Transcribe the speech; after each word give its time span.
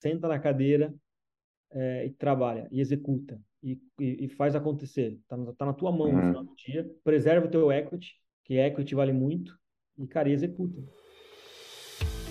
senta 0.00 0.26
na 0.26 0.38
cadeira 0.38 0.92
é, 1.72 2.06
e 2.06 2.10
trabalha, 2.10 2.66
e 2.70 2.80
executa, 2.80 3.38
e, 3.62 3.78
e, 4.00 4.24
e 4.24 4.28
faz 4.28 4.54
acontecer. 4.54 5.18
Está 5.22 5.36
tá 5.52 5.66
na 5.66 5.72
tua 5.72 5.92
mão 5.92 6.08
uhum. 6.08 6.16
no 6.16 6.22
final 6.22 6.44
do 6.44 6.56
dia. 6.56 6.90
Preserva 7.04 7.46
o 7.46 7.50
teu 7.50 7.70
equity, 7.70 8.14
que 8.44 8.58
equity 8.58 8.94
vale 8.94 9.12
muito, 9.12 9.56
e, 9.98 10.06
cara, 10.06 10.28
e 10.28 10.32
executa. 10.32 10.82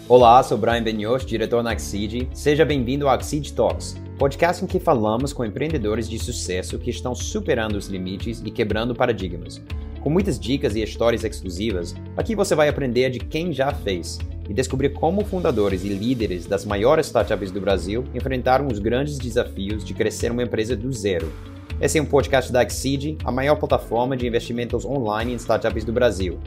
Olá, 0.08 0.42
sou 0.42 0.58
Brian 0.58 0.82
Benioch, 0.82 1.24
diretor 1.24 1.62
na 1.62 1.72
Axid. 1.72 2.28
Seja 2.34 2.66
bem-vindo 2.66 3.08
ao 3.08 3.14
Axid 3.14 3.54
Talks, 3.54 3.96
podcast 4.18 4.64
em 4.64 4.68
que 4.68 4.80
falamos 4.80 5.32
com 5.32 5.46
empreendedores 5.46 6.10
de 6.10 6.18
sucesso 6.18 6.80
que 6.80 6.90
estão 6.90 7.14
superando 7.14 7.76
os 7.76 7.88
limites 7.88 8.42
e 8.44 8.50
quebrando 8.50 8.96
paradigmas. 8.96 9.64
Com 10.02 10.10
muitas 10.10 10.40
dicas 10.40 10.76
e 10.76 10.82
histórias 10.82 11.24
exclusivas, 11.24 11.94
aqui 12.18 12.34
você 12.34 12.56
vai 12.56 12.68
aprender 12.70 13.12
de 13.12 13.20
quem 13.20 13.54
já 13.54 13.72
fez 13.72 14.18
e 14.50 14.54
descobrir 14.54 14.90
como 14.90 15.24
fundadores 15.24 15.84
e 15.84 15.90
líderes 15.90 16.48
das 16.48 16.66
maiores 16.66 17.06
startups 17.06 17.52
do 17.52 17.62
Brasil 17.62 18.04
enfrentaram 18.16 18.68
os 18.68 18.80
grandes 18.80 19.20
desafios 19.20 19.86
de 19.86 19.94
crescer 19.94 20.32
uma 20.32 20.42
empresa 20.42 20.76
do 20.76 20.92
zero. 20.92 21.32
Esse 21.80 22.00
é 22.00 22.02
um 22.02 22.06
podcast 22.06 22.52
da 22.52 22.64
Exceed, 22.64 23.20
a 23.24 23.32
maior 23.32 23.56
plataforma 23.58 24.18
de 24.18 24.26
investimentos 24.28 24.84
online 24.84 25.34
em 25.34 25.36
startups 25.36 25.86
do 25.86 25.94
Brasil. 25.94 26.40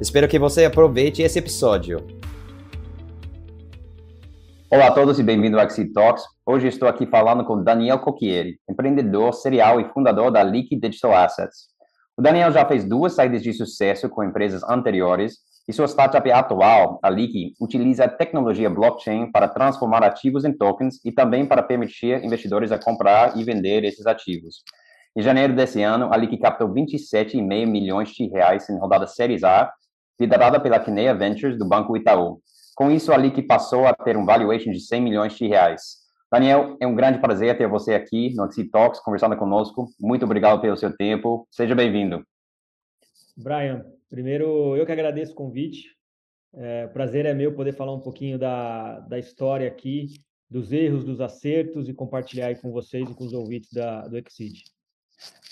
Espero 0.00 0.26
que 0.26 0.38
você 0.38 0.64
aproveite 0.64 1.20
esse 1.20 1.38
episódio. 1.38 1.98
Olá 4.70 4.86
a 4.86 4.92
todos 4.92 5.18
e 5.18 5.22
bem-vindo 5.22 5.60
ao 5.60 5.66
Exceed 5.66 5.92
Talks. 5.92 6.24
Hoje 6.46 6.68
estou 6.68 6.88
aqui 6.88 7.04
falando 7.04 7.44
com 7.44 7.62
Daniel 7.62 7.98
Cocchieri, 7.98 8.58
empreendedor 8.68 9.34
serial 9.34 9.78
e 9.78 9.84
fundador 9.90 10.30
da 10.30 10.40
Leak 10.40 10.74
Digital 10.80 11.14
Assets. 11.14 11.66
O 12.16 12.22
Daniel 12.22 12.50
já 12.50 12.64
fez 12.64 12.82
duas 12.82 13.12
saídas 13.12 13.42
de 13.42 13.52
sucesso 13.52 14.08
com 14.08 14.24
empresas 14.24 14.62
anteriores 14.64 15.51
e 15.68 15.72
sua 15.72 15.86
startup 15.86 16.28
atual, 16.30 16.98
a 17.02 17.08
Leaky, 17.08 17.54
utiliza 17.60 18.04
a 18.04 18.08
tecnologia 18.08 18.68
blockchain 18.68 19.30
para 19.30 19.48
transformar 19.48 20.02
ativos 20.02 20.44
em 20.44 20.52
tokens 20.52 20.98
e 21.04 21.12
também 21.12 21.46
para 21.46 21.62
permitir 21.62 22.22
investidores 22.24 22.72
a 22.72 22.78
comprar 22.78 23.36
e 23.36 23.44
vender 23.44 23.84
esses 23.84 24.06
ativos. 24.06 24.62
Em 25.16 25.22
janeiro 25.22 25.54
desse 25.54 25.82
ano, 25.82 26.12
a 26.12 26.16
Leaky 26.16 26.38
captou 26.38 26.68
27,5 26.68 27.66
milhões 27.66 28.08
de 28.10 28.26
reais 28.26 28.68
em 28.68 28.78
rodada 28.78 29.06
Series 29.06 29.44
A, 29.44 29.72
liderada 30.18 30.58
pela 30.58 30.80
Kinea 30.80 31.14
Ventures 31.14 31.56
do 31.58 31.68
Banco 31.68 31.96
Itaú. 31.96 32.40
Com 32.74 32.90
isso, 32.90 33.12
a 33.12 33.16
Leaky 33.16 33.42
passou 33.42 33.86
a 33.86 33.92
ter 33.92 34.16
um 34.16 34.24
valuation 34.24 34.70
de 34.72 34.80
100 34.80 35.00
milhões 35.00 35.34
de 35.34 35.46
reais. 35.46 36.02
Daniel, 36.32 36.76
é 36.80 36.86
um 36.86 36.94
grande 36.94 37.18
prazer 37.18 37.56
ter 37.58 37.68
você 37.68 37.94
aqui 37.94 38.34
no 38.34 38.44
Axie 38.44 38.70
Talks, 38.70 39.00
conversando 39.00 39.36
conosco. 39.36 39.86
Muito 40.00 40.24
obrigado 40.24 40.60
pelo 40.60 40.76
seu 40.76 40.96
tempo. 40.96 41.46
Seja 41.50 41.74
bem-vindo. 41.74 42.24
Brian, 43.36 43.84
primeiro 44.12 44.76
eu 44.76 44.84
que 44.84 44.92
agradeço 44.92 45.32
o 45.32 45.34
convite. 45.34 45.88
É, 46.54 46.86
prazer 46.88 47.24
é 47.24 47.32
meu 47.32 47.54
poder 47.54 47.72
falar 47.72 47.94
um 47.94 48.00
pouquinho 48.00 48.38
da, 48.38 49.00
da 49.00 49.18
história 49.18 49.66
aqui, 49.66 50.08
dos 50.50 50.70
erros, 50.70 51.02
dos 51.02 51.18
acertos 51.18 51.88
e 51.88 51.94
compartilhar 51.94 52.48
aí 52.48 52.56
com 52.56 52.70
vocês 52.70 53.08
e 53.08 53.14
com 53.14 53.24
os 53.24 53.32
ouvintes 53.32 53.72
da, 53.72 54.06
do 54.06 54.18
Exit. 54.18 54.64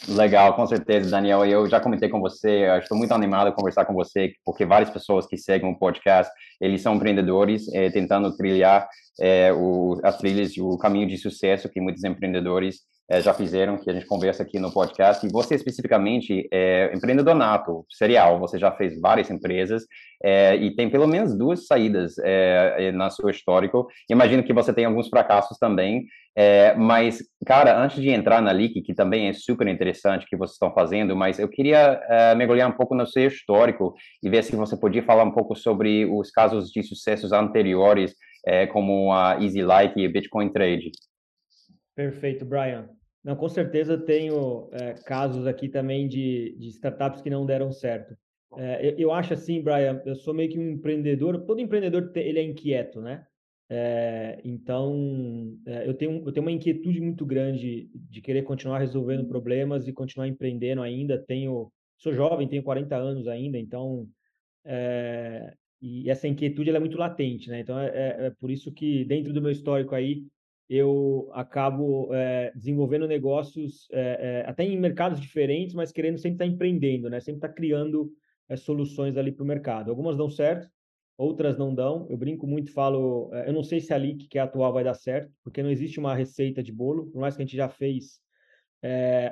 Legal, 0.06 0.54
com 0.54 0.66
certeza, 0.66 1.10
Daniel. 1.10 1.44
Eu 1.46 1.66
já 1.68 1.80
comentei 1.80 2.10
com 2.10 2.20
você, 2.20 2.66
estou 2.78 2.98
muito 2.98 3.12
animado 3.12 3.48
a 3.48 3.52
conversar 3.52 3.86
com 3.86 3.94
você, 3.94 4.34
porque 4.44 4.66
várias 4.66 4.90
pessoas 4.90 5.26
que 5.26 5.38
seguem 5.38 5.70
o 5.70 5.78
podcast, 5.78 6.30
eles 6.60 6.82
são 6.82 6.96
empreendedores, 6.96 7.72
é, 7.72 7.88
tentando 7.88 8.36
trilhar 8.36 8.86
é, 9.18 9.52
o, 9.54 9.98
as 10.04 10.18
trilhas, 10.18 10.54
o 10.58 10.76
caminho 10.76 11.08
de 11.08 11.16
sucesso 11.16 11.68
que 11.68 11.80
muitos 11.80 12.04
empreendedores 12.04 12.80
é, 13.10 13.20
já 13.20 13.34
fizeram, 13.34 13.76
que 13.76 13.90
a 13.90 13.92
gente 13.92 14.06
conversa 14.06 14.44
aqui 14.44 14.60
no 14.60 14.72
podcast. 14.72 15.26
E 15.26 15.32
você, 15.32 15.56
especificamente, 15.56 16.48
é 16.52 16.92
empreendedor 16.94 17.34
nato, 17.34 17.84
serial. 17.90 18.38
Você 18.38 18.56
já 18.56 18.70
fez 18.70 19.00
várias 19.00 19.28
empresas 19.28 19.84
é, 20.22 20.54
e 20.54 20.76
tem 20.76 20.88
pelo 20.88 21.08
menos 21.08 21.36
duas 21.36 21.66
saídas 21.66 22.16
é, 22.18 22.76
é 22.78 22.92
na 22.92 23.10
sua 23.10 23.32
histórico. 23.32 23.88
Imagino 24.08 24.44
que 24.44 24.52
você 24.52 24.72
tem 24.72 24.84
alguns 24.84 25.08
fracassos 25.08 25.58
também. 25.58 26.04
É, 26.36 26.72
mas, 26.74 27.18
cara, 27.44 27.76
antes 27.82 28.00
de 28.00 28.10
entrar 28.10 28.40
na 28.40 28.52
Leak, 28.52 28.80
que 28.82 28.94
também 28.94 29.28
é 29.28 29.32
super 29.32 29.66
interessante 29.66 30.26
que 30.28 30.36
vocês 30.36 30.54
estão 30.54 30.72
fazendo, 30.72 31.16
mas 31.16 31.40
eu 31.40 31.48
queria 31.48 32.00
é, 32.08 32.34
mergulhar 32.36 32.70
um 32.70 32.76
pouco 32.76 32.94
no 32.94 33.04
seu 33.04 33.26
histórico 33.26 33.92
e 34.22 34.30
ver 34.30 34.44
se 34.44 34.54
você 34.54 34.78
podia 34.78 35.02
falar 35.02 35.24
um 35.24 35.32
pouco 35.32 35.56
sobre 35.56 36.06
os 36.06 36.30
casos 36.30 36.70
de 36.70 36.84
sucessos 36.84 37.32
anteriores, 37.32 38.14
é, 38.46 38.68
como 38.68 39.12
a 39.12 39.42
Easy 39.42 39.62
Like 39.62 40.00
e 40.00 40.06
Bitcoin 40.06 40.52
Trade. 40.52 40.92
Perfeito, 41.96 42.44
Brian. 42.44 42.99
Não, 43.22 43.36
com 43.36 43.48
certeza 43.48 43.98
tenho 43.98 44.68
é, 44.72 44.94
casos 44.94 45.46
aqui 45.46 45.68
também 45.68 46.08
de, 46.08 46.56
de 46.58 46.68
startups 46.68 47.20
que 47.20 47.30
não 47.30 47.44
deram 47.44 47.70
certo. 47.70 48.16
É, 48.56 48.88
eu, 48.88 48.98
eu, 48.98 49.12
acho 49.12 49.34
assim, 49.34 49.62
Brian, 49.62 50.02
eu 50.04 50.16
sou 50.16 50.34
meio 50.34 50.50
que 50.50 50.58
um 50.58 50.70
empreendedor. 50.70 51.44
Todo 51.44 51.60
empreendedor 51.60 52.10
ele 52.16 52.38
é 52.38 52.42
inquieto, 52.42 53.00
né? 53.00 53.26
É, 53.68 54.40
então, 54.42 55.56
eu 55.84 55.94
tenho 55.94 56.24
eu 56.26 56.32
tenho 56.32 56.44
uma 56.44 56.50
inquietude 56.50 57.00
muito 57.00 57.24
grande 57.24 57.88
de 57.94 58.20
querer 58.20 58.42
continuar 58.42 58.78
resolvendo 58.78 59.28
problemas 59.28 59.86
e 59.86 59.92
continuar 59.92 60.26
empreendendo 60.26 60.82
ainda. 60.82 61.16
Tenho 61.18 61.70
sou 61.96 62.12
jovem, 62.12 62.48
tenho 62.48 62.64
40 62.64 62.96
anos 62.96 63.28
ainda, 63.28 63.58
então 63.58 64.08
e 65.80 66.10
essa 66.10 66.28
inquietude 66.28 66.70
é 66.70 66.78
muito 66.78 66.98
latente, 66.98 67.48
né? 67.48 67.60
Então 67.60 67.78
é, 67.78 67.88
é, 67.88 68.26
é 68.26 68.30
por 68.30 68.50
isso 68.50 68.70
que 68.72 69.04
dentro 69.04 69.32
do 69.32 69.40
meu 69.40 69.50
histórico 69.50 69.94
aí 69.94 70.26
eu 70.70 71.28
acabo 71.32 72.14
é, 72.14 72.52
desenvolvendo 72.54 73.08
negócios 73.08 73.88
é, 73.90 74.44
é, 74.44 74.48
até 74.48 74.62
em 74.62 74.78
mercados 74.78 75.20
diferentes, 75.20 75.74
mas 75.74 75.90
querendo 75.90 76.16
sempre 76.16 76.36
estar 76.36 76.46
empreendendo, 76.46 77.10
né? 77.10 77.18
Sempre 77.18 77.38
estar 77.38 77.48
criando 77.48 78.08
soluções 78.56 79.16
ali 79.16 79.32
para 79.32 79.42
o 79.42 79.46
mercado. 79.46 79.90
Algumas 79.90 80.16
dão 80.16 80.30
certo, 80.30 80.68
outras 81.18 81.58
não 81.58 81.74
dão. 81.74 82.06
Eu 82.08 82.16
brinco 82.16 82.46
muito, 82.46 82.72
falo, 82.72 83.32
eu 83.46 83.52
não 83.52 83.64
sei 83.64 83.80
se 83.80 83.92
a 83.92 83.96
Leak, 83.96 84.28
que 84.28 84.38
é 84.38 84.42
atual, 84.42 84.72
vai 84.72 84.84
dar 84.84 84.94
certo, 84.94 85.32
porque 85.42 85.62
não 85.62 85.70
existe 85.70 85.98
uma 85.98 86.14
receita 86.14 86.62
de 86.62 86.72
bolo, 86.72 87.10
por 87.10 87.20
mais 87.20 87.36
que 87.36 87.42
a 87.42 87.44
gente 87.44 87.56
já 87.56 87.68
fez 87.68 88.20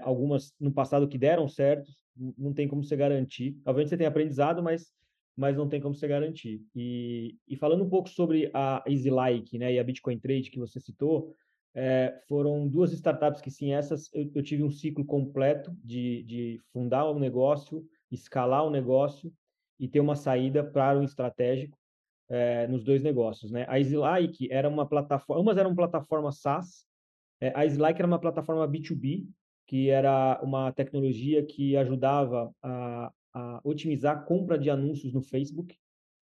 algumas 0.02 0.52
no 0.60 0.72
passado 0.72 1.08
que 1.08 1.18
deram 1.18 1.48
certo, 1.48 1.90
não 2.36 2.52
tem 2.52 2.68
como 2.68 2.82
você 2.84 2.96
garantir. 2.96 3.56
Obviamente 3.64 3.90
você 3.90 3.96
tem 3.96 4.06
aprendizado, 4.06 4.62
mas 4.62 4.92
mas 5.38 5.56
não 5.56 5.68
tem 5.68 5.80
como 5.80 5.94
você 5.94 6.08
garantir. 6.08 6.60
E, 6.74 7.36
e 7.46 7.56
falando 7.56 7.84
um 7.84 7.88
pouco 7.88 8.08
sobre 8.08 8.50
a 8.52 8.82
EasyLike 8.84 9.56
né, 9.56 9.72
e 9.72 9.78
a 9.78 9.84
Bitcoin 9.84 10.18
Trade 10.18 10.50
que 10.50 10.58
você 10.58 10.80
citou, 10.80 11.32
é, 11.72 12.20
foram 12.26 12.66
duas 12.66 12.92
startups 12.92 13.40
que, 13.40 13.48
sim, 13.48 13.72
essas 13.72 14.12
eu, 14.12 14.28
eu 14.34 14.42
tive 14.42 14.64
um 14.64 14.70
ciclo 14.70 15.04
completo 15.04 15.72
de, 15.84 16.24
de 16.24 16.60
fundar 16.72 17.08
um 17.08 17.20
negócio, 17.20 17.86
escalar 18.10 18.66
um 18.66 18.70
negócio 18.70 19.32
e 19.78 19.86
ter 19.86 20.00
uma 20.00 20.16
saída 20.16 20.64
para 20.64 20.98
um 20.98 21.04
estratégico 21.04 21.78
é, 22.28 22.66
nos 22.66 22.82
dois 22.82 23.04
negócios. 23.04 23.52
Né? 23.52 23.64
A 23.68 23.78
EasyLike 23.78 24.50
era 24.50 24.68
uma 24.68 24.88
plataforma, 24.88 25.40
umas 25.40 25.56
eram 25.56 25.72
plataformas 25.72 26.40
SaaS, 26.40 26.84
é, 27.40 27.52
a 27.54 27.64
EasyLike 27.64 28.00
era 28.00 28.08
uma 28.08 28.18
plataforma 28.18 28.66
B2B, 28.66 29.28
que 29.68 29.88
era 29.88 30.40
uma 30.42 30.72
tecnologia 30.72 31.46
que 31.46 31.76
ajudava 31.76 32.50
a, 32.60 33.12
a 33.34 33.60
otimizar 33.64 34.16
a 34.16 34.20
compra 34.20 34.58
de 34.58 34.70
anúncios 34.70 35.12
no 35.12 35.22
Facebook. 35.22 35.76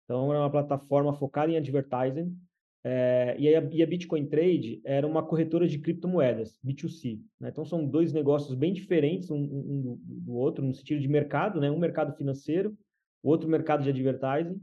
Então, 0.04 0.30
era 0.30 0.40
uma 0.40 0.50
plataforma 0.50 1.12
focada 1.14 1.52
em 1.52 1.56
advertising. 1.56 2.36
É, 2.84 3.36
e, 3.38 3.54
a, 3.54 3.60
e, 3.72 3.82
a, 3.82 3.86
Bitcoin 3.86 4.26
Trade 4.26 4.80
era 4.84 5.06
uma 5.06 5.22
corretora 5.22 5.66
de 5.66 5.78
criptomoedas, 5.78 6.58
B2C. 6.64 7.20
Né? 7.38 7.50
Então, 7.50 7.64
são 7.64 7.86
dois 7.86 8.12
negócios 8.12 8.54
bem 8.54 8.72
diferentes 8.72 9.30
um, 9.30 9.36
um 9.36 9.80
do, 9.82 10.00
do, 10.02 10.32
outro, 10.34 10.64
no 10.64 10.72
sentido 10.72 11.00
de 11.00 11.08
mercado, 11.08 11.60
né? 11.60 11.70
um 11.70 11.78
mercado 11.78 12.16
financeiro, 12.16 12.76
outro 13.22 13.48
mercado 13.48 13.82
de 13.82 13.90
advertising, 13.90 14.60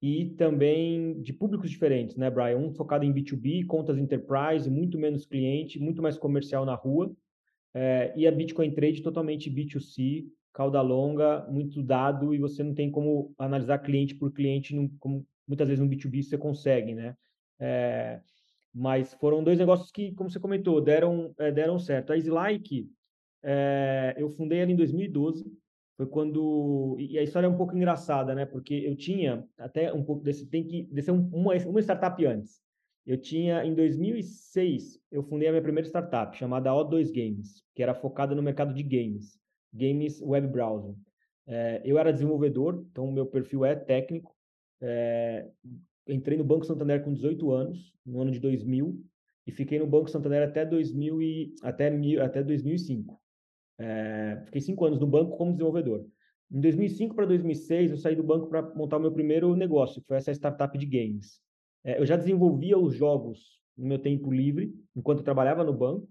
e 0.00 0.26
também 0.36 1.20
de 1.20 1.32
públicos 1.32 1.70
diferentes, 1.70 2.16
né, 2.16 2.30
Brian? 2.30 2.58
Um 2.58 2.72
focado 2.72 3.04
em 3.04 3.12
B2B, 3.12 3.66
contas 3.66 3.98
enterprise, 3.98 4.70
muito 4.70 4.96
menos 4.96 5.26
cliente, 5.26 5.80
muito 5.80 6.00
mais 6.00 6.16
comercial 6.16 6.64
na 6.64 6.74
rua, 6.74 7.12
é, 7.74 8.12
e 8.16 8.26
a 8.26 8.32
Bitcoin 8.32 8.70
Trade 8.70 9.02
totalmente 9.02 9.50
B2C, 9.50 10.26
cauda 10.52 10.80
longa, 10.80 11.46
muito 11.48 11.82
dado, 11.82 12.34
e 12.34 12.38
você 12.38 12.62
não 12.62 12.74
tem 12.74 12.90
como 12.90 13.34
analisar 13.38 13.78
cliente 13.78 14.14
por 14.14 14.32
cliente, 14.32 14.74
num, 14.74 14.88
como 14.98 15.26
muitas 15.46 15.68
vezes 15.68 15.82
no 15.82 15.88
B2B 15.88 16.22
você 16.22 16.36
consegue, 16.36 16.94
né? 16.94 17.16
É, 17.58 18.20
mas 18.74 19.14
foram 19.14 19.42
dois 19.42 19.58
negócios 19.58 19.90
que, 19.90 20.12
como 20.14 20.30
você 20.30 20.38
comentou, 20.38 20.80
deram, 20.80 21.34
é, 21.38 21.50
deram 21.50 21.78
certo. 21.78 22.12
A 22.12 22.16
Easylike, 22.16 22.90
é, 23.42 24.14
eu 24.16 24.30
fundei 24.30 24.60
ela 24.60 24.70
em 24.70 24.76
2012, 24.76 25.44
foi 25.96 26.06
quando... 26.06 26.96
E 26.98 27.18
a 27.18 27.22
história 27.22 27.46
é 27.46 27.50
um 27.50 27.56
pouco 27.56 27.76
engraçada, 27.76 28.34
né? 28.34 28.46
Porque 28.46 28.74
eu 28.74 28.94
tinha 28.94 29.44
até 29.58 29.92
um 29.92 30.04
pouco 30.04 30.22
desse... 30.22 30.46
Tem 30.46 30.64
que 30.64 30.84
descer 30.92 31.10
uma, 31.10 31.54
uma 31.54 31.80
startup 31.80 32.24
antes. 32.24 32.60
Eu 33.04 33.16
tinha, 33.16 33.64
em 33.64 33.74
2006, 33.74 35.00
eu 35.10 35.22
fundei 35.22 35.48
a 35.48 35.50
minha 35.50 35.62
primeira 35.62 35.88
startup, 35.88 36.36
chamada 36.36 36.70
O2 36.70 37.10
Games, 37.10 37.64
que 37.74 37.82
era 37.82 37.94
focada 37.94 38.34
no 38.34 38.42
mercado 38.42 38.72
de 38.72 38.82
games 38.82 39.38
games 39.72 40.20
web 40.20 40.48
browser. 40.48 40.94
É, 41.46 41.80
eu 41.84 41.98
era 41.98 42.12
desenvolvedor, 42.12 42.84
então 42.90 43.10
meu 43.10 43.26
perfil 43.26 43.64
é 43.64 43.74
técnico. 43.74 44.36
É, 44.80 45.48
entrei 46.06 46.36
no 46.36 46.44
Banco 46.44 46.66
Santander 46.66 47.02
com 47.02 47.12
18 47.12 47.50
anos, 47.50 47.92
no 48.04 48.20
ano 48.20 48.30
de 48.30 48.38
2000, 48.38 49.02
e 49.46 49.50
fiquei 49.50 49.78
no 49.78 49.86
Banco 49.86 50.10
Santander 50.10 50.46
até, 50.46 50.64
2000 50.64 51.22
e, 51.22 51.54
até, 51.62 51.90
até 52.22 52.42
2005. 52.42 53.18
É, 53.78 54.42
fiquei 54.44 54.60
cinco 54.60 54.84
anos 54.84 54.98
no 54.98 55.06
banco 55.06 55.36
como 55.36 55.52
desenvolvedor. 55.52 56.04
Em 56.50 56.60
2005 56.60 57.14
para 57.14 57.26
2006, 57.26 57.90
eu 57.90 57.96
saí 57.96 58.16
do 58.16 58.22
banco 58.22 58.48
para 58.48 58.62
montar 58.74 58.96
o 58.96 59.00
meu 59.00 59.12
primeiro 59.12 59.54
negócio, 59.54 60.00
que 60.00 60.06
foi 60.06 60.16
essa 60.16 60.32
startup 60.32 60.76
de 60.76 60.86
games. 60.86 61.40
É, 61.84 61.98
eu 61.98 62.06
já 62.06 62.16
desenvolvia 62.16 62.78
os 62.78 62.94
jogos 62.94 63.58
no 63.76 63.86
meu 63.86 63.98
tempo 63.98 64.30
livre, 64.30 64.74
enquanto 64.96 65.18
eu 65.18 65.24
trabalhava 65.24 65.62
no 65.62 65.72
banco. 65.72 66.08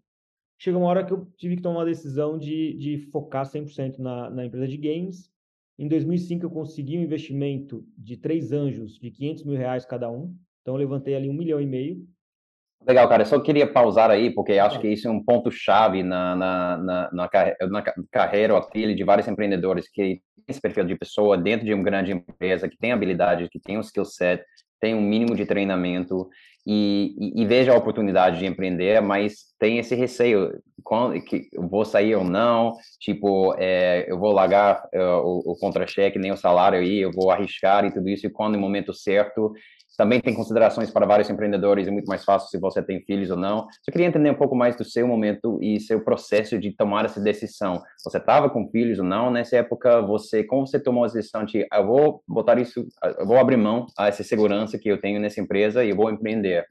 Chegou 0.60 0.82
uma 0.82 0.90
hora 0.90 1.06
que 1.06 1.14
eu 1.14 1.28
tive 1.38 1.56
que 1.56 1.62
tomar 1.62 1.80
uma 1.80 1.86
decisão 1.86 2.38
de, 2.38 2.74
de 2.74 2.98
focar 3.12 3.46
100% 3.46 4.00
na, 4.00 4.30
na 4.30 4.46
empresa 4.46 4.68
de 4.68 4.78
games. 4.78 5.32
Em 5.78 5.88
2005, 5.88 6.44
eu 6.46 6.50
consegui 6.50 6.98
um 6.98 7.04
investimento 7.04 7.86
de 7.96 8.18
três 8.18 8.52
anjos 8.52 8.98
de 8.98 9.12
500 9.12 9.44
mil 9.44 9.58
reais 9.58 9.86
cada 9.86 10.10
um. 10.10 10.36
Então, 10.62 10.74
eu 10.74 10.80
levantei 10.80 11.16
ali 11.16 11.30
um 11.30 11.34
milhão 11.34 11.62
e 11.62 11.66
meio. 11.66 12.08
Legal, 12.86 13.08
cara. 13.08 13.22
Eu 13.22 13.28
só 13.28 13.40
queria 13.40 13.72
pausar 13.72 14.10
aí, 14.10 14.34
porque 14.34 14.54
acho 14.54 14.80
que 14.80 14.88
isso 14.88 15.08
é 15.08 15.12
um 15.12 15.24
ponto-chave 15.24 16.02
na, 16.04 16.36
na, 16.36 16.78
na, 16.78 17.10
na, 17.12 17.30
carreira 18.10 18.54
ou 18.54 18.60
apelo 18.60 18.96
de 18.96 19.04
vários 19.04 19.28
empreendedores 19.28 19.88
que 19.90 20.02
tem 20.02 20.24
esse 20.48 20.62
perfil 20.62 20.86
de 20.86 20.96
pessoa 20.96 21.38
dentro 21.38 21.66
de 21.66 21.74
uma 21.74 21.84
grande 21.84 22.12
empresa, 22.12 22.70
que 22.70 22.78
tem 22.78 22.92
habilidade, 22.92 23.50
que 23.50 23.60
tem 23.60 23.78
um 23.78 23.82
skill 23.82 24.06
set, 24.06 24.44
tem 24.80 24.96
um 24.96 25.02
mínimo 25.02 25.36
de 25.36 25.46
treinamento 25.46 26.30
e, 26.70 27.16
e, 27.18 27.42
e, 27.42 27.46
veja 27.46 27.72
a 27.72 27.78
oportunidade 27.78 28.40
de 28.40 28.46
empreender, 28.46 29.02
mas 29.02 29.46
tem 29.58 29.78
esse 29.78 29.96
receio, 29.96 30.62
quando, 30.84 31.20
que 31.22 31.48
eu 31.54 31.66
vou 31.66 31.86
sair 31.86 32.14
ou 32.14 32.26
não, 32.26 32.74
tipo, 33.00 33.56
é, 33.58 34.06
eu 34.06 34.20
vou 34.20 34.34
largar 34.34 34.84
uh, 34.94 35.22
o, 35.24 35.54
o 35.54 35.56
contra-cheque, 35.58 36.20
nem 36.20 36.30
o 36.30 36.36
salário 36.36 36.80
aí, 36.80 37.00
eu 37.00 37.12
vou 37.14 37.32
arriscar 37.32 37.86
e 37.86 37.94
tudo 37.94 38.10
isso, 38.10 38.28
e 38.28 38.30
quando 38.30 38.56
no 38.56 38.60
momento 38.60 38.94
certo, 38.94 39.54
também 39.98 40.22
tem 40.22 40.34
considerações 40.34 40.92
para 40.92 41.08
vários 41.08 41.30
empreendedores, 41.30 41.88
é 41.88 41.92
muito 41.92 42.06
mais 42.06 42.24
fácil 42.24 42.50
se 42.50 42.60
você 42.60 42.84
tem 42.84 43.02
filhos 43.02 43.32
ou 43.32 43.36
não. 43.36 43.68
Eu 43.88 43.92
queria 43.92 44.06
entender 44.06 44.30
um 44.30 44.36
pouco 44.36 44.56
mais 44.56 44.76
do 44.76 44.86
seu 44.86 45.08
momento 45.08 45.58
e 45.62 45.80
seu 45.80 46.00
processo 46.02 46.60
de 46.60 46.72
tomar 46.72 47.06
essa 47.06 47.20
decisão. 47.20 47.82
Você 48.04 48.20
estava 48.20 48.48
com 48.50 48.70
filhos 48.70 49.00
ou 49.00 49.06
não 49.06 49.32
nessa 49.32 49.58
época? 49.58 50.00
Você, 50.04 50.44
como 50.44 50.68
você 50.68 50.80
tomou 50.80 51.04
a 51.04 51.08
decisão 51.08 51.44
de, 51.44 51.66
eu 51.74 51.86
vou 51.86 52.24
botar 52.28 52.60
isso, 52.60 52.88
eu 53.18 53.26
vou 53.26 53.38
abrir 53.38 53.58
mão 53.58 53.88
a 53.98 54.08
essa 54.08 54.24
segurança 54.24 54.78
que 54.78 54.88
eu 54.88 55.02
tenho 55.02 55.20
nessa 55.20 55.42
empresa 55.42 55.84
e 55.84 55.90
eu 55.90 55.96
vou 55.96 56.12
empreender? 56.12 56.66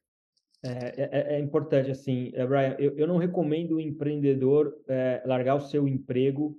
É, 0.64 1.34
é, 1.34 1.36
é 1.36 1.40
importante, 1.40 1.90
assim, 1.90 2.30
é, 2.34 2.46
Brian, 2.46 2.76
eu, 2.78 2.96
eu 2.96 3.06
não 3.06 3.18
recomendo 3.18 3.76
o 3.76 3.80
empreendedor 3.80 4.72
é, 4.88 5.22
largar 5.26 5.56
o 5.56 5.60
seu 5.60 5.86
emprego 5.86 6.56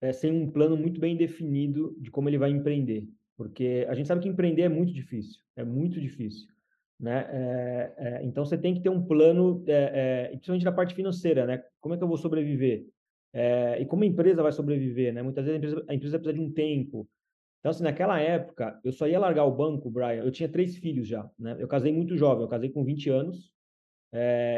é, 0.00 0.12
sem 0.12 0.32
um 0.32 0.50
plano 0.50 0.76
muito 0.76 1.00
bem 1.00 1.16
definido 1.16 1.94
de 2.00 2.10
como 2.10 2.28
ele 2.28 2.38
vai 2.38 2.50
empreender. 2.50 3.06
Porque 3.36 3.86
a 3.88 3.94
gente 3.94 4.06
sabe 4.06 4.22
que 4.22 4.28
empreender 4.28 4.62
é 4.62 4.68
muito 4.68 4.92
difícil, 4.92 5.40
é 5.56 5.64
muito 5.64 6.00
difícil. 6.00 6.48
Né? 6.98 7.26
É, 7.30 7.94
é, 7.98 8.24
então 8.24 8.44
você 8.44 8.56
tem 8.56 8.74
que 8.74 8.80
ter 8.80 8.88
um 8.88 9.04
plano, 9.06 9.62
é, 9.66 10.28
principalmente 10.28 10.64
na 10.64 10.72
parte 10.72 10.94
financeira, 10.94 11.44
né? 11.44 11.62
Como 11.80 11.94
é 11.94 11.98
que 11.98 12.02
eu 12.02 12.08
vou 12.08 12.16
sobreviver? 12.16 12.86
e 13.78 13.84
como 13.84 14.02
a 14.02 14.06
empresa 14.06 14.42
vai 14.42 14.50
sobreviver, 14.50 15.12
né? 15.12 15.22
Muitas 15.22 15.44
vezes 15.44 15.56
a 15.56 15.58
empresa, 15.58 15.84
a 15.90 15.94
empresa 15.94 16.18
precisa 16.18 16.32
de 16.32 16.40
um 16.42 16.50
tempo. 16.50 17.06
Então, 17.60 17.68
assim, 17.68 17.82
naquela 17.82 18.18
época, 18.18 18.80
eu 18.82 18.90
só 18.90 19.06
ia 19.06 19.18
largar 19.18 19.44
o 19.44 19.54
banco, 19.54 19.90
Brian. 19.90 20.24
Eu 20.24 20.30
tinha 20.30 20.48
três 20.48 20.78
filhos 20.78 21.06
já, 21.06 21.30
né? 21.38 21.54
Eu 21.58 21.68
casei 21.68 21.92
muito 21.92 22.16
jovem, 22.16 22.44
eu 22.44 22.48
casei 22.48 22.70
com 22.70 22.82
20 22.82 23.10
anos. 23.10 23.52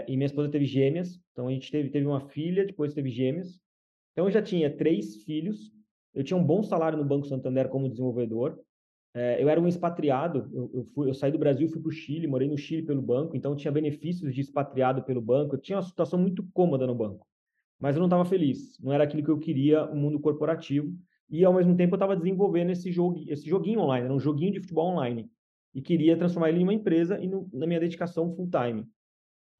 e 0.06 0.16
minha 0.16 0.26
esposa 0.26 0.48
teve 0.48 0.64
gêmeas. 0.64 1.20
Então, 1.32 1.48
a 1.48 1.50
gente 1.50 1.72
teve, 1.72 1.90
teve 1.90 2.06
uma 2.06 2.20
filha, 2.20 2.64
depois 2.64 2.94
teve 2.94 3.10
gêmeas. 3.10 3.60
Então, 4.12 4.26
eu 4.26 4.30
já 4.30 4.40
tinha 4.40 4.70
três 4.70 5.24
filhos. 5.24 5.72
Eu 6.14 6.22
tinha 6.22 6.36
um 6.36 6.44
bom 6.44 6.62
salário 6.62 6.96
no 6.96 7.04
Banco 7.04 7.26
Santander 7.26 7.68
como 7.68 7.88
desenvolvedor. 7.88 8.60
É, 9.18 9.42
eu 9.42 9.48
era 9.48 9.60
um 9.60 9.66
expatriado, 9.66 10.48
eu, 10.52 10.70
eu, 10.72 10.84
fui, 10.84 11.10
eu 11.10 11.14
saí 11.14 11.32
do 11.32 11.38
Brasil, 11.38 11.68
fui 11.68 11.80
para 11.80 11.88
o 11.88 11.92
Chile, 11.92 12.28
morei 12.28 12.46
no 12.46 12.56
Chile 12.56 12.84
pelo 12.84 13.02
banco, 13.02 13.36
então 13.36 13.56
tinha 13.56 13.72
benefícios 13.72 14.32
de 14.32 14.40
expatriado 14.40 15.02
pelo 15.02 15.20
banco, 15.20 15.56
eu 15.56 15.60
tinha 15.60 15.76
uma 15.76 15.82
situação 15.82 16.20
muito 16.20 16.48
cômoda 16.52 16.86
no 16.86 16.94
banco, 16.94 17.26
mas 17.80 17.96
eu 17.96 17.98
não 17.98 18.06
estava 18.06 18.24
feliz, 18.24 18.78
não 18.80 18.92
era 18.92 19.02
aquilo 19.02 19.24
que 19.24 19.30
eu 19.30 19.38
queria, 19.40 19.84
o 19.86 19.92
um 19.92 19.96
mundo 19.96 20.20
corporativo, 20.20 20.96
e 21.28 21.44
ao 21.44 21.52
mesmo 21.52 21.76
tempo 21.76 21.94
eu 21.94 21.96
estava 21.96 22.14
desenvolvendo 22.14 22.70
esse, 22.70 22.92
jogo, 22.92 23.24
esse 23.26 23.44
joguinho 23.48 23.80
online, 23.80 24.04
era 24.04 24.14
um 24.14 24.20
joguinho 24.20 24.52
de 24.52 24.60
futebol 24.60 24.92
online, 24.92 25.28
e 25.74 25.82
queria 25.82 26.16
transformar 26.16 26.50
ele 26.50 26.60
em 26.60 26.62
uma 26.62 26.74
empresa 26.74 27.18
e 27.18 27.26
no, 27.26 27.48
na 27.52 27.66
minha 27.66 27.80
dedicação 27.80 28.32
full 28.36 28.48
time. 28.48 28.86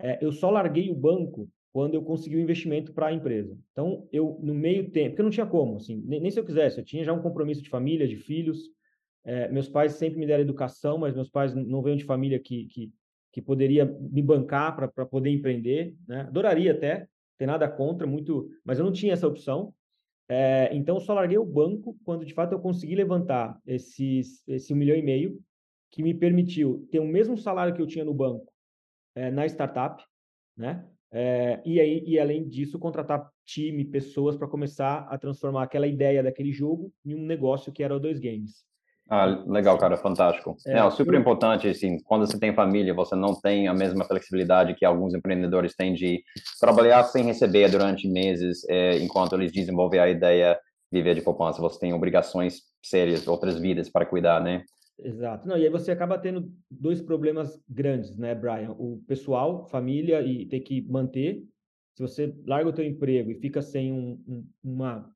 É, 0.00 0.24
eu 0.24 0.30
só 0.30 0.50
larguei 0.50 0.88
o 0.88 0.94
banco 0.94 1.50
quando 1.72 1.94
eu 1.94 2.02
consegui 2.02 2.36
o 2.36 2.38
um 2.38 2.42
investimento 2.42 2.92
para 2.92 3.08
a 3.08 3.12
empresa. 3.12 3.58
Então, 3.72 4.06
eu, 4.12 4.38
no 4.40 4.54
meio 4.54 4.88
tempo, 4.92 5.10
porque 5.10 5.20
eu 5.20 5.24
não 5.24 5.32
tinha 5.32 5.46
como, 5.46 5.78
assim, 5.78 6.00
nem, 6.06 6.20
nem 6.20 6.30
se 6.30 6.38
eu 6.38 6.44
quisesse, 6.44 6.78
eu 6.78 6.84
tinha 6.84 7.02
já 7.02 7.12
um 7.12 7.20
compromisso 7.20 7.60
de 7.60 7.68
família, 7.68 8.06
de 8.06 8.16
filhos, 8.16 8.77
é, 9.28 9.46
meus 9.50 9.68
pais 9.68 9.92
sempre 9.92 10.18
me 10.18 10.26
deram 10.26 10.42
educação, 10.42 10.96
mas 10.96 11.14
meus 11.14 11.28
pais 11.28 11.54
não 11.54 11.82
vêm 11.82 11.98
de 11.98 12.04
família 12.04 12.38
que, 12.38 12.64
que, 12.64 12.90
que 13.30 13.42
poderia 13.42 13.84
me 13.84 14.22
bancar 14.22 14.74
para 14.74 15.04
poder 15.04 15.28
empreender. 15.28 15.94
Né? 16.08 16.22
Adoraria 16.22 16.72
até, 16.72 17.06
tem 17.36 17.46
nada 17.46 17.68
contra, 17.68 18.06
muito, 18.06 18.48
mas 18.64 18.78
eu 18.78 18.86
não 18.86 18.92
tinha 18.92 19.12
essa 19.12 19.28
opção. 19.28 19.74
É, 20.30 20.70
então, 20.74 20.98
só 20.98 21.12
larguei 21.12 21.36
o 21.36 21.44
banco 21.44 21.94
quando, 22.06 22.24
de 22.24 22.32
fato, 22.32 22.52
eu 22.52 22.58
consegui 22.58 22.94
levantar 22.94 23.60
esses, 23.66 24.42
esse 24.48 24.72
um 24.72 24.76
milhão 24.76 24.96
e 24.96 25.02
meio, 25.02 25.38
que 25.90 26.02
me 26.02 26.14
permitiu 26.14 26.88
ter 26.90 26.98
o 26.98 27.06
mesmo 27.06 27.36
salário 27.36 27.74
que 27.74 27.82
eu 27.82 27.86
tinha 27.86 28.06
no 28.06 28.14
banco 28.14 28.50
é, 29.14 29.30
na 29.30 29.44
startup, 29.44 30.02
né? 30.56 30.88
É, 31.10 31.60
e 31.66 31.78
aí, 31.78 32.02
e 32.06 32.18
além 32.18 32.48
disso, 32.48 32.78
contratar 32.78 33.30
time, 33.44 33.84
pessoas 33.84 34.38
para 34.38 34.48
começar 34.48 35.00
a 35.00 35.18
transformar 35.18 35.64
aquela 35.64 35.86
ideia 35.86 36.22
daquele 36.22 36.50
jogo 36.50 36.90
em 37.04 37.14
um 37.14 37.26
negócio 37.26 37.70
que 37.70 37.82
era 37.82 37.94
o 37.94 38.00
Dois 38.00 38.18
Games. 38.18 38.66
Ah, 39.10 39.24
legal, 39.46 39.78
cara, 39.78 39.96
fantástico. 39.96 40.54
É, 40.66 40.78
é 40.78 40.90
super 40.90 41.14
importante, 41.14 41.66
assim, 41.66 41.98
quando 42.04 42.26
você 42.26 42.38
tem 42.38 42.54
família, 42.54 42.92
você 42.92 43.16
não 43.16 43.34
tem 43.40 43.66
a 43.66 43.72
mesma 43.72 44.04
flexibilidade 44.04 44.74
que 44.74 44.84
alguns 44.84 45.14
empreendedores 45.14 45.74
têm 45.74 45.94
de 45.94 46.22
trabalhar 46.60 47.02
sem 47.04 47.24
receber 47.24 47.70
durante 47.70 48.06
meses, 48.06 48.68
é, 48.68 48.98
enquanto 48.98 49.34
eles 49.34 49.50
desenvolvem 49.50 49.98
a 49.98 50.10
ideia 50.10 50.60
de 50.92 50.98
viver 50.98 51.14
de 51.14 51.22
poupança. 51.22 51.62
Você 51.62 51.78
tem 51.78 51.94
obrigações 51.94 52.60
sérias, 52.82 53.26
outras 53.26 53.58
vidas 53.58 53.88
para 53.88 54.04
cuidar, 54.04 54.42
né? 54.42 54.62
Exato. 55.02 55.48
Não, 55.48 55.56
e 55.56 55.64
aí 55.64 55.70
você 55.70 55.90
acaba 55.90 56.18
tendo 56.18 56.52
dois 56.70 57.00
problemas 57.00 57.58
grandes, 57.66 58.14
né, 58.18 58.34
Brian? 58.34 58.72
O 58.72 59.02
pessoal, 59.06 59.66
família 59.68 60.20
e 60.20 60.44
ter 60.44 60.60
que 60.60 60.82
manter. 60.82 61.42
Se 61.94 62.02
você 62.02 62.34
larga 62.46 62.68
o 62.68 62.72
teu 62.72 62.84
emprego 62.84 63.30
e 63.30 63.40
fica 63.40 63.62
sem 63.62 63.92
um, 63.92 64.22
um, 64.28 64.46
uma, 64.62 65.10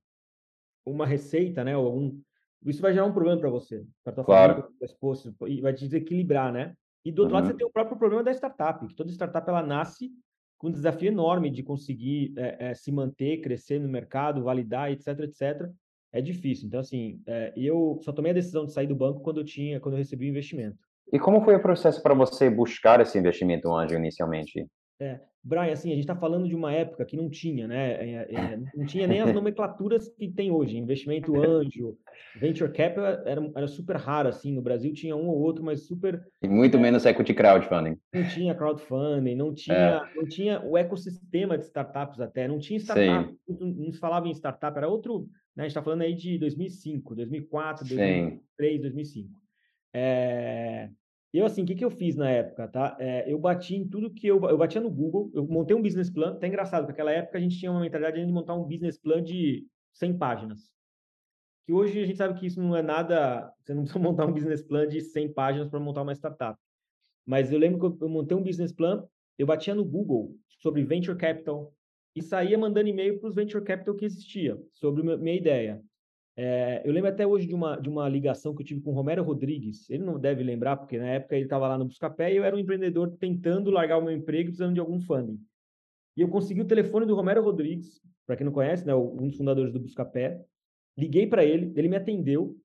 uma 0.85 1.05
receita, 1.05 1.63
né, 1.63 1.77
ou 1.77 1.85
algum 1.85 2.19
isso 2.65 2.81
vai 2.81 2.93
gerar 2.93 3.05
um 3.05 3.13
problema 3.13 3.39
para 3.39 3.49
você, 3.49 3.85
para 4.03 4.13
tua 4.13 4.23
claro. 4.23 4.53
família, 4.53 4.71
para 4.77 4.85
esposa, 4.85 5.35
e 5.47 5.61
vai 5.61 5.73
te 5.73 5.85
desequilibrar, 5.85 6.51
né? 6.51 6.73
E 7.05 7.11
do 7.11 7.23
outro 7.23 7.35
uhum. 7.35 7.41
lado 7.41 7.51
você 7.51 7.57
tem 7.57 7.67
o 7.67 7.71
próprio 7.71 7.97
problema 7.97 8.23
da 8.23 8.31
startup, 8.31 8.87
que 8.87 8.95
toda 8.95 9.11
startup 9.11 9.47
ela 9.49 9.61
nasce 9.61 10.11
com 10.57 10.67
um 10.69 10.71
desafio 10.71 11.09
enorme 11.09 11.49
de 11.49 11.61
conseguir 11.61 12.33
é, 12.37 12.69
é, 12.69 12.73
se 12.73 12.91
manter, 12.91 13.41
crescer 13.41 13.79
no 13.79 13.89
mercado, 13.89 14.43
validar, 14.43 14.91
etc, 14.91 15.07
etc. 15.19 15.69
É 16.11 16.21
difícil. 16.21 16.67
Então, 16.67 16.79
assim, 16.79 17.21
é, 17.27 17.51
eu 17.57 17.99
só 18.01 18.13
tomei 18.13 18.31
a 18.31 18.35
decisão 18.35 18.65
de 18.65 18.71
sair 18.71 18.87
do 18.87 18.95
banco 18.95 19.19
quando 19.19 19.41
eu 19.41 19.45
tinha, 19.45 19.79
quando 19.79 19.95
eu 19.95 19.99
recebi 19.99 20.27
o 20.27 20.29
investimento. 20.29 20.77
E 21.11 21.19
como 21.19 21.41
foi 21.41 21.55
o 21.55 21.61
processo 21.61 22.01
para 22.01 22.13
você 22.13 22.49
buscar 22.49 23.01
esse 23.01 23.17
investimento 23.17 23.73
anjo 23.73 23.95
inicialmente? 23.95 24.65
É, 25.01 25.19
Brian, 25.43 25.73
assim, 25.73 25.91
a 25.91 25.95
gente 25.95 26.05
está 26.05 26.15
falando 26.15 26.47
de 26.47 26.55
uma 26.55 26.71
época 26.71 27.03
que 27.03 27.17
não 27.17 27.29
tinha, 27.29 27.67
né? 27.67 27.91
É, 27.91 28.33
é, 28.33 28.59
não 28.73 28.85
tinha 28.85 29.05
nem 29.05 29.19
as 29.19 29.33
nomenclaturas 29.35 30.07
que 30.07 30.29
tem 30.29 30.49
hoje. 30.51 30.77
Investimento 30.77 31.37
anjo, 31.37 31.97
venture 32.39 32.71
capital 32.71 33.05
era, 33.25 33.51
era 33.53 33.67
super 33.67 33.97
raro, 33.97 34.29
assim. 34.29 34.53
No 34.53 34.61
Brasil 34.61 34.93
tinha 34.93 35.15
um 35.15 35.27
ou 35.27 35.41
outro, 35.41 35.61
mas 35.61 35.85
super. 35.85 36.25
E 36.41 36.47
muito 36.47 36.77
é, 36.77 36.79
menos 36.79 37.05
equity 37.05 37.33
crowdfunding. 37.33 37.97
Não 38.13 38.27
tinha 38.29 38.55
crowdfunding, 38.55 39.35
não 39.35 39.53
tinha, 39.53 39.75
é. 39.75 40.15
não 40.15 40.25
tinha 40.25 40.61
o 40.61 40.77
ecossistema 40.77 41.57
de 41.57 41.65
startups 41.65 42.21
até, 42.21 42.47
não 42.47 42.57
tinha 42.57 42.79
startup. 42.79 43.35
Não 43.47 43.91
se 43.91 43.99
falava 43.99 44.27
em 44.29 44.31
startup, 44.31 44.77
era 44.77 44.87
outro. 44.87 45.27
Né? 45.53 45.63
A 45.63 45.67
gente 45.67 45.71
está 45.71 45.83
falando 45.83 46.03
aí 46.03 46.15
de 46.15 46.37
2005, 46.37 47.15
2004, 47.15 47.85
2003, 47.85 48.75
Sim. 48.75 48.81
2005. 48.81 49.29
É, 49.93 50.89
eu, 51.39 51.45
assim, 51.45 51.63
o 51.63 51.65
que, 51.65 51.75
que 51.75 51.83
eu 51.83 51.89
fiz 51.89 52.15
na 52.15 52.29
época, 52.29 52.67
tá? 52.67 52.95
É, 52.99 53.31
eu 53.31 53.39
bati 53.39 53.75
em 53.75 53.87
tudo 53.87 54.13
que 54.13 54.27
eu... 54.27 54.41
Eu 54.43 54.57
batia 54.57 54.79
no 54.79 54.89
Google, 54.91 55.31
eu 55.33 55.45
montei 55.47 55.75
um 55.75 55.81
business 55.81 56.09
plan, 56.09 56.37
tá 56.37 56.47
engraçado, 56.47 56.85
porque 56.85 56.91
naquela 56.91 57.11
época 57.11 57.37
a 57.37 57.41
gente 57.41 57.57
tinha 57.57 57.71
uma 57.71 57.81
mentalidade 57.81 58.23
de 58.23 58.31
montar 58.31 58.53
um 58.53 58.63
business 58.63 58.97
plan 58.99 59.23
de 59.23 59.65
100 59.93 60.17
páginas. 60.17 60.71
Que 61.65 61.73
hoje 61.73 62.01
a 62.01 62.05
gente 62.05 62.17
sabe 62.17 62.39
que 62.39 62.45
isso 62.45 62.61
não 62.61 62.75
é 62.75 62.81
nada... 62.81 63.51
Você 63.63 63.73
não 63.73 63.83
precisa 63.83 63.99
montar 64.03 64.27
um 64.27 64.33
business 64.33 64.61
plan 64.61 64.87
de 64.87 65.01
100 65.01 65.33
páginas 65.33 65.69
para 65.69 65.79
montar 65.79 66.03
uma 66.03 66.13
startup. 66.13 66.59
Mas 67.25 67.51
eu 67.51 67.57
lembro 67.57 67.97
que 67.97 68.03
eu 68.03 68.09
montei 68.09 68.37
um 68.37 68.43
business 68.43 68.71
plan, 68.71 69.07
eu 69.37 69.47
batia 69.47 69.73
no 69.73 69.83
Google 69.83 70.35
sobre 70.59 70.83
venture 70.83 71.17
capital 71.17 71.73
e 72.15 72.21
saía 72.21 72.57
mandando 72.57 72.89
e-mail 72.89 73.19
para 73.19 73.29
os 73.29 73.35
venture 73.35 73.63
capital 73.63 73.95
que 73.95 74.05
existia 74.05 74.61
sobre 74.71 75.01
minha 75.17 75.35
ideia. 75.35 75.81
É, 76.35 76.81
eu 76.83 76.91
lembro 76.91 77.09
até 77.09 77.27
hoje 77.27 77.45
de 77.45 77.53
uma, 77.53 77.75
de 77.75 77.87
uma 77.87 78.09
ligação 78.09 78.55
que 78.55 78.63
eu 78.63 78.65
tive 78.65 78.81
com 78.81 78.91
o 78.91 78.93
Romero 78.93 79.23
Rodrigues. 79.23 79.89
Ele 79.89 80.03
não 80.03 80.19
deve 80.19 80.43
lembrar, 80.43 80.77
porque 80.77 80.97
na 80.97 81.07
época 81.07 81.35
ele 81.35 81.45
estava 81.45 81.67
lá 81.67 81.77
no 81.77 81.85
Buscapé 81.85 82.33
e 82.33 82.37
eu 82.37 82.43
era 82.43 82.55
um 82.55 82.59
empreendedor 82.59 83.15
tentando 83.17 83.69
largar 83.69 83.97
o 83.97 84.01
meu 84.01 84.15
emprego 84.15 84.49
precisando 84.49 84.73
de 84.73 84.79
algum 84.79 84.99
funding. 84.99 85.39
E 86.17 86.21
eu 86.21 86.27
consegui 86.27 86.61
o 86.61 86.67
telefone 86.67 87.05
do 87.05 87.15
Romero 87.15 87.43
Rodrigues, 87.43 88.01
para 88.25 88.35
quem 88.35 88.45
não 88.45 88.53
conhece, 88.53 88.85
né, 88.85 88.95
um 88.95 89.27
dos 89.27 89.37
fundadores 89.37 89.71
do 89.71 89.79
Buscapé. 89.79 90.43
Liguei 90.97 91.27
para 91.27 91.43
ele, 91.43 91.71
ele 91.75 91.87
me 91.87 91.95
atendeu 91.95 92.55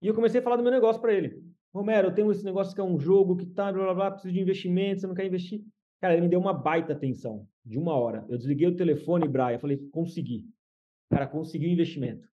e 0.00 0.06
eu 0.06 0.14
comecei 0.14 0.40
a 0.40 0.42
falar 0.42 0.56
do 0.56 0.62
meu 0.62 0.72
negócio 0.72 1.00
para 1.00 1.14
ele. 1.14 1.42
Romero, 1.74 2.08
eu 2.08 2.14
tenho 2.14 2.30
esse 2.30 2.44
negócio 2.44 2.74
que 2.74 2.80
é 2.80 2.84
um 2.84 2.98
jogo 2.98 3.36
que 3.36 3.46
tá, 3.46 3.72
blá 3.72 3.84
blá 3.84 3.94
blá, 3.94 4.10
preciso 4.10 4.32
de 4.32 4.40
investimento, 4.40 5.00
você 5.00 5.06
não 5.06 5.14
quer 5.14 5.26
investir? 5.26 5.62
Cara, 6.00 6.14
ele 6.14 6.22
me 6.22 6.28
deu 6.28 6.38
uma 6.38 6.52
baita 6.52 6.92
atenção, 6.92 7.46
de 7.64 7.78
uma 7.78 7.94
hora. 7.94 8.24
Eu 8.28 8.36
desliguei 8.36 8.66
o 8.68 8.76
telefone, 8.76 9.26
Brian, 9.26 9.58
falei, 9.58 9.78
consegui. 9.90 10.46
Cara, 11.10 11.26
consegui 11.26 11.66
o 11.66 11.70
investimento. 11.70 12.28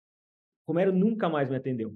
Romero 0.67 0.91
nunca 0.93 1.29
mais 1.29 1.49
me 1.49 1.55
atendeu. 1.55 1.95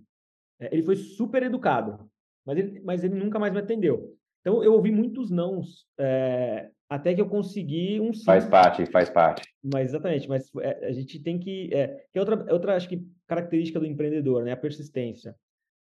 É, 0.60 0.74
ele 0.74 0.84
foi 0.84 0.96
super 0.96 1.44
educado, 1.44 2.10
mas 2.46 2.58
ele, 2.58 2.82
mas 2.82 3.04
ele 3.04 3.16
nunca 3.16 3.40
mais 3.40 3.54
me 3.54 3.60
atendeu. 3.60 4.16
Então, 4.42 4.64
eu 4.64 4.74
ouvi 4.74 4.92
muitos 4.92 5.30
nãos 5.30 5.86
é, 6.00 6.70
até 6.90 7.14
que 7.14 7.20
eu 7.20 7.28
consegui 7.28 8.00
um 8.00 8.14
sim. 8.14 8.24
Faz 8.24 8.46
parte, 8.46 8.86
faz 8.86 9.10
parte. 9.10 9.48
Mas 9.62 9.90
exatamente, 9.90 10.28
mas 10.28 10.50
é, 10.62 10.88
a 10.88 10.92
gente 10.92 11.20
tem 11.20 11.38
que. 11.38 11.70
É, 11.74 11.88
que 12.12 12.18
é 12.18 12.20
outra, 12.20 12.46
é 12.48 12.54
outra, 12.54 12.76
acho 12.76 12.88
que, 12.88 13.06
característica 13.28 13.80
do 13.80 13.86
empreendedor, 13.86 14.44
né? 14.44 14.54
A 14.54 14.58
persistência. 14.58 15.36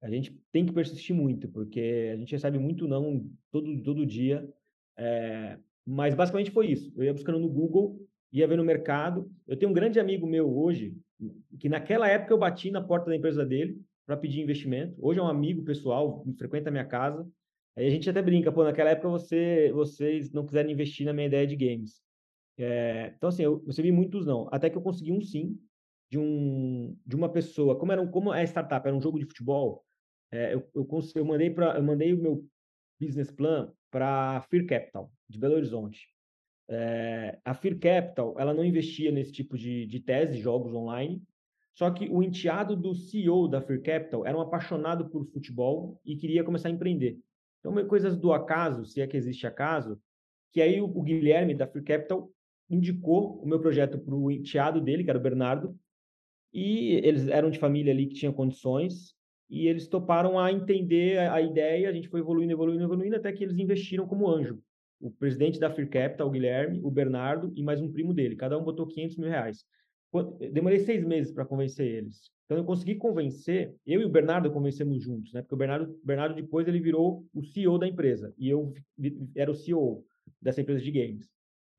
A 0.01 0.09
gente 0.09 0.35
tem 0.51 0.65
que 0.65 0.73
persistir 0.73 1.15
muito, 1.15 1.47
porque 1.47 2.11
a 2.13 2.17
gente 2.17 2.31
recebe 2.31 2.57
muito 2.57 2.87
não 2.87 3.23
todo, 3.51 3.81
todo 3.83 4.05
dia. 4.05 4.47
É, 4.97 5.57
mas 5.85 6.13
basicamente 6.13 6.51
foi 6.51 6.67
isso. 6.67 6.91
Eu 6.95 7.03
ia 7.03 7.13
buscando 7.13 7.39
no 7.39 7.49
Google, 7.49 7.99
ia 8.31 8.47
ver 8.47 8.57
no 8.57 8.63
mercado. 8.63 9.31
Eu 9.47 9.57
tenho 9.57 9.71
um 9.71 9.75
grande 9.75 9.99
amigo 9.99 10.27
meu 10.27 10.55
hoje, 10.55 10.95
que 11.59 11.69
naquela 11.69 12.07
época 12.07 12.33
eu 12.33 12.37
bati 12.37 12.71
na 12.71 12.81
porta 12.81 13.09
da 13.09 13.15
empresa 13.15 13.45
dele 13.45 13.81
para 14.05 14.17
pedir 14.17 14.41
investimento. 14.41 14.95
Hoje 14.99 15.19
é 15.19 15.23
um 15.23 15.27
amigo 15.27 15.63
pessoal, 15.63 16.23
frequenta 16.37 16.69
a 16.69 16.71
minha 16.71 16.85
casa. 16.85 17.27
Aí 17.75 17.87
a 17.87 17.89
gente 17.89 18.09
até 18.09 18.21
brinca, 18.21 18.51
pô, 18.51 18.63
naquela 18.63 18.89
época 18.89 19.09
você, 19.09 19.71
vocês 19.73 20.31
não 20.31 20.45
quiseram 20.45 20.69
investir 20.69 21.05
na 21.05 21.13
minha 21.13 21.27
ideia 21.27 21.47
de 21.47 21.55
games. 21.55 22.01
É, 22.57 23.13
então, 23.15 23.29
assim, 23.29 23.43
eu 23.43 23.63
recebi 23.65 23.91
muitos 23.91 24.25
não. 24.25 24.47
Até 24.51 24.69
que 24.69 24.77
eu 24.77 24.81
consegui 24.81 25.11
um 25.11 25.21
sim 25.21 25.57
de, 26.09 26.19
um, 26.19 26.97
de 27.05 27.15
uma 27.15 27.29
pessoa. 27.29 27.77
Como, 27.77 27.91
era 27.91 28.01
um, 28.01 28.07
como 28.07 28.33
é 28.33 28.43
startup, 28.43 28.85
era 28.85 28.95
um 28.95 29.01
jogo 29.01 29.17
de 29.17 29.25
futebol, 29.25 29.85
é, 30.31 30.53
eu, 30.53 30.67
eu, 30.73 30.87
eu, 31.15 31.25
mandei 31.25 31.49
pra, 31.49 31.75
eu 31.75 31.83
mandei 31.83 32.13
o 32.13 32.17
meu 32.17 32.45
business 32.99 33.29
plan 33.31 33.71
para 33.89 34.41
Fear 34.49 34.65
Capital, 34.65 35.11
de 35.27 35.37
Belo 35.37 35.55
Horizonte. 35.55 36.07
É, 36.71 37.37
a 37.43 37.53
Fear 37.53 37.77
Capital, 37.77 38.35
ela 38.39 38.53
não 38.53 38.63
investia 38.63 39.11
nesse 39.11 39.31
tipo 39.31 39.57
de, 39.57 39.85
de 39.85 39.99
tese, 39.99 40.39
jogos 40.39 40.73
online, 40.73 41.21
só 41.73 41.89
que 41.91 42.07
o 42.09 42.23
enteado 42.23 42.75
do 42.75 42.95
CEO 42.95 43.47
da 43.47 43.61
Fear 43.61 43.81
Capital 43.81 44.25
era 44.25 44.37
um 44.37 44.41
apaixonado 44.41 45.09
por 45.09 45.25
futebol 45.25 45.99
e 46.05 46.15
queria 46.15 46.43
começar 46.43 46.69
a 46.69 46.71
empreender. 46.71 47.19
Então, 47.59 47.73
coisas 47.87 48.17
do 48.17 48.33
acaso, 48.33 48.85
se 48.85 49.01
é 49.01 49.07
que 49.07 49.15
existe 49.15 49.45
acaso, 49.45 49.99
que 50.51 50.61
aí 50.61 50.81
o, 50.81 50.85
o 50.85 51.01
Guilherme 51.01 51.53
da 51.53 51.67
Free 51.67 51.83
Capital 51.83 52.29
indicou 52.69 53.41
o 53.41 53.47
meu 53.47 53.59
projeto 53.59 53.99
para 53.99 54.15
o 54.15 54.31
enteado 54.31 54.81
dele, 54.81 55.03
que 55.03 55.09
era 55.09 55.19
o 55.19 55.21
Bernardo, 55.21 55.77
e 56.53 56.93
eles 57.03 57.27
eram 57.27 57.49
de 57.49 57.59
família 57.59 57.93
ali 57.93 58.07
que 58.07 58.15
tinha 58.15 58.31
condições, 58.31 59.15
e 59.49 59.67
eles 59.67 59.87
toparam 59.87 60.39
a 60.39 60.51
entender 60.51 61.19
a, 61.19 61.35
a 61.35 61.41
ideia, 61.41 61.89
a 61.89 61.93
gente 61.93 62.07
foi 62.07 62.19
evoluindo, 62.19 62.51
evoluindo, 62.51 62.83
evoluindo, 62.83 63.15
até 63.15 63.31
que 63.31 63.43
eles 63.43 63.57
investiram 63.57 64.07
como 64.07 64.29
anjo. 64.29 64.61
O 65.01 65.09
presidente 65.11 65.59
da 65.59 65.69
Free 65.69 65.87
Capital, 65.87 66.27
o 66.27 66.31
Guilherme, 66.31 66.79
o 66.83 66.91
Bernardo 66.91 67.51
e 67.55 67.63
mais 67.63 67.81
um 67.81 67.91
primo 67.91 68.13
dele. 68.13 68.35
Cada 68.35 68.57
um 68.57 68.63
botou 68.63 68.87
500 68.87 69.17
mil 69.17 69.29
reais. 69.29 69.65
Demorei 70.51 70.79
seis 70.79 71.03
meses 71.03 71.33
para 71.33 71.45
convencer 71.45 71.87
eles. 71.87 72.29
Então 72.45 72.57
eu 72.57 72.65
consegui 72.65 72.95
convencer, 72.95 73.73
eu 73.87 74.01
e 74.01 74.05
o 74.05 74.09
Bernardo 74.09 74.51
convencemos 74.51 75.01
juntos, 75.01 75.31
né? 75.31 75.41
Porque 75.41 75.55
o 75.55 75.57
Bernardo, 75.57 75.99
Bernardo 76.03 76.35
depois 76.35 76.67
ele 76.67 76.81
virou 76.81 77.25
o 77.33 77.41
CEO 77.41 77.77
da 77.77 77.87
empresa 77.87 78.33
e 78.37 78.49
eu 78.49 78.73
era 79.35 79.49
o 79.49 79.55
CEO 79.55 80.05
dessa 80.41 80.59
empresa 80.59 80.81
de 80.81 80.91
games. 80.91 81.29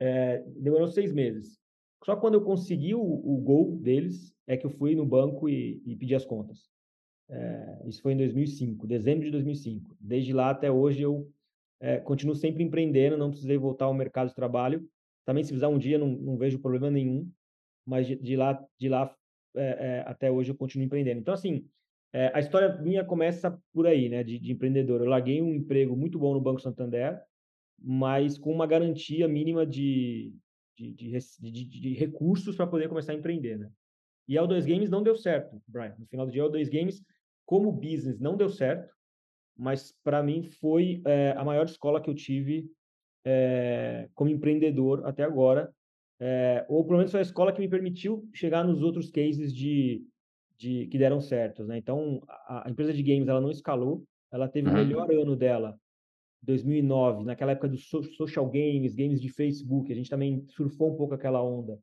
É, 0.01 0.43
demorou 0.57 0.89
seis 0.89 1.13
meses. 1.13 1.59
Só 2.03 2.17
quando 2.17 2.35
eu 2.35 2.41
consegui 2.43 2.95
o, 2.95 3.03
o 3.03 3.37
gol 3.37 3.77
deles 3.77 4.35
é 4.47 4.57
que 4.57 4.65
eu 4.65 4.71
fui 4.71 4.95
no 4.95 5.05
banco 5.05 5.49
e, 5.49 5.83
e 5.85 5.95
pedi 5.95 6.15
as 6.15 6.25
contas. 6.25 6.71
É, 7.29 7.83
isso 7.87 8.01
foi 8.03 8.15
em 8.15 8.17
2005, 8.17 8.87
dezembro 8.87 9.25
de 9.25 9.31
2005. 9.31 9.95
Desde 10.01 10.33
lá 10.33 10.51
até 10.51 10.71
hoje 10.71 11.03
eu 11.03 11.31
é, 11.83 11.99
continuo 11.99 12.37
sempre 12.37 12.63
empreendendo, 12.63 13.19
não 13.19 13.31
precisei 13.31 13.59
voltar 13.59 13.87
ao 13.87 13.95
mercado 13.95 14.29
de 14.29 14.35
trabalho. 14.37 14.89
Também 15.25 15.43
se 15.43 15.49
precisar 15.49 15.69
um 15.69 15.79
dia 15.79 15.99
não, 15.99 16.07
não 16.07 16.37
vejo 16.39 16.61
problema 16.61 16.89
nenhum, 16.89 17.29
mas 17.85 18.07
de, 18.07 18.15
de 18.15 18.37
lá 18.37 18.65
de 18.79 18.89
lá 18.89 19.13
é, 19.57 19.63
é, 19.63 20.05
até 20.07 20.31
hoje 20.31 20.53
eu 20.53 20.55
continuo 20.55 20.87
empreendendo. 20.87 21.21
Então, 21.21 21.35
assim, 21.35 21.67
é, 22.13 22.31
a 22.33 22.39
história 22.39 22.81
minha 22.81 23.05
começa 23.05 23.61
por 23.73 23.87
aí, 23.87 24.09
né, 24.09 24.23
de, 24.23 24.39
de, 24.39 24.53
empreendedor. 24.53 25.01
Eu 25.01 25.09
larguei 25.09 25.43
um 25.43 25.53
emprego 25.53 25.97
muito 25.97 26.21
bom 26.21 26.33
no 26.33 26.41
Banco 26.41 26.61
Santander, 26.61 27.21
mas 27.77 28.39
com 28.39 28.53
uma 28.53 28.67
garantia 28.67 29.27
mínima 29.27 29.67
de, 29.67 30.33
de, 30.79 30.93
de, 30.93 31.65
de 31.65 31.95
recursos 31.95 32.55
para 32.55 32.67
poder 32.67 32.89
começar 32.89 33.13
a 33.13 33.17
empreender, 33.17 33.59
né? 33.59 33.71
E 34.29 34.39
a 34.39 34.43
O2 34.43 34.65
Games 34.65 34.89
não 34.89 35.03
deu 35.03 35.17
certo, 35.17 35.61
Brian. 35.67 35.97
No 35.99 36.07
final 36.07 36.27
do 36.27 36.33
dia, 36.33 36.45
a 36.45 36.49
O2 36.49 36.71
Games, 36.71 37.03
como 37.45 37.73
business, 37.73 38.21
não 38.21 38.37
deu 38.37 38.49
certo, 38.49 38.89
mas 39.63 39.95
para 40.03 40.23
mim 40.23 40.43
foi 40.43 41.01
é, 41.07 41.35
a 41.37 41.45
maior 41.45 41.65
escola 41.65 42.01
que 42.01 42.11
eu 42.11 42.15
tive 42.15 42.69
é, 43.25 44.09
como 44.15 44.31
empreendedor 44.31 45.07
até 45.07 45.23
agora, 45.23 45.73
é, 46.21 46.67
ou 46.69 46.85
pelo 46.85 46.99
menos 46.99 47.13
foi 47.13 47.21
a 47.21 47.23
escola 47.23 47.53
que 47.53 47.61
me 47.61 47.69
permitiu 47.69 48.29
chegar 48.35 48.65
nos 48.65 48.83
outros 48.83 49.11
cases 49.11 49.55
de, 49.55 50.05
de 50.59 50.87
que 50.89 50.99
deram 50.99 51.21
certos, 51.21 51.67
né? 51.69 51.79
Então, 51.79 52.21
a, 52.29 52.67
a, 52.67 52.71
empresa 52.71 52.93
de 52.93 53.03
games 53.03 53.29
ela 53.29 53.41
não 53.41 53.51
escalou, 53.51 54.05
ela 54.33 54.49
teve 54.49 54.69
o 54.69 54.73
melhor 54.73 55.11
ano 55.13 55.37
dela 55.37 55.79
2009, 56.43 57.25
naquela 57.25 57.53
época 57.53 57.69
dos 57.69 57.89
social 58.17 58.51
games, 58.51 58.97
games 58.97 59.21
de 59.21 59.29
Facebook, 59.29 59.93
a 59.93 59.95
gente 59.95 60.11
também 60.11 60.45
surfou 60.49 60.93
um 60.93 60.97
pouco 60.97 61.15
aquela 61.15 61.41
onda. 61.41 61.79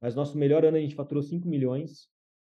Mas 0.00 0.14
nosso 0.14 0.36
melhor 0.36 0.62
ano 0.64 0.76
a 0.76 0.80
gente 0.80 0.94
faturou 0.94 1.22
5 1.22 1.48
milhões. 1.48 2.08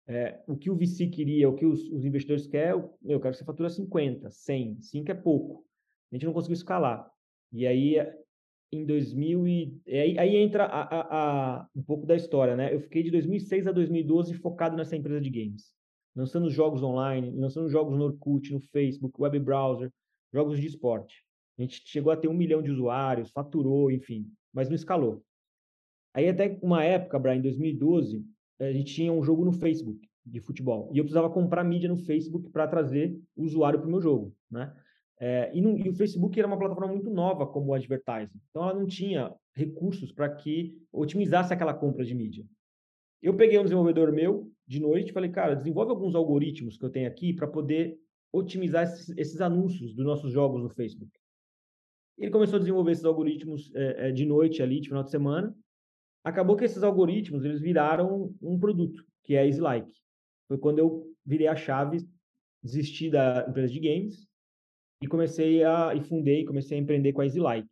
É, 0.09 0.41
o 0.47 0.57
que 0.57 0.71
o 0.71 0.75
VC 0.75 1.07
queria, 1.07 1.47
o 1.47 1.55
que 1.55 1.67
os, 1.67 1.87
os 1.91 2.03
investidores 2.03 2.47
querem, 2.47 2.71
eu, 2.71 2.97
eu 3.05 3.19
quero 3.19 3.31
que 3.31 3.37
você 3.37 3.45
fatura 3.45 3.69
50, 3.69 4.31
100, 4.31 4.81
5 4.81 5.11
é 5.11 5.13
pouco. 5.13 5.63
A 6.11 6.15
gente 6.15 6.25
não 6.25 6.33
conseguiu 6.33 6.55
escalar. 6.55 7.07
E 7.53 7.67
aí 7.67 7.95
em 8.71 8.85
2000 8.85 9.47
e 9.47 9.81
aí, 9.87 10.19
aí 10.19 10.35
entra 10.35 10.65
a, 10.65 10.81
a, 10.81 11.59
a, 11.61 11.67
um 11.75 11.83
pouco 11.83 12.05
da 12.05 12.15
história, 12.15 12.55
né? 12.55 12.73
Eu 12.73 12.81
fiquei 12.81 13.03
de 13.03 13.11
2006 13.11 13.67
a 13.67 13.71
2012 13.71 14.33
focado 14.35 14.75
nessa 14.75 14.95
empresa 14.95 15.21
de 15.21 15.29
games, 15.29 15.73
lançando 16.15 16.49
jogos 16.49 16.83
online, 16.83 17.31
lançando 17.31 17.69
jogos 17.69 17.97
no 17.97 18.05
Orkut, 18.05 18.51
no 18.51 18.59
Facebook, 18.59 19.19
web 19.19 19.39
browser, 19.39 19.91
jogos 20.33 20.59
de 20.59 20.67
esporte. 20.67 21.23
A 21.57 21.61
gente 21.61 21.81
chegou 21.85 22.11
a 22.11 22.17
ter 22.17 22.27
um 22.27 22.33
milhão 22.33 22.61
de 22.61 22.71
usuários, 22.71 23.31
faturou, 23.31 23.91
enfim, 23.91 24.25
mas 24.53 24.69
não 24.69 24.75
escalou. 24.75 25.23
Aí 26.13 26.27
até 26.27 26.57
uma 26.61 26.83
época, 26.83 27.19
Brian, 27.19 27.35
em 27.35 27.41
2012, 27.41 28.23
a 28.59 28.71
gente 28.73 28.93
tinha 28.93 29.11
um 29.11 29.23
jogo 29.23 29.45
no 29.45 29.53
Facebook 29.53 30.07
de 30.25 30.39
futebol 30.39 30.89
e 30.93 30.97
eu 30.97 31.03
precisava 31.03 31.29
comprar 31.29 31.63
mídia 31.63 31.89
no 31.89 31.97
Facebook 31.97 32.49
para 32.49 32.67
trazer 32.67 33.17
usuário 33.35 33.79
para 33.79 33.87
o 33.87 33.91
meu 33.91 34.01
jogo, 34.01 34.35
né? 34.49 34.73
É, 35.21 35.51
e, 35.53 35.59
no, 35.59 35.77
e, 35.77 35.89
o 35.89 35.93
Facebook 35.93 36.39
era 36.39 36.47
uma 36.47 36.57
plataforma 36.57 36.93
muito 36.93 37.09
nova 37.09 37.45
como 37.45 37.73
advertising. 37.73 38.39
Então, 38.49 38.63
ela 38.63 38.73
não 38.73 38.87
tinha 38.87 39.35
recursos 39.53 40.13
para 40.13 40.33
que 40.33 40.73
otimizasse 40.93 41.53
aquela 41.53 41.73
compra 41.73 42.05
de 42.05 42.15
mídia. 42.15 42.45
Eu 43.21 43.35
peguei 43.35 43.59
um 43.59 43.63
desenvolvedor 43.63 44.13
meu 44.13 44.49
de 44.65 44.79
noite 44.79 45.09
e 45.09 45.13
falei, 45.13 45.29
cara, 45.29 45.55
desenvolve 45.55 45.91
alguns 45.91 46.15
algoritmos 46.15 46.77
que 46.77 46.85
eu 46.85 46.89
tenho 46.89 47.07
aqui 47.07 47.33
para 47.33 47.47
poder 47.47 47.99
otimizar 48.31 48.83
esses, 48.83 49.09
esses, 49.17 49.41
anúncios 49.41 49.93
dos 49.93 50.05
nossos 50.05 50.31
jogos 50.31 50.63
no 50.63 50.69
Facebook. 50.69 51.11
Ele 52.17 52.31
começou 52.31 52.55
a 52.55 52.59
desenvolver 52.59 52.91
esses 52.91 53.03
algoritmos 53.03 53.73
é, 53.75 54.11
de 54.11 54.25
noite 54.25 54.63
ali, 54.63 54.79
de 54.79 54.87
final 54.87 55.03
de 55.03 55.09
semana. 55.09 55.53
Acabou 56.23 56.55
que 56.55 56.65
esses 56.65 56.83
algoritmos 56.83 57.45
eles 57.45 57.61
viraram 57.61 58.35
um 58.41 58.59
produto, 58.59 59.05
que 59.23 59.35
é 59.35 59.39
a 59.39 59.45
EasyLike. 59.45 59.93
Foi 60.47 60.57
quando 60.57 60.79
eu 60.79 61.05
virei 61.25 61.47
a 61.47 61.55
chave, 61.55 61.99
desisti 62.61 63.09
da 63.09 63.45
empresa 63.47 63.71
de 63.71 63.79
games 63.79 64.27
e 65.01 65.07
comecei 65.07 65.63
a 65.63 65.93
e 65.95 66.01
fundei, 66.01 66.43
comecei 66.45 66.77
a 66.77 66.81
empreender 66.81 67.13
com 67.13 67.21
a 67.21 67.25
EasyLike, 67.25 67.69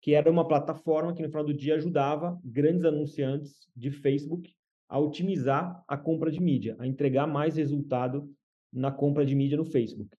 que 0.00 0.14
era 0.14 0.30
uma 0.30 0.46
plataforma 0.46 1.14
que 1.14 1.22
no 1.22 1.28
final 1.28 1.44
do 1.44 1.52
dia 1.52 1.74
ajudava 1.74 2.40
grandes 2.44 2.84
anunciantes 2.84 3.68
de 3.76 3.90
Facebook 3.90 4.54
a 4.88 4.98
otimizar 4.98 5.82
a 5.88 5.96
compra 5.96 6.30
de 6.30 6.40
mídia, 6.40 6.76
a 6.78 6.86
entregar 6.86 7.26
mais 7.26 7.56
resultado 7.56 8.30
na 8.72 8.90
compra 8.90 9.24
de 9.24 9.34
mídia 9.34 9.56
no 9.56 9.64
Facebook. 9.64 10.16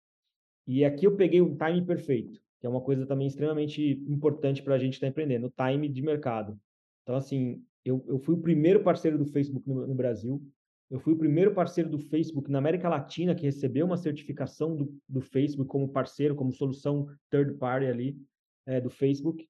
E 0.66 0.84
aqui 0.84 1.06
eu 1.06 1.16
peguei 1.16 1.40
o 1.40 1.56
time 1.56 1.84
perfeito, 1.84 2.40
que 2.58 2.66
é 2.66 2.70
uma 2.70 2.80
coisa 2.80 3.06
também 3.06 3.26
extremamente 3.26 4.02
importante 4.08 4.62
para 4.62 4.74
a 4.74 4.78
gente 4.78 4.94
estar 4.94 5.06
tá 5.06 5.10
empreendendo, 5.10 5.46
o 5.46 5.50
time 5.50 5.88
de 5.88 6.02
mercado. 6.02 6.58
Então, 7.04 7.14
assim, 7.14 7.62
eu, 7.84 8.04
eu 8.08 8.18
fui 8.18 8.34
o 8.34 8.40
primeiro 8.40 8.82
parceiro 8.82 9.16
do 9.16 9.26
Facebook 9.26 9.68
no, 9.68 9.86
no 9.86 9.94
Brasil, 9.94 10.42
eu 10.90 10.98
fui 10.98 11.12
o 11.12 11.18
primeiro 11.18 11.54
parceiro 11.54 11.88
do 11.88 11.98
Facebook 11.98 12.50
na 12.50 12.58
América 12.58 12.88
Latina 12.88 13.34
que 13.34 13.44
recebeu 13.44 13.86
uma 13.86 13.96
certificação 13.96 14.76
do, 14.76 14.96
do 15.08 15.20
Facebook 15.20 15.68
como 15.68 15.88
parceiro, 15.88 16.34
como 16.34 16.52
solução 16.52 17.08
third 17.30 17.54
party 17.54 17.86
ali 17.86 18.18
é, 18.66 18.80
do 18.80 18.90
Facebook. 18.90 19.48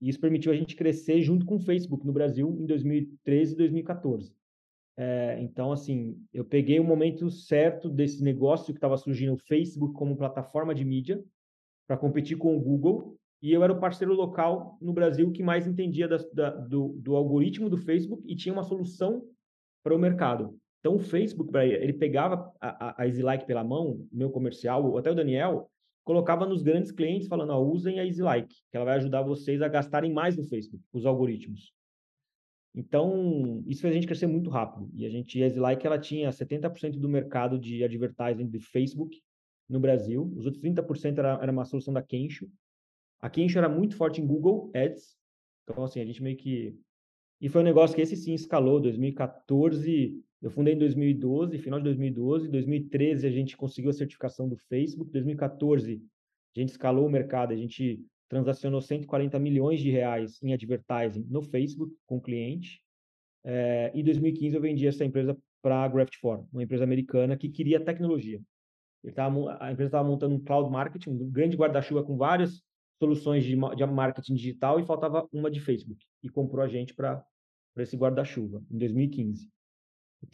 E 0.00 0.08
isso 0.08 0.18
permitiu 0.18 0.50
a 0.50 0.56
gente 0.56 0.74
crescer 0.74 1.20
junto 1.20 1.44
com 1.44 1.56
o 1.56 1.60
Facebook 1.60 2.06
no 2.06 2.12
Brasil 2.12 2.56
em 2.58 2.66
2013 2.66 3.52
e 3.52 3.56
2014. 3.56 4.34
É, 4.96 5.40
então, 5.40 5.72
assim, 5.72 6.20
eu 6.32 6.44
peguei 6.44 6.80
o 6.80 6.84
momento 6.84 7.30
certo 7.30 7.88
desse 7.88 8.22
negócio 8.22 8.72
que 8.72 8.78
estava 8.78 8.96
surgindo 8.96 9.34
o 9.34 9.38
Facebook 9.38 9.94
como 9.94 10.16
plataforma 10.16 10.74
de 10.74 10.84
mídia 10.84 11.22
para 11.86 11.96
competir 11.96 12.36
com 12.36 12.56
o 12.56 12.60
Google 12.60 13.18
e 13.42 13.52
eu 13.52 13.64
era 13.64 13.72
o 13.72 13.80
parceiro 13.80 14.12
local 14.12 14.76
no 14.80 14.92
Brasil 14.92 15.30
que 15.32 15.42
mais 15.42 15.66
entendia 15.66 16.06
da, 16.06 16.18
da, 16.32 16.50
do, 16.50 16.88
do 16.98 17.16
algoritmo 17.16 17.70
do 17.70 17.78
Facebook 17.78 18.22
e 18.26 18.36
tinha 18.36 18.52
uma 18.52 18.62
solução 18.62 19.24
para 19.82 19.94
o 19.94 19.98
mercado. 19.98 20.54
Então, 20.80 20.96
o 20.96 20.98
Facebook, 20.98 21.54
ele 21.56 21.92
pegava 21.92 22.52
a, 22.60 23.02
a, 23.02 23.06
EasyLike 23.06 23.46
pela 23.46 23.62
mão, 23.62 24.06
meu 24.10 24.30
comercial, 24.30 24.96
até 24.96 25.10
o 25.10 25.14
Daniel, 25.14 25.70
colocava 26.04 26.46
nos 26.46 26.62
grandes 26.62 26.90
clientes 26.90 27.28
falando, 27.28 27.50
ó, 27.50 27.60
usem 27.60 28.00
a 28.00 28.06
EasyLike, 28.06 28.54
que 28.70 28.76
ela 28.76 28.86
vai 28.86 28.96
ajudar 28.96 29.22
vocês 29.22 29.60
a 29.60 29.68
gastarem 29.68 30.12
mais 30.12 30.36
no 30.36 30.44
Facebook, 30.44 30.82
os 30.92 31.04
algoritmos. 31.04 31.72
Então, 32.74 33.62
isso 33.66 33.82
fez 33.82 33.92
a 33.92 33.94
gente 33.94 34.06
crescer 34.06 34.26
muito 34.26 34.48
rápido. 34.48 34.88
E 34.94 35.04
a 35.04 35.10
gente, 35.10 35.42
a 35.42 35.46
EasyLike, 35.46 35.86
ela 35.86 35.98
tinha 35.98 36.30
70% 36.30 36.98
do 36.98 37.08
mercado 37.08 37.58
de 37.58 37.84
advertising 37.84 38.48
de 38.48 38.60
Facebook 38.60 39.20
no 39.68 39.80
Brasil. 39.80 40.32
Os 40.36 40.46
outros 40.46 40.62
30% 40.62 41.18
era, 41.18 41.38
era 41.42 41.52
uma 41.52 41.64
solução 41.64 41.92
da 41.92 42.02
Kensho. 42.02 42.48
A 43.20 43.28
Kensho 43.28 43.58
era 43.58 43.68
muito 43.68 43.96
forte 43.96 44.20
em 44.20 44.26
Google 44.26 44.70
Ads, 44.74 45.16
Então, 45.64 45.84
assim, 45.84 46.00
a 46.00 46.04
gente 46.04 46.22
meio 46.22 46.36
que. 46.36 46.74
E 47.40 47.48
foi 47.48 47.60
um 47.60 47.64
negócio 47.64 47.94
que 47.94 48.02
esse 48.02 48.16
sim 48.16 48.34
escalou. 48.34 48.80
2014, 48.80 50.22
eu 50.42 50.50
fundei 50.50 50.74
em 50.74 50.78
2012, 50.78 51.58
final 51.58 51.78
de 51.78 51.84
2012. 51.84 52.48
2013, 52.48 53.26
a 53.26 53.30
gente 53.30 53.56
conseguiu 53.56 53.90
a 53.90 53.94
certificação 53.94 54.48
do 54.48 54.56
Facebook. 54.56 55.10
2014, 55.10 56.02
a 56.56 56.60
gente 56.60 56.70
escalou 56.70 57.06
o 57.06 57.10
mercado, 57.10 57.52
a 57.52 57.56
gente 57.56 58.04
transacionou 58.28 58.80
140 58.80 59.38
milhões 59.38 59.80
de 59.80 59.90
reais 59.90 60.40
em 60.42 60.52
advertising 60.52 61.26
no 61.28 61.42
Facebook 61.42 61.94
com 62.06 62.16
o 62.16 62.20
cliente. 62.20 62.80
É, 63.44 63.90
em 63.94 64.04
2015, 64.04 64.54
eu 64.54 64.62
vendi 64.62 64.86
essa 64.86 65.04
empresa 65.04 65.36
para 65.62 65.84
a 65.84 65.90
Graft4, 65.90 66.46
uma 66.52 66.62
empresa 66.62 66.84
americana 66.84 67.36
que 67.36 67.48
queria 67.48 67.84
tecnologia. 67.84 68.40
Tava, 69.14 69.56
a 69.60 69.72
empresa 69.72 69.88
estava 69.88 70.08
montando 70.08 70.34
um 70.34 70.40
cloud 70.40 70.70
marketing, 70.70 71.10
um 71.10 71.30
grande 71.30 71.56
guarda-chuva 71.56 72.04
com 72.04 72.16
várias 72.16 72.62
soluções 73.00 73.42
de, 73.42 73.56
de 73.56 73.86
marketing 73.86 74.34
digital 74.34 74.78
e 74.78 74.84
faltava 74.84 75.26
uma 75.32 75.50
de 75.50 75.58
Facebook. 75.58 76.04
E 76.22 76.28
comprou 76.28 76.62
a 76.62 76.68
gente 76.68 76.94
para 76.94 77.24
esse 77.78 77.96
guarda-chuva, 77.96 78.62
em 78.70 78.78
2015. 78.78 79.48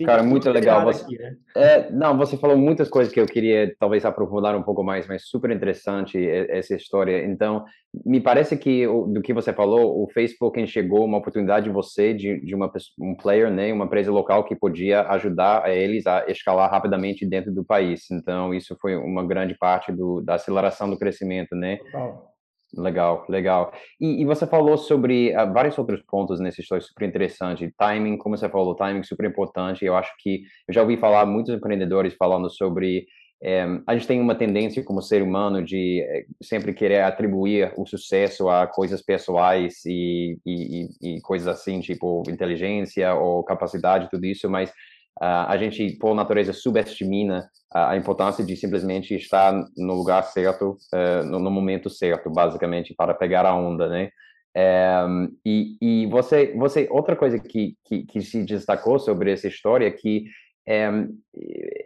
Cara, 0.04 0.20
muito 0.20 0.50
legal. 0.50 0.84
Você, 0.84 1.04
aqui, 1.04 1.16
né? 1.16 1.36
é, 1.54 1.90
não, 1.92 2.18
você 2.18 2.36
falou 2.36 2.56
muitas 2.56 2.88
coisas 2.88 3.12
que 3.12 3.20
eu 3.20 3.24
queria 3.24 3.72
talvez 3.78 4.04
aprofundar 4.04 4.56
um 4.56 4.62
pouco 4.62 4.82
mais, 4.82 5.06
mas 5.06 5.28
super 5.28 5.48
interessante 5.52 6.18
essa 6.28 6.74
história. 6.74 7.24
Então, 7.24 7.64
me 8.04 8.20
parece 8.20 8.56
que 8.56 8.84
do 8.84 9.22
que 9.22 9.32
você 9.32 9.52
falou, 9.52 10.02
o 10.02 10.10
Facebook 10.10 10.60
enxergou 10.60 11.04
uma 11.04 11.18
oportunidade 11.18 11.66
de 11.66 11.72
você, 11.72 12.12
de, 12.12 12.40
de 12.40 12.52
uma, 12.52 12.70
um 12.98 13.14
player, 13.14 13.48
né, 13.48 13.72
uma 13.72 13.84
empresa 13.84 14.10
local 14.10 14.42
que 14.42 14.56
podia 14.56 15.02
ajudar 15.12 15.70
eles 15.72 16.04
a 16.04 16.26
escalar 16.26 16.68
rapidamente 16.68 17.24
dentro 17.24 17.52
do 17.52 17.64
país. 17.64 18.10
Então, 18.10 18.52
isso 18.52 18.76
foi 18.80 18.96
uma 18.96 19.24
grande 19.24 19.56
parte 19.56 19.92
do, 19.92 20.20
da 20.20 20.34
aceleração 20.34 20.90
do 20.90 20.98
crescimento, 20.98 21.54
né? 21.54 21.76
Total. 21.76 22.35
Legal, 22.76 23.24
legal. 23.28 23.72
E, 23.98 24.20
e, 24.20 24.24
você 24.26 24.46
falou 24.46 24.76
sobre 24.76 25.34
uh, 25.34 25.50
vários 25.52 25.78
outros 25.78 26.02
pontos 26.02 26.38
nessa 26.38 26.60
história 26.60 26.84
super 26.84 27.08
interessante. 27.08 27.72
Timing, 27.78 28.18
como 28.18 28.36
você 28.36 28.48
falou, 28.50 28.74
timing 28.74 29.02
super 29.02 29.24
importante. 29.26 29.84
Eu 29.84 29.96
acho 29.96 30.12
que 30.18 30.42
eu 30.68 30.74
já 30.74 30.82
ouvi 30.82 30.98
falar 30.98 31.24
muitos 31.24 31.54
empreendedores 31.54 32.14
falando 32.14 32.50
sobre 32.50 33.06
é, 33.42 33.64
a 33.86 33.94
gente 33.94 34.06
tem 34.06 34.20
uma 34.20 34.34
tendência 34.34 34.82
como 34.82 35.02
ser 35.02 35.22
humano 35.22 35.62
de 35.62 36.00
é, 36.02 36.24
sempre 36.42 36.72
querer 36.72 37.02
atribuir 37.02 37.72
o 37.76 37.86
sucesso 37.86 38.48
a 38.48 38.66
coisas 38.66 39.02
pessoais 39.02 39.84
e, 39.84 40.38
e, 40.44 40.88
e, 41.02 41.20
coisas 41.20 41.46
assim, 41.46 41.80
tipo 41.80 42.22
inteligência 42.28 43.14
ou 43.14 43.44
capacidade, 43.44 44.08
tudo 44.10 44.24
isso, 44.24 44.48
mas 44.48 44.72
Uh, 45.20 45.48
a 45.48 45.56
gente, 45.56 45.96
por 45.98 46.14
natureza, 46.14 46.52
subestimina 46.52 47.48
a, 47.72 47.96
importância 47.96 48.44
de 48.44 48.54
simplesmente 48.56 49.14
estar 49.14 49.52
no 49.76 49.94
lugar 49.94 50.22
certo, 50.24 50.76
uh, 50.92 51.24
no, 51.24 51.38
no, 51.38 51.50
momento 51.50 51.88
certo, 51.88 52.30
basicamente, 52.30 52.94
para 52.94 53.14
pegar 53.14 53.46
a 53.46 53.54
onda, 53.54 53.88
né? 53.88 54.10
É, 54.58 55.04
e, 55.44 55.76
e 55.82 56.06
você, 56.06 56.54
você, 56.56 56.88
outra 56.90 57.14
coisa 57.14 57.38
que, 57.38 57.76
que, 57.84 58.04
que, 58.06 58.22
se 58.22 58.42
destacou 58.42 58.98
sobre 58.98 59.30
essa 59.30 59.46
história 59.46 59.86
é 59.86 59.90
que 59.90 60.24
é, 60.66 60.88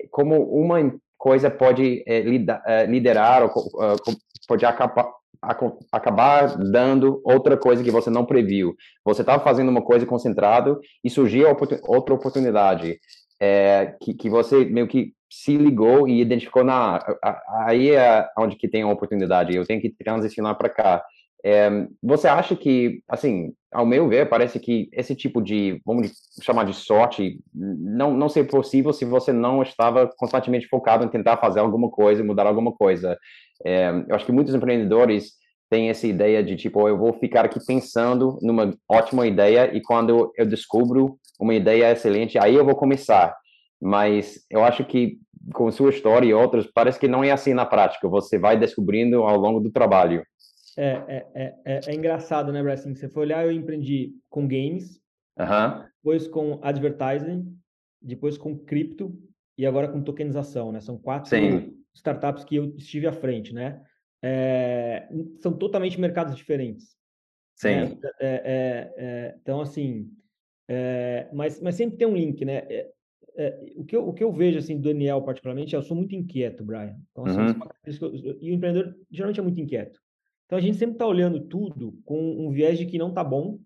como 0.08 0.40
uma 0.44 0.78
coisa 1.18 1.50
pode 1.50 2.04
é, 2.06 2.20
liderar 2.86 3.42
ou 3.42 3.50
pode 4.46 4.64
acabar, 4.64 5.10
acabar 5.90 6.56
dando 6.58 7.20
outra 7.24 7.56
coisa 7.56 7.82
que 7.82 7.90
você 7.90 8.10
não 8.10 8.26
previu. 8.26 8.74
Você 9.04 9.22
estava 9.22 9.42
fazendo 9.42 9.70
uma 9.70 9.82
coisa 9.82 10.04
concentrado 10.04 10.80
e 11.02 11.08
surgiu 11.08 11.48
outra 11.48 12.14
oportunidade 12.14 12.98
é, 13.40 13.94
que, 14.00 14.12
que 14.12 14.28
você 14.28 14.64
meio 14.66 14.86
que 14.86 15.14
se 15.30 15.56
ligou 15.56 16.06
e 16.06 16.20
identificou 16.20 16.62
na 16.62 16.98
aí 17.64 17.92
é 17.92 18.28
onde 18.36 18.56
que 18.56 18.68
tem 18.68 18.82
a 18.82 18.88
oportunidade 18.88 19.54
eu 19.54 19.64
tenho 19.64 19.80
que 19.80 19.88
transicionar 19.88 20.58
para 20.58 20.68
cá 20.68 21.04
é, 21.42 21.86
você 22.02 22.28
acha 22.28 22.54
que 22.54 23.02
assim 23.08 23.54
ao 23.72 23.86
meu 23.86 24.08
ver 24.08 24.28
parece 24.28 24.58
que 24.58 24.90
esse 24.92 25.14
tipo 25.14 25.40
de 25.40 25.80
vamos 25.86 26.10
chamar 26.42 26.64
de 26.64 26.74
sorte 26.74 27.38
não 27.54 28.12
não 28.12 28.28
ser 28.28 28.44
possível 28.44 28.92
se 28.92 29.04
você 29.04 29.32
não 29.32 29.62
estava 29.62 30.10
constantemente 30.18 30.66
focado 30.66 31.04
em 31.04 31.08
tentar 31.08 31.36
fazer 31.36 31.60
alguma 31.60 31.88
coisa 31.88 32.24
mudar 32.24 32.46
alguma 32.46 32.72
coisa 32.72 33.16
é, 33.64 33.90
eu 34.08 34.16
acho 34.16 34.26
que 34.26 34.32
muitos 34.32 34.54
empreendedores 34.54 35.39
têm 35.70 35.88
essa 35.88 36.06
ideia 36.06 36.42
de 36.42 36.56
tipo 36.56 36.86
eu 36.88 36.98
vou 36.98 37.12
ficar 37.14 37.44
aqui 37.44 37.64
pensando 37.64 38.38
numa 38.42 38.76
ótima 38.88 39.26
ideia 39.26 39.74
e 39.74 39.80
quando 39.80 40.32
eu 40.36 40.44
descubro 40.44 41.18
uma 41.38 41.54
ideia 41.54 41.90
excelente, 41.90 42.38
aí 42.38 42.54
eu 42.54 42.64
vou 42.64 42.74
começar. 42.74 43.34
Mas 43.80 44.44
eu 44.50 44.62
acho 44.62 44.84
que 44.84 45.18
com 45.54 45.70
sua 45.72 45.90
história 45.90 46.26
e 46.26 46.34
outras, 46.34 46.66
parece 46.66 46.98
que 46.98 47.08
não 47.08 47.24
é 47.24 47.30
assim 47.30 47.54
na 47.54 47.64
prática. 47.64 48.08
Você 48.08 48.38
vai 48.38 48.58
descobrindo 48.58 49.22
ao 49.22 49.38
longo 49.38 49.60
do 49.60 49.70
trabalho. 49.70 50.22
É, 50.76 50.86
é, 51.08 51.26
é, 51.34 51.54
é, 51.64 51.80
é 51.86 51.94
engraçado, 51.94 52.52
né, 52.52 52.62
Brassin? 52.62 52.94
Você 52.94 53.08
foi 53.08 53.22
olhar, 53.22 53.44
eu 53.44 53.52
empreendi 53.52 54.12
com 54.28 54.46
games, 54.46 55.00
depois 55.96 56.28
com 56.28 56.58
advertising, 56.62 57.56
depois 58.00 58.36
com 58.36 58.56
cripto 58.56 59.18
e 59.56 59.66
agora 59.66 59.88
com 59.88 60.02
tokenização, 60.02 60.72
né? 60.72 60.80
São 60.80 60.98
quatro 60.98 61.30
Sim. 61.30 61.74
startups 61.94 62.44
que 62.44 62.56
eu 62.56 62.74
estive 62.76 63.06
à 63.06 63.12
frente, 63.12 63.52
né? 63.52 63.80
É, 64.22 65.08
são 65.40 65.52
totalmente 65.56 66.00
mercados 66.00 66.36
diferentes. 66.36 66.96
Sim. 67.56 67.68
Né? 67.68 67.98
É, 68.20 68.92
é, 68.96 69.34
então, 69.40 69.60
assim, 69.60 70.10
é, 70.68 71.28
mas, 71.32 71.60
mas 71.60 71.74
sempre 71.74 71.96
tem 71.96 72.06
um 72.06 72.16
link, 72.16 72.44
né? 72.44 72.58
É, 72.68 72.92
é, 73.36 73.72
o, 73.76 73.84
que 73.84 73.96
eu, 73.96 74.08
o 74.08 74.12
que 74.12 74.22
eu 74.22 74.32
vejo, 74.32 74.58
assim, 74.58 74.76
do 74.76 74.82
Daniel 74.82 75.22
particularmente, 75.22 75.74
é 75.74 75.78
eu 75.78 75.82
sou 75.82 75.96
muito 75.96 76.14
inquieto, 76.14 76.64
Brian. 76.64 76.96
Então, 77.10 77.24
assim, 77.24 77.40
uhum. 77.40 78.36
e 78.40 78.50
o 78.50 78.54
empreendedor 78.54 78.94
geralmente 79.10 79.40
é 79.40 79.42
muito 79.42 79.60
inquieto. 79.60 80.00
Então, 80.46 80.58
a 80.58 80.60
gente 80.60 80.76
sempre 80.76 80.96
está 80.96 81.06
olhando 81.06 81.40
tudo 81.46 81.98
com 82.04 82.18
um 82.18 82.50
viés 82.50 82.78
de 82.78 82.86
que 82.86 82.98
não 82.98 83.08
está 83.08 83.22
bom, 83.22 83.58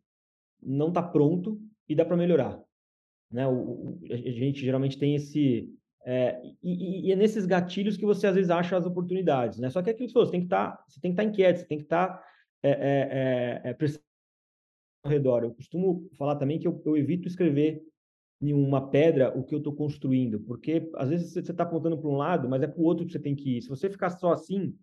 não 0.62 0.88
está 0.88 1.03
pronto 1.03 1.61
e 1.88 1.95
dá 1.95 2.05
para 2.05 2.17
melhorar. 2.17 2.62
Né? 3.31 3.47
O, 3.47 3.53
o, 3.53 4.01
a 4.11 4.17
gente 4.17 4.61
geralmente 4.61 4.99
tem 4.99 5.14
esse... 5.14 5.73
É, 6.07 6.38
e, 6.62 7.09
e, 7.09 7.12
é 7.12 7.17
nesses 7.17 7.47
gatilhos 7.47 7.97
que 7.97 8.05
você 8.05 8.27
às 8.27 8.35
vezes 8.35 8.51
acha 8.51 8.77
as 8.77 8.85
oportunidades, 8.85 9.59
né? 9.59 9.71
Só 9.71 9.83
que 9.83 9.88
é 9.88 9.93
aquilo 9.93 10.09
que 10.09 10.14
você 10.14 10.31
tem 10.31 10.40
que 10.40 10.47
estar, 10.47 10.73
tá, 10.73 10.85
você 10.87 11.01
tem 11.01 11.11
que 11.11 11.14
estar 11.14 11.23
tá 11.23 11.29
inquieto, 11.29 11.59
você 11.61 11.67
tem 11.67 11.79
que 11.79 11.85
estar 11.85 12.09
tá, 12.09 12.25
é, 12.62 12.71
é, 12.71 13.71
é, 13.71 13.77
ao 15.03 15.11
redor. 15.11 15.45
Eu 15.45 15.55
costumo 15.55 16.09
falar 16.19 16.37
também 16.37 16.59
que 16.59 16.69
eu, 16.69 16.83
eu 16.85 16.97
evito 16.97 17.27
escrever 17.27 17.83
em 18.40 18.53
uma 18.53 18.90
pedra 18.90 19.37
o 19.37 19.43
que 19.43 19.55
eu 19.55 19.59
estou 19.59 19.75
construindo, 19.75 20.40
porque 20.40 20.90
às 20.97 21.09
vezes 21.09 21.33
você 21.33 21.51
está 21.51 21.62
apontando 21.62 21.97
para 21.97 22.11
um 22.11 22.17
lado, 22.17 22.49
mas 22.49 22.62
é 22.62 22.67
para 22.67 22.81
o 22.81 22.85
outro 22.85 23.07
que 23.07 23.12
você 23.12 23.19
tem 23.19 23.35
que 23.35 23.57
ir. 23.57 23.62
Se 23.62 23.69
você 23.69 23.88
ficar 23.88 24.11
só 24.11 24.33
assim, 24.33 24.77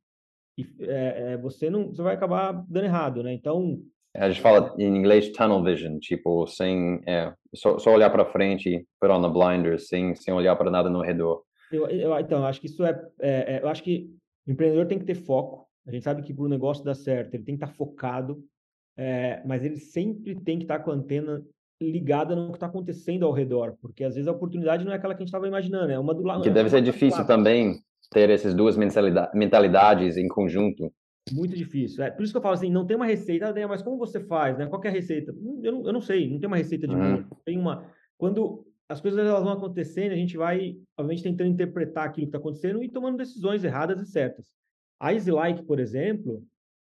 é, 0.80 1.34
é, 1.34 1.38
você 1.38 1.70
não, 1.70 1.88
você 1.88 2.02
vai 2.02 2.16
acabar 2.16 2.52
dando 2.68 2.86
errado, 2.86 3.22
né? 3.22 3.32
Então 3.34 3.84
a 4.16 4.30
gente 4.30 4.42
fala 4.42 4.74
em 4.78 4.96
inglês 4.96 5.32
tunnel 5.32 5.64
vision, 5.64 6.00
tipo 6.00 6.46
sem 6.48 7.02
é, 7.08 7.34
só, 7.54 7.78
só, 7.78 7.94
olhar 7.94 8.10
para 8.10 8.26
frente, 8.26 8.86
put 9.00 9.12
on 9.12 9.22
the 9.22 9.30
blinders, 9.30 9.88
sem 9.88 10.16
sem 10.16 10.34
olhar 10.34 10.56
para 10.56 10.72
nada 10.72 10.90
no 10.90 11.02
redor. 11.02 11.44
Eu, 11.72 11.88
eu, 11.88 12.20
então 12.20 12.46
acho 12.46 12.60
que 12.60 12.68
isso 12.68 12.84
é, 12.84 13.02
é, 13.20 13.56
é, 13.56 13.64
eu 13.64 13.70
acho 13.70 13.82
que 13.84 14.10
o 14.46 14.52
empreendedor 14.52 14.86
tem 14.86 15.00
que 15.00 15.06
ter 15.06 15.16
foco. 15.16 15.66
A 15.88 15.92
gente 15.92 16.04
sabe 16.04 16.22
que 16.22 16.34
para 16.34 16.44
o 16.44 16.50
negócio 16.50 16.84
dar 16.84 16.94
certo, 16.94 17.34
ele 17.34 17.44
tem 17.44 17.58
que 17.58 17.64
estar 17.64 17.68
tá 17.68 17.74
focado 17.74 18.44
é, 18.98 19.42
mas 19.46 19.64
ele 19.64 19.78
sempre 19.78 20.36
tem 20.36 20.58
que 20.58 20.66
estar 20.66 20.80
com 20.80 20.92
a 20.92 20.94
antena 20.94 21.44
ligada 21.82 22.36
no 22.36 22.50
que 22.50 22.58
está 22.58 22.68
acontecendo 22.68 23.26
ao 23.26 23.32
redor, 23.32 23.76
porque 23.82 24.04
às 24.04 24.14
vezes 24.14 24.28
a 24.28 24.32
oportunidade 24.32 24.86
não 24.86 24.92
é 24.92 24.96
aquela 24.96 25.16
que 25.16 25.20
a 25.20 25.24
gente 25.24 25.30
estava 25.30 25.48
imaginando, 25.48 25.92
é 25.92 25.98
uma 25.98 26.14
do 26.14 26.22
lado. 26.22 26.44
Que 26.44 26.50
deve 26.50 26.70
ser 26.70 26.82
difícil 26.82 27.26
também 27.26 27.80
ter 28.12 28.30
essas 28.30 28.54
duas 28.54 28.78
mentalidades 28.78 30.18
em 30.18 30.28
conjunto. 30.28 30.94
Muito 31.32 31.56
difícil. 31.56 32.04
É, 32.04 32.10
por 32.10 32.24
isso 32.24 32.34
que 32.34 32.38
eu 32.38 32.42
falo 32.42 32.56
assim, 32.56 32.72
não 32.72 32.86
tem 32.86 32.96
uma 32.96 33.06
receita, 33.06 33.50
ah, 33.50 33.68
mas 33.68 33.82
como 33.82 33.98
você 33.98 34.20
faz, 34.20 34.58
né? 34.58 34.66
Qual 34.66 34.84
é 34.84 34.88
a 34.88 34.92
receita? 34.92 35.32
Hum, 35.34 35.62
eu 35.64 35.72
não, 35.72 35.86
eu 35.86 35.94
não 35.94 36.02
sei, 36.02 36.30
não 36.30 36.40
tem 36.40 36.48
uma 36.48 36.58
receita 36.58 36.88
de 36.88 36.96
uhum. 36.96 37.24
Tem 37.46 37.58
uma... 37.58 37.86
Quando 38.18 38.66
as 38.90 39.00
coisas 39.00 39.20
elas 39.20 39.44
vão 39.44 39.54
acontecendo, 39.54 40.12
a 40.12 40.16
gente 40.16 40.36
vai, 40.36 40.78
obviamente, 40.98 41.24
tentando 41.24 41.50
interpretar 41.50 42.06
aquilo 42.06 42.28
que 42.28 42.30
está 42.30 42.40
acontecendo 42.40 42.84
e 42.84 42.90
tomando 42.90 43.18
decisões 43.18 43.64
erradas 43.64 44.02
e 44.02 44.12
certas. 44.12 44.52
A 45.00 45.14
EasyLike, 45.14 45.64
por 45.64 45.80
exemplo, 45.80 46.44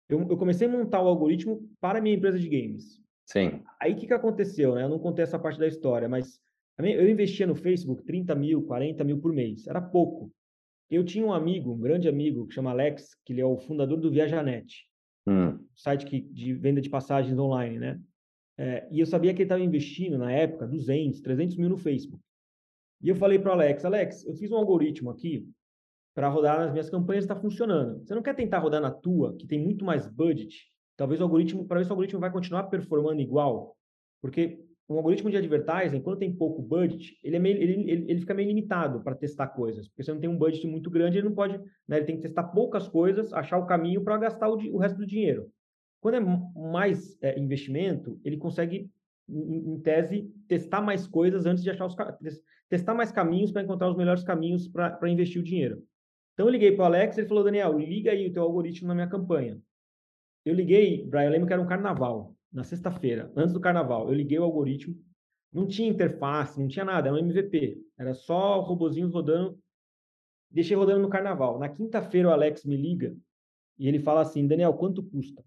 eu, 0.09 0.21
eu 0.29 0.37
comecei 0.37 0.69
a 0.69 0.71
montar 0.71 1.03
o 1.03 1.09
algoritmo 1.09 1.69
para 1.81 1.99
a 1.99 2.03
minha 2.03 2.15
empresa 2.15 2.39
de 2.39 2.49
games. 2.49 3.01
Sim. 3.25 3.63
Aí 3.81 3.93
o 3.93 3.97
que, 3.97 4.07
que 4.07 4.13
aconteceu, 4.13 4.75
né? 4.75 4.85
Eu 4.85 4.89
não 4.89 4.99
contei 4.99 5.23
essa 5.23 5.39
parte 5.39 5.59
da 5.59 5.67
história, 5.67 6.09
mas 6.09 6.41
eu 6.79 7.09
investia 7.09 7.47
no 7.47 7.55
Facebook 7.55 8.05
30 8.05 8.35
mil, 8.35 8.63
40 8.63 9.03
mil 9.03 9.19
por 9.19 9.33
mês. 9.33 9.67
Era 9.67 9.81
pouco. 9.81 10.31
Eu 10.91 11.05
tinha 11.05 11.25
um 11.25 11.33
amigo, 11.33 11.73
um 11.73 11.79
grande 11.79 12.09
amigo, 12.09 12.47
que 12.47 12.55
chama 12.55 12.71
Alex, 12.71 13.15
que 13.25 13.33
ele 13.33 13.41
é 13.41 13.47
o 13.47 13.59
fundador 13.59 14.01
do 14.01 14.11
Viajanet, 14.11 14.87
hum. 15.27 15.59
site 15.75 16.07
que, 16.07 16.21
de 16.21 16.55
venda 16.55 16.81
de 16.81 16.89
passagens 16.89 17.39
online, 17.39 17.79
né? 17.79 18.01
É, 18.59 18.89
e 18.91 19.01
eu 19.01 19.07
sabia 19.07 19.35
que 19.35 19.43
ele 19.43 19.47
estava 19.47 19.63
investindo, 19.63 20.17
na 20.17 20.33
época, 20.33 20.67
200, 20.67 21.21
300 21.21 21.57
mil 21.57 21.69
no 21.69 21.77
Facebook. 21.77 22.23
E 23.03 23.09
eu 23.09 23.17
falei 23.17 23.39
para 23.39 23.51
o 23.51 23.53
Alex, 23.53 23.85
Alex, 23.85 24.25
eu 24.25 24.35
fiz 24.35 24.51
um 24.51 24.57
algoritmo 24.57 25.11
aqui 25.11 25.47
para 26.15 26.31
rodar 26.31 26.59
nas 26.59 26.73
minhas 26.73 26.89
campanhas 26.89 27.25
está 27.25 27.37
funcionando. 27.37 28.03
Você 28.03 28.15
não 28.15 28.23
quer 28.23 28.35
tentar 28.35 28.59
rodar 28.59 28.81
na 28.81 28.91
tua, 28.91 29.37
que 29.37 29.47
tem 29.47 29.63
muito 29.63 29.85
mais 29.85 30.09
budget? 30.09 30.67
Talvez 30.97 31.21
o 31.21 31.25
algoritmo, 31.25 31.67
para 31.67 31.79
ver 31.79 31.85
se 31.85 31.91
o 31.91 31.93
algoritmo 31.93 32.21
vai 32.21 32.33
continuar 32.33 32.65
performando 32.65 33.21
igual. 33.21 33.77
Porque 34.23 34.65
um 34.89 34.97
algoritmo 34.97 35.31
de 35.31 35.37
advertising, 35.37 36.01
quando 36.01 36.19
tem 36.19 36.33
pouco 36.33 36.63
budget, 36.63 37.19
ele, 37.23 37.37
é 37.37 37.39
meio, 37.39 37.57
ele, 37.57 37.91
ele, 37.91 38.11
ele 38.11 38.21
fica 38.21 38.35
meio 38.35 38.49
limitado 38.49 39.01
para 39.03 39.17
testar 39.17 39.49
coisas. 39.49 39.89
Porque 39.89 40.03
você 40.03 40.13
não 40.13 40.21
tem 40.21 40.31
um 40.31 40.39
budget 40.39 40.67
muito 40.67 40.89
grande, 40.89 41.19
ele 41.19 41.29
não 41.29 41.35
pode, 41.35 41.59
né, 41.89 41.97
ele 41.97 42.05
tem 42.05 42.17
que 42.17 42.23
testar 42.23 42.45
poucas 42.45 42.87
coisas, 42.87 43.33
achar 43.33 43.59
o 43.59 43.67
caminho 43.67 44.03
para 44.05 44.17
gastar 44.17 44.49
o, 44.49 44.55
o 44.55 44.79
resto 44.79 44.99
do 44.99 45.07
dinheiro. 45.07 45.51
Quando 46.01 46.15
é 46.17 46.21
mais 46.21 47.19
é, 47.21 47.39
investimento, 47.39 48.21
ele 48.25 48.37
consegue, 48.37 48.89
em, 49.29 49.73
em, 49.73 49.81
tese, 49.81 50.33
testar 50.47 50.81
mais 50.81 51.07
coisas 51.07 51.47
antes 51.47 51.65
de 51.65 51.71
achar 51.71 51.87
os 51.87 51.97
testar 52.69 52.95
mais 52.95 53.13
caminhos 53.13 53.53
para 53.53 53.63
encontrar 53.63 53.89
os 53.89 53.97
melhores 53.97 54.23
caminhos 54.25 54.69
para 54.69 55.09
investir 55.09 55.41
o 55.41 55.45
dinheiro. 55.45 55.85
Então 56.35 56.47
eu 56.47 56.53
liguei 56.53 56.73
para 56.73 56.83
o 56.83 56.87
Alex, 56.87 57.17
ele 57.17 57.29
falou, 57.29 57.45
Daniel, 57.45 57.79
liga 57.79 58.11
aí 58.11 58.29
o 58.29 58.33
teu 58.33 58.43
algoritmo 58.43 58.89
na 58.89 58.95
minha 58.95 59.09
campanha. 59.09 59.61
Eu 60.45 60.55
liguei, 60.55 61.05
Brian, 61.07 61.25
eu 61.25 61.31
lembro 61.31 61.47
que 61.47 61.53
era 61.53 61.63
um 61.63 61.67
carnaval, 61.67 62.36
na 62.53 62.65
sexta-feira, 62.65 63.33
antes 63.37 63.53
do 63.53 63.61
carnaval. 63.61 64.09
Eu 64.09 64.15
liguei 64.15 64.39
o 64.39 64.45
algoritmo, 64.45 64.97
não 65.53 65.67
tinha 65.67 65.89
interface, 65.89 66.61
não 66.61 66.69
tinha 66.69 66.85
nada, 66.85 67.09
era 67.09 67.17
um 67.17 67.19
MVP. 67.19 67.83
Era 67.99 68.15
só 68.15 68.61
robozinhos 68.61 69.13
rodando. 69.13 69.59
Deixei 70.51 70.77
rodando 70.77 71.01
no 71.01 71.09
carnaval. 71.09 71.59
Na 71.59 71.69
quinta-feira 71.69 72.29
o 72.29 72.33
Alex 72.33 72.65
me 72.65 72.77
liga 72.77 73.17
e 73.79 73.89
ele 73.89 73.99
fala 73.99 74.21
assim, 74.21 74.47
Daniel, 74.47 74.75
quanto 74.75 75.03
custa? 75.03 75.45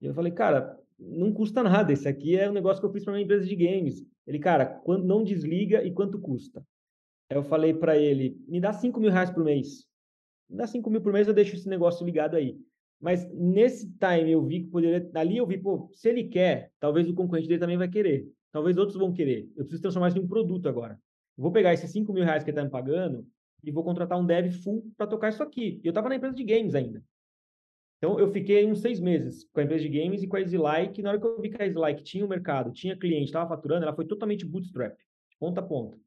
E 0.00 0.06
eu 0.06 0.14
falei, 0.14 0.32
cara, 0.32 0.78
não 0.98 1.32
custa 1.32 1.62
nada. 1.62 1.92
Esse 1.92 2.08
aqui 2.08 2.36
é 2.36 2.48
um 2.48 2.52
negócio 2.52 2.80
que 2.80 2.86
eu 2.86 2.92
fiz 2.92 3.04
para 3.04 3.14
uma 3.14 3.20
empresa 3.20 3.46
de 3.46 3.56
games. 3.56 4.04
Ele, 4.26 4.38
cara, 4.38 4.66
quando 4.66 5.04
não 5.04 5.24
desliga 5.24 5.82
e 5.82 5.92
quanto 5.92 6.20
custa? 6.20 6.66
Aí 7.30 7.36
eu 7.36 7.42
falei 7.42 7.74
para 7.74 7.96
ele, 7.96 8.38
me 8.46 8.60
dá 8.60 8.72
5 8.72 9.00
mil 9.00 9.10
reais 9.10 9.30
por 9.30 9.44
mês. 9.44 9.86
Me 10.48 10.56
dá 10.56 10.66
5 10.66 10.88
mil 10.90 11.00
por 11.00 11.12
mês, 11.12 11.26
eu 11.26 11.34
deixo 11.34 11.56
esse 11.56 11.68
negócio 11.68 12.04
ligado 12.04 12.36
aí. 12.36 12.58
Mas 13.00 13.30
nesse 13.32 13.90
time 13.98 14.30
eu 14.30 14.44
vi 14.44 14.62
que 14.62 14.70
poderia. 14.70 15.10
Ali 15.14 15.36
eu 15.36 15.46
vi, 15.46 15.58
pô, 15.58 15.90
se 15.92 16.08
ele 16.08 16.24
quer, 16.24 16.70
talvez 16.80 17.08
o 17.08 17.14
concorrente 17.14 17.48
dele 17.48 17.60
também 17.60 17.76
vai 17.76 17.88
querer. 17.88 18.26
Talvez 18.50 18.76
outros 18.78 18.96
vão 18.96 19.12
querer. 19.12 19.48
Eu 19.56 19.64
preciso 19.64 19.82
transformar 19.82 20.08
isso 20.08 20.18
em 20.18 20.22
um 20.22 20.28
produto 20.28 20.68
agora. 20.68 20.98
Vou 21.36 21.50
pegar 21.50 21.74
esses 21.74 21.90
5 21.90 22.12
mil 22.12 22.24
reais 22.24 22.44
que 22.44 22.50
ele 22.50 22.56
está 22.56 22.64
me 22.64 22.70
pagando 22.70 23.26
e 23.62 23.70
vou 23.70 23.82
contratar 23.82 24.18
um 24.18 24.24
dev 24.24 24.52
full 24.62 24.84
para 24.96 25.06
tocar 25.06 25.30
isso 25.30 25.42
aqui. 25.42 25.80
Eu 25.82 25.90
estava 25.90 26.08
na 26.08 26.16
empresa 26.16 26.34
de 26.34 26.44
games 26.44 26.74
ainda. 26.74 27.02
Então, 27.98 28.18
eu 28.18 28.30
fiquei 28.30 28.66
uns 28.66 28.80
seis 28.80 29.00
meses 29.00 29.48
com 29.52 29.60
a 29.60 29.64
empresa 29.64 29.82
de 29.82 29.88
games 29.88 30.22
e 30.22 30.26
com 30.26 30.36
a 30.36 30.40
EasyLike. 30.40 31.02
Na 31.02 31.10
hora 31.10 31.18
que 31.18 31.26
eu 31.26 31.40
vi 31.40 31.48
que 31.48 31.60
a 31.60 31.66
EasyLike 31.66 32.02
tinha 32.02 32.22
o 32.22 32.26
um 32.26 32.30
mercado, 32.30 32.70
tinha 32.70 32.96
cliente, 32.96 33.26
estava 33.26 33.48
faturando, 33.48 33.84
ela 33.84 33.94
foi 33.94 34.04
totalmente 34.04 34.44
bootstrap, 34.44 34.94
ponta 35.40 35.60
a 35.60 35.64
ponta. 35.64 35.98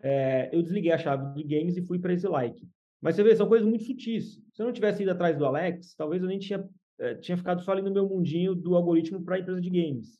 É, 0.00 0.50
eu 0.52 0.62
desliguei 0.62 0.92
a 0.92 0.98
chave 0.98 1.34
de 1.34 1.42
games 1.42 1.76
e 1.76 1.82
fui 1.82 1.98
para 1.98 2.12
a 2.12 2.14
EasyLike. 2.14 2.68
Mas 3.00 3.14
você 3.14 3.22
vê, 3.22 3.34
são 3.36 3.48
coisas 3.48 3.66
muito 3.66 3.84
sutis. 3.84 4.40
Se 4.52 4.62
eu 4.62 4.66
não 4.66 4.72
tivesse 4.72 5.02
ido 5.02 5.12
atrás 5.12 5.36
do 5.36 5.46
Alex, 5.46 5.94
talvez 5.94 6.22
eu 6.22 6.28
nem 6.28 6.38
tinha, 6.38 6.68
é, 6.98 7.14
tinha 7.14 7.36
ficado 7.36 7.62
só 7.62 7.72
ali 7.72 7.82
no 7.82 7.92
meu 7.92 8.08
mundinho 8.08 8.54
do 8.54 8.74
algoritmo 8.74 9.22
para 9.22 9.36
a 9.36 9.38
empresa 9.38 9.60
de 9.60 9.70
games. 9.70 10.18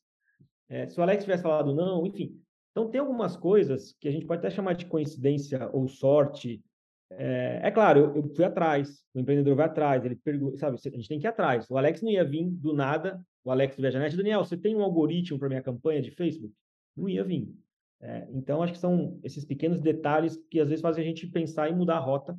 É, 0.69 0.89
se 0.89 0.99
o 0.99 1.03
Alex 1.03 1.25
tivesse 1.25 1.43
falado 1.43 1.75
não, 1.75 2.07
enfim. 2.07 2.39
Então, 2.71 2.89
tem 2.89 3.01
algumas 3.01 3.37
coisas 3.37 3.97
que 4.01 4.09
a 4.09 4.13
gente 4.13 4.27
pode 4.27 4.39
até 4.39 4.51
chamar 4.51 4.75
de 4.75 4.87
coincidência 4.87 5.69
ou 5.73 5.89
sorte, 5.89 6.63
é, 7.11 7.61
é 7.65 7.71
claro, 7.71 8.01
eu, 8.01 8.17
eu, 8.17 8.35
fui 8.35 8.45
atrás, 8.45 9.03
o 9.15 9.19
empreendedor 9.19 9.57
vai 9.57 9.67
atrás, 9.67 10.05
ele 10.05 10.15
pergunta, 10.15 10.57
sabe, 10.59 10.77
a 10.77 10.91
gente 10.91 11.09
tem 11.09 11.19
que 11.19 11.27
ir 11.27 11.29
atrás. 11.29 11.69
O 11.69 11.77
Alex 11.77 12.03
não 12.03 12.11
ia 12.11 12.25
vir 12.25 12.49
do 12.49 12.73
nada, 12.75 13.21
o 13.43 13.51
Alex 13.51 13.75
do 13.75 13.83
ViajaNet, 13.83 14.17
Daniel, 14.17 14.45
você 14.45 14.57
tem 14.57 14.77
um 14.77 14.83
algoritmo 14.83 15.39
para 15.39 15.49
minha 15.49 15.63
campanha 15.63 16.03
de 16.03 16.11
Facebook? 16.11 16.55
Não 16.97 17.09
ia 17.09 17.25
vir. 17.25 17.53
É, 18.01 18.29
então, 18.31 18.63
acho 18.63 18.75
que 18.75 18.79
são 18.79 19.19
esses 19.25 19.45
pequenos 19.45 19.81
detalhes 19.81 20.37
que 20.49 20.61
às 20.61 20.69
vezes 20.69 20.83
fazem 20.83 21.03
a 21.03 21.07
gente 21.07 21.27
pensar 21.27 21.69
em 21.69 21.75
mudar 21.75 21.97
a 21.97 22.01
rota 22.01 22.39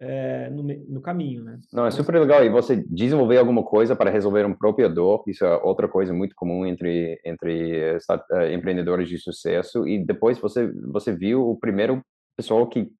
é, 0.00 0.48
no, 0.48 0.62
no, 0.62 1.00
caminho, 1.02 1.44
né? 1.44 1.60
Não, 1.72 1.84
é 1.84 1.90
super 1.90 2.18
legal. 2.18 2.42
E 2.42 2.48
você 2.48 2.82
desenvolver 2.88 3.36
alguma 3.36 3.62
coisa 3.62 3.94
para 3.94 4.10
resolver 4.10 4.46
um 4.46 4.54
próprio 4.54 4.88
dor, 4.92 5.22
isso 5.26 5.44
é 5.44 5.56
outra 5.62 5.86
coisa 5.86 6.12
muito 6.12 6.34
comum 6.34 6.64
entre 6.64 7.20
entre 7.24 7.96
uh, 7.96 8.52
empreendedores 8.52 9.08
de 9.08 9.18
sucesso. 9.18 9.86
E 9.86 10.02
depois 10.02 10.38
você 10.38 10.72
você 10.90 11.14
viu 11.14 11.48
o 11.48 11.58
primeiro 11.58 12.02
pessoal 12.34 12.66
que 12.66 12.90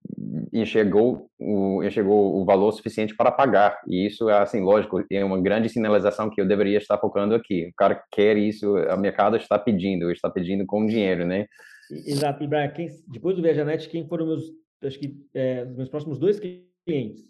enxergou 0.53 1.31
o, 1.39 1.83
enxergou 1.83 2.39
o 2.39 2.45
valor 2.45 2.71
suficiente 2.73 3.17
para 3.17 3.33
pagar. 3.33 3.81
E 3.89 4.07
isso 4.07 4.29
é, 4.29 4.39
assim, 4.39 4.61
lógico, 4.61 5.03
é 5.11 5.25
uma 5.25 5.41
grande 5.41 5.71
sinalização 5.71 6.29
que 6.29 6.39
eu 6.39 6.47
deveria 6.47 6.77
estar 6.77 6.99
focando 6.99 7.35
aqui. 7.35 7.69
O 7.69 7.75
cara 7.75 8.03
quer 8.13 8.37
isso, 8.37 8.75
o 8.77 8.97
mercado 8.99 9.39
está 9.39 9.59
pedindo, 9.59 10.11
está 10.11 10.29
pedindo 10.29 10.67
com 10.67 10.85
dinheiro, 10.85 11.27
né? 11.27 11.47
Exato. 11.91 12.45
E, 12.45 12.47
Brian, 12.47 12.69
quem, 12.69 12.89
depois 13.09 13.35
do 13.35 13.43
Viajanet, 13.43 13.89
quem 13.89 14.07
foram 14.07 14.27
meus, 14.27 14.45
acho 14.85 14.99
que, 14.99 15.17
é, 15.33 15.65
os 15.65 15.77
meus 15.77 15.89
próximos 15.89 16.19
dois 16.19 16.39
clientes? 16.85 17.25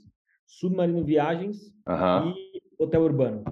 Submarino 0.47 1.05
Viagens 1.05 1.73
uhum. 1.89 2.31
e 2.31 2.63
Hotel 2.79 3.03
Urbano. 3.03 3.45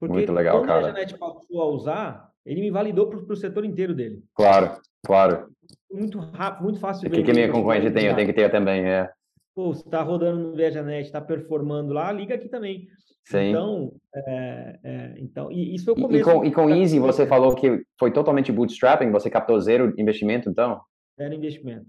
Porque 0.00 0.14
Muito 0.14 0.32
legal, 0.32 0.58
quando 0.58 0.66
cara. 0.66 0.80
o 0.80 0.84
Viajanet 0.84 1.18
passou 1.18 1.62
a 1.62 1.66
usar, 1.66 2.32
ele 2.44 2.60
me 2.60 2.70
validou 2.70 3.08
para 3.08 3.18
o 3.18 3.36
setor 3.36 3.64
inteiro 3.64 3.94
dele. 3.94 4.22
Claro, 4.34 4.80
claro. 5.06 5.48
Muito 5.90 6.18
rápido, 6.18 6.64
muito 6.64 6.80
fácil. 6.80 7.08
O 7.08 7.12
que, 7.12 7.22
que 7.22 7.32
minha 7.32 7.50
concorrente 7.50 7.90
tem, 7.92 8.06
eu 8.06 8.16
tenho 8.16 8.26
que 8.26 8.34
ter 8.34 8.50
também, 8.50 8.84
é. 8.84 9.08
Pô, 9.54 9.72
você 9.72 9.84
está 9.84 10.02
rodando 10.02 10.40
no 10.40 10.56
Viajanet, 10.56 11.06
está 11.06 11.20
performando 11.20 11.92
lá, 11.92 12.10
liga 12.10 12.34
aqui 12.34 12.48
também. 12.48 12.88
Sim. 13.24 13.50
Então, 13.50 13.92
é, 14.14 14.78
é, 14.82 15.14
então 15.18 15.52
e 15.52 15.74
isso 15.74 15.84
foi 15.84 15.94
o 15.94 15.96
começo. 15.96 16.28
E, 16.28 16.32
com, 16.32 16.44
e 16.44 16.52
com 16.52 16.70
Easy, 16.70 16.98
você 16.98 17.26
falou 17.26 17.54
que 17.54 17.84
foi 17.98 18.10
totalmente 18.10 18.50
bootstrapping, 18.50 19.10
você 19.10 19.30
captou 19.30 19.60
zero 19.60 19.94
investimento, 19.96 20.50
então? 20.50 20.80
Zero 21.16 21.34
investimento. 21.34 21.86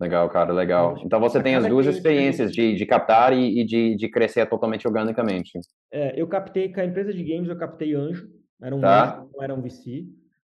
Legal, 0.00 0.28
cara, 0.30 0.50
legal. 0.52 0.96
Então 1.04 1.20
você 1.20 1.42
tem 1.42 1.54
as 1.54 1.66
duas 1.66 1.86
experiências 1.86 2.50
de, 2.50 2.74
de 2.74 2.86
captar 2.86 3.34
e, 3.34 3.60
e 3.60 3.64
de, 3.64 3.94
de 3.94 4.08
crescer 4.08 4.46
totalmente 4.46 4.88
organicamente. 4.88 5.60
É, 5.92 6.18
eu 6.18 6.26
captei 6.26 6.72
com 6.72 6.80
a 6.80 6.84
empresa 6.86 7.12
de 7.12 7.22
games, 7.22 7.50
eu 7.50 7.58
captei 7.58 7.94
Anjo, 7.94 8.26
era 8.62 8.74
um 8.74 8.80
tá. 8.80 9.18
Anjo, 9.18 9.30
não 9.34 9.42
era 9.42 9.54
um 9.54 9.60
VC. 9.60 10.06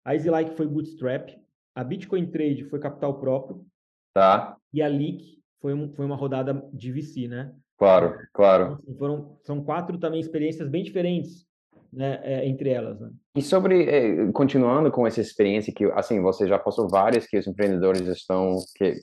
A 0.04 0.16
EasyLike 0.16 0.52
foi 0.58 0.68
Bootstrap, 0.68 1.30
a 1.74 1.84
Bitcoin 1.84 2.26
Trade 2.26 2.66
foi 2.66 2.80
capital 2.80 3.20
próprio. 3.22 3.66
Tá. 4.14 4.58
E 4.74 4.82
a 4.82 4.88
Leak 4.88 5.42
foi, 5.62 5.74
um, 5.74 5.94
foi 5.94 6.06
uma 6.06 6.16
rodada 6.18 6.62
de 6.74 6.92
VC, 6.92 7.30
né? 7.30 7.54
Claro, 7.78 8.18
claro. 8.34 8.80
Então, 8.84 8.96
foram, 8.98 9.38
são 9.44 9.64
quatro 9.64 9.98
também 9.98 10.20
experiências 10.20 10.68
bem 10.68 10.84
diferentes 10.84 11.47
né, 11.92 12.20
é, 12.24 12.48
entre 12.48 12.70
elas. 12.70 13.00
Né? 13.00 13.10
E 13.36 13.42
sobre, 13.42 13.84
é, 13.84 14.32
continuando 14.32 14.92
com 14.92 15.06
essa 15.06 15.22
experiência 15.22 15.74
que, 15.74 15.86
assim, 15.94 16.22
você 16.22 16.48
já 16.48 16.58
passou 16.58 16.90
várias 16.90 17.28
que 17.28 17.38
os 17.38 17.48
empreendedores 17.48 18.08
estão 18.08 18.58
que, 18.76 19.02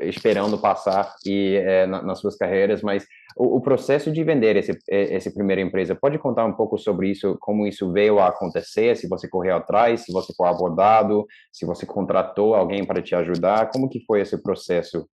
esperando 0.00 0.58
passar 0.58 1.14
e 1.24 1.56
é, 1.56 1.86
na, 1.86 2.02
nas 2.02 2.20
suas 2.20 2.36
carreiras, 2.36 2.82
mas 2.82 3.06
o, 3.36 3.56
o, 3.56 3.60
processo 3.60 4.10
de 4.10 4.24
vender 4.24 4.56
esse, 4.56 4.76
esse 4.88 5.32
primeira 5.32 5.60
empresa, 5.60 5.94
pode 5.94 6.18
contar 6.18 6.44
um 6.44 6.54
pouco 6.54 6.78
sobre 6.78 7.10
isso, 7.10 7.36
como 7.40 7.66
isso 7.66 7.92
veio 7.92 8.18
a 8.18 8.28
acontecer, 8.28 8.96
se 8.96 9.08
você 9.08 9.28
correu 9.28 9.56
atrás, 9.56 10.00
se 10.00 10.12
você 10.12 10.32
foi 10.34 10.48
abordado, 10.48 11.24
se 11.52 11.66
você 11.66 11.86
contratou 11.86 12.54
alguém 12.54 12.84
para 12.84 13.02
te 13.02 13.14
ajudar, 13.14 13.70
como 13.70 13.88
que 13.88 14.00
foi 14.04 14.20
esse 14.20 14.40
processo? 14.42 15.06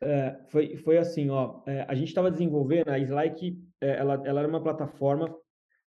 É, 0.00 0.36
foi, 0.50 0.76
foi 0.76 0.96
assim, 0.96 1.28
ó, 1.28 1.60
é, 1.66 1.84
a 1.88 1.94
gente 1.94 2.08
estava 2.08 2.30
desenvolvendo, 2.30 2.88
a 2.88 2.98
Slike, 2.98 3.58
é, 3.80 3.98
ela, 3.98 4.22
ela 4.24 4.40
era 4.40 4.48
uma 4.48 4.62
plataforma 4.62 5.28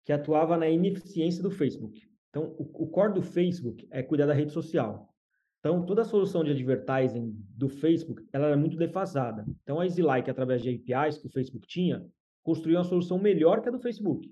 que 0.05 0.13
atuava 0.13 0.57
na 0.57 0.69
ineficiência 0.69 1.43
do 1.43 1.51
Facebook. 1.51 2.07
Então, 2.31 2.55
o, 2.59 2.63
o 2.85 2.87
core 2.89 3.15
do 3.15 3.23
Facebook 3.23 3.87
é 3.91 4.03
cuidar 4.03 4.27
da 4.27 4.35
rede 4.35 4.53
social. 4.53 5.13
Então, 5.61 5.87
toda 5.87 6.03
a 6.03 6.05
solução 6.05 6.43
de 6.43 6.51
advertising 6.51 7.37
do 7.57 7.69
Facebook, 7.69 8.27
ela 8.33 8.47
era 8.47 8.57
muito 8.57 8.77
defasada. 8.77 9.47
Então, 9.63 9.79
a 9.79 9.85
EasyLike, 9.85 10.31
através 10.31 10.61
de 10.61 10.71
APIs 10.71 11.19
que 11.19 11.27
o 11.29 11.31
Facebook 11.31 11.67
tinha, 11.69 12.05
construiu 12.43 12.79
uma 12.79 12.85
solução 12.85 13.19
melhor 13.19 13.63
que 13.63 13.69
a 13.69 13.73
do 13.73 13.79
Facebook. 13.79 14.29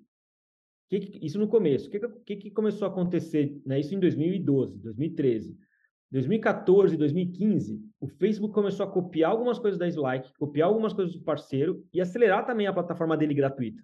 Que 0.89 0.99
que, 0.99 1.25
isso 1.25 1.39
no 1.39 1.47
começo. 1.47 1.87
O 1.87 1.91
que, 1.91 2.01
que, 2.01 2.37
que, 2.37 2.51
começou 2.51 2.89
a 2.89 2.91
acontecer? 2.91 3.63
Né? 3.65 3.79
Isso 3.79 3.95
em 3.95 4.01
2012, 4.01 4.81
2013. 4.81 5.57
2014, 6.11 6.97
2015, 6.97 7.81
o 8.01 8.09
Facebook 8.09 8.53
começou 8.53 8.85
a 8.85 8.91
copiar 8.91 9.31
algumas 9.31 9.61
coisas 9.61 9.79
da 9.79 9.87
EasyLike, 9.87 10.33
copiar 10.37 10.67
algumas 10.67 10.93
coisas 10.93 11.15
do 11.15 11.23
parceiro 11.23 11.87
e 11.95 12.01
acelerar 12.01 12.45
também 12.45 12.67
a 12.67 12.73
plataforma 12.73 13.17
dele 13.17 13.33
gratuita. 13.33 13.81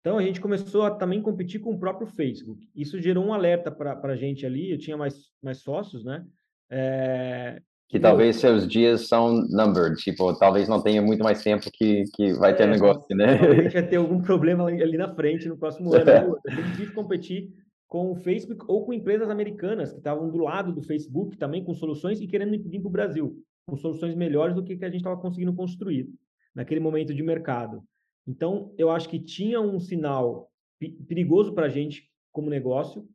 Então 0.00 0.16
a 0.16 0.22
gente 0.22 0.40
começou 0.40 0.82
a 0.82 0.90
também 0.90 1.20
competir 1.20 1.60
com 1.60 1.72
o 1.72 1.78
próprio 1.78 2.06
Facebook. 2.06 2.66
Isso 2.74 3.00
gerou 3.00 3.24
um 3.24 3.34
alerta 3.34 3.70
para 3.70 3.98
a 4.02 4.16
gente 4.16 4.46
ali. 4.46 4.70
Eu 4.70 4.78
tinha 4.78 4.96
mais, 4.96 5.14
mais 5.42 5.58
sócios, 5.58 6.04
né? 6.04 6.24
É... 6.70 7.60
Que 7.88 7.98
talvez 7.98 8.36
eu... 8.36 8.40
seus 8.40 8.68
dias 8.68 9.08
são 9.08 9.42
numbered, 9.50 9.96
tipo, 9.96 10.32
talvez 10.38 10.68
não 10.68 10.80
tenha 10.80 11.02
muito 11.02 11.22
mais 11.22 11.42
tempo 11.42 11.68
que, 11.72 12.04
que 12.14 12.32
vai 12.34 12.54
ter 12.54 12.62
é, 12.62 12.66
negócio, 12.68 13.14
né? 13.16 13.34
A 13.34 13.62
gente 13.62 13.72
vai 13.74 13.86
ter 13.86 13.96
algum 13.96 14.20
problema 14.22 14.64
ali 14.64 14.96
na 14.96 15.12
frente 15.14 15.48
no 15.48 15.58
próximo 15.58 15.92
ano. 15.94 16.38
É 16.48 16.54
difícil 16.54 16.94
competir 16.94 17.50
com 17.86 18.12
o 18.12 18.14
Facebook 18.14 18.64
ou 18.68 18.86
com 18.86 18.92
empresas 18.92 19.28
americanas 19.28 19.90
que 19.92 19.98
estavam 19.98 20.30
do 20.30 20.38
lado 20.38 20.72
do 20.72 20.80
Facebook 20.80 21.36
também 21.36 21.64
com 21.64 21.74
soluções 21.74 22.20
e 22.20 22.26
querendo 22.26 22.50
vir 22.50 22.80
para 22.80 22.88
o 22.88 22.92
Brasil 22.92 23.36
com 23.66 23.76
soluções 23.76 24.14
melhores 24.14 24.54
do 24.54 24.64
que, 24.64 24.76
que 24.76 24.84
a 24.84 24.88
gente 24.88 24.98
estava 24.98 25.20
conseguindo 25.20 25.52
construir 25.52 26.08
naquele 26.54 26.80
momento 26.80 27.14
de 27.14 27.22
mercado. 27.22 27.82
Então, 28.26 28.74
eu 28.78 28.90
acho 28.90 29.08
que 29.08 29.18
tinha 29.18 29.60
um 29.60 29.78
sinal 29.78 30.50
perigoso 31.06 31.52
para 31.52 31.66
a 31.66 31.68
gente 31.68 32.10
como 32.32 32.48
negócio. 32.48 33.08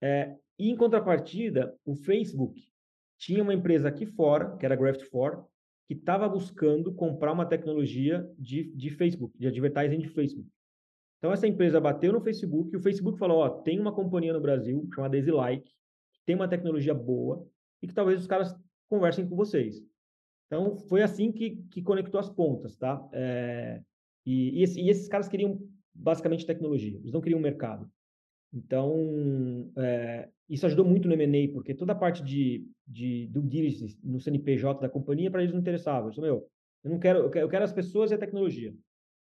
É, 0.00 0.36
e, 0.58 0.70
em 0.70 0.76
contrapartida, 0.76 1.74
o 1.84 1.94
Facebook 1.94 2.70
tinha 3.18 3.42
uma 3.42 3.54
empresa 3.54 3.88
aqui 3.88 4.06
fora, 4.06 4.56
que 4.56 4.64
era 4.64 4.74
a 4.74 4.78
Graft4, 4.78 5.44
que 5.86 5.94
estava 5.94 6.28
buscando 6.28 6.94
comprar 6.94 7.32
uma 7.32 7.44
tecnologia 7.44 8.28
de, 8.38 8.64
de 8.74 8.90
Facebook, 8.90 9.36
de 9.38 9.48
advertising 9.48 9.98
de 9.98 10.08
Facebook. 10.08 10.48
Então, 11.18 11.32
essa 11.32 11.46
empresa 11.46 11.80
bateu 11.80 12.12
no 12.12 12.20
Facebook 12.20 12.72
e 12.72 12.76
o 12.76 12.80
Facebook 12.80 13.18
falou, 13.18 13.38
ó, 13.38 13.50
tem 13.50 13.78
uma 13.78 13.92
companhia 13.92 14.32
no 14.32 14.40
Brasil 14.40 14.88
chamada 14.94 15.16
EasyLike, 15.16 15.68
que 16.12 16.20
tem 16.24 16.34
uma 16.34 16.48
tecnologia 16.48 16.94
boa 16.94 17.46
e 17.82 17.86
que 17.86 17.92
talvez 17.92 18.20
os 18.20 18.26
caras 18.26 18.54
conversem 18.88 19.28
com 19.28 19.36
vocês. 19.36 19.84
Então, 20.46 20.76
foi 20.76 21.02
assim 21.02 21.30
que, 21.30 21.56
que 21.70 21.82
conectou 21.82 22.18
as 22.18 22.30
pontas, 22.30 22.76
tá? 22.76 23.06
É, 23.12 23.82
e, 24.26 24.62
e, 24.62 24.64
e, 24.64 24.90
esses 24.90 25.08
caras 25.08 25.28
queriam 25.28 25.60
basicamente 25.94 26.46
tecnologia, 26.46 26.98
eles 26.98 27.12
não 27.12 27.20
queriam 27.20 27.40
mercado. 27.40 27.90
Então, 28.52 29.70
é, 29.76 30.28
isso 30.48 30.66
ajudou 30.66 30.84
muito 30.84 31.06
no 31.06 31.14
M&A, 31.14 31.52
porque 31.52 31.74
toda 31.74 31.92
a 31.92 31.96
parte 31.96 32.22
de, 32.22 32.66
de 32.86 33.28
due 33.28 33.46
diligence 33.46 33.98
no 34.02 34.20
CNPJ 34.20 34.80
da 34.80 34.88
companhia, 34.88 35.30
para 35.30 35.42
eles 35.42 35.52
não 35.52 35.60
interessava. 35.60 36.06
Eu 36.06 36.10
disse, 36.10 36.20
meu, 36.20 36.48
eu 36.82 36.90
não 36.90 36.98
quero, 36.98 37.20
eu 37.20 37.30
quero, 37.30 37.44
eu 37.46 37.48
quero 37.48 37.64
as 37.64 37.72
pessoas 37.72 38.10
e 38.10 38.14
a 38.14 38.18
tecnologia. 38.18 38.74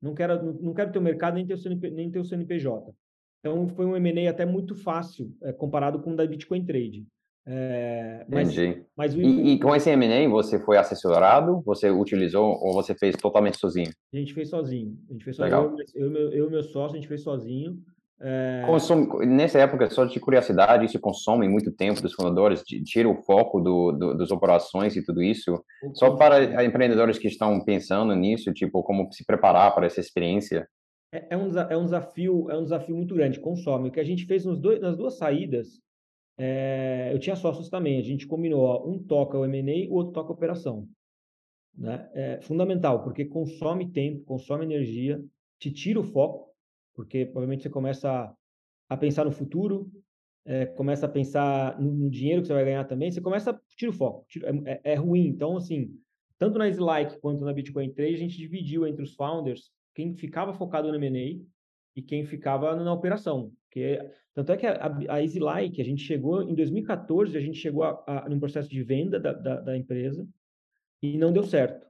Não 0.00 0.14
quero, 0.14 0.42
não, 0.42 0.52
não 0.54 0.74
quero 0.74 0.90
ter 0.90 0.98
o 0.98 1.02
mercado 1.02 1.34
nem 1.34 1.46
ter 1.46 1.54
o, 1.54 1.58
CNP, 1.58 1.90
nem 1.90 2.10
ter 2.10 2.18
o 2.18 2.24
CNPJ. 2.24 2.94
Então, 3.40 3.68
foi 3.68 3.84
um 3.84 3.96
M&A 3.96 4.30
até 4.30 4.46
muito 4.46 4.74
fácil, 4.74 5.34
é, 5.42 5.52
comparado 5.52 6.00
com 6.00 6.12
o 6.12 6.16
da 6.16 6.26
Bitcoin 6.26 6.64
Trade. 6.64 7.06
É, 7.46 8.24
mas, 8.28 8.52
Entendi. 8.52 8.84
Mas 8.96 9.14
o... 9.14 9.20
e, 9.20 9.52
e, 9.52 9.60
com 9.60 9.74
esse 9.74 9.90
M&A, 9.90 10.28
você 10.28 10.58
foi 10.58 10.76
assessorado? 10.76 11.62
Você 11.64 11.90
utilizou 11.90 12.58
ou 12.62 12.72
você 12.72 12.94
fez 12.94 13.16
totalmente 13.16 13.58
sozinho? 13.58 13.90
A 14.12 14.16
gente 14.16 14.34
fez 14.34 14.50
sozinho. 14.50 14.96
A 15.08 15.12
gente 15.12 15.24
fez 15.24 15.36
sozinho. 15.36 15.60
Legal. 15.60 15.76
Eu, 15.94 16.12
eu, 16.12 16.32
eu 16.32 16.46
e 16.48 16.50
meu 16.50 16.62
sócio, 16.62 16.96
a 16.96 17.00
gente 17.00 17.08
fez 17.08 17.22
sozinho. 17.22 17.78
É... 18.22 18.62
Consome, 18.66 19.26
nessa 19.26 19.58
época, 19.58 19.88
só 19.88 20.04
de 20.04 20.20
curiosidade, 20.20 20.84
isso 20.84 21.00
consome 21.00 21.48
muito 21.48 21.72
tempo 21.72 22.02
dos 22.02 22.12
fundadores, 22.12 22.62
tira 22.62 23.08
o 23.08 23.16
foco 23.22 23.60
do, 23.60 23.92
do, 23.92 24.14
das 24.18 24.30
operações 24.30 24.94
e 24.94 25.02
tudo 25.02 25.22
isso. 25.22 25.64
Só 25.94 26.14
para 26.16 26.62
empreendedores 26.62 27.18
que 27.18 27.28
estão 27.28 27.64
pensando 27.64 28.14
nisso, 28.14 28.52
tipo, 28.52 28.82
como 28.82 29.10
se 29.10 29.24
preparar 29.24 29.74
para 29.74 29.86
essa 29.86 30.00
experiência. 30.00 30.68
É, 31.12 31.34
é, 31.34 31.36
um, 31.36 31.48
é 31.58 31.76
um 31.76 31.84
desafio, 31.84 32.50
é 32.50 32.58
um 32.58 32.62
desafio 32.62 32.94
muito 32.94 33.14
grande. 33.14 33.40
Consome. 33.40 33.88
O 33.88 33.92
que 33.92 34.00
a 34.00 34.04
gente 34.04 34.26
fez 34.26 34.44
nos 34.44 34.60
dois, 34.60 34.80
nas 34.80 34.96
duas 34.98 35.16
saídas, 35.16 35.80
é, 36.42 37.10
eu 37.12 37.18
tinha 37.18 37.36
sócios 37.36 37.68
também. 37.68 37.98
A 37.98 38.02
gente 38.02 38.26
combinou, 38.26 38.62
ó, 38.62 38.88
um 38.88 38.98
toca 38.98 39.38
o 39.38 39.44
M&A, 39.44 39.90
o 39.90 39.94
outro 39.94 40.12
toca 40.12 40.30
a 40.30 40.34
operação. 40.34 40.88
Né? 41.76 42.10
É 42.14 42.40
fundamental, 42.40 43.02
porque 43.02 43.24
consome 43.24 43.90
tempo, 43.90 44.24
consome 44.24 44.64
energia, 44.64 45.22
te 45.58 45.70
tira 45.70 46.00
o 46.00 46.04
foco 46.04 46.50
porque 47.00 47.24
provavelmente 47.24 47.62
você 47.62 47.70
começa 47.70 48.10
a, 48.10 48.34
a 48.90 48.96
pensar 48.96 49.24
no 49.24 49.32
futuro, 49.32 49.90
é, 50.44 50.66
começa 50.66 51.06
a 51.06 51.08
pensar 51.08 51.80
no, 51.80 51.92
no, 51.92 52.10
dinheiro 52.10 52.42
que 52.42 52.48
você 52.48 52.52
vai 52.52 52.64
ganhar 52.64 52.84
também, 52.84 53.10
você 53.10 53.22
começa 53.22 53.52
a 53.52 53.60
tirar 53.76 53.90
o 53.90 53.94
foco, 53.94 54.26
tira, 54.28 54.50
é, 54.50 54.72
é, 54.72 54.92
é, 54.92 54.94
ruim. 54.96 55.26
Então, 55.26 55.56
assim, 55.56 55.98
tanto 56.38 56.58
na 56.58 56.68
Slike 56.68 57.18
quanto 57.20 57.42
na 57.42 57.54
Bitcoin 57.54 57.90
Trade, 57.92 58.14
a 58.14 58.18
gente 58.18 58.36
dividiu 58.36 58.86
entre 58.86 59.02
os 59.02 59.14
founders 59.14 59.70
quem 59.94 60.14
ficava 60.14 60.52
focado 60.52 60.88
no 60.88 61.02
M&A 61.02 61.42
e 61.96 62.02
quem 62.02 62.24
ficava 62.24 62.76
na 62.76 62.92
operação. 62.92 63.52
Que, 63.70 63.98
tanto 64.34 64.52
é 64.52 64.56
que 64.56 64.66
a, 64.66 64.96
a 65.08 65.22
EasyLike, 65.22 65.80
a 65.80 65.84
gente 65.84 66.02
chegou, 66.02 66.42
em 66.42 66.54
2014, 66.54 67.36
a 67.36 67.40
gente 67.40 67.58
chegou 67.58 67.84
num 68.28 68.40
processo 68.40 68.68
de 68.68 68.82
venda 68.82 69.20
da, 69.20 69.32
da, 69.32 69.60
da 69.60 69.76
empresa 69.76 70.26
e 71.02 71.16
não 71.16 71.32
deu 71.32 71.44
certo. 71.44 71.86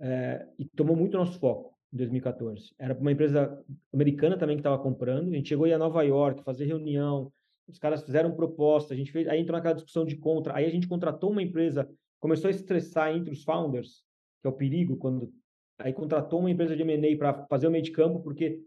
É, 0.00 0.46
e 0.58 0.64
tomou 0.64 0.96
muito 0.96 1.16
nosso 1.16 1.38
foco 1.38 1.76
em 1.92 1.96
2014. 1.96 2.74
Era 2.78 2.94
uma 2.94 3.12
empresa 3.12 3.62
americana 3.92 4.38
também 4.38 4.56
que 4.56 4.60
estava 4.60 4.82
comprando. 4.82 5.28
A 5.28 5.34
gente 5.34 5.48
chegou 5.48 5.66
aí 5.66 5.72
a 5.72 5.78
Nova 5.78 6.02
York, 6.02 6.42
fazer 6.44 6.66
reunião, 6.66 7.32
os 7.68 7.78
caras 7.78 8.02
fizeram 8.02 8.34
proposta, 8.34 8.94
a 8.94 8.96
gente 8.96 9.12
fez, 9.12 9.28
aí 9.28 9.40
entrou 9.40 9.56
naquela 9.56 9.74
discussão 9.74 10.04
de 10.04 10.16
contra, 10.16 10.56
aí 10.56 10.64
a 10.64 10.70
gente 10.70 10.88
contratou 10.88 11.30
uma 11.30 11.42
empresa, 11.42 11.88
começou 12.18 12.48
a 12.48 12.50
estressar 12.50 13.14
entre 13.14 13.30
os 13.30 13.44
founders, 13.44 14.02
que 14.40 14.46
é 14.46 14.50
o 14.50 14.54
perigo, 14.54 14.96
quando 14.96 15.32
aí 15.78 15.92
contratou 15.92 16.40
uma 16.40 16.50
empresa 16.50 16.74
de 16.74 16.82
M&A 16.82 17.16
para 17.16 17.46
fazer 17.46 17.68
o 17.68 17.70
meio 17.70 17.84
de 17.84 17.92
campo, 17.92 18.20
porque 18.20 18.60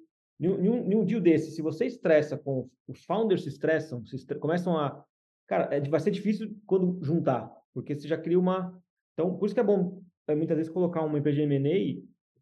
em 0.47 0.95
um, 0.95 1.06
deal 1.06 1.21
desse, 1.21 1.51
se 1.51 1.62
você 1.62 1.86
estressa 1.86 2.38
com 2.38 2.69
os 2.88 3.04
founders 3.06 3.43
se 3.43 3.49
estressam, 3.49 4.04
se 4.06 4.15
estressam, 4.15 4.41
começam 4.41 4.77
a 4.77 5.04
cara, 5.47 5.73
é, 5.75 5.80
vai 5.82 5.99
ser 5.99 6.12
difícil 6.12 6.56
quando 6.65 7.04
juntar, 7.04 7.51
porque 7.73 7.95
você 7.95 8.08
já 8.08 8.17
cria 8.17 8.39
uma 8.39 8.80
então, 9.13 9.38
por 9.38 9.45
isso 9.45 9.54
que 9.54 9.62
é 9.62 9.63
bom 9.63 10.01
é, 10.27 10.36
muitas 10.36 10.58
vezes 10.58 10.71
colocar 10.71 11.04
uma 11.04 11.19
empresa 11.19 11.36
de 11.36 11.43
M&A 11.43 12.01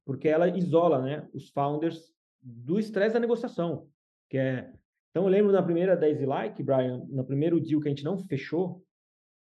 porque 0.10 0.28
ela 0.28 0.48
isola 0.48 1.04
né, 1.04 1.28
os 1.36 1.50
founders 1.50 2.12
do 2.42 2.80
estresse 2.80 3.14
da 3.14 3.20
negociação. 3.20 3.88
Que 4.28 4.40
é... 4.40 4.74
Então, 5.12 5.24
eu 5.24 5.30
lembro 5.30 5.52
na 5.52 5.62
primeira 5.62 5.96
da 5.96 6.08
Like, 6.08 6.64
Brian, 6.64 7.06
no 7.10 7.24
primeiro 7.24 7.60
deal 7.60 7.80
que 7.80 7.88
a 7.88 7.92
gente 7.92 8.04
não 8.04 8.18
fechou, 8.18 8.84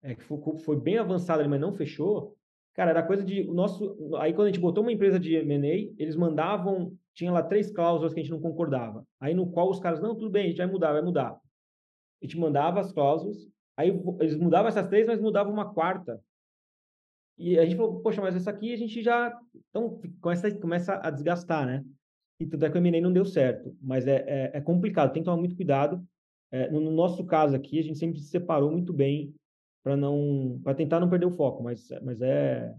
é, 0.02 0.14
que 0.14 0.24
foi, 0.24 0.38
foi 0.58 0.80
bem 0.80 0.96
avançado, 0.96 1.46
mas 1.50 1.60
não 1.60 1.74
fechou, 1.74 2.34
cara, 2.72 2.92
era 2.92 3.02
coisa 3.02 3.22
de... 3.22 3.42
O 3.42 3.52
nosso, 3.52 4.16
aí, 4.16 4.32
quando 4.32 4.46
a 4.46 4.50
gente 4.50 4.60
botou 4.60 4.82
uma 4.82 4.92
empresa 4.92 5.20
de 5.20 5.34
M&A, 5.34 5.92
eles 6.02 6.16
mandavam... 6.16 6.96
Tinha 7.14 7.33
lá 7.33 7.42
três 7.42 7.70
cláusulas 7.70 8.12
que 8.12 8.20
a 8.20 8.22
gente 8.22 8.33
não 8.33 8.40
concordava. 8.40 9.07
Aí, 9.20 9.35
no 9.35 9.50
qual 9.50 9.70
os 9.70 9.79
caras, 9.79 10.00
não, 10.00 10.14
tudo 10.14 10.31
bem, 10.31 10.46
a 10.46 10.48
gente 10.48 10.59
vai 10.59 10.66
mudar, 10.66 10.92
vai 10.92 11.03
mudar. 11.03 11.31
A 11.31 12.27
gente 12.27 12.38
mandava 12.38 12.81
as 12.81 12.92
cláusulas, 12.92 13.48
aí 13.77 13.88
eles 14.20 14.37
mudavam 14.37 14.68
essas 14.68 14.88
três, 14.88 15.07
mas 15.07 15.20
mudavam 15.20 15.53
uma 15.53 15.72
quarta, 15.72 16.20
e 17.37 17.59
a 17.59 17.64
gente 17.64 17.77
falou, 17.77 18.00
poxa, 18.00 18.20
mas 18.20 18.37
essa 18.37 18.50
aqui 18.50 18.72
a 18.72 18.77
gente 18.77 19.03
já. 19.03 19.37
Então, 19.68 20.00
começa, 20.20 20.55
começa 20.55 21.00
a 21.03 21.11
desgastar, 21.11 21.66
né? 21.66 21.85
E 22.38 22.46
tudo 22.46 22.64
é 22.64 22.70
que 22.70 22.77
o 22.77 22.79
M&A 22.79 23.00
não 23.00 23.12
deu 23.12 23.24
certo. 23.24 23.77
Mas 23.81 24.07
é, 24.07 24.24
é, 24.27 24.50
é, 24.55 24.61
complicado, 24.61 25.12
tem 25.12 25.22
que 25.22 25.24
tomar 25.24 25.38
muito 25.38 25.57
cuidado. 25.57 26.05
É, 26.53 26.70
no, 26.70 26.81
no, 26.81 26.92
nosso 26.92 27.24
caso 27.24 27.57
aqui, 27.57 27.79
a 27.79 27.83
gente 27.83 27.98
sempre 27.98 28.20
se 28.20 28.29
separou 28.29 28.70
muito 28.70 28.92
bem 28.92 29.35
para 29.83 29.96
não 29.96 30.61
para 30.62 30.74
tentar 30.74 31.00
não 31.00 31.11
perder 31.11 31.27
o 31.27 31.31
foco, 31.31 31.62
mas, 31.62 31.88
mas 32.03 32.22
é, 32.22 32.74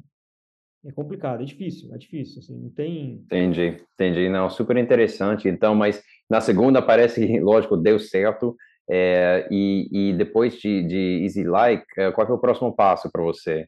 é 0.85 0.91
complicado, 0.91 1.41
é 1.41 1.45
difícil, 1.45 1.93
é 1.93 1.97
difícil, 1.97 2.39
assim, 2.39 2.57
não 2.57 2.69
tem... 2.69 3.23
Entendi, 3.25 3.77
entendi, 3.93 4.29
não, 4.29 4.49
super 4.49 4.77
interessante, 4.77 5.47
então, 5.47 5.73
mas 5.73 6.03
na 6.29 6.39
segunda 6.39 6.81
parece 6.81 7.25
que, 7.25 7.39
lógico, 7.41 7.75
deu 7.75 7.99
certo, 7.99 8.55
é, 8.89 9.47
e, 9.51 9.89
e 9.91 10.13
depois 10.13 10.57
de, 10.59 10.83
de 10.87 11.23
Easy 11.23 11.43
Like, 11.43 11.85
é, 11.97 12.11
qual 12.11 12.27
é 12.27 12.31
o 12.31 12.37
próximo 12.37 12.75
passo 12.75 13.09
para 13.11 13.23
você? 13.23 13.67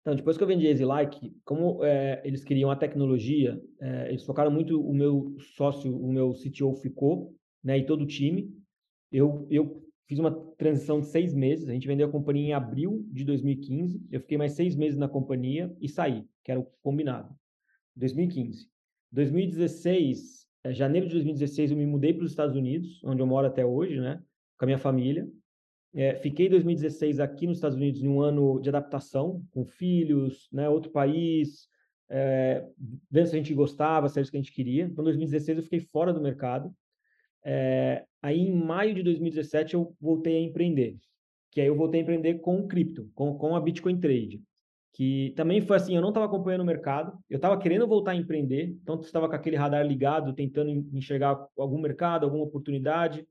Então, 0.00 0.14
depois 0.14 0.36
que 0.36 0.42
eu 0.44 0.46
vendi 0.46 0.68
a 0.68 0.70
EasyLike, 0.70 1.34
como 1.44 1.84
é, 1.84 2.22
eles 2.24 2.44
queriam 2.44 2.70
a 2.70 2.76
tecnologia, 2.76 3.60
é, 3.80 4.08
eles 4.08 4.24
focaram 4.24 4.52
muito, 4.52 4.80
o 4.80 4.94
meu 4.94 5.34
sócio, 5.56 5.92
o 5.92 6.12
meu 6.12 6.32
CTO 6.32 6.76
ficou, 6.76 7.34
né, 7.62 7.78
e 7.78 7.84
todo 7.84 8.02
o 8.02 8.06
time. 8.06 8.48
Eu, 9.10 9.48
eu 9.50 9.82
fiz 10.06 10.18
uma 10.18 10.30
transição 10.56 11.00
de 11.00 11.06
seis 11.06 11.34
meses, 11.34 11.68
a 11.68 11.72
gente 11.72 11.86
vendeu 11.86 12.08
a 12.08 12.10
companhia 12.10 12.48
em 12.48 12.52
abril 12.52 13.04
de 13.10 13.24
2015, 13.24 14.06
eu 14.10 14.20
fiquei 14.20 14.38
mais 14.38 14.52
seis 14.52 14.76
meses 14.76 14.98
na 14.98 15.08
companhia 15.08 15.74
e 15.80 15.88
saí, 15.88 16.24
que 16.44 16.50
era 16.50 16.60
o 16.60 16.66
combinado, 16.82 17.34
2015. 17.96 18.68
2016, 19.12 20.46
é, 20.64 20.72
janeiro 20.72 21.06
de 21.06 21.14
2016, 21.14 21.70
eu 21.70 21.76
me 21.76 21.86
mudei 21.86 22.12
para 22.12 22.24
os 22.24 22.30
Estados 22.30 22.56
Unidos, 22.56 23.02
onde 23.04 23.20
eu 23.20 23.26
moro 23.26 23.46
até 23.46 23.64
hoje, 23.64 24.00
né, 24.00 24.22
com 24.58 24.64
a 24.64 24.66
minha 24.66 24.78
família, 24.78 25.28
é, 25.94 26.14
fiquei 26.16 26.46
em 26.46 26.50
2016 26.50 27.20
aqui 27.20 27.46
nos 27.46 27.56
Estados 27.56 27.76
Unidos 27.76 28.02
em 28.02 28.08
um 28.08 28.20
ano 28.20 28.60
de 28.60 28.68
adaptação, 28.68 29.42
com 29.50 29.64
filhos, 29.64 30.48
né, 30.52 30.68
outro 30.68 30.90
país, 30.90 31.68
é, 32.08 32.64
vendo 33.10 33.26
se 33.26 33.34
a 33.34 33.38
gente 33.38 33.54
gostava, 33.54 34.08
se 34.08 34.18
era 34.18 34.22
isso 34.22 34.30
que 34.30 34.36
a 34.36 34.40
gente 34.40 34.52
queria. 34.52 34.84
Então, 34.84 35.02
em 35.02 35.06
2016 35.06 35.58
eu 35.58 35.64
fiquei 35.64 35.80
fora 35.80 36.12
do 36.12 36.20
mercado. 36.20 36.72
É, 37.44 38.04
aí, 38.22 38.40
em 38.40 38.52
maio 38.52 38.94
de 38.94 39.02
2017, 39.02 39.74
eu 39.74 39.94
voltei 40.00 40.36
a 40.36 40.40
empreender. 40.40 40.96
Que 41.50 41.60
aí 41.60 41.66
eu 41.66 41.76
voltei 41.76 42.00
a 42.00 42.02
empreender 42.02 42.34
com 42.40 42.66
cripto, 42.66 43.10
com, 43.14 43.36
com 43.36 43.56
a 43.56 43.60
Bitcoin 43.60 43.98
Trade. 43.98 44.42
Que 44.92 45.32
também 45.36 45.60
foi 45.60 45.76
assim, 45.76 45.94
eu 45.94 46.00
não 46.00 46.08
estava 46.08 46.26
acompanhando 46.26 46.62
o 46.62 46.66
mercado, 46.66 47.18
eu 47.28 47.36
estava 47.36 47.58
querendo 47.58 47.86
voltar 47.86 48.12
a 48.12 48.16
empreender, 48.16 48.74
então 48.82 48.98
estava 49.00 49.28
com 49.28 49.34
aquele 49.34 49.54
radar 49.56 49.86
ligado, 49.86 50.32
tentando 50.32 50.70
enxergar 50.70 51.46
algum 51.58 51.78
mercado, 51.78 52.24
alguma 52.24 52.44
oportunidade. 52.44 53.26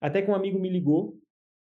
Até 0.00 0.20
que 0.20 0.30
um 0.30 0.34
amigo 0.34 0.58
me 0.58 0.68
ligou 0.68 1.18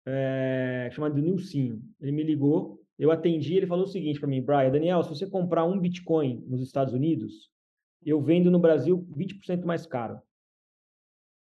é, 0.06 0.88
chamado 0.92 1.20
Nilcinho. 1.20 1.82
Ele 2.00 2.12
me 2.12 2.22
ligou, 2.22 2.80
eu 2.98 3.10
atendi, 3.10 3.56
ele 3.56 3.66
falou 3.66 3.84
o 3.84 3.88
seguinte 3.88 4.20
para 4.20 4.28
mim, 4.28 4.42
Brian, 4.42 4.70
Daniel, 4.70 5.02
se 5.02 5.08
você 5.08 5.28
comprar 5.28 5.64
um 5.64 5.78
Bitcoin 5.78 6.44
nos 6.46 6.62
Estados 6.62 6.94
Unidos, 6.94 7.50
eu 8.04 8.20
vendo 8.20 8.50
no 8.50 8.58
Brasil 8.58 9.06
20% 9.16 9.64
mais 9.64 9.86
caro. 9.86 10.20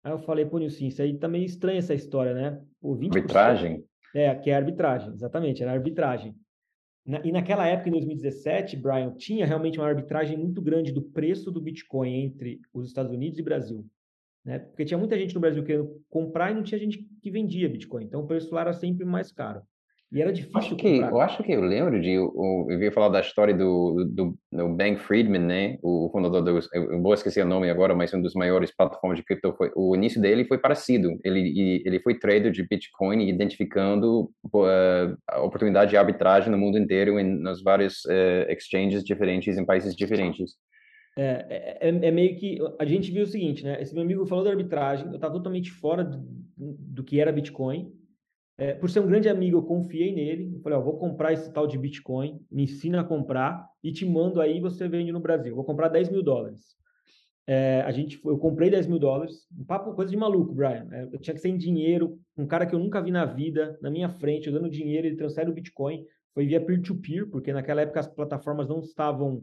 Aí 0.08 0.14
eu 0.14 0.18
falei, 0.18 0.46
pô, 0.46 0.58
Nilcinho, 0.58 0.88
isso 0.88 1.02
aí 1.02 1.16
tá 1.18 1.28
meio 1.28 1.44
estranha 1.44 1.78
essa 1.78 1.94
história, 1.94 2.32
né? 2.32 2.62
Pô, 2.80 2.96
20%, 2.96 3.14
arbitragem? 3.14 3.84
É, 4.14 4.34
que 4.34 4.50
é 4.50 4.54
arbitragem, 4.54 5.12
exatamente, 5.12 5.62
era 5.62 5.72
arbitragem. 5.72 6.34
Na, 7.04 7.20
e 7.24 7.30
naquela 7.30 7.66
época, 7.66 7.88
em 7.88 7.92
2017, 7.92 8.76
Brian, 8.76 9.14
tinha 9.16 9.44
realmente 9.44 9.78
uma 9.78 9.86
arbitragem 9.86 10.36
muito 10.36 10.62
grande 10.62 10.92
do 10.92 11.02
preço 11.02 11.50
do 11.50 11.60
Bitcoin 11.60 12.24
entre 12.24 12.60
os 12.72 12.88
Estados 12.88 13.12
Unidos 13.12 13.38
e 13.38 13.42
Brasil 13.42 13.86
né? 14.48 14.60
Porque 14.60 14.86
tinha 14.86 14.96
muita 14.96 15.18
gente 15.18 15.34
no 15.34 15.42
Brasil 15.42 15.62
querendo 15.62 16.02
comprar 16.08 16.50
e 16.50 16.54
não 16.54 16.62
tinha 16.62 16.78
gente 16.78 17.06
que 17.20 17.30
vendia 17.30 17.68
Bitcoin. 17.68 18.04
Então 18.04 18.22
o 18.22 18.26
preço 18.26 18.54
lá 18.54 18.62
era 18.62 18.72
sempre 18.72 19.04
mais 19.04 19.30
caro. 19.30 19.60
E 20.10 20.22
era 20.22 20.32
difícil 20.32 20.58
acho 20.58 20.76
que, 20.76 20.98
Eu 20.98 21.20
acho 21.20 21.42
que 21.42 21.52
eu 21.52 21.60
lembro 21.60 22.00
de... 22.00 22.12
Eu, 22.12 22.32
eu 22.70 22.82
ia 22.82 22.90
falar 22.90 23.10
da 23.10 23.20
história 23.20 23.54
do, 23.54 24.04
do, 24.04 24.38
do 24.50 24.68
Bank 24.70 25.00
Friedman, 25.00 25.42
né? 25.42 25.78
O 25.82 26.08
fundador 26.10 26.42
do... 26.42 26.58
Eu 26.72 27.02
vou 27.02 27.12
esquecer 27.12 27.44
o 27.44 27.48
nome 27.48 27.68
agora, 27.68 27.94
mas 27.94 28.14
um 28.14 28.22
dos 28.22 28.34
maiores 28.34 28.74
plataformas 28.74 29.18
de 29.18 29.24
cripto. 29.24 29.54
Foi, 29.56 29.70
o 29.76 29.94
início 29.94 30.20
dele 30.20 30.46
foi 30.46 30.56
parecido. 30.56 31.18
Ele, 31.22 31.82
ele 31.84 32.00
foi 32.00 32.18
trader 32.18 32.50
de 32.50 32.66
Bitcoin 32.66 33.28
identificando 33.28 34.30
uh, 34.46 35.16
a 35.28 35.42
oportunidade 35.42 35.90
de 35.90 35.96
arbitragem 35.98 36.50
no 36.50 36.56
mundo 36.58 36.78
inteiro 36.78 37.20
em, 37.20 37.40
nas 37.40 37.62
várias 37.62 38.04
uh, 38.06 38.50
exchanges 38.50 39.04
diferentes 39.04 39.58
em 39.58 39.66
países 39.66 39.94
diferentes. 39.94 40.52
É, 41.18 41.78
é, 41.80 41.88
é, 41.88 42.10
meio 42.12 42.36
que 42.36 42.58
a 42.78 42.84
gente 42.84 43.10
viu 43.10 43.24
o 43.24 43.26
seguinte, 43.26 43.64
né? 43.64 43.82
Esse 43.82 43.92
meu 43.92 44.04
amigo 44.04 44.24
falou 44.24 44.44
da 44.44 44.50
arbitragem, 44.50 45.08
eu 45.08 45.16
estava 45.16 45.34
totalmente 45.34 45.68
fora 45.68 46.04
do, 46.04 46.24
do, 46.56 47.02
que 47.02 47.20
era 47.20 47.32
Bitcoin. 47.32 47.92
É, 48.60 48.74
por 48.74 48.90
ser 48.90 48.98
um 48.98 49.06
grande 49.06 49.28
amigo, 49.28 49.56
eu 49.56 49.62
confiei 49.62 50.12
nele. 50.12 50.52
Eu 50.52 50.60
falei, 50.60 50.76
ó, 50.76 50.82
vou 50.82 50.98
comprar 50.98 51.32
esse 51.32 51.52
tal 51.52 51.66
de 51.66 51.78
Bitcoin, 51.78 52.44
me 52.50 52.64
ensina 52.64 53.00
a 53.00 53.04
comprar 53.04 53.64
e 53.82 53.92
te 53.92 54.04
mando 54.04 54.40
aí 54.40 54.60
você 54.60 54.88
vende 54.88 55.12
no 55.12 55.20
Brasil. 55.20 55.54
Vou 55.54 55.64
comprar 55.64 55.88
10 55.88 56.10
mil 56.10 56.22
dólares. 56.22 56.76
é, 57.46 57.82
a 57.82 57.92
gente, 57.92 58.20
eu 58.24 58.36
comprei 58.36 58.68
10 58.70 58.86
mil 58.88 58.98
dólares, 58.98 59.46
um 59.58 59.64
papo, 59.64 59.94
coisa 59.94 60.10
de 60.10 60.16
maluco, 60.16 60.52
Brian. 60.54 60.86
É, 60.92 61.04
eu 61.04 61.18
tinha 61.18 61.34
que 61.34 61.40
ser 61.40 61.48
em 61.48 61.56
dinheiro, 61.56 62.18
um 62.36 62.46
cara 62.46 62.66
que 62.66 62.74
eu 62.74 62.78
nunca 62.78 63.00
vi 63.00 63.10
na 63.10 63.24
vida, 63.24 63.78
na 63.80 63.90
minha 63.90 64.08
frente, 64.08 64.48
eu 64.48 64.52
dando 64.52 64.68
dinheiro, 64.68 65.06
ele 65.06 65.16
transfere 65.16 65.48
o 65.48 65.54
Bitcoin. 65.54 66.04
Foi 66.34 66.46
via 66.46 66.60
peer-to-peer, 66.60 67.22
-peer, 67.24 67.30
porque 67.30 67.52
naquela 67.52 67.82
época 67.82 68.00
as 68.00 68.08
plataformas 68.08 68.68
não 68.68 68.80
estavam 68.80 69.42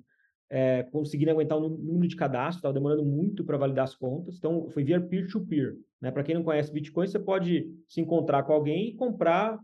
é, 0.50 0.84
conseguindo 0.84 1.32
aguentar 1.32 1.58
o 1.58 1.70
número 1.70 2.08
de 2.08 2.16
cadastro, 2.16 2.60
estava 2.60 2.74
demorando 2.74 3.04
muito 3.04 3.44
para 3.44 3.58
validar 3.58 3.86
as 3.86 3.96
contas. 3.96 4.38
Então, 4.38 4.70
foi 4.70 4.84
via 4.84 5.02
peer-to-peer. 5.02 5.74
-peer, 5.74 5.78
né? 6.02 6.12
Para 6.12 6.24
quem 6.24 6.36
não 6.36 6.44
conhece 6.44 6.72
Bitcoin, 6.72 7.08
você 7.08 7.20
pode 7.20 7.68
se 7.88 8.02
encontrar 8.02 8.44
com 8.44 8.54
alguém 8.54 8.90
e 8.90 8.94
comprar. 8.94 9.60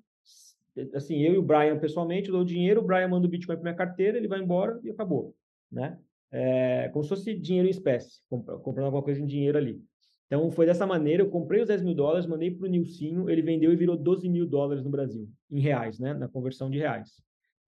Assim, 0.94 1.20
eu 1.20 1.34
e 1.34 1.38
o 1.38 1.44
Brian 1.44 1.78
pessoalmente, 1.78 2.30
eu 2.30 2.34
dou 2.34 2.41
o 2.44 2.46
dinheiro, 2.46 2.82
o 2.82 2.86
Brian 2.86 3.08
manda 3.08 3.28
o 3.28 3.30
Bitcoin 3.30 3.56
para 3.56 3.63
minha 3.63 3.76
carteira, 3.76 4.17
ele 4.17 4.28
vai 4.28 4.39
embora 4.39 4.80
e 4.84 4.89
acabou. 4.89 5.36
Né? 5.70 5.98
é, 6.32 6.89
como 6.94 7.04
se 7.04 7.10
fosse 7.10 7.34
dinheiro 7.34 7.67
em 7.67 7.72
espécie, 7.72 8.22
comprando 8.30 8.86
alguma 8.86 9.04
coisa 9.04 9.22
em 9.22 9.26
dinheiro 9.26 9.58
ali. 9.58 9.82
Então, 10.26 10.50
foi 10.50 10.65
dessa 10.65 10.88
maneira, 10.88 11.22
eu 11.22 11.30
comprei 11.30 11.62
os 11.62 11.67
10 11.67 11.82
mil 11.82 11.94
dólares, 11.94 12.26
mandei 12.26 12.50
para 12.52 12.65
o 12.65 12.70
Nilcinho, 12.70 13.30
ele 13.30 13.41
vendeu 13.41 13.74
e 13.74 13.76
virou 13.76 13.98
12 13.98 14.30
mil 14.30 14.48
dólares 14.48 14.82
no 14.82 14.89
Brasil, 14.89 15.28
em 15.52 15.60
reais, 15.60 16.00
né? 16.00 16.13
Na 16.13 16.30
conversão 16.30 16.70
de 16.70 16.78
reais. 16.78 17.22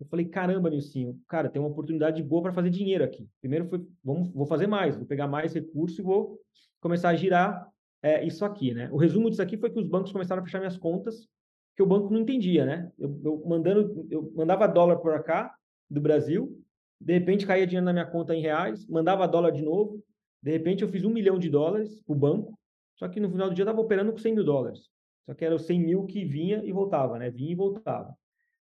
Eu 0.03 0.09
falei, 0.09 0.25
caramba, 0.25 0.69
Nilcinho, 0.69 1.17
cara, 1.29 1.49
tem 1.49 1.61
uma 1.61 1.71
oportunidade 1.71 2.21
boa 2.21 2.43
para 2.43 2.53
fazer 2.53 2.69
dinheiro 2.69 3.05
aqui. 3.05 3.27
Primeiro 3.39 3.65
foi, 3.69 3.87
vamos, 4.03 4.29
vou 4.31 4.45
fazer 4.45 4.67
mais, 4.67 4.97
vou 4.97 5.05
pegar 5.05 5.27
mais 5.27 5.53
recursos 5.53 5.97
e 5.97 6.01
vou 6.01 6.37
começar 6.81 7.09
a 7.09 7.15
girar 7.15 7.65
é, 8.01 8.25
isso 8.25 8.43
aqui, 8.43 8.73
né? 8.73 8.89
O 8.91 8.97
resumo 8.97 9.29
disso 9.29 9.41
aqui 9.41 9.57
foi 9.57 9.69
que 9.69 9.79
os 9.79 9.87
bancos 9.87 10.11
começaram 10.11 10.41
a 10.41 10.45
fechar 10.45 10.59
minhas 10.59 10.77
contas, 10.77 11.29
que 11.73 11.81
o 11.81 11.85
banco 11.85 12.11
não 12.11 12.19
entendia, 12.19 12.65
né? 12.65 12.91
Eu, 12.99 13.17
eu 13.23 13.43
mandando, 13.47 14.05
eu 14.11 14.29
mandava 14.35 14.67
dólar 14.67 14.97
por 14.97 15.23
cá, 15.23 15.55
do 15.89 16.01
Brasil, 16.01 16.61
de 16.99 17.13
repente 17.13 17.45
caía 17.45 17.65
dinheiro 17.65 17.85
na 17.85 17.93
minha 17.93 18.05
conta 18.05 18.35
em 18.35 18.41
reais, 18.41 18.85
mandava 18.87 19.27
dólar 19.27 19.51
de 19.51 19.61
novo, 19.61 20.03
de 20.41 20.51
repente 20.51 20.83
eu 20.83 20.89
fiz 20.89 21.05
um 21.05 21.09
milhão 21.09 21.39
de 21.39 21.49
dólares 21.49 22.01
para 22.01 22.13
o 22.13 22.19
banco, 22.19 22.59
só 22.95 23.07
que 23.07 23.21
no 23.21 23.29
final 23.29 23.47
do 23.47 23.55
dia 23.55 23.63
eu 23.63 23.69
estava 23.69 23.81
operando 23.81 24.11
com 24.11 24.17
100 24.17 24.35
mil 24.35 24.43
dólares. 24.43 24.89
Só 25.25 25.33
que 25.33 25.45
era 25.45 25.55
os 25.55 25.65
100 25.65 25.79
mil 25.79 26.05
que 26.05 26.25
vinha 26.25 26.61
e 26.65 26.73
voltava, 26.73 27.17
né? 27.17 27.29
Vinha 27.29 27.53
e 27.53 27.55
voltava. 27.55 28.13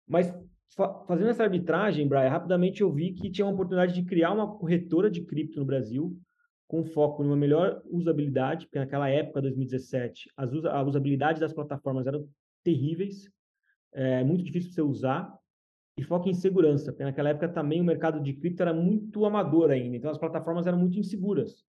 Mas 0.07 0.33
fazendo 1.07 1.29
essa 1.29 1.43
arbitragem, 1.43 2.07
Brian, 2.07 2.29
rapidamente 2.29 2.81
eu 2.81 2.91
vi 2.91 3.13
que 3.13 3.29
tinha 3.29 3.45
uma 3.45 3.53
oportunidade 3.53 3.93
de 3.93 4.03
criar 4.03 4.31
uma 4.31 4.57
corretora 4.57 5.09
de 5.09 5.21
cripto 5.21 5.59
no 5.59 5.65
Brasil, 5.65 6.17
com 6.67 6.83
foco 6.83 7.23
numa 7.23 7.35
melhor 7.35 7.81
usabilidade, 7.85 8.65
porque 8.65 8.77
naquela 8.77 9.09
época, 9.09 9.41
2017, 9.41 10.29
as 10.37 10.53
usa 10.53 10.71
a 10.71 10.83
usabilidade 10.83 11.39
das 11.39 11.51
plataformas 11.51 12.05
eram 12.05 12.27
terríveis, 12.63 13.29
é 13.91 14.23
muito 14.23 14.43
difícil 14.43 14.71
você 14.71 14.81
usar, 14.81 15.33
e 15.97 16.03
foca 16.03 16.29
em 16.29 16.33
segurança, 16.33 16.91
porque 16.91 17.03
naquela 17.03 17.29
época 17.29 17.49
também 17.49 17.81
o 17.81 17.83
mercado 17.83 18.21
de 18.21 18.33
cripto 18.33 18.61
era 18.61 18.73
muito 18.73 19.25
amador 19.25 19.71
ainda, 19.71 19.97
então 19.97 20.11
as 20.11 20.17
plataformas 20.17 20.67
eram 20.67 20.77
muito 20.77 20.97
inseguras. 20.97 21.65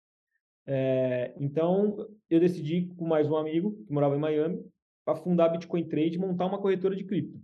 É, 0.67 1.35
então, 1.41 2.07
eu 2.29 2.39
decidi, 2.39 2.87
com 2.97 3.07
mais 3.07 3.29
um 3.29 3.37
amigo 3.37 3.83
que 3.85 3.93
morava 3.93 4.15
em 4.15 4.21
Miami, 4.21 4.65
para 5.05 5.17
fundar 5.17 5.47
a 5.47 5.49
Bitcoin 5.49 5.85
Trade 5.85 6.19
montar 6.19 6.47
uma 6.47 6.61
corretora 6.61 6.95
de 6.95 7.05
cripto. 7.05 7.41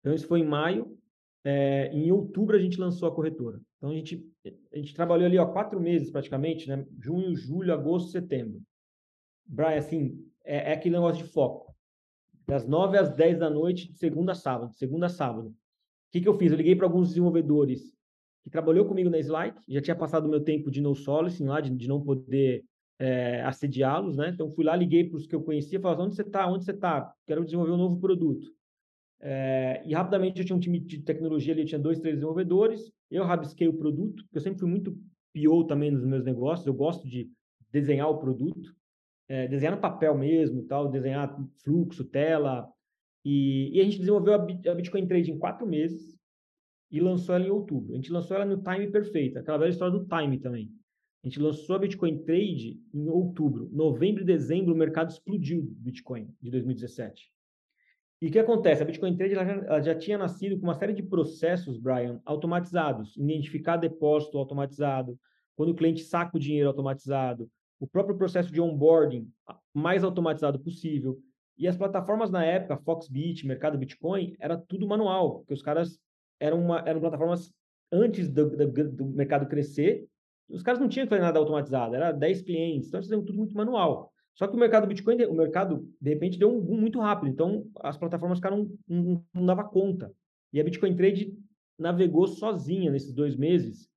Então, 0.00 0.14
isso 0.14 0.26
foi 0.26 0.40
em 0.40 0.46
maio. 0.46 0.96
É, 1.44 1.90
em 1.92 2.10
outubro, 2.10 2.56
a 2.56 2.60
gente 2.60 2.78
lançou 2.78 3.08
a 3.08 3.14
corretora. 3.14 3.60
Então, 3.78 3.90
a 3.90 3.94
gente, 3.94 4.26
a 4.72 4.76
gente 4.76 4.94
trabalhou 4.94 5.26
ali 5.26 5.38
ó, 5.38 5.46
quatro 5.46 5.80
meses 5.80 6.10
praticamente, 6.10 6.68
né? 6.68 6.86
junho, 6.98 7.34
julho, 7.34 7.72
agosto, 7.72 8.10
setembro. 8.10 8.60
Brian, 9.46 9.78
assim, 9.78 10.22
é, 10.44 10.70
é 10.70 10.72
aquele 10.74 10.96
negócio 10.96 11.24
de 11.24 11.30
foco. 11.30 11.74
Das 12.46 12.66
nove 12.66 12.98
às 12.98 13.10
dez 13.14 13.38
da 13.38 13.48
noite, 13.48 13.90
de 13.90 13.98
segunda 13.98 14.32
a 14.32 14.34
sábado, 14.34 14.74
segunda 14.74 15.06
a 15.06 15.08
sábado. 15.08 15.48
O 15.48 15.54
que, 16.12 16.20
que 16.20 16.28
eu 16.28 16.34
fiz? 16.34 16.50
Eu 16.50 16.58
liguei 16.58 16.74
para 16.74 16.86
alguns 16.86 17.08
desenvolvedores 17.08 17.94
que 18.42 18.50
trabalhou 18.50 18.84
comigo 18.84 19.10
na 19.10 19.18
Slike, 19.18 19.60
já 19.68 19.80
tinha 19.80 19.94
passado 19.94 20.26
o 20.26 20.28
meu 20.28 20.42
tempo 20.42 20.70
de 20.70 20.80
no 20.80 20.94
solicing 20.94 21.46
lá, 21.46 21.60
de, 21.60 21.70
de 21.70 21.86
não 21.86 22.02
poder 22.02 22.64
é, 22.98 23.42
assediá-los, 23.42 24.16
né? 24.16 24.30
Então, 24.30 24.50
fui 24.50 24.64
lá, 24.64 24.74
liguei 24.74 25.04
para 25.04 25.16
os 25.16 25.26
que 25.26 25.34
eu 25.34 25.42
conhecia, 25.42 25.80
falei, 25.80 26.04
onde 26.04 26.14
você 26.14 26.22
está? 26.22 26.46
Onde 26.46 26.64
você 26.64 26.72
está? 26.72 27.14
Quero 27.26 27.44
desenvolver 27.44 27.72
um 27.72 27.76
novo 27.76 27.98
produto. 28.00 28.52
É, 29.22 29.82
e 29.86 29.92
rapidamente 29.92 30.40
eu 30.40 30.46
tinha 30.46 30.56
um 30.56 30.60
time 30.60 30.80
de 30.80 31.02
tecnologia 31.02 31.52
ali, 31.52 31.62
eu 31.62 31.66
tinha 31.66 31.78
dois, 31.78 31.98
três 31.98 32.16
desenvolvedores, 32.16 32.90
eu 33.10 33.24
rabisquei 33.24 33.68
o 33.68 33.76
produto, 33.76 34.22
porque 34.24 34.38
eu 34.38 34.42
sempre 34.42 34.60
fui 34.60 34.68
muito 34.68 34.96
PO 35.34 35.64
também 35.66 35.90
nos 35.90 36.04
meus 36.04 36.24
negócios, 36.24 36.66
eu 36.66 36.74
gosto 36.74 37.06
de 37.06 37.30
desenhar 37.70 38.08
o 38.08 38.18
produto, 38.18 38.74
é, 39.28 39.46
desenhar 39.46 39.74
no 39.74 39.80
papel 39.80 40.16
mesmo 40.16 40.64
tal, 40.64 40.90
desenhar 40.90 41.36
fluxo, 41.62 42.04
tela, 42.04 42.68
e, 43.24 43.76
e 43.76 43.80
a 43.80 43.84
gente 43.84 43.98
desenvolveu 43.98 44.34
a, 44.34 44.74
Bitcoin 44.74 45.06
Trade 45.06 45.30
em 45.30 45.38
quatro 45.38 45.66
meses 45.66 46.18
e 46.90 46.98
lançou 46.98 47.34
ela 47.34 47.46
em 47.46 47.50
outubro. 47.50 47.92
A 47.92 47.96
gente 47.96 48.10
lançou 48.10 48.36
ela 48.36 48.46
no 48.46 48.62
time 48.62 48.90
perfeito, 48.90 49.38
aquela 49.38 49.58
velha 49.58 49.70
história 49.70 49.98
do 49.98 50.06
time 50.06 50.38
também. 50.38 50.72
A 51.22 51.28
gente 51.28 51.38
lançou 51.38 51.76
a 51.76 51.78
Bitcoin 51.78 52.22
Trade 52.24 52.80
em 52.94 53.08
outubro. 53.08 53.68
Novembro 53.70 54.22
e 54.22 54.26
dezembro, 54.26 54.72
o 54.72 54.76
mercado 54.76 55.10
explodiu 55.10 55.62
do 55.62 55.74
Bitcoin 55.74 56.34
de 56.40 56.50
2017. 56.50 57.30
E 58.20 58.28
o 58.28 58.30
que 58.30 58.38
acontece? 58.38 58.82
A 58.82 58.84
Bitcoin 58.84 59.16
Trade 59.16 59.34
ela 59.34 59.44
já, 59.44 59.52
ela 59.52 59.82
já, 59.82 59.94
tinha 59.94 60.18
nascido 60.18 60.58
com 60.58 60.64
uma 60.64 60.74
série 60.74 60.92
de 60.92 61.02
processos, 61.02 61.78
Brian, 61.78 62.20
automatizados. 62.24 63.16
Identificar 63.16 63.78
depósito 63.78 64.36
automatizado, 64.36 65.18
quando 65.56 65.70
o 65.70 65.74
cliente 65.74 66.02
saca 66.02 66.36
o 66.36 66.40
dinheiro 66.40 66.68
automatizado, 66.68 67.50
o 67.78 67.86
próprio 67.86 68.16
processo 68.16 68.52
de 68.52 68.60
onboarding 68.60 69.26
mais 69.72 70.04
automatizado 70.04 70.58
possível. 70.60 71.18
E 71.56 71.66
as 71.66 71.76
plataformas 71.76 72.30
na 72.30 72.44
época, 72.44 72.76
Foxbit, 72.76 73.46
Mercado 73.46 73.78
Bitcoin, 73.78 74.36
era 74.38 74.56
tudo 74.56 74.86
manual, 74.86 75.38
porque 75.38 75.54
os 75.54 75.62
caras 75.62 75.98
eram, 76.38 76.60
uma, 76.60 76.80
eram 76.86 77.00
plataformas 77.00 77.52
antes 77.90 78.28
do, 78.28 78.50
do, 78.50 78.90
do 78.90 79.06
mercado 79.06 79.46
crescer, 79.46 80.06
os 80.48 80.62
caras 80.62 80.80
não 80.80 80.88
tinham 80.88 81.06
que 81.06 81.10
fazer 81.10 81.22
nada 81.22 81.38
automatizado, 81.38 81.94
era 81.94 82.12
10 82.12 82.42
clientes, 82.42 82.88
então 82.88 82.98
eles 82.98 83.08
faziam 83.08 83.24
tudo 83.24 83.38
muito 83.38 83.54
manual. 83.54 84.12
Só 84.34 84.46
que 84.46 84.56
o 84.56 84.58
mercado 84.58 84.86
Bitcoin, 84.86 85.24
o 85.24 85.34
mercado, 85.34 85.86
de 86.00 86.10
repente, 86.10 86.38
deu 86.38 86.50
um 86.50 86.60
boom 86.60 86.76
muito 86.76 87.00
rápido, 87.00 87.28
então 87.28 87.66
as 87.80 87.96
plataformas 87.96 88.38
ficaram, 88.38 88.70
não, 88.88 89.24
não, 89.34 89.46
dava 89.46 89.64
conta. 89.64 90.12
E 90.52 90.60
a 90.60 90.64
Bitcoin 90.64 90.96
Trade 90.96 91.36
navegou 91.78 92.26
sozinha 92.26 92.90
nesses 92.90 93.12
dois 93.12 93.36
meses, 93.36 93.88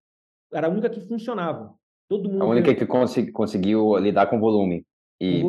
era 0.51 0.67
a 0.67 0.69
única 0.69 0.89
que 0.89 1.01
funcionava. 1.01 1.73
Todo 2.09 2.29
mundo 2.29 2.43
a 2.43 2.47
única 2.47 2.75
que 2.75 2.85
conseguiu 3.31 3.97
lidar 3.97 4.27
com 4.27 4.39
volume 4.39 4.85
e, 5.19 5.41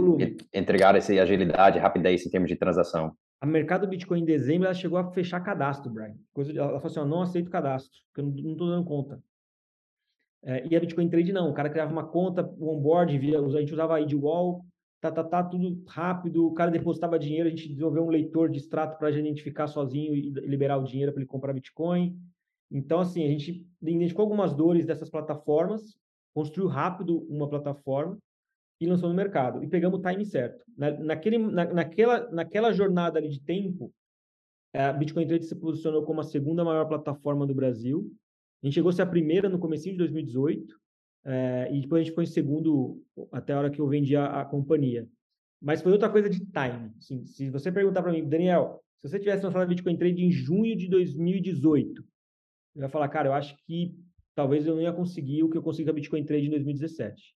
entregar 0.53 0.95
essa 0.95 1.13
agilidade, 1.13 1.79
rapidez 1.79 2.25
em 2.25 2.31
termos 2.31 2.49
de 2.49 2.57
transação. 2.57 3.13
A 3.41 3.47
mercado 3.47 3.87
Bitcoin 3.87 4.23
em 4.23 4.25
dezembro 4.25 4.67
ela 4.67 4.75
chegou 4.75 4.97
a 4.97 5.11
fechar 5.11 5.41
cadastro, 5.41 5.93
Brian. 5.93 6.15
Coisa, 6.33 6.53
ela 6.53 6.81
falou 6.81 6.87
assim: 6.87 7.01
ó, 7.01 7.05
não 7.05 7.23
aceito 7.23 7.51
cadastro, 7.51 7.99
porque 8.07 8.21
eu 8.21 8.45
não 8.45 8.53
estou 8.53 8.69
dando 8.69 8.85
conta. 8.85 9.21
É, 10.43 10.67
e 10.67 10.77
a 10.77 10.81
Bitcoin 10.81 11.09
Trade 11.09 11.33
não, 11.33 11.51
o 11.51 11.55
cara 11.55 11.71
criava 11.71 11.93
uma 11.93 12.07
conta, 12.07 12.43
o 12.59 12.71
onboard, 12.71 13.19
via, 13.19 13.41
a 13.41 13.61
gente 13.61 13.73
usava 13.73 13.97
a 13.97 14.01
ID 14.01 14.13
Wall, 14.15 14.65
tá, 15.11 15.23
tá, 15.23 15.25
tá, 15.25 15.43
tudo 15.43 15.83
rápido, 15.87 16.47
o 16.47 16.55
cara 16.55 16.71
depositava 16.71 17.19
dinheiro, 17.19 17.47
a 17.47 17.51
gente 17.51 17.69
desenvolveu 17.69 18.05
um 18.05 18.11
leitor 18.11 18.51
de 18.51 18.59
extrato 18.59 18.99
para 18.99 19.11
identificar 19.11 19.67
sozinho 19.67 20.15
e 20.15 20.31
liberar 20.31 20.79
o 20.79 20.85
dinheiro 20.85 21.13
para 21.13 21.21
ele 21.21 21.29
comprar 21.29 21.53
Bitcoin. 21.53 22.19
Então, 22.71 23.01
assim, 23.01 23.25
a 23.25 23.29
gente 23.29 23.67
identificou 23.83 24.23
algumas 24.23 24.55
dores 24.55 24.87
dessas 24.87 25.11
plataformas, 25.11 25.97
construiu 26.33 26.69
rápido 26.69 27.27
uma 27.29 27.49
plataforma, 27.49 28.19
e 28.81 28.87
lançou 28.87 29.09
no 29.09 29.15
mercado. 29.15 29.63
E 29.63 29.69
pegamos 29.69 29.99
o 29.99 30.03
time 30.03 30.25
certo. 30.25 30.65
Na, 30.77 30.91
naquele, 30.91 31.39
na, 31.39 31.65
naquela, 31.73 32.31
naquela 32.31 32.73
jornada 32.73 33.19
ali 33.19 33.29
de 33.29 33.41
tempo, 33.41 33.93
a 34.75 34.93
Bitcoin 34.93 35.27
Trade 35.27 35.45
se 35.45 35.55
posicionou 35.55 36.05
como 36.05 36.21
a 36.21 36.25
segunda 36.25 36.65
maior 36.65 36.87
plataforma 36.87 37.47
do 37.47 37.55
Brasil. 37.55 38.11
A 38.63 38.67
gente 38.67 38.75
chegou 38.75 38.91
a 38.91 38.93
ser 38.93 39.03
a 39.03 39.07
primeira 39.07 39.49
no 39.49 39.59
começo 39.59 39.85
de 39.85 39.97
2018, 39.97 40.75
é, 41.25 41.71
e 41.73 41.81
depois 41.81 42.01
a 42.01 42.03
gente 42.03 42.11
ficou 42.11 42.25
em 42.25 42.27
segundo 42.27 43.03
até 43.33 43.53
a 43.53 43.59
hora 43.59 43.71
que 43.71 43.81
eu 43.81 43.89
vendi 43.89 44.15
a, 44.15 44.43
a 44.43 44.45
companhia. 44.45 45.09
Mas 45.61 45.81
foi 45.81 45.93
outra 45.93 46.11
coisa 46.11 46.29
de 46.29 46.41
time. 46.41 46.93
Assim, 46.99 47.25
se 47.25 47.49
você 47.49 47.73
perguntar 47.73 48.03
para 48.03 48.13
mim, 48.13 48.29
Daniel, 48.29 48.83
se 49.01 49.09
você 49.09 49.19
tivesse 49.19 49.43
lançado 49.43 49.63
a 49.63 49.67
Bitcoin 49.67 49.97
Trade 49.97 50.23
em 50.23 50.31
junho 50.31 50.77
de 50.77 50.89
2018, 50.89 52.05
eu 52.77 52.83
ia 52.83 52.89
falar, 52.89 53.09
cara, 53.09 53.29
eu 53.29 53.33
acho 53.33 53.57
que 53.65 53.95
talvez 54.35 54.67
eu 54.67 54.75
não 54.75 54.83
ia 54.83 54.93
conseguir 54.93 55.43
o 55.43 55.49
que 55.49 55.57
eu 55.57 55.63
consegui 55.63 55.85
com 55.85 55.91
a 55.93 55.95
Bitcoin 55.95 56.25
Trade 56.25 56.47
em 56.47 56.51
2017. 56.51 57.35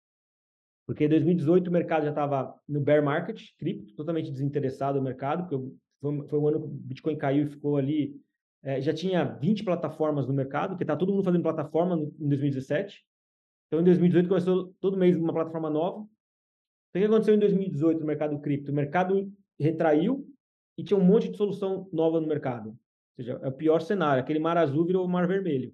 Porque 0.86 1.04
em 1.04 1.08
2018 1.08 1.68
o 1.68 1.72
mercado 1.72 2.04
já 2.04 2.10
estava 2.10 2.54
no 2.68 2.80
bear 2.80 3.02
market, 3.02 3.40
cripto, 3.58 3.94
totalmente 3.94 4.30
desinteressado 4.30 4.98
no 4.98 5.04
mercado, 5.04 5.46
porque 5.46 5.72
foi, 6.00 6.26
foi 6.28 6.38
o 6.38 6.48
ano 6.48 6.60
que 6.60 6.66
o 6.66 6.68
Bitcoin 6.68 7.16
caiu 7.16 7.44
e 7.44 7.50
ficou 7.50 7.76
ali. 7.76 8.20
É, 8.62 8.80
já 8.80 8.92
tinha 8.92 9.24
20 9.24 9.64
plataformas 9.64 10.26
no 10.26 10.32
mercado, 10.32 10.70
porque 10.70 10.84
está 10.84 10.96
todo 10.96 11.12
mundo 11.12 11.24
fazendo 11.24 11.42
plataforma 11.42 11.94
no, 11.94 12.14
em 12.18 12.28
2017. 12.28 13.04
Então, 13.68 13.80
em 13.80 13.84
2018 13.84 14.28
começou 14.28 14.74
todo 14.80 14.96
mês 14.96 15.16
uma 15.16 15.32
plataforma 15.32 15.68
nova. 15.68 15.98
Então, 16.90 16.96
o 16.96 16.98
que 17.00 17.04
aconteceu 17.04 17.34
em 17.34 17.38
2018 17.38 18.00
no 18.00 18.06
mercado 18.06 18.38
cripto? 18.40 18.72
O 18.72 18.74
mercado 18.74 19.30
retraiu 19.60 20.26
e 20.76 20.82
tinha 20.82 20.98
um 20.98 21.04
monte 21.04 21.28
de 21.28 21.36
solução 21.36 21.86
nova 21.92 22.18
no 22.20 22.26
mercado. 22.26 22.70
Ou 22.70 22.76
seja, 23.16 23.38
é 23.42 23.48
o 23.48 23.52
pior 23.52 23.80
cenário. 23.80 24.22
Aquele 24.22 24.38
mar 24.38 24.56
azul 24.56 24.86
virou 24.86 25.06
mar 25.06 25.26
vermelho. 25.28 25.72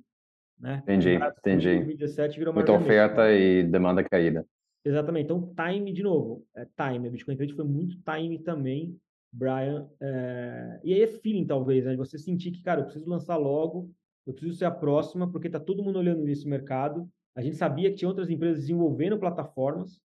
Né? 0.59 0.81
Entendi, 0.83 1.15
entendi. 1.15 1.75
2017 1.77 2.39
virou 2.39 2.53
mar 2.53 2.61
Muita 2.61 2.73
vermelho. 2.73 3.05
oferta 3.05 3.33
e 3.33 3.63
demanda 3.63 4.03
caída. 4.03 4.45
Exatamente. 4.85 5.25
Então, 5.27 5.55
time, 5.55 5.93
de 5.93 6.03
novo, 6.03 6.45
é 6.55 6.65
time. 6.65 7.07
A 7.07 7.11
Bitcoin 7.11 7.37
Trade 7.37 7.55
foi 7.55 7.65
muito 7.65 7.97
time 8.03 8.39
também, 8.41 8.99
Brian. 9.33 9.89
É... 10.01 10.81
E 10.83 10.95
aí 10.95 11.03
é 11.03 11.07
feeling, 11.07 11.47
talvez, 11.47 11.85
né? 11.85 11.97
Você 11.97 12.19
sentir 12.19 12.51
que, 12.51 12.63
cara, 12.63 12.81
eu 12.81 12.85
preciso 12.85 13.09
lançar 13.09 13.37
logo, 13.37 13.91
eu 14.27 14.33
preciso 14.33 14.59
ser 14.59 14.65
a 14.65 14.71
próxima, 14.71 15.31
porque 15.31 15.49
tá 15.49 15.61
todo 15.61 15.83
mundo 15.83 15.99
olhando 15.99 16.25
nesse 16.25 16.49
mercado 16.49 17.09
A 17.35 17.43
gente 17.43 17.57
sabia 17.57 17.91
que 17.91 17.97
tinha 17.97 18.09
outras 18.09 18.31
empresas 18.31 18.61
desenvolvendo 18.61 19.19
plataformas 19.19 20.01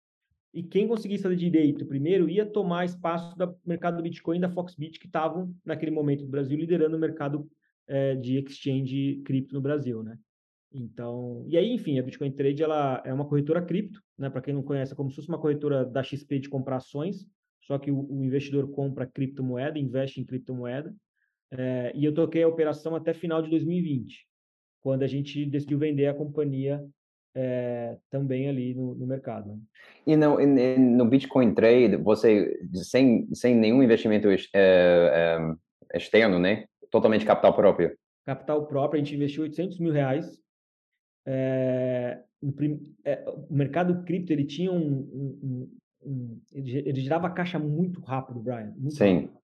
e 0.54 0.62
quem 0.62 0.88
conseguisse 0.88 1.22
fazer 1.22 1.36
direito 1.36 1.84
primeiro 1.84 2.28
ia 2.30 2.46
tomar 2.46 2.84
espaço 2.84 3.36
do 3.36 3.56
mercado 3.64 3.96
do 3.98 4.02
Bitcoin 4.02 4.38
e 4.38 4.40
da 4.40 4.48
Foxbit, 4.48 4.98
que 4.98 5.06
estavam, 5.06 5.54
naquele 5.64 5.90
momento 5.90 6.24
do 6.24 6.30
Brasil, 6.30 6.56
liderando 6.56 6.96
o 6.96 7.00
mercado 7.00 7.46
é, 7.86 8.14
de 8.14 8.38
exchange 8.38 9.20
cripto 9.24 9.54
no 9.54 9.60
Brasil, 9.60 10.02
né? 10.02 10.18
Então, 10.72 11.44
e 11.46 11.56
aí, 11.56 11.72
enfim, 11.72 11.98
a 11.98 12.02
Bitcoin 12.02 12.32
Trade 12.32 12.62
ela 12.62 13.02
é 13.04 13.12
uma 13.12 13.26
corretora 13.26 13.62
cripto, 13.62 14.02
né? 14.16 14.30
Para 14.30 14.40
quem 14.40 14.54
não 14.54 14.62
conhece, 14.62 14.92
é 14.92 14.96
como 14.96 15.10
se 15.10 15.16
fosse 15.16 15.28
uma 15.28 15.38
corretora 15.38 15.84
da 15.84 16.02
XP 16.02 16.38
de 16.38 16.48
comprar 16.48 16.76
ações, 16.76 17.26
só 17.62 17.78
que 17.78 17.90
o, 17.90 18.06
o 18.10 18.24
investidor 18.24 18.70
compra 18.70 19.06
criptomoeda, 19.06 19.78
investe 19.78 20.20
em 20.20 20.24
criptomoeda. 20.24 20.94
É, 21.50 21.92
e 21.94 22.04
eu 22.04 22.14
toquei 22.14 22.42
a 22.42 22.48
operação 22.48 22.94
até 22.94 23.12
final 23.12 23.42
de 23.42 23.50
2020, 23.50 24.26
quando 24.80 25.02
a 25.02 25.06
gente 25.06 25.44
decidiu 25.46 25.78
vender 25.78 26.06
a 26.06 26.14
companhia 26.14 26.82
é, 27.36 27.96
também 28.10 28.48
ali 28.48 28.74
no, 28.74 28.94
no 28.94 29.06
mercado. 29.06 29.50
Né? 29.50 29.58
E 30.06 30.16
no, 30.16 30.38
no 30.96 31.04
Bitcoin 31.04 31.54
Trade, 31.54 31.96
você, 31.96 32.58
sem, 32.72 33.28
sem 33.34 33.54
nenhum 33.54 33.82
investimento 33.82 34.28
é, 34.28 34.38
é, 34.54 35.96
externo, 35.96 36.38
né? 36.38 36.64
Totalmente 36.90 37.26
capital 37.26 37.54
próprio. 37.54 37.96
Capital 38.24 38.66
próprio, 38.66 39.00
a 39.00 39.04
gente 39.04 39.14
investiu 39.14 39.42
800 39.42 39.78
mil 39.78 39.92
reais 39.92 40.40
é, 41.26 42.20
o 42.40 43.54
mercado 43.54 44.04
cripto 44.04 44.32
ele 44.32 44.44
tinha 44.44 44.70
um, 44.70 44.78
um, 44.78 45.38
um, 45.42 45.70
um, 46.04 46.40
ele 46.52 47.00
gerava 47.00 47.28
caixa 47.30 47.58
muito 47.58 48.00
rápido, 48.00 48.40
Brian. 48.40 48.72
Muito 48.76 48.94
Sim. 48.94 49.14
Rápido. 49.14 49.38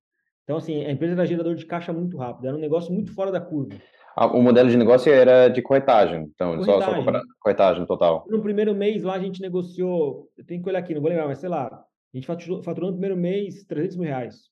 Então 0.45 0.57
assim, 0.57 0.85
a 0.85 0.93
empresa 0.93 1.15
era 1.15 1.27
gerador 1.27 1.55
de 1.57 1.67
caixa 1.67 1.93
muito 1.93 2.17
rápido, 2.17 2.47
era 2.47 2.57
um 2.57 2.61
negócio 2.61 2.93
muito 2.93 3.13
fora 3.15 3.33
da 3.33 3.41
curva. 3.41 3.75
O 4.17 4.43
modelo 4.43 4.69
de 4.69 4.77
negócio 4.77 5.13
era 5.13 5.49
de 5.49 5.63
corretagem, 5.63 6.31
então 6.35 6.57
corretagem. 6.57 6.81
só, 6.81 6.91
só 6.91 6.97
comprar, 6.97 7.23
corretagem 7.41 7.87
total. 7.87 8.27
No 8.29 8.43
primeiro 8.43 8.75
mês 8.75 9.03
lá 9.03 9.15
a 9.15 9.21
gente 9.21 9.41
negociou, 9.41 10.29
eu 10.37 10.45
tenho 10.45 10.63
que 10.63 10.69
olhar 10.69 10.81
aqui, 10.81 10.95
não 10.95 11.01
vou 11.01 11.11
lembrar, 11.11 11.27
mas 11.27 11.39
sei 11.39 11.49
lá, 11.49 11.67
a 11.67 12.17
gente 12.17 12.27
faturou, 12.27 12.63
faturou 12.63 12.91
no 12.91 12.97
primeiro 12.97 13.17
mês 13.17 13.65
300 13.65 13.97
mil 13.97 14.07
reais. 14.07 14.51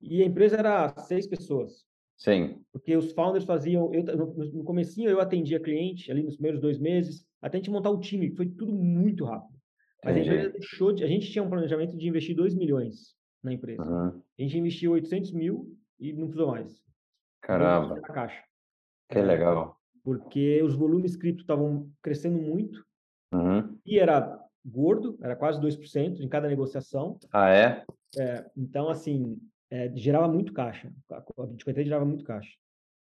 E 0.00 0.22
a 0.22 0.26
empresa 0.26 0.56
era 0.56 0.88
seis 0.98 1.26
pessoas. 1.26 1.84
Sim. 2.18 2.60
Porque 2.70 2.96
os 2.96 3.12
founders 3.12 3.44
faziam, 3.44 3.92
eu, 3.94 4.04
no, 4.04 4.34
no 4.52 4.64
comecinho 4.64 5.08
eu 5.08 5.20
atendia 5.20 5.58
cliente 5.58 6.10
ali 6.10 6.22
nos 6.22 6.34
primeiros 6.34 6.60
dois 6.60 6.78
meses, 6.78 7.24
até 7.40 7.56
a 7.56 7.60
gente 7.60 7.70
montar 7.70 7.90
o 7.90 7.98
time, 7.98 8.34
foi 8.36 8.46
tudo 8.46 8.72
muito 8.72 9.24
rápido. 9.24 9.58
Mas 10.04 10.16
Entendi. 10.16 10.30
a 10.30 10.34
empresa 10.34 10.52
deixou 10.52 10.92
de, 10.92 11.04
a 11.04 11.06
gente 11.06 11.30
tinha 11.30 11.42
um 11.42 11.48
planejamento 11.48 11.96
de 11.96 12.08
investir 12.08 12.36
2 12.36 12.54
milhões 12.54 13.14
na 13.42 13.52
empresa. 13.52 13.82
Uhum. 13.82 14.22
A 14.38 14.42
gente 14.42 14.58
investiu 14.58 14.92
800 14.92 15.32
mil 15.32 15.76
e 15.98 16.12
não 16.12 16.26
precisou 16.26 16.48
mais. 16.48 16.82
Caramba. 17.40 17.94
Na 17.94 18.00
caixa. 18.02 18.42
Que 19.12 19.18
é, 19.18 19.22
legal. 19.22 19.76
Porque 20.02 20.62
os 20.62 20.74
volumes 20.74 21.16
cripto 21.16 21.42
estavam 21.42 21.90
crescendo 22.02 22.38
muito 22.38 22.84
uhum. 23.32 23.78
e 23.86 23.98
era 23.98 24.40
gordo, 24.64 25.18
era 25.20 25.36
quase 25.36 25.60
2% 25.60 26.20
em 26.20 26.28
cada 26.28 26.48
negociação. 26.48 27.18
Ah, 27.32 27.50
é? 27.50 27.84
é 28.18 28.44
então, 28.56 28.88
assim, 28.88 29.38
é, 29.70 29.90
gerava 29.94 30.28
muito 30.28 30.52
caixa. 30.52 30.92
A 31.10 31.46
Bitcoin 31.46 31.74
Trade 31.74 31.88
gerava 31.88 32.04
muito 32.04 32.24
caixa. 32.24 32.50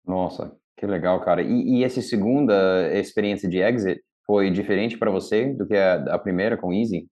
Nossa, 0.05 0.55
que 0.77 0.85
legal, 0.85 1.19
cara. 1.21 1.41
E, 1.41 1.79
e 1.79 1.83
essa 1.83 2.01
segunda 2.01 2.91
experiência 2.97 3.49
de 3.49 3.59
exit 3.59 4.01
foi 4.25 4.49
diferente 4.51 4.97
para 4.97 5.11
você 5.11 5.53
do 5.53 5.65
que 5.65 5.75
a, 5.75 5.95
a, 6.15 6.19
primeira 6.19 6.57
com 6.57 6.73
Easy? 6.73 7.07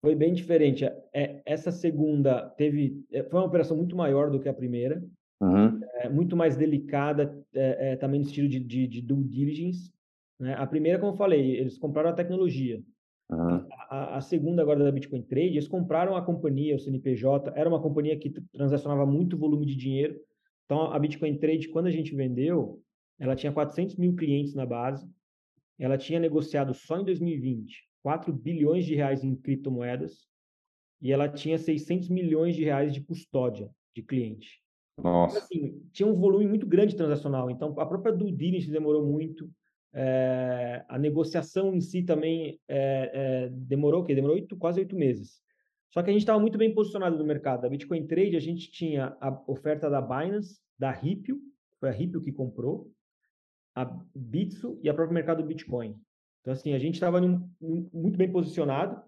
Foi 0.00 0.14
bem 0.14 0.32
diferente. 0.32 0.84
É, 1.12 1.42
essa 1.44 1.70
segunda 1.70 2.48
teve 2.50 3.04
é, 3.12 3.22
foi 3.24 3.40
uma 3.40 3.46
operação 3.46 3.76
muito 3.76 3.96
maior 3.96 4.30
do 4.30 4.40
que 4.40 4.48
a 4.48 4.54
primeira, 4.54 5.02
uhum. 5.40 5.80
é, 5.94 6.08
muito 6.08 6.36
mais 6.36 6.56
delicada, 6.56 7.36
é, 7.54 7.92
é, 7.92 7.96
também 7.96 8.20
no 8.20 8.26
estilo 8.26 8.48
de, 8.48 8.60
de, 8.60 8.86
de 8.86 9.02
due 9.02 9.24
diligence. 9.24 9.92
Né? 10.38 10.54
A 10.54 10.66
primeira, 10.66 10.98
como 10.98 11.12
eu 11.12 11.16
falei, 11.16 11.56
eles 11.56 11.78
compraram 11.78 12.10
a 12.10 12.14
tecnologia. 12.14 12.82
Uhum. 13.30 13.66
A, 13.88 14.16
a, 14.16 14.20
segunda 14.20 14.62
agora 14.62 14.82
da 14.82 14.90
Bitcoin 14.90 15.22
Trade, 15.22 15.54
eles 15.54 15.68
compraram 15.68 16.16
a 16.16 16.22
companhia, 16.22 16.74
o 16.74 16.78
CNPJ, 16.78 17.52
era 17.54 17.68
uma 17.68 17.80
companhia 17.80 18.18
que 18.18 18.30
transacionava 18.52 19.06
muito 19.06 19.38
volume 19.38 19.66
de 19.66 19.76
dinheiro. 19.76 20.18
Então, 20.64 20.92
a 20.92 20.98
Bitcoin 20.98 21.36
Trade, 21.38 21.68
quando 21.68 21.86
a 21.86 21.90
gente 21.90 22.14
vendeu, 22.14 22.82
ela 23.18 23.36
tinha 23.36 23.52
400 23.52 23.96
mil 23.96 24.14
clientes 24.14 24.54
na 24.54 24.66
base. 24.66 25.08
Ela 25.78 25.96
tinha 25.96 26.18
negociado 26.18 26.74
só 26.74 26.98
em 27.00 27.04
2020 27.04 27.90
4 28.02 28.32
bilhões 28.32 28.84
de 28.84 28.94
reais 28.94 29.22
em 29.24 29.34
criptomoedas 29.34 30.28
e 31.00 31.12
ela 31.12 31.28
tinha 31.28 31.58
600 31.58 32.08
milhões 32.08 32.54
de 32.54 32.64
reais 32.64 32.92
de 32.92 33.00
custódia 33.00 33.70
de 33.94 34.02
cliente. 34.02 34.62
Nossa. 35.02 35.38
Assim, 35.38 35.82
tinha 35.92 36.06
um 36.06 36.14
volume 36.14 36.46
muito 36.46 36.66
grande 36.66 36.96
transacional. 36.96 37.50
Então, 37.50 37.74
a 37.78 37.86
própria 37.86 38.12
due 38.12 38.32
diligence 38.32 38.70
demorou 38.70 39.04
muito. 39.04 39.50
É, 39.92 40.84
a 40.88 40.98
negociação 40.98 41.74
em 41.74 41.80
si 41.80 42.02
também 42.02 42.60
é, 42.68 43.10
é, 43.12 43.48
demorou 43.50 44.02
o 44.02 44.04
quê? 44.04 44.14
Demorou 44.14 44.36
oito, 44.36 44.56
quase 44.56 44.80
oito 44.80 44.96
meses. 44.96 45.40
Só 45.90 46.02
que 46.02 46.10
a 46.10 46.12
gente 46.12 46.22
estava 46.22 46.38
muito 46.38 46.56
bem 46.56 46.72
posicionado 46.72 47.18
no 47.18 47.24
mercado. 47.24 47.64
A 47.64 47.68
Bitcoin 47.68 48.06
Trade, 48.06 48.36
a 48.36 48.40
gente 48.40 48.70
tinha 48.70 49.16
a 49.20 49.42
oferta 49.48 49.90
da 49.90 50.00
Binance, 50.00 50.60
da 50.78 50.90
Ripple, 50.90 51.36
foi 51.80 51.88
a 51.88 51.92
Ripple 51.92 52.20
que 52.20 52.32
comprou, 52.32 52.92
a 53.74 53.84
Bitso 54.14 54.78
e 54.82 54.88
a 54.88 54.94
própria 54.94 55.14
mercado 55.14 55.42
do 55.42 55.48
Bitcoin. 55.48 55.98
Então, 56.40 56.52
assim, 56.52 56.72
a 56.72 56.78
gente 56.78 56.94
estava 56.94 57.20
muito 57.20 58.16
bem 58.16 58.30
posicionado. 58.30 59.02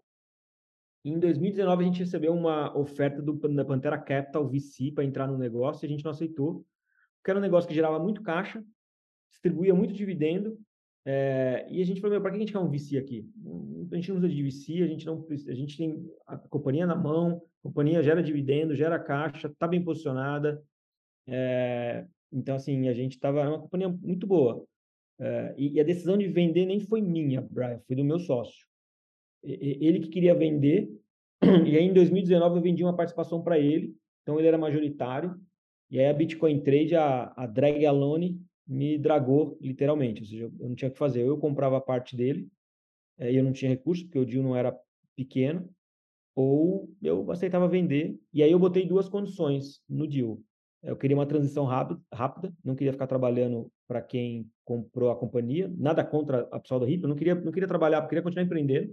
Em 1.05 1.19
2019, 1.19 1.83
a 1.83 1.87
gente 1.87 2.01
recebeu 2.01 2.33
uma 2.33 2.77
oferta 2.77 3.21
do, 3.21 3.33
da 3.33 3.65
Pantera 3.65 3.99
Capital 3.99 4.49
VC 4.49 4.93
para 4.93 5.05
entrar 5.05 5.27
no 5.27 5.37
negócio 5.37 5.85
e 5.85 5.87
a 5.87 5.89
gente 5.89 6.05
não 6.05 6.13
aceitou, 6.13 6.65
porque 7.19 7.31
era 7.31 7.39
um 7.39 7.43
negócio 7.43 7.69
que 7.69 7.75
gerava 7.75 7.99
muito 7.99 8.23
caixa, 8.23 8.65
distribuía 9.31 9.75
muito 9.75 9.93
dividendo 9.93 10.59
é, 11.05 11.67
e 11.69 11.83
a 11.83 11.85
gente 11.85 12.01
falou, 12.01 12.21
para 12.21 12.31
que 12.31 12.37
a 12.37 12.41
gente 12.41 12.53
quer 12.53 12.59
um 12.59 12.71
VC 12.71 12.97
aqui? 12.97 13.29
A 13.91 13.97
gente 13.97 14.11
não 14.11 14.19
usa 14.19 14.29
de 14.29 14.43
VC, 14.43 14.83
a 14.83 14.87
gente 14.87 15.05
não 15.05 15.27
a 15.31 15.55
gente 15.55 15.77
tem 15.77 16.09
a 16.27 16.37
companhia 16.37 16.87
na 16.87 16.95
mão, 16.95 17.43
a 17.61 17.63
companhia 17.69 18.03
gera 18.03 18.23
dividendo, 18.23 18.75
gera 18.75 18.99
caixa, 18.99 19.49
está 19.49 19.67
bem 19.67 19.83
posicionada. 19.83 20.63
É, 21.27 22.07
então, 22.31 22.55
assim, 22.55 22.89
a 22.89 22.95
gente 22.95 23.13
estava 23.13 23.49
uma 23.49 23.59
companhia 23.59 23.89
muito 23.89 24.27
boa. 24.27 24.65
É, 25.19 25.55
e, 25.57 25.73
e, 25.75 25.81
a 25.81 25.85
decisão 25.85 26.17
de 26.17 26.29
vender 26.29 26.67
nem 26.67 26.81
foi 26.81 27.01
minha, 27.01 27.41
Brian, 27.41 27.81
foi 27.87 27.97
do 27.97 28.05
meu 28.05 28.19
sócio. 28.19 28.67
Ele 29.43 30.01
que 30.01 30.09
queria 30.09 30.35
vender, 30.35 30.91
e 31.67 31.77
aí 31.77 31.85
em 31.85 31.93
2019 31.93 32.57
eu 32.57 32.63
vendi 32.63 32.85
uma 32.85 32.97
participação 32.97 33.43
para 33.43 33.59
ele, 33.59 33.95
então 34.23 34.39
ele 34.39 34.49
era 34.49 34.57
majoritário, 34.57 35.41
e 35.91 35.99
aí 35.99 36.07
a 36.07 36.13
Bitcoin 36.13 36.61
Trade, 36.61 36.95
a, 36.95 37.33
a 37.37 37.47
Drag 37.47 37.85
Alone, 37.85 38.41
me 38.67 38.97
dragou, 38.97 39.59
literalmente. 39.61 40.23
Ou 40.23 40.27
seja, 40.27 40.51
eu 40.59 40.69
não 40.69 40.75
tinha 40.75 40.89
o 40.89 40.93
que 40.93 40.99
fazer. 40.99 41.21
Eu 41.21 41.37
comprava 41.37 41.77
a 41.77 41.81
parte 41.81 42.17
dele, 42.17 42.49
e 43.19 43.37
eu 43.37 43.45
não 43.45 43.53
tinha 43.53 43.71
recurso, 43.71 44.05
porque 44.05 44.19
o 44.19 44.25
deal 44.25 44.43
não 44.43 44.57
era 44.57 44.75
pequeno, 45.15 45.69
ou 46.35 46.91
eu 47.03 47.31
aceitava 47.31 47.69
vender. 47.69 48.19
E 48.33 48.43
aí 48.43 48.51
eu 48.51 48.59
botei 48.59 48.87
duas 48.87 49.09
condições 49.09 49.83
no 49.89 50.07
deal. 50.07 50.41
Eu 50.83 50.97
queria 50.97 51.17
uma 51.17 51.27
transição 51.27 51.65
rápida, 51.65 52.53
não 52.65 52.75
queria 52.75 52.93
ficar 52.93 53.07
trabalhando 53.07 53.71
para 53.87 54.03
quem 54.03 54.51
comprou 54.65 55.11
a 55.11 55.17
companhia, 55.17 55.73
nada 55.77 56.03
contra 56.05 56.49
a 56.51 56.59
pessoal 56.59 56.81
da 56.81 56.87
RIP, 56.87 57.03
eu 57.03 57.09
não 57.09 57.15
queria, 57.15 57.35
não 57.35 57.53
queria 57.53 57.69
trabalhar, 57.69 58.05
queria 58.09 58.23
continuar 58.23 58.45
empreendendo, 58.45 58.93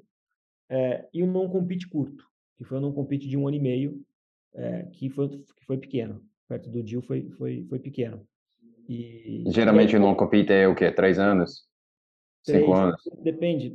é, 0.70 1.08
e 1.14 1.24
um 1.24 1.32
não 1.32 1.50
compete 1.50 1.88
curto, 1.88 2.26
que 2.58 2.64
foi 2.64 2.78
um 2.78 2.82
não 2.82 2.92
compete 2.94 3.28
de 3.28 3.38
um 3.38 3.48
ano 3.48 3.58
e 3.58 3.60
meio, 3.60 4.02
é, 4.54 4.84
que, 4.92 5.10
foi, 5.10 5.30
que 5.30 5.66
foi 5.66 5.78
pequeno, 5.78 6.22
perto 6.48 6.70
do 6.70 6.84
deal 6.84 7.02
foi, 7.02 7.30
foi, 7.32 7.66
foi 7.68 7.80
pequeno. 7.80 8.26
E, 8.88 9.44
Geralmente 9.48 9.96
o 9.96 10.00
non-compete 10.00 10.52
é 10.52 10.68
o 10.68 10.76
quê? 10.76 10.92
Três 10.92 11.20
anos? 11.20 11.68
Três, 12.44 12.62
Cinco 12.62 12.74
anos? 12.74 13.02
Depende. 13.24 13.72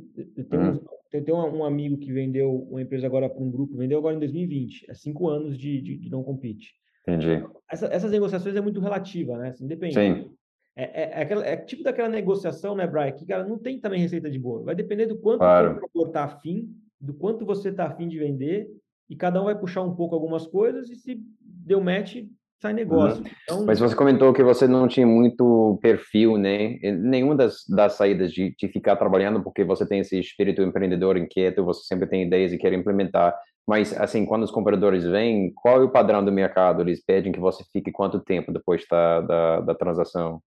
Tem, 0.49 0.59
hum. 0.59 0.81
um, 1.13 1.23
tem 1.23 1.33
um, 1.33 1.59
um, 1.59 1.63
amigo 1.63 1.97
que 1.97 2.11
vendeu 2.11 2.67
uma 2.69 2.81
empresa 2.81 3.07
agora 3.07 3.29
para 3.29 3.41
um 3.41 3.49
grupo, 3.49 3.77
vendeu 3.77 3.97
agora 3.97 4.15
em 4.15 4.19
2020. 4.19 4.89
É 4.89 4.93
cinco 4.93 5.29
anos 5.29 5.57
de, 5.57 5.81
de, 5.81 5.97
de 5.97 6.09
non-compete. 6.09 6.73
Entendi. 7.07 7.45
Essa, 7.71 7.85
essas 7.87 8.11
negociações 8.11 8.55
é 8.55 8.61
muito 8.61 8.81
relativa, 8.81 9.37
né? 9.37 9.49
Assim, 9.49 9.67
depende. 9.67 9.93
Sim. 9.93 10.35
É, 10.75 10.83
é, 10.83 11.19
é, 11.19 11.21
aquela, 11.21 11.45
é, 11.45 11.55
tipo 11.55 11.83
daquela 11.83 12.09
negociação, 12.09 12.75
né, 12.75 12.85
Brian, 12.85 13.11
que, 13.13 13.25
cara, 13.25 13.45
não 13.45 13.57
tem 13.57 13.79
também 13.79 14.01
receita 14.01 14.29
de 14.29 14.37
bolo. 14.37 14.65
Vai 14.65 14.75
depender 14.75 15.05
do 15.05 15.17
quanto 15.17 15.39
claro. 15.39 15.71
o 15.71 15.79
comprador 15.79 16.07
está 16.07 16.23
afim, 16.25 16.75
do 16.99 17.13
quanto 17.13 17.45
você 17.45 17.69
está 17.69 17.87
afim 17.87 18.07
de 18.07 18.17
vender, 18.17 18.67
e 19.09 19.15
cada 19.15 19.41
um 19.41 19.45
vai 19.45 19.57
puxar 19.57 19.81
um 19.81 19.95
pouco 19.95 20.15
algumas 20.15 20.47
coisas, 20.47 20.89
e 20.89 20.95
se 20.95 21.21
deu 21.39 21.81
match, 21.81 22.23
sai 22.61 22.73
negócio. 22.73 23.21
Uhum. 23.21 23.29
Então... 23.43 23.65
Mas 23.65 23.79
você 23.79 23.95
comentou 23.95 24.33
que 24.33 24.43
você 24.43 24.67
não 24.67 24.87
tinha 24.87 25.05
muito 25.05 25.77
perfil, 25.81 26.37
né? 26.37 26.77
Nenhuma 26.81 27.35
das, 27.35 27.63
das 27.67 27.93
saídas 27.93 28.31
de, 28.31 28.55
de 28.57 28.67
ficar 28.67 28.95
trabalhando, 28.95 29.43
porque 29.43 29.63
você 29.63 29.87
tem 29.87 29.99
esse 29.99 30.19
espírito 30.19 30.61
empreendedor 30.61 31.17
inquieto, 31.17 31.63
você 31.63 31.83
sempre 31.83 32.07
tem 32.07 32.23
ideias 32.23 32.51
e 32.51 32.57
quer 32.57 32.73
implementar. 32.73 33.35
Mas, 33.67 33.99
assim, 33.99 34.25
quando 34.25 34.43
os 34.43 34.51
compradores 34.51 35.03
vêm, 35.03 35.51
qual 35.55 35.81
é 35.81 35.83
o 35.83 35.91
padrão 35.91 36.23
do 36.23 36.31
mercado? 36.31 36.81
Eles 36.81 37.03
pedem 37.03 37.31
que 37.31 37.39
você 37.39 37.63
fique 37.73 37.91
quanto 37.91 38.19
tempo 38.19 38.53
depois 38.53 38.85
da, 38.89 39.21
da, 39.21 39.59
da 39.61 39.75
transação? 39.75 40.39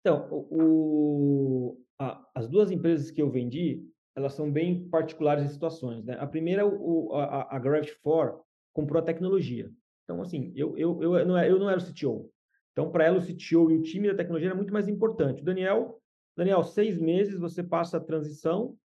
Então, 0.00 0.26
o, 0.30 1.76
a, 2.00 2.22
as 2.34 2.48
duas 2.48 2.70
empresas 2.70 3.10
que 3.10 3.20
eu 3.20 3.30
vendi, 3.30 3.82
elas 4.16 4.32
são 4.32 4.50
bem 4.50 4.88
particulares 4.88 5.44
em 5.44 5.48
situações. 5.48 6.04
Né? 6.04 6.16
A 6.18 6.26
primeira, 6.26 6.66
o, 6.66 7.12
a, 7.14 7.56
a 7.56 7.60
Gravity4 7.60 8.40
comprou 8.72 9.00
a 9.00 9.04
tecnologia. 9.04 9.70
Então, 10.04 10.22
assim, 10.22 10.52
eu, 10.56 10.76
eu, 10.76 11.02
eu, 11.02 11.26
não, 11.26 11.36
era, 11.36 11.48
eu 11.48 11.58
não 11.58 11.68
era 11.68 11.78
o 11.78 11.84
CTO. 11.84 12.30
Então, 12.72 12.90
para 12.90 13.04
ela, 13.04 13.18
o 13.18 13.22
CTO 13.22 13.70
e 13.70 13.78
o 13.78 13.82
time 13.82 14.08
da 14.08 14.14
tecnologia 14.14 14.48
era 14.48 14.56
muito 14.56 14.72
mais 14.72 14.88
importante. 14.88 15.42
O 15.42 15.44
Daniel 15.44 16.00
Daniel, 16.36 16.62
seis 16.62 16.98
meses 16.98 17.38
você 17.38 17.62
passa 17.62 17.96
a 17.96 18.00
transição 18.00 18.76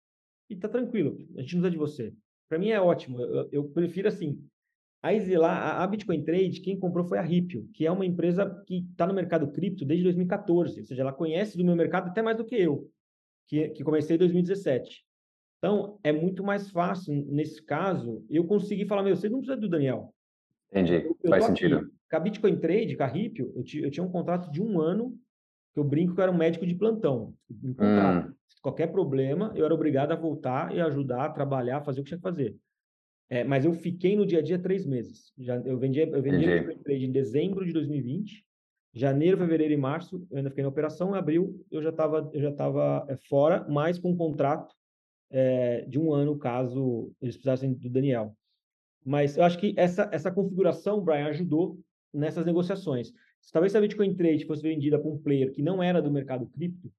e 0.49 0.55
tá 0.55 0.69
tranquilo, 0.69 1.19
a 1.37 1.41
gente 1.43 1.57
não 1.57 1.69
de 1.69 1.77
você. 1.77 2.15
Para 2.49 2.59
mim 2.59 2.71
é 2.71 2.81
ótimo, 2.81 3.21
eu, 3.21 3.49
eu, 3.51 3.65
prefiro 3.69 4.09
assim. 4.09 4.41
A 5.03 5.15
Exilar, 5.15 5.81
a 5.81 5.87
Bitcoin 5.87 6.23
Trade, 6.23 6.61
quem 6.61 6.79
comprou 6.79 7.05
foi 7.05 7.19
a 7.19 7.23
Ripple, 7.23 7.69
que 7.73 7.87
é 7.87 7.91
uma 7.91 8.05
empresa 8.05 8.63
que 8.67 8.87
está 8.91 9.07
no 9.07 9.15
mercado 9.15 9.51
cripto 9.51 9.85
desde 9.85 10.05
2014, 10.05 10.81
ou 10.81 10.87
seja, 10.87 11.01
ela 11.01 11.13
conhece 11.13 11.57
do 11.57 11.65
meu 11.65 11.75
mercado 11.75 12.09
até 12.09 12.21
mais 12.21 12.37
do 12.37 12.45
que 12.45 12.55
eu, 12.55 12.89
que, 13.49 13.71
que 13.71 13.83
comecei 13.83 14.17
em 14.17 14.19
2017. 14.19 15.05
Então, 15.61 15.99
é 16.03 16.11
muito 16.11 16.43
mais 16.43 16.71
fácil, 16.71 17.15
nesse 17.29 17.63
caso, 17.63 18.25
eu 18.31 18.45
conseguir 18.45 18.87
falar, 18.87 19.03
meu, 19.03 19.15
você 19.15 19.29
não 19.29 19.41
precisa 19.41 19.61
do 19.61 19.69
Daniel. 19.69 20.15
Entendi, 20.71 20.95
eu, 20.95 21.17
eu 21.23 21.31
faz 21.31 21.45
sentido. 21.45 21.77
Aqui, 21.77 21.91
com 22.11 22.17
a 22.17 22.21
Bitcoin 22.21 22.57
Trade, 22.57 22.97
com 22.97 23.03
a 23.03 23.07
Ripple, 23.07 23.53
eu, 23.55 23.65
eu 23.83 23.91
tinha 23.91 24.05
um 24.05 24.11
contrato 24.11 24.51
de 24.51 24.63
um 24.63 24.81
ano 24.81 25.19
que 25.75 25.79
eu 25.79 25.85
brinco 25.85 26.15
que 26.15 26.21
eu 26.21 26.23
era 26.23 26.33
um 26.33 26.37
médico 26.37 26.67
de 26.67 26.75
plantão. 26.75 27.35
Um. 27.51 27.71
Hum. 27.79 28.33
Qualquer 28.63 28.89
problema, 28.89 29.53
eu 29.55 29.65
era 29.65 29.75
obrigado 29.75 30.13
a 30.13 30.17
voltar 30.17 30.75
e 30.75 30.81
ajudar, 30.81 31.27
a 31.27 31.31
trabalhar, 31.31 31.83
fazer 31.83 32.01
o 32.01 32.05
que 32.05 32.09
tinha 32.09 32.19
que 32.19 32.23
fazer. 32.23 32.57
É, 33.29 33.45
mas 33.45 33.65
eu 33.65 33.73
fiquei 33.73 34.17
no 34.17 34.27
dia 34.27 34.39
a 34.39 34.43
dia 34.43 34.59
três 34.59 34.87
meses. 34.87 35.33
Já, 35.39 35.57
eu 35.57 35.79
vendi, 35.79 36.01
eu 36.01 36.23
vendi 36.23 36.47
trade 36.83 37.05
em 37.05 37.13
dezembro 37.13 37.65
de 37.65 37.73
2020, 37.73 38.45
janeiro, 38.93 39.37
fevereiro 39.37 39.73
e 39.73 39.77
março, 39.77 40.27
eu 40.31 40.39
ainda 40.39 40.51
fiquei 40.51 40.63
na 40.63 40.69
operação, 40.69 41.15
em 41.15 41.19
abril 41.19 41.65
eu 41.71 41.81
já 41.83 41.91
estava 41.91 42.31
já 42.35 42.51
é, 43.09 43.17
fora, 43.17 43.67
mas 43.69 43.99
com 43.99 44.11
um 44.11 44.17
contrato 44.17 44.75
é, 45.31 45.85
de 45.87 45.99
um 45.99 46.13
ano, 46.13 46.39
caso 46.39 47.13
eles 47.21 47.37
precisassem 47.37 47.73
do 47.73 47.89
Daniel. 47.89 48.35
Mas 49.05 49.37
eu 49.37 49.45
acho 49.45 49.59
que 49.59 49.75
essa, 49.77 50.09
essa 50.13 50.31
configuração, 50.31 51.01
Brian, 51.01 51.27
ajudou 51.27 51.79
nessas 52.13 52.45
negociações. 52.45 53.13
Se 53.41 53.53
talvez 53.53 53.73
se 53.73 53.79
a 53.79 53.81
Bitcoin 53.81 54.15
Trade 54.15 54.45
fosse 54.45 54.63
vendida 54.63 54.99
para 54.99 55.11
um 55.11 55.19
player 55.19 55.51
que 55.53 55.63
não 55.63 55.83
era 55.83 56.03
do 56.03 56.11
mercado 56.11 56.47
cripto, 56.47 56.93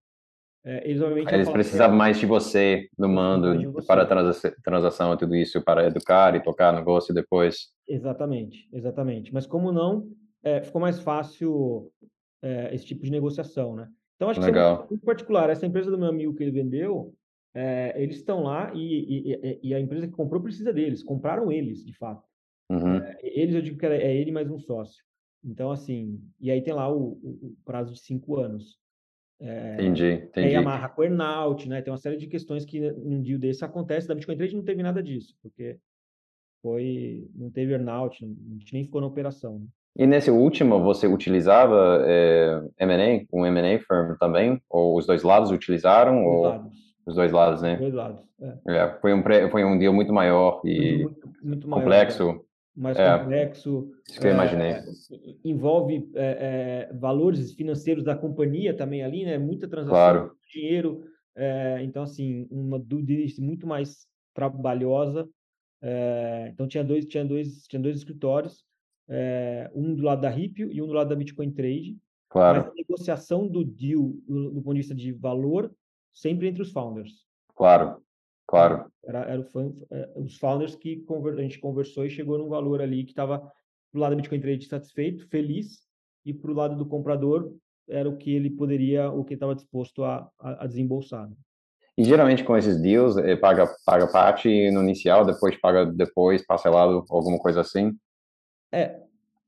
é, 0.63 0.87
eles 0.89 1.01
obviamente... 1.01 1.33
Eles 1.33 1.49
precisavam 1.49 1.97
mais 1.97 2.19
de 2.19 2.25
você 2.25 2.87
no 2.97 3.09
mando 3.09 3.71
você. 3.73 3.87
para 3.87 4.03
a 4.03 4.05
transa 4.05 4.55
transação 4.63 5.13
e 5.13 5.17
tudo 5.17 5.35
isso, 5.35 5.61
para 5.63 5.87
educar 5.87 6.35
e 6.35 6.41
tocar 6.41 6.73
negócio 6.73 7.13
depois. 7.13 7.69
Exatamente, 7.87 8.67
exatamente. 8.71 9.33
Mas 9.33 9.45
como 9.45 9.71
não, 9.71 10.07
é, 10.43 10.61
ficou 10.61 10.81
mais 10.81 10.99
fácil 10.99 11.91
é, 12.41 12.73
esse 12.73 12.85
tipo 12.85 13.03
de 13.03 13.11
negociação, 13.11 13.75
né? 13.75 13.87
Então, 14.15 14.29
acho 14.29 14.39
que 14.39 14.45
Legal. 14.45 14.87
em 14.91 14.97
particular, 14.97 15.49
essa 15.49 15.65
empresa 15.65 15.89
do 15.89 15.97
meu 15.97 16.07
amigo 16.07 16.33
que 16.35 16.43
ele 16.43 16.51
vendeu, 16.51 17.11
é, 17.53 18.01
eles 18.01 18.17
estão 18.17 18.43
lá 18.43 18.71
e, 18.73 19.31
e, 19.31 19.59
e, 19.63 19.75
a 19.75 19.79
empresa 19.79 20.07
que 20.07 20.13
comprou 20.13 20.41
precisa 20.41 20.71
deles, 20.71 21.03
compraram 21.03 21.51
eles, 21.51 21.83
de 21.85 21.93
fato. 21.93 22.25
Uhum. 22.69 22.97
É, 22.97 23.19
eles, 23.21 23.53
eu 23.53 23.61
digo 23.61 23.77
que 23.77 23.85
é 23.85 24.15
ele 24.15 24.31
mais 24.31 24.49
um 24.49 24.59
sócio. 24.59 25.03
Então, 25.43 25.71
assim, 25.71 26.21
e 26.39 26.49
aí 26.49 26.61
tem 26.61 26.73
lá 26.73 26.89
o, 26.89 27.19
o, 27.23 27.55
prazo 27.65 27.93
de 27.93 27.99
cinco 27.99 28.37
anos. 28.37 28.79
É, 29.39 29.73
entendi, 29.73 30.11
entendi. 30.13 30.47
Aí 30.47 30.55
amarra 30.55 30.87
com 30.87 31.01
o 31.01 31.03
earnout, 31.03 31.67
né? 31.67 31.81
Tem 31.81 31.91
uma 31.91 31.97
série 31.97 32.15
de 32.15 32.27
questões 32.27 32.63
que 32.63 32.79
num 32.79 33.21
deal 33.21 33.39
desse 33.39 33.65
acontece. 33.65 34.07
Da 34.07 34.13
Bitcoin 34.13 34.37
Trade 34.37 34.55
não 34.55 34.63
teve 34.63 34.83
nada 34.83 35.01
disso, 35.01 35.35
porque 35.41 35.77
foi, 36.61 37.27
não 37.35 37.49
teve 37.49 37.73
earnout, 37.73 38.23
a 38.23 38.27
gente 38.27 38.73
nem 38.73 38.85
ficou 38.85 39.01
na 39.01 39.07
operação. 39.07 39.59
Né? 39.59 39.65
E 39.97 40.07
nesse 40.07 40.31
último, 40.31 40.81
você 40.81 41.07
utilizava 41.07 42.03
é, 42.07 42.61
M&A, 42.79 43.25
um 43.33 43.45
M&A 43.45 43.79
firm 43.79 44.15
também? 44.19 44.61
Ou 44.69 44.95
os 44.95 45.05
dois 45.05 45.23
lados 45.23 45.51
utilizaram? 45.51 46.21
Os 46.21 46.33
ou... 46.33 46.41
lados. 46.43 46.90
Os 47.05 47.15
dois 47.15 47.31
lados, 47.31 47.61
né? 47.61 47.73
Os 47.73 47.79
dois 47.79 47.93
lados, 47.93 48.21
é. 48.39 48.57
é 48.67 48.97
foi, 48.99 49.13
um 49.13 49.21
pre... 49.21 49.49
foi 49.49 49.63
um 49.63 49.77
deal 49.77 49.93
muito 49.93 50.13
maior 50.13 50.61
e 50.63 51.03
muito, 51.03 51.33
muito 51.41 51.67
maior, 51.67 51.83
complexo. 51.83 52.29
É 52.29 52.51
mais 52.75 52.97
é, 52.97 53.17
complexo. 53.17 53.91
Isso 54.07 54.19
que 54.19 54.27
eu 54.27 54.31
imaginei. 54.31 54.71
É, 54.71 54.83
envolve 55.43 56.09
é, 56.15 56.87
é, 56.89 56.93
valores 56.93 57.53
financeiros 57.53 58.03
da 58.03 58.15
companhia 58.15 58.73
também 58.73 59.03
ali, 59.03 59.25
né? 59.25 59.37
Muita 59.37 59.67
transação, 59.67 59.93
claro. 59.93 60.31
dinheiro. 60.51 61.03
É, 61.35 61.79
então, 61.83 62.03
assim, 62.03 62.47
uma 62.49 62.79
due 62.79 63.03
diligence 63.03 63.41
muito 63.41 63.67
mais 63.67 64.05
trabalhosa. 64.33 65.27
É, 65.81 66.49
então, 66.53 66.67
tinha 66.67 66.83
dois, 66.83 67.05
tinha 67.05 67.25
dois, 67.25 67.63
tinha 67.67 67.81
dois 67.81 67.97
escritórios, 67.97 68.63
um 69.75 69.93
do 69.93 70.03
lado 70.03 70.21
da 70.21 70.29
Ripple 70.29 70.71
e 70.71 70.81
um 70.81 70.87
do 70.87 70.93
lado 70.93 71.09
da 71.09 71.15
Bitcoin 71.15 71.51
Trade. 71.51 71.97
Claro. 72.29 72.59
Mas 72.59 72.67
a 72.67 72.73
negociação 72.73 73.47
do 73.47 73.65
deal, 73.65 74.13
do, 74.25 74.51
do 74.51 74.61
ponto 74.61 74.75
de 74.75 74.79
vista 74.79 74.95
de 74.95 75.11
valor, 75.11 75.69
sempre 76.13 76.47
entre 76.47 76.61
os 76.61 76.71
founders. 76.71 77.25
Claro. 77.55 78.01
Claro. 78.47 78.91
Era, 79.03 79.19
era 79.19 79.47
é, 79.91 80.11
os 80.17 80.37
founders 80.37 80.75
que 80.75 81.05
a 81.09 81.41
gente 81.41 81.59
conversou 81.59 82.05
e 82.05 82.09
chegou 82.09 82.37
num 82.37 82.49
valor 82.49 82.81
ali 82.81 83.05
que 83.05 83.11
estava 83.11 83.39
do 83.93 83.99
lado 83.99 84.11
do 84.11 84.17
Bitcoin 84.17 84.41
Trade 84.41 84.65
satisfeito, 84.65 85.27
feliz, 85.29 85.87
e 86.25 86.33
para 86.33 86.51
o 86.51 86.53
lado 86.53 86.75
do 86.75 86.85
comprador 86.85 87.53
era 87.89 88.09
o 88.09 88.17
que 88.17 88.33
ele 88.33 88.49
poderia, 88.49 89.09
o 89.09 89.23
que 89.23 89.33
estava 89.33 89.55
disposto 89.55 90.03
a, 90.03 90.29
a, 90.39 90.63
a 90.63 90.67
desembolsar. 90.67 91.29
Né? 91.29 91.35
E 91.97 92.03
geralmente 92.03 92.43
com 92.43 92.55
esses 92.55 92.81
deals, 92.81 93.17
eh, 93.17 93.35
paga, 93.35 93.67
paga 93.85 94.07
parte 94.07 94.71
no 94.71 94.81
inicial, 94.81 95.25
depois 95.25 95.59
paga 95.59 95.85
depois, 95.85 96.45
parcelado, 96.45 97.05
alguma 97.09 97.37
coisa 97.37 97.61
assim? 97.61 97.93
É. 98.71 99.01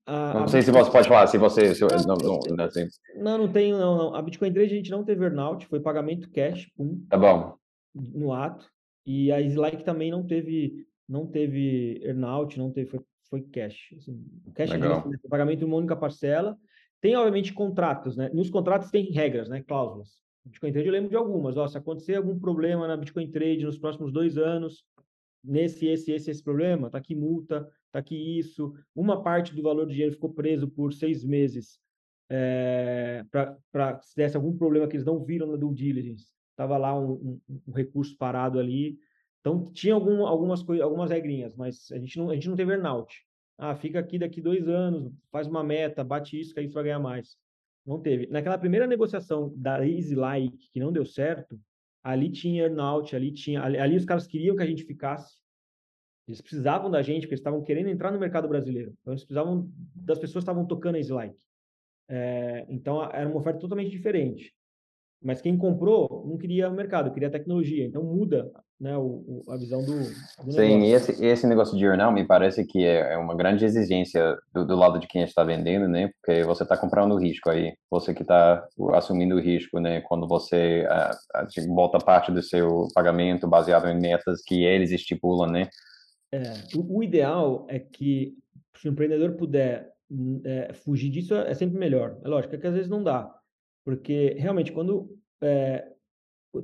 A, 0.05 0.33
não 0.41 0.47
sei 0.47 0.61
se 0.61 0.71
você 0.71 0.91
pode 0.91 1.07
falar, 1.07 1.27
se 1.27 1.37
você... 1.37 1.73
Se, 1.73 1.81
não, 1.81 2.15
não, 2.15 2.39
não, 2.49 2.65
assim. 2.65 2.87
não, 3.15 3.37
não 3.37 3.47
tenho, 3.51 3.77
não, 3.77 3.97
não. 3.97 4.15
A 4.15 4.21
Bitcoin 4.21 4.51
Trade 4.51 4.73
a 4.73 4.77
gente 4.77 4.91
não 4.91 5.03
teve 5.03 5.23
earnout, 5.23 5.65
foi 5.67 5.79
pagamento 5.79 6.29
cash, 6.29 6.69
pum. 6.75 7.05
Tá 7.09 7.17
bom. 7.17 7.55
No 7.93 8.33
ato. 8.33 8.69
E 9.05 9.31
a 9.31 9.39
Slack 9.41 9.83
também 9.83 10.11
não 10.11 10.25
teve 10.25 10.85
não 11.07 11.27
teve 11.27 12.01
earnout, 12.03 12.57
não 12.57 12.71
teve 12.71 12.89
foi, 12.89 12.99
foi 13.29 13.41
cash. 13.41 13.93
Assim, 13.97 14.25
cash 14.53 14.71
é 14.71 14.77
né, 14.77 14.87
pagamento 15.29 15.59
de 15.59 15.65
uma 15.65 15.77
única 15.77 15.95
parcela. 15.95 16.57
Tem 17.01 17.15
obviamente 17.15 17.53
contratos, 17.53 18.15
né? 18.15 18.29
Nos 18.33 18.49
contratos 18.49 18.89
tem 18.89 19.11
regras, 19.11 19.49
né? 19.49 19.61
Cláusulas. 19.61 20.17
Bitcoin 20.45 20.71
Trade 20.71 20.87
eu 20.87 20.93
lembro 20.93 21.09
de 21.09 21.15
algumas. 21.15 21.57
Ó, 21.57 21.67
se 21.67 21.77
acontecer 21.77 22.15
algum 22.15 22.39
problema 22.39 22.87
na 22.87 22.97
Bitcoin 22.97 23.29
Trade 23.29 23.65
nos 23.65 23.77
próximos 23.77 24.11
dois 24.11 24.37
anos, 24.37 24.85
nesse, 25.43 25.87
esse, 25.87 26.11
esse, 26.11 26.31
esse 26.31 26.43
problema, 26.43 26.89
tá 26.89 26.97
aqui 26.97 27.15
multa, 27.15 27.69
tá 27.93 27.99
aqui 27.99 28.39
isso. 28.39 28.73
Uma 28.93 29.23
parte 29.23 29.55
do 29.55 29.61
valor 29.63 29.85
do 29.85 29.91
dinheiro 29.91 30.11
ficou 30.11 30.33
preso 30.33 30.67
por 30.67 30.91
seis 30.91 31.23
meses 31.23 31.79
é, 32.29 33.23
eh, 33.33 33.55
para 33.71 34.01
se 34.01 34.15
desse 34.15 34.35
algum 34.35 34.57
problema 34.57 34.87
que 34.87 34.97
eles 34.97 35.05
não 35.05 35.23
viram 35.23 35.47
na 35.47 35.55
due 35.55 35.73
diligence 35.73 36.33
estava 36.53 36.77
lá 36.77 36.97
um, 36.97 37.13
um, 37.13 37.61
um, 37.67 37.71
recurso 37.71 38.15
parado 38.17 38.59
ali. 38.59 38.97
Então, 39.41 39.71
tinha 39.73 39.93
algum, 39.93 40.25
algumas, 40.25 40.67
algumas 40.81 41.09
regrinhas, 41.09 41.55
mas 41.55 41.91
a 41.91 41.97
gente, 41.97 42.17
não, 42.17 42.29
a 42.29 42.35
gente 42.35 42.47
não 42.47 42.55
teve 42.55 42.71
earnout. 42.71 43.25
Ah, 43.57 43.75
fica 43.75 43.99
aqui 43.99 44.17
daqui 44.17 44.41
dois 44.41 44.67
anos, 44.67 45.11
faz 45.31 45.47
uma 45.47 45.63
meta, 45.63 46.03
bate 46.03 46.39
isso, 46.39 46.53
que 46.53 46.59
aí 46.59 46.67
você 46.67 46.73
vai 46.73 46.83
ganhar 46.83 46.99
mais. 46.99 47.37
Não 47.85 47.99
teve. 47.99 48.27
Naquela 48.27 48.57
primeira 48.57 48.87
negociação 48.87 49.53
da 49.57 49.85
Easy 49.85 50.15
Like, 50.15 50.69
que 50.71 50.79
não 50.79 50.91
deu 50.91 51.05
certo, 51.05 51.59
ali 52.01 52.29
tinha 52.29 52.63
earnout, 52.63 53.15
ali 53.15 53.31
tinha. 53.31 53.61
Ali, 53.61 53.77
ali 53.77 53.97
os 53.97 54.05
caras 54.05 54.25
queriam 54.25 54.55
que 54.55 54.63
a 54.63 54.65
gente 54.65 54.83
ficasse. 54.83 55.37
Eles 56.27 56.41
precisavam 56.41 56.89
da 56.89 57.01
gente, 57.01 57.21
porque 57.21 57.33
eles 57.33 57.41
estavam 57.41 57.61
querendo 57.61 57.89
entrar 57.89 58.11
no 58.11 58.19
mercado 58.19 58.47
brasileiro. 58.47 58.93
Então, 59.01 59.13
eles 59.13 59.23
precisavam 59.23 59.69
das 59.95 60.19
pessoas 60.19 60.43
que 60.43 60.49
estavam 60.49 60.65
tocando 60.65 60.95
a 60.95 60.97
Easy 60.99 61.11
Like. 61.11 61.35
É, 62.09 62.65
então, 62.69 63.03
era 63.03 63.27
uma 63.27 63.39
oferta 63.39 63.59
totalmente 63.59 63.89
diferente. 63.91 64.53
Mas 65.23 65.41
quem 65.41 65.57
comprou 65.57 66.25
não 66.27 66.37
queria 66.37 66.69
o 66.69 66.73
mercado, 66.73 67.11
queria 67.11 67.29
a 67.29 67.31
tecnologia. 67.31 67.85
Então 67.85 68.03
muda 68.03 68.51
né, 68.79 68.97
o, 68.97 69.23
o 69.25 69.51
a 69.51 69.55
visão 69.55 69.81
do, 69.85 69.99
do 70.43 70.51
Sim, 70.51 70.81
e 70.81 70.91
esse, 70.91 71.25
esse 71.25 71.47
negócio 71.47 71.77
de 71.77 71.85
earnout 71.85 72.13
me 72.13 72.27
parece 72.27 72.65
que 72.65 72.83
é, 72.83 73.13
é 73.13 73.17
uma 73.17 73.33
grande 73.33 73.63
exigência 73.63 74.37
do, 74.53 74.67
do 74.67 74.75
lado 74.75 74.99
de 74.99 75.07
quem 75.07 75.23
está 75.23 75.41
vendendo, 75.45 75.87
né? 75.87 76.09
Porque 76.19 76.43
você 76.43 76.63
está 76.63 76.75
comprando 76.75 77.17
risco 77.17 77.49
aí, 77.49 77.73
você 77.89 78.13
que 78.13 78.23
está 78.23 78.67
assumindo 78.93 79.35
o 79.35 79.39
risco, 79.39 79.79
né? 79.79 80.01
Quando 80.01 80.27
você 80.27 80.85
a, 80.89 81.11
a, 81.35 81.47
bota 81.69 81.97
parte 81.99 82.29
do 82.29 82.43
seu 82.43 82.89
pagamento 82.93 83.47
baseado 83.47 83.87
em 83.87 83.97
metas 83.97 84.41
que 84.45 84.65
eles 84.65 84.91
estipulam, 84.91 85.49
né? 85.49 85.69
É, 86.33 86.75
o, 86.75 86.97
o 86.97 87.03
ideal 87.03 87.67
é 87.69 87.77
que 87.77 88.35
se 88.75 88.89
o 88.89 88.91
empreendedor 88.91 89.35
puder 89.35 89.93
hum, 90.09 90.41
é, 90.43 90.73
fugir 90.73 91.11
disso, 91.11 91.35
é 91.35 91.53
sempre 91.53 91.77
melhor. 91.77 92.19
É 92.23 92.27
lógico 92.27 92.55
é 92.55 92.57
que 92.57 92.65
às 92.65 92.73
vezes 92.73 92.89
não 92.89 93.03
dá. 93.03 93.31
Porque, 93.85 94.33
realmente, 94.39 94.71
quando 94.71 95.15
é, 95.41 95.87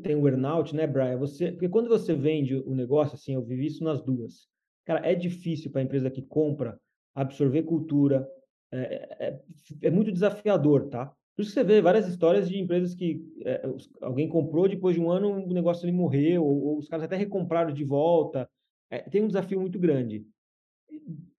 tem 0.02 0.16
o 0.16 0.28
earnout, 0.28 0.76
né, 0.76 0.88
Brian? 0.88 1.18
Você, 1.18 1.52
porque 1.52 1.70
quando 1.70 1.88
você 1.88 2.16
vende 2.16 2.56
o 2.56 2.74
negócio, 2.74 3.14
assim, 3.14 3.36
eu 3.36 3.44
vivi 3.44 3.68
isso 3.68 3.84
nas 3.84 4.02
duas. 4.02 4.48
Cara, 4.86 5.08
é 5.08 5.14
difícil 5.14 5.70
para 5.70 5.82
a 5.82 5.84
empresa 5.84 6.10
que 6.10 6.24
compra 6.24 6.80
absorver 7.14 7.62
cultura. 7.64 8.28
É, 8.72 9.28
é, 9.28 9.42
é, 9.84 9.90
muito 9.92 10.12
desafiador, 10.12 10.90
tá? 10.90 11.08
Por 11.36 11.44
isso 11.44 11.52
que 11.52 11.60
você 11.60 11.64
vê 11.64 11.82
várias 11.82 12.08
histórias 12.08 12.50
de 12.50 12.60
empresas 12.60 12.96
que 12.96 13.24
é, 13.46 13.62
alguém 14.02 14.28
comprou, 14.28 14.68
depois 14.68 14.96
de 14.96 15.02
um 15.02 15.10
ano 15.12 15.32
o 15.32 15.54
negócio 15.54 15.86
ele 15.86 15.92
morreu, 15.92 16.44
ou, 16.44 16.64
ou 16.66 16.78
os 16.78 16.88
caras 16.88 17.06
até 17.06 17.16
recompraram 17.16 17.72
de 17.72 17.84
volta. 17.84 18.50
É, 18.90 19.00
tem 19.00 19.24
um 19.24 19.28
desafio 19.28 19.60
muito 19.60 19.80
grande. 19.80 20.26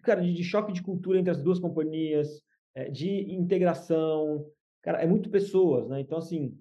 Cara, 0.02 0.22
de, 0.22 0.32
de, 0.32 0.44
choque 0.44 0.72
de 0.72 0.82
cultura 0.82 1.18
entre 1.18 1.30
as 1.30 1.42
duas 1.42 1.58
companhias, 1.58 2.42
é, 2.74 2.88
de 2.88 3.32
integração, 3.32 4.46
Cara, 4.82 5.02
é 5.02 5.06
muito 5.06 5.28
pessoas, 5.28 5.88
né? 5.88 6.00
Então, 6.00 6.18
assim, 6.18 6.56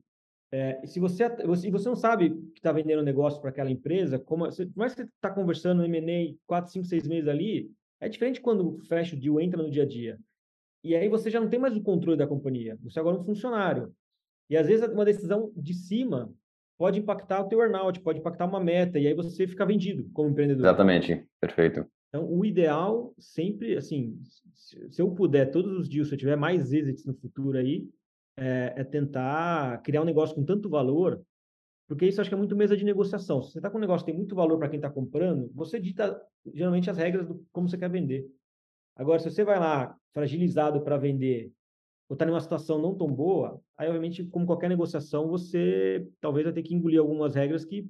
é, 0.52 0.86
se 0.86 1.00
você, 1.00 1.30
você, 1.46 1.72
você 1.72 1.88
não 1.88 1.96
sabe 1.96 2.30
que 2.30 2.60
está 2.60 2.72
vendendo 2.72 3.00
um 3.00 3.06
negócio 3.06 3.40
para 3.40 3.50
aquela 3.50 3.72
empresa, 3.72 4.20
como, 4.20 4.46
por 4.46 4.78
mais 4.78 4.94
que 4.94 5.04
você 5.04 5.10
está 5.10 5.30
conversando 5.30 5.80
no 5.80 5.86
M&A 5.86 6.36
4, 6.46 6.72
5, 6.72 6.86
6 6.86 7.08
meses 7.08 7.30
ali, 7.30 7.72
é 8.00 8.10
diferente 8.10 8.42
quando 8.42 8.80
fecha 8.80 9.16
o 9.16 9.20
deal, 9.20 9.40
entra 9.40 9.62
no 9.62 9.70
dia 9.70 9.84
a 9.84 9.86
dia. 9.86 10.20
E 10.84 10.96
aí 10.96 11.08
você 11.08 11.30
já 11.30 11.40
não 11.40 11.50
tem 11.50 11.60
mais 11.60 11.76
o 11.76 11.82
controle 11.82 12.18
da 12.18 12.28
companhia, 12.28 12.78
você 12.82 13.00
agora 13.00 13.18
é 13.18 13.20
um 13.20 13.26
funcionário. 13.26 13.94
E 14.50 14.58
às 14.58 14.68
vezes 14.68 14.88
uma 14.90 15.06
decisão 15.06 15.52
de 15.56 15.74
cima 15.74 16.34
pode 16.80 16.98
impactar 16.98 17.42
o 17.42 17.50
teu 17.50 17.60
earnout, 17.60 18.00
pode 18.00 18.20
impactar 18.20 18.46
uma 18.46 18.60
meta, 18.60 18.98
e 18.98 19.06
aí 19.06 19.14
você 19.14 19.46
fica 19.46 19.66
vendido 19.66 20.10
como 20.14 20.30
empreendedor. 20.30 20.64
Exatamente, 20.66 21.28
perfeito. 21.40 21.86
Então, 22.08 22.26
o 22.26 22.46
ideal 22.46 23.14
sempre, 23.20 23.76
assim, 23.76 24.18
se 24.56 25.02
eu 25.02 25.12
puder, 25.12 25.52
todos 25.52 25.78
os 25.78 25.90
dias, 25.90 26.08
se 26.08 26.16
eu 26.16 26.18
tiver 26.18 26.38
mais 26.38 26.72
exits 26.72 27.06
no 27.06 27.14
futuro 27.14 27.58
aí, 27.58 27.86
é, 28.38 28.74
é 28.78 28.84
tentar 28.86 29.82
criar 29.84 30.02
um 30.02 30.06
negócio 30.06 30.34
com 30.34 30.46
tanto 30.46 30.70
valor, 30.70 31.22
porque 31.86 32.06
isso 32.06 32.22
acho 32.22 32.30
que 32.30 32.34
é 32.34 32.38
muito 32.38 32.56
mesa 32.56 32.78
de 32.78 32.86
negociação. 32.86 33.44
Se 33.44 33.52
você 33.52 33.60
está 33.60 33.70
com 33.70 33.78
um 33.78 33.82
negócio 33.82 34.06
que 34.06 34.12
tem 34.12 34.18
muito 34.18 34.34
valor 34.34 34.58
para 34.58 34.70
quem 34.70 34.78
está 34.78 34.90
comprando, 34.90 35.52
você 35.54 35.82
dita 35.82 36.20
geralmente 36.54 36.90
as 36.90 36.98
regras 36.98 37.28
do 37.28 37.46
como 37.52 37.68
você 37.68 37.78
quer 37.78 37.90
vender. 37.90 38.26
Agora, 38.96 39.20
se 39.20 39.30
você 39.30 39.44
vai 39.44 39.60
lá 39.60 39.98
fragilizado 40.14 40.82
para 40.82 40.98
vender 40.98 41.52
ou 42.10 42.16
está 42.16 42.26
numa 42.26 42.42
situação 42.42 42.82
não 42.82 42.96
tão 42.96 43.08
boa, 43.08 43.62
aí, 43.78 43.88
obviamente, 43.88 44.24
como 44.26 44.48
qualquer 44.48 44.68
negociação, 44.68 45.28
você 45.28 46.06
talvez 46.20 46.44
vai 46.44 46.54
ter 46.54 46.64
que 46.64 46.74
engolir 46.74 47.00
algumas 47.00 47.36
regras 47.36 47.64
que 47.64 47.88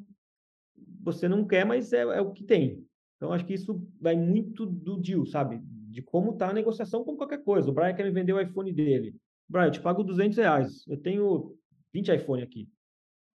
você 1.02 1.30
não 1.30 1.48
quer, 1.48 1.66
mas 1.66 1.94
é, 1.94 2.02
é 2.02 2.22
o 2.22 2.34
que 2.34 2.44
tem. 2.44 2.86
Então, 3.16 3.32
acho 3.32 3.46
que 3.46 3.54
isso 3.54 3.82
vai 4.00 4.18
muito 4.18 4.66
do 4.66 4.98
deal, 4.98 5.26
sabe? 5.26 5.62
De 5.64 6.02
como 6.02 6.32
está 6.32 6.50
a 6.50 6.54
negociação, 6.54 7.04
como 7.04 7.18
qualquer 7.18 7.44
coisa. 7.44 7.70
O 7.70 7.74
Brian 7.74 7.94
quer 7.94 8.04
me 8.04 8.12
vender 8.12 8.34
o 8.34 8.42
iPhone 8.42 8.72
dele. 8.74 9.16
Brian, 9.48 9.68
eu 9.68 9.72
te 9.72 9.82
pago 9.82 10.04
200 10.04 10.38
reais. 10.38 10.86
Eu 10.88 10.98
tenho 10.98 11.56
20 11.94 12.14
iPhone 12.14 12.44
aqui. 12.44 12.70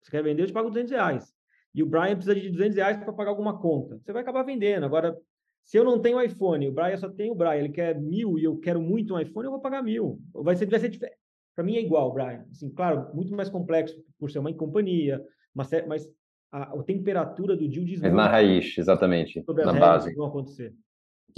Você 0.02 0.10
quer 0.10 0.22
vender, 0.22 0.42
eu 0.42 0.46
te 0.48 0.52
pago 0.52 0.68
200 0.68 0.90
reais. 0.90 1.32
E 1.72 1.82
o 1.82 1.86
Brian 1.86 2.16
precisa 2.16 2.34
de 2.34 2.50
200 2.50 2.76
reais 2.76 2.96
para 2.98 3.12
pagar 3.12 3.30
alguma 3.30 3.58
conta. 3.58 3.98
Você 3.98 4.12
vai 4.12 4.22
acabar 4.22 4.42
vendendo. 4.42 4.84
Agora, 4.84 5.16
se 5.64 5.78
eu 5.78 5.84
não 5.84 5.98
tenho 5.98 6.20
iPhone, 6.20 6.68
o 6.68 6.72
Brian 6.72 6.96
só 6.96 7.08
tem 7.08 7.30
o 7.30 7.34
Brian, 7.34 7.56
ele 7.56 7.68
quer 7.70 7.98
mil 7.98 8.38
e 8.38 8.44
eu 8.44 8.58
quero 8.58 8.80
muito 8.80 9.14
um 9.14 9.18
iPhone, 9.18 9.46
eu 9.46 9.52
vou 9.52 9.60
pagar 9.60 9.82
mil. 9.82 10.20
Vai 10.34 10.56
ser, 10.56 10.66
vai 10.66 10.80
ser 10.80 10.88
diferente. 10.88 11.16
Para 11.54 11.64
mim 11.64 11.76
é 11.76 11.80
igual, 11.80 12.12
Brian. 12.12 12.44
Assim, 12.50 12.70
claro, 12.70 13.08
muito 13.14 13.34
mais 13.34 13.48
complexo 13.48 13.94
por 14.18 14.30
ser 14.30 14.38
uma 14.38 14.52
companhia, 14.52 15.22
mas, 15.54 15.68
mas 15.86 16.08
a, 16.50 16.74
a 16.74 16.82
temperatura 16.82 17.56
do 17.56 17.68
deal 17.68 17.84
diz 17.84 18.00
Mas 18.00 18.12
na 18.12 18.28
raiz, 18.28 18.76
exatamente, 18.76 19.42
sobre 19.44 19.64
na 19.64 19.72
base. 19.72 20.10
Que 20.10 20.16
vão 20.16 20.26
acontecer. 20.26 20.74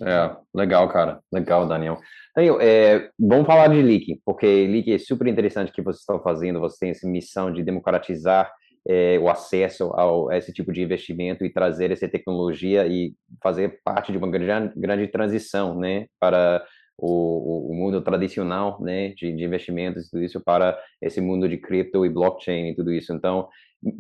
É, 0.03 0.37
legal, 0.53 0.89
cara. 0.89 1.21
Legal, 1.33 1.69
Daniel. 1.69 2.01
Daniel, 2.35 2.61
é, 2.61 3.11
vamos 3.19 3.47
falar 3.47 3.69
de 3.69 3.81
Leak, 3.81 4.21
porque 4.25 4.47
Leak 4.67 4.93
é 4.93 4.99
super 4.99 5.27
interessante 5.29 5.71
que 5.71 5.83
vocês 5.83 6.01
estão 6.01 6.21
fazendo. 6.21 6.59
Você 6.61 6.79
tem 6.81 6.91
essa 6.91 7.09
missão 7.09 7.53
de 7.53 7.63
democratizar 7.63 8.53
é, 8.87 9.19
o 9.19 9.29
acesso 9.29 9.93
a 9.95 10.37
esse 10.37 10.53
tipo 10.53 10.73
de 10.73 10.83
investimento 10.83 11.45
e 11.45 11.53
trazer 11.53 11.91
essa 11.91 12.09
tecnologia 12.09 12.87
e 12.87 13.15
fazer 13.43 13.81
parte 13.83 14.13
de 14.13 14.19
uma 14.19 14.31
grande, 14.31 14.73
grande 14.77 15.09
transição, 15.09 15.79
né, 15.79 16.07
para 16.21 16.65
o, 16.99 17.71
o 17.71 17.75
mundo 17.75 18.03
tradicional, 18.03 18.81
né, 18.81 19.09
de, 19.11 19.33
de 19.33 19.45
investimentos 19.45 20.07
e 20.07 20.11
tudo 20.11 20.23
isso 20.23 20.41
para 20.41 20.79
esse 21.01 21.21
mundo 21.21 21.49
de 21.49 21.57
cripto 21.57 22.05
e 22.05 22.11
blockchain 22.11 22.69
e 22.69 22.77
tudo 22.77 22.93
isso. 22.93 23.13
Então, 23.13 23.49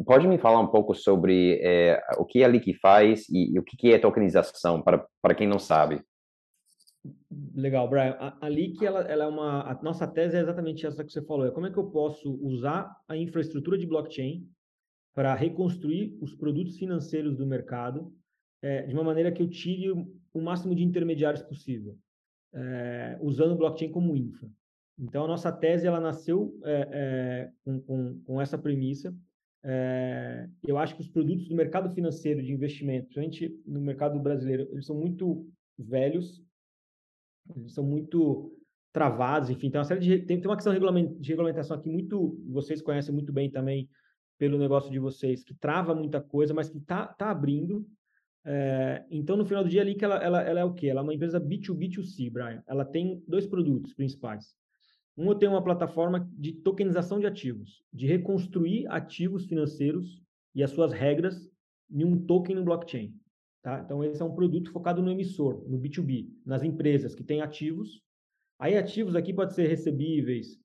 pode 0.04 0.28
me 0.28 0.38
falar 0.38 0.60
um 0.60 0.68
pouco 0.68 0.94
sobre 0.94 1.60
é, 1.62 2.00
o 2.18 2.24
que 2.24 2.44
a 2.44 2.48
Leak 2.48 2.74
faz 2.74 3.28
e, 3.28 3.54
e, 3.54 3.58
o 3.58 3.62
que 3.62 3.92
é 3.92 3.98
tokenização 3.98 4.82
para, 4.82 5.04
para 5.20 5.34
quem 5.34 5.48
não 5.48 5.58
sabe? 5.58 6.00
Legal, 7.54 7.88
Brian. 7.88 8.16
A, 8.18 8.46
a 8.46 8.48
Leak, 8.48 8.84
ela, 8.84 9.00
ela 9.02 9.24
é 9.24 9.26
uma... 9.26 9.70
A 9.70 9.82
nossa 9.82 10.06
tese 10.06 10.36
é 10.36 10.40
exatamente 10.40 10.86
essa 10.86 11.04
que 11.04 11.12
você 11.12 11.22
falou. 11.22 11.46
É 11.46 11.50
como 11.50 11.66
é 11.66 11.70
que 11.70 11.76
eu 11.76 11.90
posso 11.90 12.32
usar 12.42 12.90
a 13.06 13.16
infraestrutura 13.16 13.76
de 13.76 13.86
blockchain 13.86 14.46
para 15.14 15.34
reconstruir 15.34 16.18
os 16.20 16.34
produtos 16.34 16.76
financeiros 16.76 17.36
do 17.36 17.46
mercado 17.46 18.12
é, 18.60 18.82
de 18.82 18.94
uma 18.94 19.04
maneira 19.04 19.30
que 19.30 19.40
eu 19.40 19.48
tire 19.48 19.90
o 19.90 20.40
máximo 20.40 20.74
de 20.74 20.82
intermediários 20.82 21.42
possível, 21.42 21.96
é, 22.52 23.16
usando 23.20 23.52
o 23.52 23.56
blockchain 23.56 23.90
como 23.90 24.16
infra. 24.16 24.50
Então, 24.98 25.24
a 25.24 25.28
nossa 25.28 25.52
tese 25.52 25.86
ela 25.86 26.00
nasceu 26.00 26.58
é, 26.64 26.88
é 26.92 27.50
com, 27.64 27.80
com, 27.80 28.20
com, 28.24 28.40
essa 28.40 28.58
premissa. 28.58 29.14
É, 29.62 30.48
eu 30.66 30.76
acho 30.76 30.94
que 30.94 31.00
os 31.00 31.08
produtos 31.08 31.48
do 31.48 31.54
mercado 31.54 31.92
financeiro 31.94 32.42
de 32.42 32.52
investimento, 32.52 33.06
principalmente 33.06 33.62
no 33.66 33.80
mercado 33.80 34.18
brasileiro, 34.18 34.68
eles 34.72 34.86
são 34.86 34.96
muito 34.96 35.48
velhos, 35.78 36.42
eles 37.56 37.72
são 37.72 37.84
muito 37.84 38.52
travados, 38.92 39.50
enfim, 39.50 39.70
tem 39.70 39.78
uma 39.78 39.84
série 39.84 40.00
de 40.00 40.18
tem, 40.20 40.40
tem 40.40 40.48
uma 40.48 40.56
questão 40.56 40.72
de 40.72 41.28
regulamentação 41.28 41.76
aqui 41.76 41.88
muito, 41.88 42.40
vocês 42.48 42.80
conhecem 42.80 43.12
muito 43.12 43.32
bem 43.32 43.50
também, 43.50 43.88
pelo 44.44 44.58
negócio 44.58 44.90
de 44.90 44.98
vocês, 44.98 45.42
que 45.42 45.54
trava 45.54 45.94
muita 45.94 46.20
coisa, 46.20 46.52
mas 46.52 46.68
que 46.68 46.76
está 46.76 47.06
tá 47.06 47.30
abrindo. 47.30 47.88
É, 48.44 49.02
então, 49.10 49.38
no 49.38 49.46
final 49.46 49.64
do 49.64 49.70
dia, 49.70 49.80
ali 49.80 49.94
que 49.94 50.04
ela, 50.04 50.16
ela, 50.22 50.42
ela 50.42 50.60
é 50.60 50.64
o 50.64 50.74
quê? 50.74 50.88
Ela 50.88 51.00
é 51.00 51.02
uma 51.02 51.14
empresa 51.14 51.40
B2B2C, 51.40 52.30
Brian. 52.30 52.62
Ela 52.66 52.84
tem 52.84 53.24
dois 53.26 53.46
produtos 53.46 53.94
principais. 53.94 54.54
Um, 55.16 55.34
tenho 55.34 55.52
uma 55.52 55.64
plataforma 55.64 56.30
de 56.36 56.52
tokenização 56.52 57.18
de 57.18 57.26
ativos, 57.26 57.82
de 57.90 58.06
reconstruir 58.06 58.86
ativos 58.88 59.46
financeiros 59.46 60.22
e 60.54 60.62
as 60.62 60.72
suas 60.72 60.92
regras 60.92 61.48
em 61.90 62.04
um 62.04 62.18
token 62.18 62.56
no 62.56 62.64
blockchain. 62.64 63.14
Tá? 63.62 63.80
Então, 63.82 64.04
esse 64.04 64.20
é 64.20 64.24
um 64.26 64.34
produto 64.34 64.70
focado 64.70 65.00
no 65.00 65.10
emissor, 65.10 65.66
no 65.66 65.78
B2B, 65.78 66.28
nas 66.44 66.62
empresas 66.62 67.14
que 67.14 67.24
têm 67.24 67.40
ativos. 67.40 68.02
Aí, 68.58 68.76
ativos 68.76 69.16
aqui 69.16 69.32
pode 69.32 69.54
ser 69.54 69.68
recebíveis, 69.68 70.60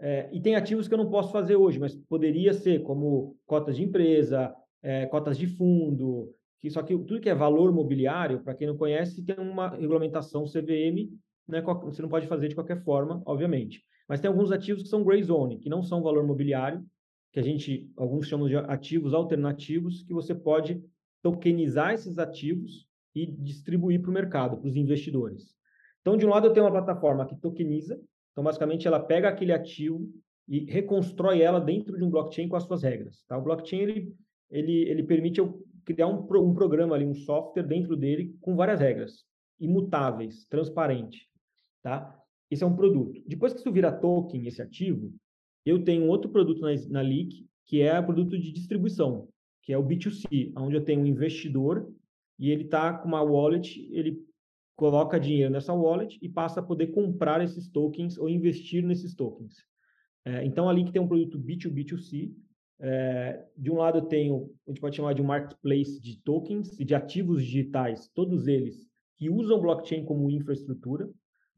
é, 0.00 0.28
e 0.32 0.40
tem 0.40 0.54
ativos 0.54 0.86
que 0.86 0.94
eu 0.94 0.98
não 0.98 1.10
posso 1.10 1.32
fazer 1.32 1.56
hoje, 1.56 1.78
mas 1.78 1.94
poderia 1.94 2.52
ser, 2.52 2.82
como 2.82 3.36
cotas 3.46 3.76
de 3.76 3.82
empresa, 3.82 4.54
é, 4.82 5.06
cotas 5.06 5.36
de 5.36 5.46
fundo, 5.46 6.32
que 6.60 6.70
só 6.70 6.82
que 6.82 6.96
tudo 6.96 7.20
que 7.20 7.28
é 7.28 7.34
valor 7.34 7.72
mobiliário, 7.72 8.40
para 8.42 8.54
quem 8.54 8.66
não 8.66 8.76
conhece, 8.76 9.24
tem 9.24 9.36
uma 9.38 9.70
regulamentação 9.70 10.44
CVM, 10.44 11.10
né, 11.48 11.62
você 11.62 12.02
não 12.02 12.08
pode 12.08 12.26
fazer 12.26 12.48
de 12.48 12.54
qualquer 12.54 12.82
forma, 12.84 13.22
obviamente. 13.24 13.82
Mas 14.08 14.20
tem 14.20 14.28
alguns 14.28 14.52
ativos 14.52 14.82
que 14.82 14.88
são 14.88 15.04
gray 15.04 15.22
zone, 15.22 15.58
que 15.58 15.68
não 15.68 15.82
são 15.82 16.02
valor 16.02 16.24
mobiliário, 16.24 16.84
que 17.32 17.40
a 17.40 17.42
gente, 17.42 17.90
alguns 17.96 18.26
chamam 18.26 18.48
de 18.48 18.56
ativos 18.56 19.12
alternativos, 19.12 20.02
que 20.02 20.14
você 20.14 20.34
pode 20.34 20.82
tokenizar 21.22 21.92
esses 21.92 22.18
ativos 22.18 22.86
e 23.14 23.26
distribuir 23.26 24.00
para 24.00 24.10
o 24.10 24.14
mercado, 24.14 24.56
para 24.56 24.68
os 24.68 24.76
investidores. 24.76 25.54
Então, 26.00 26.16
de 26.16 26.24
um 26.24 26.30
lado, 26.30 26.46
eu 26.46 26.52
tenho 26.52 26.64
uma 26.64 26.72
plataforma 26.72 27.26
que 27.26 27.36
tokeniza, 27.36 28.00
então, 28.38 28.44
basicamente, 28.44 28.86
ela 28.86 29.00
pega 29.00 29.28
aquele 29.28 29.50
ativo 29.50 30.08
e 30.46 30.60
reconstrói 30.60 31.42
ela 31.42 31.60
dentro 31.60 31.98
de 31.98 32.04
um 32.04 32.08
blockchain 32.08 32.48
com 32.48 32.54
as 32.54 32.62
suas 32.62 32.84
regras. 32.84 33.24
Tá? 33.26 33.36
O 33.36 33.42
blockchain 33.42 33.80
ele, 33.80 34.14
ele, 34.48 34.88
ele 34.88 35.02
permite 35.02 35.40
eu 35.40 35.60
criar 35.84 36.06
um, 36.06 36.20
um 36.20 36.54
programa 36.54 36.94
ali, 36.94 37.04
um 37.04 37.14
software 37.14 37.64
dentro 37.64 37.96
dele 37.96 38.36
com 38.40 38.54
várias 38.54 38.78
regras, 38.78 39.24
imutáveis, 39.58 40.46
transparente. 40.46 41.28
Tá? 41.82 42.16
Esse 42.48 42.62
é 42.62 42.66
um 42.68 42.76
produto. 42.76 43.20
Depois 43.26 43.52
que 43.52 43.58
isso 43.58 43.72
vira 43.72 43.90
token, 43.90 44.46
esse 44.46 44.62
ativo, 44.62 45.12
eu 45.66 45.82
tenho 45.82 46.06
outro 46.06 46.30
produto 46.30 46.60
na, 46.60 46.72
na 46.90 47.00
Leak, 47.00 47.44
que 47.66 47.82
é 47.82 47.98
o 47.98 48.06
produto 48.06 48.38
de 48.38 48.52
distribuição, 48.52 49.26
que 49.64 49.72
é 49.72 49.76
o 49.76 49.84
B2C, 49.84 50.52
onde 50.56 50.76
eu 50.76 50.84
tenho 50.84 51.00
um 51.00 51.06
investidor 51.06 51.92
e 52.38 52.52
ele 52.52 52.66
está 52.66 52.96
com 52.96 53.08
uma 53.08 53.20
wallet, 53.20 53.84
ele 53.90 54.24
coloca 54.78 55.18
dinheiro 55.18 55.50
nessa 55.50 55.74
wallet 55.74 56.16
e 56.22 56.28
passa 56.28 56.60
a 56.60 56.62
poder 56.62 56.92
comprar 56.92 57.42
esses 57.42 57.68
tokens 57.68 58.16
ou 58.16 58.28
investir 58.28 58.86
nesses 58.86 59.12
tokens. 59.12 59.56
É, 60.24 60.44
então, 60.44 60.68
ali 60.68 60.84
que 60.84 60.92
tem 60.92 61.02
um 61.02 61.08
produto 61.08 61.36
B2B2C, 61.36 62.32
é, 62.78 63.44
de 63.56 63.72
um 63.72 63.74
lado 63.74 63.98
eu 63.98 64.02
tenho, 64.02 64.54
a 64.64 64.70
gente 64.70 64.80
pode 64.80 64.94
chamar 64.94 65.14
de 65.14 65.20
um 65.20 65.24
marketplace 65.24 66.00
de 66.00 66.22
tokens 66.22 66.78
e 66.78 66.84
de 66.84 66.94
ativos 66.94 67.44
digitais, 67.44 68.08
todos 68.14 68.46
eles 68.46 68.86
que 69.16 69.28
usam 69.28 69.60
blockchain 69.60 70.04
como 70.04 70.30
infraestrutura. 70.30 71.10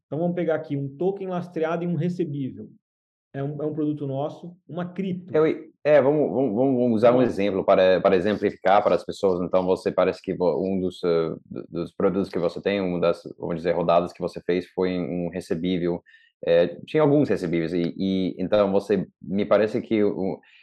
Então, 0.06 0.18
vamos 0.18 0.34
pegar 0.34 0.54
aqui 0.54 0.74
um 0.74 0.88
token 0.96 1.28
lastreado 1.28 1.84
e 1.84 1.86
um 1.86 1.96
recebível. 1.96 2.70
É 3.34 3.44
um, 3.44 3.62
é 3.62 3.66
um 3.66 3.74
produto 3.74 4.06
nosso, 4.06 4.56
uma 4.66 4.86
cripto. 4.86 5.36
Eu, 5.36 5.69
é, 5.82 6.00
vamos, 6.00 6.30
vamos, 6.30 6.54
vamos 6.54 6.96
usar 6.96 7.12
um 7.12 7.22
exemplo 7.22 7.64
para, 7.64 8.00
para 8.00 8.16
exemplificar 8.16 8.82
para 8.82 8.94
as 8.94 9.04
pessoas. 9.04 9.40
Então, 9.40 9.64
você 9.64 9.90
parece 9.90 10.20
que 10.20 10.32
um 10.32 10.80
dos, 10.80 11.02
uh, 11.02 11.40
dos 11.70 11.92
produtos 11.92 12.28
que 12.28 12.38
você 12.38 12.60
tem, 12.60 12.80
uma 12.80 13.00
das, 13.00 13.22
vamos 13.38 13.56
dizer, 13.56 13.72
rodadas 13.72 14.12
que 14.12 14.20
você 14.20 14.40
fez 14.42 14.66
foi 14.74 14.98
um 14.98 15.30
recebível. 15.30 16.02
É, 16.44 16.68
tinha 16.86 17.02
alguns 17.02 17.28
recebíveis 17.28 17.74
e, 17.74 17.94
e, 17.98 18.34
então 18.38 18.72
você 18.72 19.06
me 19.20 19.44
parece 19.44 19.78
que 19.82 20.00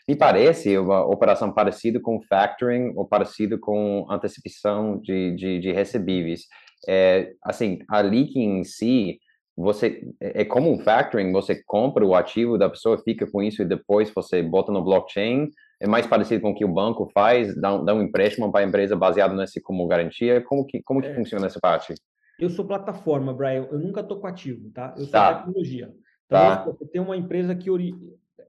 me 0.07 0.15
parece 0.15 0.75
uma 0.75 1.05
operação 1.05 1.53
parecida 1.53 1.99
com 1.99 2.19
factoring 2.19 2.93
ou 2.95 3.07
parecido 3.07 3.59
com 3.59 4.07
antecipação 4.09 4.99
de, 4.99 5.35
de, 5.35 5.59
de 5.59 5.71
recebíveis. 5.71 6.47
É, 6.87 7.31
assim, 7.43 7.79
a 7.89 8.01
leak 8.01 8.39
em 8.39 8.63
si 8.63 9.19
você 9.57 10.07
é, 10.21 10.41
é 10.41 10.45
como 10.45 10.71
um 10.71 10.77
factoring, 10.77 11.31
você 11.31 11.61
compra 11.65 12.05
o 12.05 12.13
ativo 12.13 12.59
da 12.59 12.69
pessoa, 12.69 13.01
fica 13.03 13.29
com 13.29 13.41
isso 13.41 13.63
e 13.63 13.65
depois 13.65 14.11
você 14.11 14.43
bota 14.43 14.71
no 14.71 14.83
blockchain. 14.83 15.49
É 15.79 15.87
mais 15.87 16.05
parecido 16.05 16.41
com 16.41 16.51
o 16.51 16.55
que 16.55 16.63
o 16.63 16.71
banco 16.71 17.09
faz, 17.11 17.59
dá 17.59 17.73
um, 17.73 17.83
dá 17.83 17.93
um 17.93 18.01
empréstimo 18.03 18.51
para 18.51 18.63
a 18.63 18.67
empresa 18.67 18.95
baseado 18.95 19.35
nesse 19.35 19.59
como 19.59 19.87
garantia. 19.87 20.41
Como 20.41 20.65
que, 20.65 20.81
como 20.83 21.01
que 21.01 21.07
é. 21.07 21.15
funciona 21.15 21.47
essa 21.47 21.59
parte? 21.59 21.95
Eu 22.39 22.49
sou 22.49 22.65
plataforma, 22.65 23.33
Brian. 23.33 23.67
Eu 23.71 23.79
nunca 23.79 24.01
estou 24.01 24.19
com 24.19 24.27
ativo, 24.27 24.69
tá? 24.71 24.93
Eu 24.95 25.03
sou 25.03 25.11
tá. 25.11 25.35
tecnologia. 25.35 25.91
Então, 26.27 26.39
tá. 26.39 26.73
tem 26.91 27.01
uma 27.01 27.17
empresa 27.17 27.55
que 27.55 27.71
ori... 27.71 27.95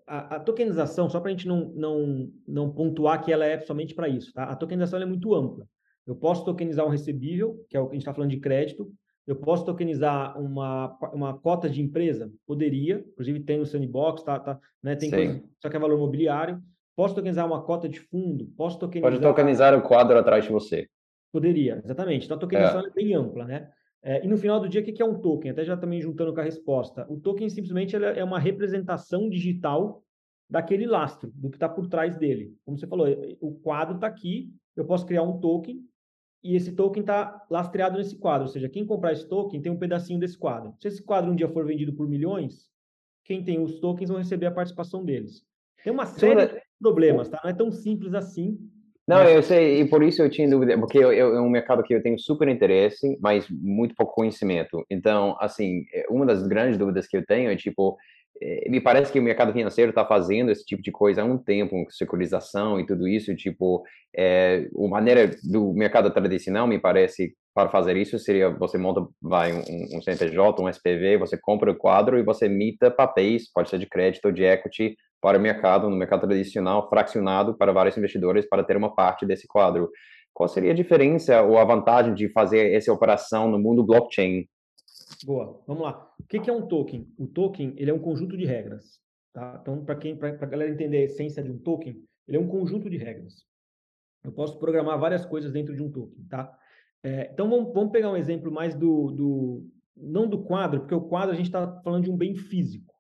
a, 0.07 0.37
a, 0.37 0.41
tokenização, 0.41 1.09
só 1.09 1.21
para 1.21 1.31
a 1.31 1.33
gente 1.33 1.49
não, 1.49 1.73
não, 1.75 2.31
não 2.47 2.71
pontuar 2.71 3.23
que 3.25 3.33
ela 3.33 3.47
é 3.47 3.59
somente 3.61 3.95
para 3.95 4.09
isso, 4.09 4.33
tá? 4.35 4.45
A 4.45 4.57
tokenização 4.57 5.01
é 5.01 5.07
muito 5.07 5.35
ampla. 5.35 5.67
Eu 6.07 6.17
posso 6.17 6.45
tokenizar 6.45 6.87
um 6.87 6.91
recebível, 6.91 7.65
que 7.69 7.77
é 7.77 7.81
o 7.81 7.87
que 7.87 7.93
a 7.93 7.95
gente 7.95 8.03
está 8.03 8.15
falando 8.15 8.31
de 8.31 8.41
crédito, 8.41 8.91
Eu 9.29 9.37
posso 9.37 9.63
tokenizar 9.63 10.41
uma, 10.41 10.97
uma 11.13 11.39
cota 11.39 11.69
de 11.69 11.83
empresa? 11.83 12.33
Poderia, 12.47 13.05
inclusive 13.13 13.41
tem 13.41 13.59
no 13.59 13.67
Sandbox, 13.67 14.23
tá, 14.23 14.41
tá, 14.41 14.59
né, 14.83 14.97
tem 14.97 15.11
coisa, 15.11 15.45
só 15.61 15.69
que 15.69 15.77
é 15.77 15.79
valor 15.79 15.99
mobiliário. 15.99 16.59
Posso 16.97 17.15
tokenizar 17.15 17.47
uma 17.47 17.63
cota 17.63 17.87
de 17.87 18.01
fundo? 18.01 18.47
Posso 18.57 18.79
tokenizar... 18.79 19.13
Pode 19.13 19.23
tokenizar 19.23 19.79
o 19.79 19.83
quadro 19.83 20.19
atrás 20.19 20.45
de 20.45 20.51
você. 20.51 20.89
Poderia, 21.31 21.83
exatamente. 21.85 22.25
Então, 22.25 22.39
a 22.39 22.41
tokenização 22.41 22.81
é. 22.81 22.87
é 22.87 22.91
bem 22.91 23.15
ampla, 23.15 23.45
né? 23.45 23.71
É, 24.03 24.25
e 24.25 24.29
no 24.29 24.39
final 24.39 24.59
do 24.61 24.69
dia, 24.69 24.81
o 24.81 24.85
que 24.85 25.03
é 25.03 25.05
um 25.05 25.21
token? 25.21 25.51
Até 25.51 25.63
já 25.63 25.77
também 25.77 26.01
juntando 26.01 26.33
com 26.33 26.41
a 26.41 26.45
resposta. 26.45 27.07
O 27.11 27.21
token 27.21 27.51
simplesmente 27.51 27.95
é 27.95 28.25
uma 28.25 28.39
representação 28.39 29.29
digital 29.29 30.03
daquele 30.49 30.87
lastro, 30.87 31.31
do 31.35 31.51
que 31.51 31.57
está 31.57 31.69
por 31.69 31.87
trás 31.87 32.17
dele. 32.17 32.55
Como 32.65 32.79
você 32.79 32.87
falou, 32.87 33.07
o 33.43 33.53
quadro 33.57 33.97
está 33.97 34.07
aqui, 34.07 34.51
eu 34.75 34.87
posso 34.87 35.05
criar 35.05 35.23
um 35.23 35.39
token 35.39 35.83
e 36.43 36.55
esse 36.55 36.73
token 36.73 37.01
está 37.01 37.45
lastreado 37.51 37.99
nesse 37.99 38.17
quadro. 38.17 38.47
Ou 38.47 38.53
seja, 38.53 38.69
quem 38.69 38.87
comprar 38.87 39.13
esse 39.13 39.29
token 39.29 39.61
tem 39.61 39.73
um 39.73 39.79
pedacinho 39.79 40.21
desse 40.21 40.39
quadro. 40.39 40.75
Se 40.81 40.89
esse 40.89 41.03
quadro 41.03 41.31
um 41.31 41.37
dia 41.37 41.49
for 41.49 41.67
vendido 41.67 41.93
por 41.93 42.09
milhões, 42.09 42.69
quem 43.25 43.43
tem 43.43 43.61
os 43.61 43.79
tokens 43.81 44.09
vão 44.09 44.19
receber 44.19 44.47
a 44.47 44.51
participação 44.51 45.05
deles. 45.05 45.43
Tem 45.83 45.93
uma 45.93 46.07
série 46.07 46.47
de 46.47 46.61
problemas, 46.81 47.29
tá? 47.29 47.41
Não 47.43 47.51
é 47.51 47.55
tão 47.55 47.71
simples 47.71 48.15
assim. 48.15 48.59
Não, 49.07 49.23
eu 49.23 49.43
sei, 49.43 49.81
e 49.81 49.89
por 49.89 50.03
isso 50.03 50.21
eu 50.21 50.29
tinha 50.29 50.49
dúvida, 50.49 50.79
porque 50.79 50.99
eu, 50.99 51.11
eu, 51.11 51.35
é 51.35 51.41
um 51.41 51.49
mercado 51.49 51.83
que 51.83 51.95
eu 51.95 52.03
tenho 52.03 52.19
super 52.19 52.47
interesse, 52.47 53.19
mas 53.23 53.49
muito 53.49 53.95
pouco 53.95 54.15
conhecimento. 54.15 54.85
Então, 54.91 55.35
assim, 55.41 55.87
é, 55.95 56.05
uma 56.11 56.27
das 56.27 56.47
grandes 56.47 56.77
dúvidas 56.77 57.07
que 57.07 57.17
eu 57.17 57.25
tenho 57.25 57.51
é, 57.51 57.57
tipo, 57.57 57.97
me 58.69 58.81
parece 58.81 59.13
que 59.13 59.19
o 59.19 59.23
mercado 59.23 59.53
financeiro 59.53 59.91
está 59.91 60.05
fazendo 60.05 60.51
esse 60.51 60.65
tipo 60.65 60.83
de 60.83 60.93
coisa 60.93 61.23
há 61.23 61.25
um 61.25 61.39
tempo, 61.39 61.71
com 61.71 61.91
securitização 61.91 62.79
e 62.79 62.87
tudo 62.87 63.09
isso, 63.09 63.35
tipo, 63.35 63.83
é, 64.17 64.69
a 64.77 64.89
maneira 64.89 65.31
do 65.43 65.73
mercado 65.73 66.11
tradicional, 66.11 66.67
me 66.67 66.79
parece, 66.79 67.35
para 67.55 67.69
fazer 67.69 67.97
isso, 67.97 68.19
seria 68.19 68.51
você 68.51 68.79
monta, 68.79 69.07
vai, 69.21 69.53
um, 69.53 69.97
um 69.97 70.03
CNPJ, 70.03 70.63
um 70.63 70.69
SPV, 70.69 71.19
você 71.19 71.37
compra 71.37 71.71
o 71.71 71.77
quadro 71.77 72.19
e 72.19 72.23
você 72.23 72.47
emita 72.47 72.91
papéis, 72.91 73.51
pode 73.53 73.71
ser 73.71 73.79
de 73.79 73.87
crédito 73.87 74.27
ou 74.27 74.33
de 74.33 74.45
equity, 74.45 74.97
para 75.21 75.39
o 75.39 75.41
mercado, 75.41 75.91
no 75.91 75.97
mercado 75.97 76.27
tradicional, 76.27 76.89
fracionado 76.89 77.57
para 77.57 77.73
vários 77.73 77.97
investidores 77.97 78.49
para 78.49 78.63
ter 78.63 78.77
uma 78.77 78.95
parte 78.95 79.27
desse 79.27 79.47
quadro. 79.49 79.91
Qual 80.33 80.49
seria 80.49 80.71
a 80.71 80.75
diferença 80.75 81.43
ou 81.43 81.59
a 81.59 81.65
vantagem 81.65 82.15
de 82.15 82.31
fazer 82.31 82.73
essa 82.73 82.93
operação 82.93 83.51
no 83.51 83.59
mundo 83.59 83.85
blockchain? 83.85 84.47
Boa, 85.25 85.63
vamos 85.67 85.83
lá. 85.83 86.11
O 86.21 86.25
que 86.25 86.49
é 86.49 86.53
um 86.53 86.67
token? 86.67 87.13
O 87.19 87.27
token 87.27 87.75
ele 87.77 87.91
é 87.91 87.95
um 87.95 87.99
conjunto 87.99 88.37
de 88.37 88.45
regras. 88.45 89.01
Tá? 89.33 89.59
Então, 89.61 89.85
para 89.85 89.97
quem, 89.97 90.17
para 90.17 90.31
a 90.31 90.47
galera 90.47 90.71
entender 90.71 90.99
a 90.99 91.05
essência 91.05 91.43
de 91.43 91.51
um 91.51 91.59
token, 91.59 92.03
ele 92.27 92.37
é 92.37 92.41
um 92.41 92.49
conjunto 92.49 92.89
de 92.89 92.97
regras. 92.97 93.45
Eu 94.25 94.33
posso 94.33 94.59
programar 94.59 94.99
várias 94.99 95.25
coisas 95.25 95.53
dentro 95.53 95.75
de 95.75 95.83
um 95.83 95.91
token, 95.91 96.25
tá? 96.29 96.53
É, 97.03 97.31
então, 97.33 97.49
vamos, 97.49 97.73
vamos 97.73 97.93
pegar 97.93 98.11
um 98.11 98.17
exemplo 98.17 98.51
mais 98.51 98.75
do, 98.75 99.13
do, 99.13 99.67
não 99.97 100.29
do 100.29 100.43
quadro, 100.43 100.81
porque 100.81 100.95
o 100.95 101.09
quadro 101.09 101.33
a 101.33 101.37
gente 101.37 101.47
está 101.47 101.81
falando 101.83 102.05
de 102.05 102.11
um 102.11 102.17
bem 102.17 102.35
físico. 102.35 102.93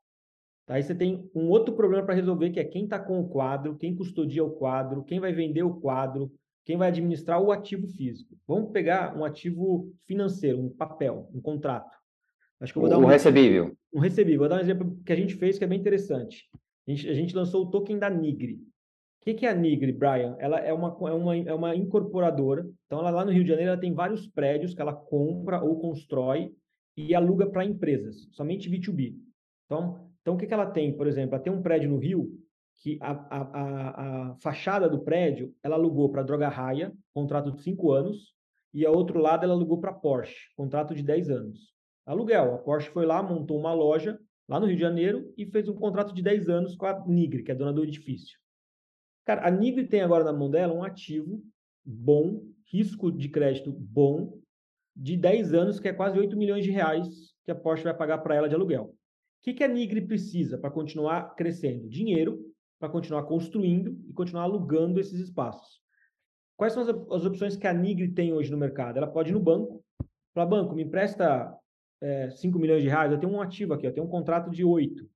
Tá? 0.65 0.75
Aí 0.75 0.83
você 0.83 0.95
tem 0.95 1.29
um 1.35 1.49
outro 1.49 1.75
problema 1.75 2.05
para 2.05 2.15
resolver, 2.15 2.51
que 2.51 2.61
é 2.61 2.65
quem 2.65 2.85
está 2.85 2.99
com 2.99 3.21
o 3.21 3.29
quadro, 3.29 3.77
quem 3.77 3.97
custodia 3.97 4.45
o 4.45 4.53
quadro, 4.53 5.03
quem 5.03 5.19
vai 5.19 5.33
vender 5.33 5.65
o 5.65 5.81
quadro, 5.81 6.31
quem 6.65 6.77
vai 6.77 6.89
administrar 6.89 7.43
o 7.43 7.51
ativo 7.51 7.89
físico. 7.89 8.37
Vamos 8.47 8.71
pegar 8.71 9.17
um 9.17 9.25
ativo 9.25 9.93
financeiro, 10.07 10.61
um 10.61 10.69
papel, 10.69 11.29
um 11.35 11.41
contrato. 11.41 11.98
Acho 12.61 12.73
que 12.73 12.79
eu 12.79 12.83
vou 12.83 12.91
dar 12.91 12.99
um, 12.99 13.05
um 13.05 13.07
recebível. 13.07 13.77
Um 13.93 14.01
recebível. 14.01 14.41
Vou 14.41 14.49
dar 14.49 14.57
um 14.57 14.61
exemplo 14.61 14.99
que 15.05 15.13
a 15.13 15.17
gente 15.17 15.35
fez 15.37 15.59
que 15.59 15.65
é 15.65 15.67
bem 15.67 15.79
interessante. 15.79 16.49
A 16.87 16.91
gente, 16.91 17.09
a 17.09 17.15
gente 17.15 17.37
lançou 17.37 17.65
o 17.65 17.71
token 17.71 17.99
da 17.99 18.11
Nigre. 18.11 18.55
O 18.55 19.25
que, 19.25 19.35
que 19.35 19.47
é 19.47 19.51
a 19.51 19.55
Nigre, 19.55 19.93
Brian? 19.93 20.37
Ela 20.39 20.59
é 20.61 20.73
uma, 20.73 20.97
é, 21.09 21.13
uma, 21.13 21.37
é 21.37 21.55
uma 21.55 21.77
incorporadora. 21.77 22.67
Então, 22.87 23.01
ela 23.01 23.11
lá 23.11 23.25
no 23.25 23.31
Rio 23.31 23.43
de 23.43 23.51
Janeiro 23.51 23.73
ela 23.73 23.81
tem 23.81 23.93
vários 23.93 24.27
prédios 24.27 24.75
que 24.75 24.81
ela 24.81 24.95
compra 24.95 25.63
ou 25.63 25.79
constrói 25.79 26.53
e 26.97 27.15
aluga 27.15 27.47
para 27.47 27.65
empresas, 27.65 28.29
somente 28.33 28.71
B2B. 28.71 29.15
Então, 29.67 30.09
então, 30.21 30.35
o 30.35 30.39
que, 30.39 30.47
que 30.47 30.55
ela 30.55 30.67
tem? 30.67 30.97
Por 30.97 31.07
exemplo, 31.07 31.35
ela 31.35 31.43
tem 31.43 31.53
um 31.53 31.63
prédio 31.63 31.89
no 31.89 31.99
Rio 31.99 32.29
que 32.83 32.99
a, 33.01 33.13
a, 33.13 33.41
a, 33.41 34.31
a 34.31 34.35
fachada 34.37 34.89
do 34.89 35.01
prédio 35.01 35.55
ela 35.63 35.77
alugou 35.77 36.11
para 36.11 36.23
Droga 36.23 36.49
Raia, 36.49 36.93
contrato 37.15 37.51
de 37.51 37.63
5 37.63 37.93
anos, 37.93 38.35
e 38.73 38.85
a 38.85 38.91
outro 38.91 39.19
lado 39.21 39.45
ela 39.45 39.55
alugou 39.55 39.81
para 39.81 39.93
Porsche, 39.93 40.53
contrato 40.57 40.95
de 40.95 41.03
10 41.03 41.31
anos. 41.31 41.78
Aluguel. 42.09 42.55
A 42.55 42.59
Porsche 42.59 42.89
foi 42.91 43.05
lá, 43.05 43.23
montou 43.23 43.59
uma 43.59 43.73
loja 43.73 44.19
lá 44.49 44.59
no 44.59 44.67
Rio 44.67 44.77
de 44.77 44.83
Janeiro 44.83 45.33
e 45.37 45.45
fez 45.45 45.69
um 45.69 45.75
contrato 45.75 46.15
de 46.15 46.23
10 46.23 46.49
anos 46.49 46.75
com 46.75 46.87
a 46.87 47.05
Nigre, 47.07 47.43
que 47.43 47.53
é 47.53 47.55
dona 47.55 47.73
do 47.73 47.85
edifício. 47.85 48.39
Cara, 49.27 49.47
a 49.47 49.51
Nigre 49.51 49.87
tem 49.87 50.01
agora 50.01 50.25
na 50.25 50.33
mão 50.33 50.51
dela 50.51 50.73
um 50.73 50.83
ativo 50.83 51.43
bom, 51.85 52.43
risco 52.65 53.13
de 53.13 53.29
crédito 53.29 53.71
bom, 53.71 54.41
de 54.97 55.17
10 55.17 55.53
anos, 55.53 55.79
que 55.79 55.89
é 55.89 55.93
quase 55.93 56.19
8 56.19 56.37
milhões 56.37 56.65
de 56.65 56.71
reais 56.71 57.35
que 57.45 57.51
a 57.51 57.55
Porsche 57.55 57.85
vai 57.85 57.95
pagar 57.95 58.19
para 58.19 58.35
ela 58.35 58.49
de 58.49 58.55
aluguel. 58.55 58.85
O 58.85 58.95
que, 59.43 59.53
que 59.53 59.63
a 59.63 59.69
Nigre 59.69 60.01
precisa 60.01 60.59
para 60.59 60.71
continuar 60.71 61.35
crescendo? 61.35 61.89
Dinheiro 61.89 62.43
para 62.79 62.89
continuar 62.89 63.25
construindo 63.25 63.99
e 64.09 64.13
continuar 64.13 64.45
alugando 64.45 65.01
esses 65.01 65.21
espaços. 65.21 65.81
Quais 66.57 66.73
são 66.73 66.83
as, 66.83 66.89
as, 66.89 67.25
opções 67.25 67.57
que 67.57 67.67
a 67.67 67.73
Nigre 67.73 68.13
tem 68.13 68.33
hoje 68.33 68.51
no 68.51 68.57
mercado? 68.57 68.97
Ela 68.97 69.07
pode 69.07 69.31
ir 69.31 69.33
no 69.33 69.41
banco, 69.41 69.85
falar, 70.33 70.47
banco, 70.47 70.75
me 70.75 70.85
empresta 70.85 71.55
é, 72.01 72.31
5 72.31 72.59
milhões 72.59 72.83
de 72.83 72.89
reais, 72.89 73.13
eu 73.13 73.19
tenho 73.19 73.33
um 73.33 73.41
ativo 73.41 73.75
aqui, 73.75 73.87
eu 73.87 73.93
tenho 73.93 74.07
um 74.07 74.11
contrato 74.11 74.51
de 74.51 74.65
8. 74.65 75.09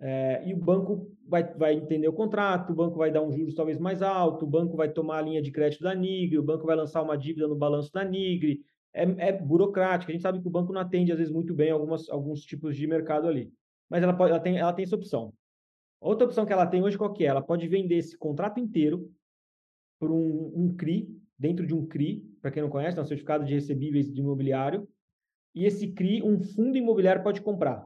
É, 0.00 0.48
e 0.48 0.54
o 0.54 0.56
banco 0.56 1.10
vai, 1.26 1.42
vai 1.54 1.74
entender 1.74 2.06
o 2.06 2.12
contrato, 2.12 2.72
o 2.72 2.76
banco 2.76 2.96
vai 2.96 3.10
dar 3.10 3.22
um 3.22 3.32
juros 3.32 3.54
talvez 3.54 3.78
mais 3.78 4.00
alto, 4.00 4.44
o 4.44 4.48
banco 4.48 4.76
vai 4.76 4.88
tomar 4.88 5.18
a 5.18 5.22
linha 5.22 5.42
de 5.42 5.50
crédito 5.50 5.82
da 5.82 5.94
Nigre, 5.94 6.38
o 6.38 6.42
banco 6.42 6.66
vai 6.66 6.76
lançar 6.76 7.02
uma 7.02 7.18
dívida 7.18 7.48
no 7.48 7.56
balanço 7.56 7.92
da 7.92 8.04
Nigre, 8.04 8.60
é, 8.92 9.02
é 9.28 9.32
burocrática. 9.32 10.12
A 10.12 10.14
gente 10.14 10.22
sabe 10.22 10.40
que 10.40 10.46
o 10.46 10.50
banco 10.50 10.72
não 10.72 10.80
atende, 10.80 11.10
às 11.10 11.18
vezes, 11.18 11.32
muito 11.32 11.52
bem 11.52 11.70
algumas, 11.70 12.08
alguns 12.08 12.42
tipos 12.42 12.76
de 12.76 12.86
mercado 12.86 13.26
ali. 13.26 13.52
Mas 13.88 14.02
ela, 14.02 14.12
pode, 14.12 14.30
ela, 14.30 14.40
tem, 14.40 14.58
ela 14.58 14.72
tem 14.72 14.84
essa 14.84 14.96
opção. 14.96 15.32
Outra 16.00 16.26
opção 16.26 16.46
que 16.46 16.52
ela 16.52 16.66
tem 16.66 16.82
hoje, 16.82 16.96
qual 16.96 17.12
que 17.12 17.24
é? 17.24 17.28
Ela 17.28 17.42
pode 17.42 17.66
vender 17.66 17.96
esse 17.96 18.16
contrato 18.16 18.60
inteiro 18.60 19.10
por 19.98 20.12
um, 20.12 20.52
um 20.54 20.76
CRI, 20.76 21.08
dentro 21.36 21.66
de 21.66 21.74
um 21.74 21.86
CRI, 21.86 22.24
para 22.40 22.52
quem 22.52 22.62
não 22.62 22.70
conhece, 22.70 22.98
é 22.98 23.02
um 23.02 23.06
certificado 23.06 23.44
de 23.44 23.54
recebíveis 23.54 24.12
de 24.12 24.20
imobiliário, 24.20 24.88
e 25.58 25.66
esse 25.66 25.88
CRI, 25.88 26.22
um 26.22 26.38
fundo 26.38 26.78
imobiliário 26.78 27.20
pode 27.20 27.40
comprar. 27.40 27.84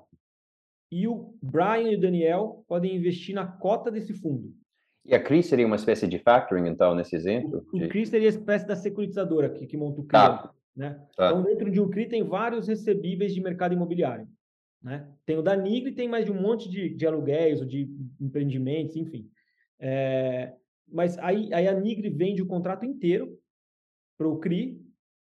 E 0.90 1.08
o 1.08 1.34
Brian 1.40 1.90
e 1.90 1.96
o 1.96 2.00
Daniel 2.00 2.62
podem 2.68 2.94
investir 2.94 3.34
na 3.34 3.46
cota 3.46 3.90
desse 3.90 4.12
fundo. 4.12 4.54
E 5.06 5.14
a 5.14 5.22
CRI 5.22 5.42
seria 5.42 5.66
uma 5.66 5.76
espécie 5.76 6.06
de 6.06 6.18
factoring, 6.18 6.68
então, 6.68 6.94
nesse 6.94 7.16
exemplo? 7.16 7.66
O, 7.72 7.78
o 7.78 7.88
CRI 7.88 8.04
seria 8.04 8.28
a 8.28 8.36
espécie 8.36 8.66
da 8.66 8.76
securitizadora 8.76 9.48
que, 9.48 9.66
que 9.66 9.78
monta 9.78 10.02
o 10.02 10.04
CRI. 10.04 10.10
Tá. 10.10 10.54
Né? 10.76 11.02
Tá. 11.16 11.28
Então, 11.30 11.42
dentro 11.42 11.70
de 11.70 11.80
um 11.80 11.88
CRI 11.88 12.10
tem 12.10 12.22
vários 12.22 12.68
recebíveis 12.68 13.32
de 13.32 13.40
mercado 13.40 13.72
imobiliário. 13.72 14.28
Né? 14.82 15.08
Tem 15.24 15.38
o 15.38 15.42
da 15.42 15.56
Nigre, 15.56 15.94
tem 15.94 16.06
mais 16.06 16.26
de 16.26 16.30
um 16.30 16.38
monte 16.38 16.68
de, 16.68 16.90
de 16.90 17.06
aluguéis 17.06 17.62
ou 17.62 17.66
de 17.66 17.88
empreendimentos, 18.20 18.96
enfim. 18.96 19.30
É, 19.80 20.52
mas 20.86 21.16
aí, 21.20 21.48
aí 21.54 21.66
a 21.66 21.72
Nigre 21.72 22.10
vende 22.10 22.42
o 22.42 22.46
contrato 22.46 22.84
inteiro 22.84 23.34
para 24.18 24.28
o 24.28 24.38
CRI, 24.38 24.78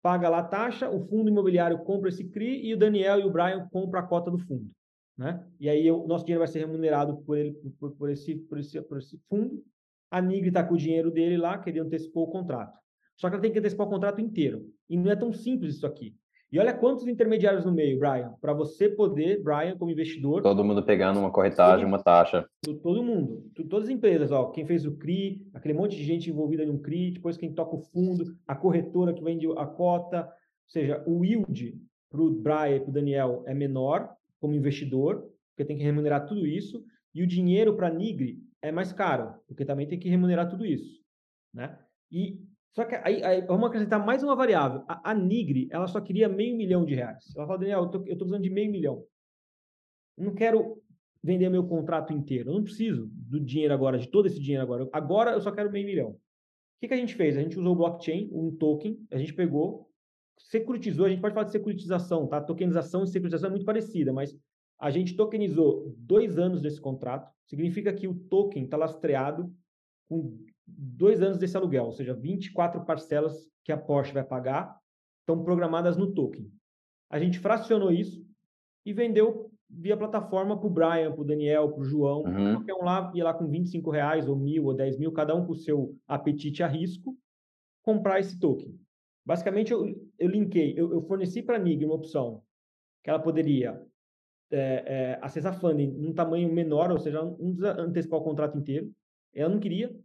paga 0.06 0.30
lá 0.30 0.38
a 0.38 0.44
taxa, 0.44 0.88
o 0.88 1.00
fundo 1.08 1.32
imobiliário 1.32 1.80
compra 1.80 2.10
esse 2.10 2.30
CRI 2.30 2.64
e 2.64 2.76
o 2.76 2.78
Daniel 2.78 3.20
e 3.20 3.24
o 3.24 3.32
Brian 3.32 3.68
compram 3.72 4.00
a 4.00 4.04
cota 4.04 4.30
do 4.30 4.38
fundo. 4.38 4.70
Né? 5.18 5.44
E 5.60 5.68
aí 5.68 5.90
o 5.90 6.06
nosso 6.06 6.24
dinheiro 6.24 6.42
vai 6.42 6.48
ser 6.48 6.60
remunerado 6.60 7.18
por, 7.24 7.36
ele, 7.36 7.54
por, 7.80 7.92
por, 7.96 8.12
esse, 8.12 8.36
por, 8.36 8.60
esse, 8.60 8.80
por 8.84 9.00
esse 9.00 9.20
fundo. 9.28 9.64
A 10.12 10.22
Nigre 10.22 10.50
está 10.50 10.64
com 10.64 10.76
o 10.76 10.78
dinheiro 10.78 11.10
dele 11.10 11.38
lá, 11.38 11.58
que 11.58 11.72
ele 11.72 11.80
antecipou 11.80 12.26
o 12.28 12.32
contrato. 12.32 12.78
Só 13.18 13.28
que 13.28 13.34
ela 13.34 13.42
tem 13.42 13.52
que 13.52 13.58
antecipar 13.58 13.88
o 13.88 13.90
contrato 13.90 14.22
inteiro. 14.22 14.72
E 14.88 14.96
não 14.96 15.10
é 15.10 15.16
tão 15.16 15.34
simples 15.34 15.78
isso 15.78 15.88
aqui. 15.88 16.16
E 16.56 16.60
olha 16.60 16.74
quantos 16.74 17.06
intermediários 17.06 17.66
no 17.66 17.74
meio, 17.74 18.00
Brian, 18.00 18.34
para 18.40 18.54
você 18.54 18.88
poder, 18.88 19.44
Brian, 19.44 19.78
como 19.78 19.92
investidor. 19.92 20.42
Todo 20.42 20.64
mundo 20.64 20.82
pegando 20.82 21.20
uma 21.20 21.30
corretagem, 21.30 21.86
uma 21.86 22.02
taxa. 22.02 22.48
Todo 22.82 23.04
mundo. 23.04 23.52
Todas 23.70 23.90
as 23.90 23.94
empresas, 23.94 24.32
ó, 24.32 24.52
quem 24.52 24.66
fez 24.66 24.86
o 24.86 24.96
CRI, 24.96 25.46
aquele 25.54 25.74
monte 25.74 25.98
de 25.98 26.04
gente 26.06 26.30
envolvida 26.30 26.66
no 26.66 26.80
CRI, 26.80 27.12
depois 27.12 27.36
quem 27.36 27.54
toca 27.54 27.76
o 27.76 27.82
fundo, 27.82 28.24
a 28.48 28.56
corretora 28.56 29.14
que 29.14 29.22
vende 29.22 29.46
a 29.52 29.66
cota. 29.66 30.22
Ou 30.22 30.70
seja, 30.70 31.04
o 31.06 31.26
yield 31.26 31.78
para 32.10 32.22
o 32.22 32.32
Brian 32.32 32.78
e 32.78 32.80
para 32.80 32.90
o 32.90 32.94
Daniel 32.94 33.44
é 33.46 33.54
menor 33.54 34.16
como 34.40 34.56
investidor, 34.56 35.30
porque 35.50 35.66
tem 35.66 35.76
que 35.76 35.84
remunerar 35.84 36.26
tudo 36.26 36.48
isso. 36.48 36.82
E 37.14 37.22
o 37.22 37.28
dinheiro 37.28 37.76
para 37.76 37.90
a 37.90 37.94
Nigre 37.94 38.40
é 38.62 38.72
mais 38.72 38.94
caro, 38.94 39.34
porque 39.46 39.66
também 39.66 39.90
tem 39.90 40.00
que 40.00 40.08
remunerar 40.08 40.50
tudo 40.50 40.66
isso. 40.66 41.02
Né? 41.54 41.78
E 42.10 42.40
só 42.76 42.84
que 42.84 42.96
aí, 42.96 43.24
aí, 43.24 43.42
vamos 43.42 43.68
acrescentar 43.68 44.06
mais 44.06 44.22
uma 44.22 44.36
variável. 44.36 44.84
A, 44.86 45.12
a, 45.12 45.14
Nigre, 45.14 45.70
ela 45.72 45.88
só 45.88 46.02
queria 46.02 46.28
meio 46.28 46.58
milhão 46.58 46.84
de 46.84 46.94
reais. 46.94 47.34
Ela 47.34 47.46
falou, 47.46 47.60
Daniel, 47.60 47.84
eu 47.84 47.90
tô, 47.90 47.98
eu 48.00 48.18
tô 48.18 48.26
precisando 48.26 48.44
de 48.44 48.50
meio 48.50 48.70
milhão. 48.70 49.06
Eu 50.18 50.26
não 50.26 50.36
quero 50.36 50.84
vender 51.24 51.50
meu 51.50 51.66
contrato 51.66 52.12
inteiro. 52.12 52.50
Eu 52.50 52.56
não 52.56 52.64
preciso 52.64 53.10
do 53.14 53.40
dinheiro 53.40 53.74
agora, 53.74 53.98
de 53.98 54.10
todo 54.10 54.26
esse 54.26 54.42
dinheiro 54.42 54.62
agora. 54.62 54.90
Agora 54.92 55.32
eu 55.32 55.42
só 55.42 55.52
quero 55.52 55.72
meio 55.72 55.86
milhão. 55.86 56.10
O 56.10 56.18
que, 56.82 56.90
que 56.90 56.94
a 56.94 56.98
gente 56.98 57.16
fez? 57.16 57.38
A 57.38 57.42
gente 57.42 57.58
usou 57.58 57.72
o 57.72 57.78
blockchain, 57.78 58.30
um 58.34 58.54
token, 58.54 59.00
a 59.10 59.18
gente 59.18 59.34
pegou, 59.34 59.90
securitizou, 60.38 61.06
a 61.06 61.10
gente 61.10 61.22
pode 61.22 61.34
falar 61.34 61.46
de 61.46 61.54
securitização, 61.54 62.28
tá? 62.28 62.42
Tokenização 62.42 63.06
e 63.06 63.08
securitização 63.08 63.48
é 63.48 63.52
muito 63.52 63.66
parecida, 63.66 64.12
mas 64.12 64.38
a 64.78 64.92
gente 64.92 65.16
tokenizou 65.16 65.96
dois 65.98 66.38
anos 66.38 66.62
desse 66.62 66.82
contrato. 66.82 67.32
Significa 67.48 67.94
que 67.94 68.06
o 68.06 68.14
token 68.14 68.66
está 68.66 68.76
lastreado 68.76 69.50
com 70.10 70.38
dois 70.68 71.22
anos 71.22 71.38
desse 71.38 71.56
aluguel, 71.56 71.86
ou 71.86 71.92
seja, 71.92 72.14
24 72.14 72.84
parcelas 72.86 73.48
que 73.64 73.72
a 73.72 73.78
Porsche 73.78 74.14
vai 74.14 74.24
pagar 74.24 74.78
estão 75.22 75.44
programadas 75.44 75.98
no 75.98 76.14
token. 76.14 76.52
A 77.10 77.20
gente 77.20 77.40
fracionou 77.40 77.92
isso 77.92 78.26
e 78.86 78.94
vendeu 78.94 79.52
via 79.70 79.98
plataforma 79.98 80.58
para 80.58 80.68
o 80.68 80.70
Brian, 80.70 81.12
para 81.12 81.22
o 81.22 81.26
Daniel, 81.26 81.72
para 81.72 81.82
o 81.82 81.86
João. 81.86 82.24
Uhum. 82.24 82.56
Qualquer 82.56 82.74
um 82.76 82.84
lá 82.84 83.12
ia 83.16 83.24
lá 83.24 83.34
com 83.34 83.48
25 83.48 83.90
reais, 83.90 84.28
ou 84.28 84.36
mil, 84.36 84.66
ou 84.66 84.74
10 84.74 84.98
mil, 85.00 85.12
cada 85.12 85.36
um 85.36 85.46
com 85.46 85.54
o 85.54 85.58
seu 85.58 85.96
apetite 86.08 86.62
a 86.62 86.68
risco, 86.68 87.18
comprar 87.82 88.20
esse 88.20 88.40
token. 88.40 88.80
Basicamente, 89.26 89.72
eu, 89.72 89.86
eu 90.20 90.30
linkei, 90.30 90.74
eu, 90.78 90.94
eu 90.94 91.02
forneci 91.02 91.42
para 91.42 91.56
a 91.56 91.60
NIG 91.60 91.86
uma 91.86 91.96
opção 91.96 92.44
que 93.04 93.10
ela 93.10 93.20
poderia 93.20 93.82
é, 94.52 94.84
é, 94.86 95.20
acessar 95.22 95.60
funding 95.60 95.92
num 95.92 96.14
tamanho 96.14 96.52
menor, 96.52 96.92
ou 96.92 97.00
seja, 97.00 97.24
não 97.24 97.36
precisa 97.36 97.80
antecipar 97.80 98.20
o 98.20 98.24
contrato 98.24 98.58
inteiro. 98.58 98.92
Ela 99.34 99.50
não 99.50 99.60
queria, 99.60 99.96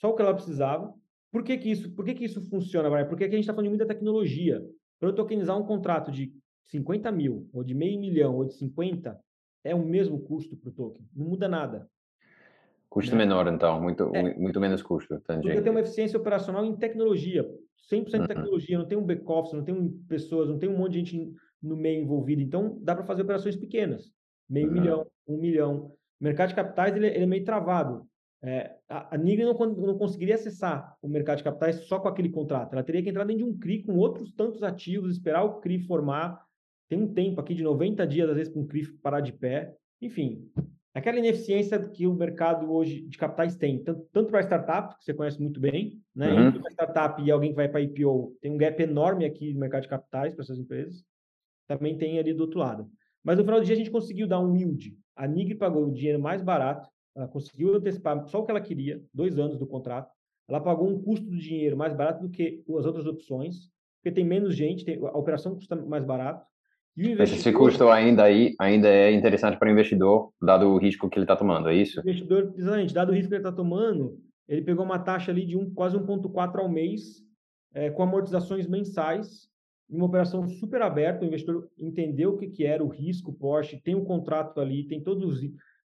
só 0.00 0.10
o 0.10 0.14
que 0.14 0.22
ela 0.22 0.34
precisava. 0.34 0.92
Por 1.30 1.44
que, 1.44 1.56
que 1.58 1.70
isso, 1.70 1.94
por 1.94 2.04
que, 2.04 2.14
que 2.14 2.24
isso 2.24 2.40
funciona, 2.48 2.90
Brian? 2.90 3.06
Porque 3.06 3.24
aqui 3.24 3.34
a 3.34 3.36
gente 3.36 3.44
está 3.44 3.52
falando 3.52 3.70
de 3.70 3.76
muita 3.76 3.86
tecnologia. 3.86 4.64
Para 4.98 5.10
eu 5.10 5.14
tokenizar 5.14 5.56
um 5.56 5.64
contrato 5.64 6.10
de 6.10 6.32
50 6.66 7.10
mil, 7.12 7.48
ou 7.52 7.62
de 7.62 7.74
meio 7.74 7.98
milhão, 7.98 8.36
ou 8.36 8.44
de 8.44 8.54
50, 8.54 9.18
é 9.64 9.74
o 9.74 9.84
mesmo 9.84 10.20
custo 10.20 10.56
para 10.56 10.70
o 10.70 10.72
token. 10.72 11.06
Não 11.14 11.26
muda 11.26 11.48
nada. 11.48 11.88
Custo 12.88 13.12
né? 13.12 13.24
menor, 13.24 13.46
então, 13.46 13.80
muito, 13.80 14.10
é. 14.14 14.34
muito 14.34 14.60
menos 14.60 14.82
custo. 14.82 15.20
Tangente. 15.20 15.46
Porque 15.46 15.62
tem 15.62 15.70
uma 15.70 15.80
eficiência 15.80 16.18
operacional 16.18 16.64
em 16.64 16.74
tecnologia, 16.76 17.48
100% 17.90 18.20
uhum. 18.20 18.26
tecnologia, 18.26 18.78
não 18.78 18.86
tem 18.86 18.98
um 18.98 19.06
back-office, 19.06 19.52
não 19.52 19.62
tem 19.62 19.88
pessoas, 20.08 20.48
não 20.48 20.58
tem 20.58 20.68
um 20.68 20.76
monte 20.76 20.92
de 20.92 20.98
gente 20.98 21.34
no 21.62 21.76
meio 21.76 22.02
envolvido. 22.02 22.42
Então, 22.42 22.78
dá 22.82 22.94
para 22.94 23.04
fazer 23.04 23.22
operações 23.22 23.56
pequenas, 23.56 24.12
meio 24.48 24.66
uhum. 24.66 24.72
milhão, 24.72 25.06
um 25.26 25.38
milhão. 25.38 25.92
O 26.20 26.24
mercado 26.24 26.48
de 26.48 26.54
capitais 26.56 26.96
ele, 26.96 27.06
ele 27.06 27.24
é 27.24 27.26
meio 27.26 27.44
travado. 27.44 28.06
É, 28.42 28.74
a, 28.90 29.14
a 29.14 29.18
Nigre 29.18 29.44
não, 29.44 29.54
não 29.54 29.96
conseguiria 29.96 30.34
acessar 30.34 30.96
o 31.00 31.08
mercado 31.08 31.38
de 31.38 31.44
capitais 31.44 31.76
só 31.86 32.00
com 32.00 32.08
aquele 32.08 32.28
contrato. 32.28 32.72
Ela 32.72 32.82
teria 32.82 33.02
que 33.02 33.08
entrar 33.08 33.24
dentro 33.24 33.44
de 33.44 33.50
um 33.50 33.56
CRI 33.56 33.84
com 33.84 33.96
outros 33.96 34.32
tantos 34.32 34.62
ativos, 34.64 35.12
esperar 35.12 35.44
o 35.44 35.60
CRI 35.60 35.78
formar. 35.78 36.44
Tem 36.88 37.00
um 37.00 37.14
tempo 37.14 37.40
aqui 37.40 37.54
de 37.54 37.62
90 37.62 38.04
dias, 38.06 38.28
às 38.28 38.36
vezes, 38.36 38.52
para 38.52 38.60
um 38.60 38.66
CRI 38.66 38.92
parar 39.00 39.20
de 39.20 39.32
pé. 39.32 39.76
Enfim, 40.02 40.50
aquela 40.92 41.18
ineficiência 41.18 41.78
que 41.78 42.06
o 42.06 42.14
mercado 42.14 42.70
hoje 42.72 43.02
de 43.02 43.16
capitais 43.16 43.54
tem, 43.54 43.82
tanto, 43.82 44.04
tanto 44.12 44.30
para 44.30 44.42
startup, 44.42 44.98
que 44.98 45.04
você 45.04 45.14
conhece 45.14 45.40
muito 45.40 45.60
bem, 45.60 46.02
né? 46.14 46.32
Uhum. 46.32 46.48
Entre 46.48 46.70
startup 46.72 47.22
e 47.22 47.30
alguém 47.30 47.50
que 47.50 47.56
vai 47.56 47.68
para 47.68 47.80
IPO, 47.80 48.36
tem 48.40 48.50
um 48.50 48.56
gap 48.56 48.82
enorme 48.82 49.24
aqui 49.24 49.54
no 49.54 49.60
mercado 49.60 49.82
de 49.82 49.88
capitais 49.88 50.34
para 50.34 50.42
essas 50.42 50.58
empresas. 50.58 51.04
Também 51.68 51.96
tem 51.96 52.18
ali 52.18 52.34
do 52.34 52.40
outro 52.40 52.58
lado. 52.58 52.90
Mas 53.22 53.38
no 53.38 53.44
final 53.44 53.60
do 53.60 53.66
dia 53.66 53.74
a 53.74 53.78
gente 53.78 53.90
conseguiu 53.90 54.26
dar 54.26 54.40
um 54.40 54.56
yield. 54.56 54.96
A 55.14 55.28
Nigre 55.28 55.54
pagou 55.54 55.86
o 55.86 55.92
dinheiro 55.92 56.18
mais 56.18 56.42
barato, 56.42 56.88
ela 57.14 57.28
conseguiu 57.28 57.74
antecipar 57.74 58.26
só 58.28 58.40
o 58.40 58.44
que 58.44 58.50
ela 58.50 58.60
queria, 58.60 59.02
dois 59.12 59.38
anos 59.38 59.58
do 59.58 59.66
contrato. 59.66 60.10
Ela 60.48 60.60
pagou 60.60 60.88
um 60.88 61.00
custo 61.00 61.26
do 61.26 61.36
dinheiro 61.36 61.76
mais 61.76 61.94
barato 61.94 62.22
do 62.22 62.30
que 62.30 62.62
as 62.68 62.86
outras 62.86 63.06
opções, 63.06 63.70
porque 64.02 64.14
tem 64.14 64.24
menos 64.24 64.56
gente, 64.56 64.84
tem, 64.84 64.98
a 64.98 65.16
operação 65.16 65.54
custa 65.54 65.76
mais 65.76 66.04
barato. 66.04 66.44
Investidor... 66.96 67.38
Esse 67.38 67.52
custo 67.52 67.88
ainda 67.88 68.24
aí 68.24 68.54
ainda 68.58 68.88
é 68.88 69.12
interessante 69.12 69.58
para 69.58 69.68
o 69.68 69.72
investidor, 69.72 70.32
dado 70.42 70.68
o 70.68 70.78
risco 70.78 71.08
que 71.08 71.18
ele 71.18 71.24
está 71.24 71.36
tomando, 71.36 71.68
é 71.68 71.74
isso? 71.74 72.00
O 72.00 72.02
investidor, 72.02 72.52
exatamente, 72.56 72.94
dado 72.94 73.10
o 73.10 73.14
risco 73.14 73.28
que 73.28 73.34
ele 73.34 73.42
está 73.42 73.52
tomando, 73.52 74.18
ele 74.48 74.62
pegou 74.62 74.84
uma 74.84 74.98
taxa 74.98 75.30
ali 75.30 75.46
de 75.46 75.56
um, 75.56 75.72
quase 75.72 75.96
1,4 75.96 76.58
ao 76.58 76.68
mês, 76.68 77.24
é, 77.72 77.90
com 77.90 78.02
amortizações 78.02 78.66
mensais, 78.66 79.48
uma 79.88 80.06
operação 80.06 80.46
super 80.48 80.82
aberta, 80.82 81.24
o 81.24 81.26
investidor 81.26 81.68
entendeu 81.78 82.30
o 82.30 82.36
que, 82.36 82.48
que 82.48 82.64
era 82.64 82.82
o 82.82 82.88
risco 82.88 83.32
Porsche, 83.32 83.80
tem 83.80 83.94
um 83.94 84.04
contrato 84.04 84.60
ali, 84.60 84.86
tem 84.86 85.00
todos 85.00 85.40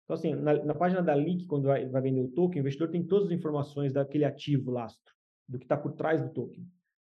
então, 0.05 0.13
assim, 0.13 0.35
na, 0.35 0.63
na 0.63 0.75
página 0.75 1.01
da 1.01 1.15
Link, 1.15 1.45
quando 1.47 1.65
vai, 1.65 1.85
vai, 1.87 2.01
vender 2.01 2.21
o 2.21 2.27
token, 2.27 2.59
o 2.59 2.61
investidor 2.61 2.89
tem 2.89 3.03
todas 3.03 3.27
as 3.27 3.33
informações 3.33 3.91
daquele 3.91 4.23
ativo 4.23 4.71
lastro, 4.71 5.13
do 5.49 5.57
que 5.57 5.65
está 5.65 5.75
por 5.75 5.93
trás 5.93 6.21
do 6.21 6.29
token. 6.29 6.63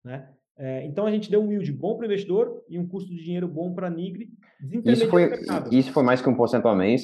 Né? 0.05 0.28
É, 0.57 0.86
então, 0.86 1.05
a 1.05 1.11
gente 1.11 1.28
deu 1.28 1.42
um 1.42 1.51
yield 1.51 1.72
bom 1.72 1.97
para 1.97 2.03
o 2.03 2.07
investidor 2.07 2.62
e 2.68 2.78
um 2.78 2.86
custo 2.86 3.11
de 3.11 3.24
dinheiro 3.24 3.49
bom 3.49 3.74
para 3.74 3.88
a 3.88 3.90
Nigre. 3.90 4.28
Isso 4.84 5.09
foi, 5.09 5.28
isso 5.72 5.92
foi 5.92 6.05
mais 6.05 6.22
que 6.22 6.28
um 6.28 6.36
porcento 6.36 6.68
ao 6.68 6.76
mês, 6.76 7.03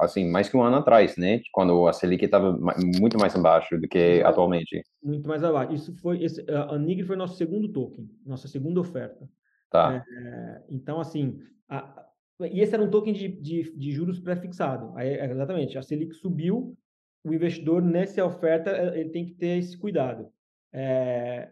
assim, 0.00 0.28
mais 0.28 0.48
que 0.48 0.56
um 0.56 0.62
ano 0.64 0.78
atrás, 0.78 1.16
né? 1.16 1.40
Quando 1.52 1.86
a 1.86 1.92
Selic 1.92 2.24
estava 2.24 2.58
muito 3.00 3.16
mais 3.16 3.36
abaixo 3.36 3.78
do 3.78 3.86
que 3.86 4.14
muito 4.14 4.26
atualmente. 4.26 4.82
Muito 5.00 5.28
mais 5.28 5.44
abaixo. 5.44 5.72
Isso 5.72 5.96
foi, 5.98 6.24
esse, 6.24 6.44
a 6.50 6.76
Nigre 6.76 7.06
foi 7.06 7.14
nosso 7.14 7.36
segundo 7.36 7.70
token, 7.70 8.10
nossa 8.26 8.48
segunda 8.48 8.80
oferta. 8.80 9.28
Tá. 9.70 10.04
É, 10.04 10.62
então, 10.68 10.98
assim, 10.98 11.38
a, 11.68 12.04
e 12.40 12.60
esse 12.60 12.74
era 12.74 12.82
um 12.82 12.90
token 12.90 13.12
de, 13.12 13.28
de, 13.28 13.76
de 13.76 13.92
juros 13.92 14.18
pré-fixado. 14.18 14.98
É, 14.98 15.30
exatamente, 15.30 15.78
a 15.78 15.82
Selic 15.82 16.14
subiu, 16.14 16.76
o 17.24 17.32
investidor 17.32 17.82
nessa 17.82 18.24
oferta 18.24 18.70
eh, 18.70 19.00
ele 19.00 19.10
tem 19.10 19.26
que 19.26 19.34
ter 19.34 19.58
esse 19.58 19.78
cuidado. 19.78 20.28
É, 20.72 21.50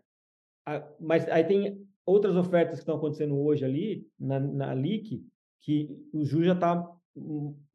a, 0.66 0.86
mas 0.98 1.28
aí 1.28 1.44
tem 1.44 1.86
outras 2.04 2.34
ofertas 2.36 2.76
que 2.76 2.82
estão 2.82 2.96
acontecendo 2.96 3.38
hoje 3.38 3.64
ali 3.64 4.06
na, 4.18 4.40
na 4.40 4.74
LIC 4.74 5.24
que 5.60 5.88
o 6.12 6.24
juros 6.24 6.46
já 6.46 6.54
está 6.54 6.90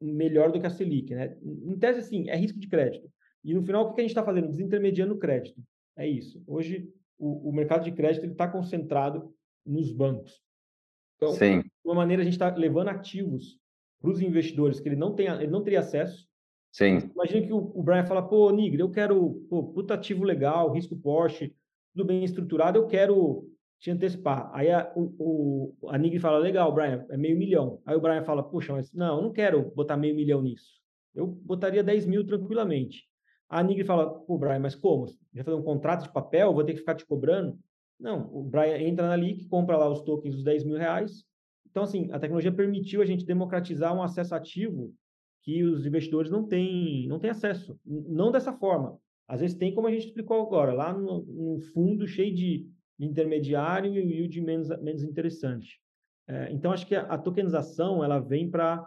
melhor 0.00 0.50
do 0.50 0.60
que 0.60 0.66
a 0.66 0.70
Selic, 0.70 1.14
né? 1.14 1.36
Em 1.42 1.78
tese, 1.78 2.00
assim, 2.00 2.28
é 2.28 2.36
risco 2.36 2.58
de 2.58 2.68
crédito. 2.68 3.08
E 3.44 3.54
no 3.54 3.62
final, 3.62 3.84
o 3.84 3.94
que 3.94 4.00
a 4.00 4.04
gente 4.04 4.10
está 4.10 4.24
fazendo? 4.24 4.48
Desintermediando 4.48 5.14
o 5.14 5.18
crédito. 5.18 5.62
É 5.96 6.06
isso. 6.06 6.42
Hoje, 6.46 6.92
o, 7.18 7.48
o 7.48 7.52
mercado 7.52 7.84
de 7.84 7.92
crédito 7.92 8.26
está 8.26 8.48
concentrado 8.48 9.32
nos 9.64 9.92
bancos. 9.92 10.42
Então, 11.16 11.32
Sim. 11.32 11.62
Uma 11.86 11.94
maneira, 11.94 12.22
a 12.22 12.24
gente 12.24 12.34
está 12.34 12.54
levando 12.54 12.88
ativos 12.88 13.58
para 14.00 14.10
os 14.10 14.20
investidores 14.20 14.80
que 14.80 14.88
ele 14.88 14.96
não, 14.96 15.14
tem, 15.14 15.26
ele 15.28 15.50
não 15.50 15.62
teria 15.62 15.80
acesso. 15.80 16.26
Sim. 16.72 17.10
Imagina 17.14 17.46
que 17.46 17.52
o, 17.52 17.72
o 17.74 17.82
Brian 17.82 18.04
fala, 18.04 18.26
pô, 18.26 18.50
Nigre, 18.50 18.80
eu 18.80 18.90
quero, 18.90 19.46
pô, 19.48 19.64
puta 19.64 19.94
ativo 19.94 20.24
legal, 20.24 20.72
risco 20.72 20.96
Porsche, 20.96 21.54
tudo 21.94 22.06
bem 22.06 22.22
estruturado, 22.22 22.78
eu 22.78 22.86
quero 22.86 23.48
te 23.78 23.90
antecipar. 23.90 24.50
Aí 24.52 24.70
a, 24.70 24.92
o, 24.94 25.74
o, 25.80 25.88
a 25.88 25.96
Nigre 25.96 26.18
fala, 26.18 26.38
legal, 26.38 26.72
Brian, 26.72 27.06
é 27.08 27.16
meio 27.16 27.36
milhão. 27.36 27.80
Aí 27.86 27.96
o 27.96 28.00
Brian 28.00 28.22
fala, 28.22 28.42
puxa, 28.42 28.72
mas 28.72 28.92
não, 28.92 29.16
eu 29.16 29.22
não 29.22 29.32
quero 29.32 29.70
botar 29.74 29.96
meio 29.96 30.14
milhão 30.14 30.42
nisso. 30.42 30.80
Eu 31.14 31.26
botaria 31.26 31.82
10 31.82 32.06
mil 32.06 32.26
tranquilamente. 32.26 33.04
A 33.48 33.62
Nigre 33.62 33.84
fala, 33.84 34.10
pô, 34.20 34.36
Brian, 34.36 34.58
mas 34.58 34.74
como? 34.74 35.06
Já 35.32 35.44
fazer 35.44 35.56
um 35.56 35.62
contrato 35.62 36.02
de 36.02 36.12
papel, 36.12 36.52
vou 36.52 36.64
ter 36.64 36.72
que 36.72 36.80
ficar 36.80 36.94
te 36.94 37.06
cobrando? 37.06 37.58
Não, 37.98 38.28
o 38.32 38.42
Brian 38.42 38.76
entra 38.78 39.08
na 39.08 39.16
LIC, 39.16 39.48
compra 39.48 39.76
lá 39.76 39.88
os 39.88 40.02
tokens 40.02 40.34
dos 40.34 40.44
10 40.44 40.64
mil 40.64 40.76
reais. 40.76 41.24
Então, 41.76 41.84
assim, 41.84 42.08
a 42.10 42.18
tecnologia 42.18 42.50
permitiu 42.50 43.02
a 43.02 43.04
gente 43.04 43.26
democratizar 43.26 43.94
um 43.94 44.02
acesso 44.02 44.34
ativo 44.34 44.94
que 45.42 45.62
os 45.62 45.84
investidores 45.84 46.30
não 46.30 46.42
têm, 46.42 47.06
não 47.06 47.18
têm 47.18 47.28
acesso. 47.28 47.78
Não 47.84 48.32
dessa 48.32 48.50
forma. 48.50 48.98
Às 49.28 49.42
vezes 49.42 49.58
tem, 49.58 49.74
como 49.74 49.86
a 49.86 49.90
gente 49.90 50.06
explicou 50.06 50.40
agora, 50.40 50.72
lá 50.72 50.94
no, 50.94 51.22
no 51.26 51.60
fundo 51.74 52.06
cheio 52.06 52.34
de 52.34 52.66
intermediário 52.98 53.92
e 53.92 53.98
o 53.98 54.02
yield 54.02 54.40
menos, 54.40 54.68
menos 54.80 55.02
interessante. 55.02 55.78
É, 56.26 56.50
então, 56.50 56.72
acho 56.72 56.86
que 56.86 56.94
a, 56.94 57.02
a, 57.02 57.18
tokenização 57.18 58.02
ela 58.02 58.20
vem 58.20 58.50
para 58.50 58.82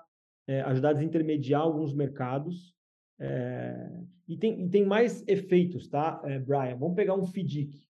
é, 0.48 0.62
ajudar 0.62 0.90
a 0.90 0.94
desintermediar 0.94 1.62
alguns 1.62 1.94
mercados. 1.94 2.74
É, 3.20 3.88
e, 4.28 4.36
tem, 4.36 4.66
e 4.66 4.68
tem 4.68 4.84
mais 4.84 5.24
efeitos, 5.28 5.88
tá, 5.88 6.20
é, 6.26 6.40
Brian? 6.40 6.76
Vamos 6.76 6.96
pegar 6.96 7.14
um 7.14 7.24
FDIC. 7.24 7.86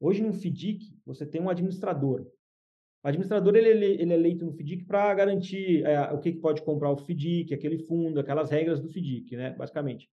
Hoje, 0.00 0.22
no 0.22 0.32
FDIC, 0.32 0.98
você 1.04 1.26
tem 1.26 1.38
um 1.38 1.50
administrador. 1.50 2.26
O 3.02 3.08
administrador 3.08 3.54
ele, 3.54 3.68
ele 3.68 4.12
é 4.12 4.16
eleito 4.16 4.44
no 4.44 4.52
FDIC 4.52 4.84
para 4.84 5.14
garantir 5.14 5.84
é, 5.84 6.12
o 6.12 6.18
que, 6.18 6.32
que, 6.32 6.40
pode 6.40 6.62
comprar 6.62 6.90
o 6.90 6.96
FDIC, 6.96 7.54
aquele 7.54 7.78
fundo, 7.78 8.18
aquelas 8.18 8.50
regras 8.50 8.80
do 8.80 8.88
FDIC, 8.88 9.36
né? 9.36 9.50
basicamente. 9.50 10.08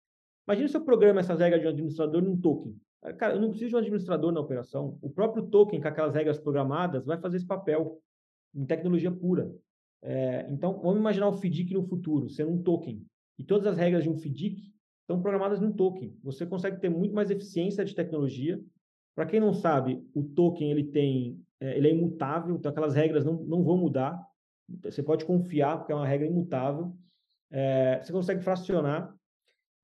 Imagina 0.47 0.67
se 0.67 0.77
eu 0.77 0.85
programa 0.85 1.19
essas 1.19 1.39
regras 1.39 1.61
de 1.61 1.67
um 1.67 1.71
administrador 1.71 2.21
num 2.21 2.39
token. 2.39 2.75
Cara, 3.17 3.35
eu 3.35 3.41
não 3.41 3.49
preciso 3.49 3.69
de 3.69 3.75
um 3.75 3.79
administrador 3.79 4.31
na 4.31 4.39
operação. 4.39 4.97
O 5.01 5.09
próprio 5.09 5.43
token, 5.47 5.81
com 5.81 5.87
aquelas 5.87 6.13
regras 6.13 6.39
programadas, 6.39 7.05
vai 7.05 7.17
fazer 7.19 7.37
esse 7.37 7.45
papel 7.45 7.99
em 8.53 8.65
tecnologia 8.65 9.11
pura. 9.11 9.53
É, 10.01 10.47
então, 10.51 10.79
vamos 10.81 10.99
imaginar 10.99 11.29
o 11.29 11.33
FDIC 11.33 11.73
no 11.73 11.83
futuro, 11.83 12.29
sendo 12.29 12.51
um 12.51 12.61
token. 12.61 13.03
E 13.37 13.43
todas 13.43 13.67
as 13.67 13.77
regras 13.77 14.03
de 14.03 14.09
um 14.09 14.17
FDIC 14.17 14.71
estão 15.01 15.21
programadas 15.21 15.59
num 15.59 15.71
token. 15.71 16.15
Você 16.23 16.45
consegue 16.45 16.79
ter 16.79 16.89
muito 16.89 17.13
mais 17.13 17.29
eficiência 17.29 17.83
de 17.83 17.93
tecnologia, 17.93 18.59
para 19.15 19.25
quem 19.25 19.39
não 19.39 19.53
sabe, 19.53 20.03
o 20.13 20.23
token 20.23 20.71
ele 20.71 20.83
tem, 20.83 21.39
ele 21.59 21.87
é 21.87 21.91
imutável, 21.91 22.55
então 22.55 22.71
aquelas 22.71 22.95
regras 22.95 23.23
não, 23.23 23.33
não 23.43 23.63
vão 23.63 23.77
mudar. 23.77 24.19
Você 24.83 25.03
pode 25.03 25.25
confiar, 25.25 25.77
porque 25.77 25.91
é 25.91 25.95
uma 25.95 26.07
regra 26.07 26.27
imutável. 26.27 26.95
É, 27.51 28.01
você 28.01 28.11
consegue 28.11 28.41
fracionar. 28.41 29.15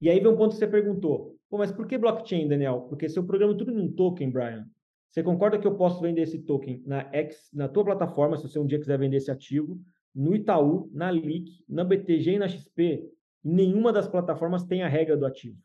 E 0.01 0.09
aí 0.09 0.19
vem 0.19 0.31
um 0.31 0.35
ponto 0.35 0.53
que 0.53 0.57
você 0.57 0.67
perguntou. 0.67 1.37
Pô, 1.49 1.57
mas 1.57 1.71
por 1.71 1.85
que 1.85 1.97
blockchain, 1.97 2.47
Daniel? 2.47 2.81
Porque 2.89 3.07
se 3.07 3.19
eu 3.19 3.25
programo 3.25 3.55
tudo 3.55 3.71
num 3.71 3.91
token, 3.91 4.31
Brian, 4.31 4.67
você 5.07 5.21
concorda 5.21 5.59
que 5.59 5.67
eu 5.67 5.75
posso 5.75 6.01
vender 6.01 6.21
esse 6.21 6.39
token 6.39 6.81
na 6.85 7.01
X, 7.13 7.49
na 7.53 7.67
tua 7.67 7.83
plataforma, 7.83 8.37
se 8.37 8.47
você 8.47 8.57
um 8.57 8.65
dia 8.65 8.79
quiser 8.79 8.97
vender 8.97 9.17
esse 9.17 9.29
ativo, 9.29 9.79
no 10.15 10.33
Itaú, 10.33 10.89
na 10.93 11.11
LIC, 11.11 11.63
na 11.67 11.83
BTG 11.83 12.31
e 12.31 12.39
na 12.39 12.47
XP? 12.47 13.09
Nenhuma 13.43 13.91
das 13.91 14.07
plataformas 14.07 14.63
tem 14.63 14.83
a 14.83 14.87
regra 14.87 15.17
do 15.17 15.25
ativo. 15.25 15.57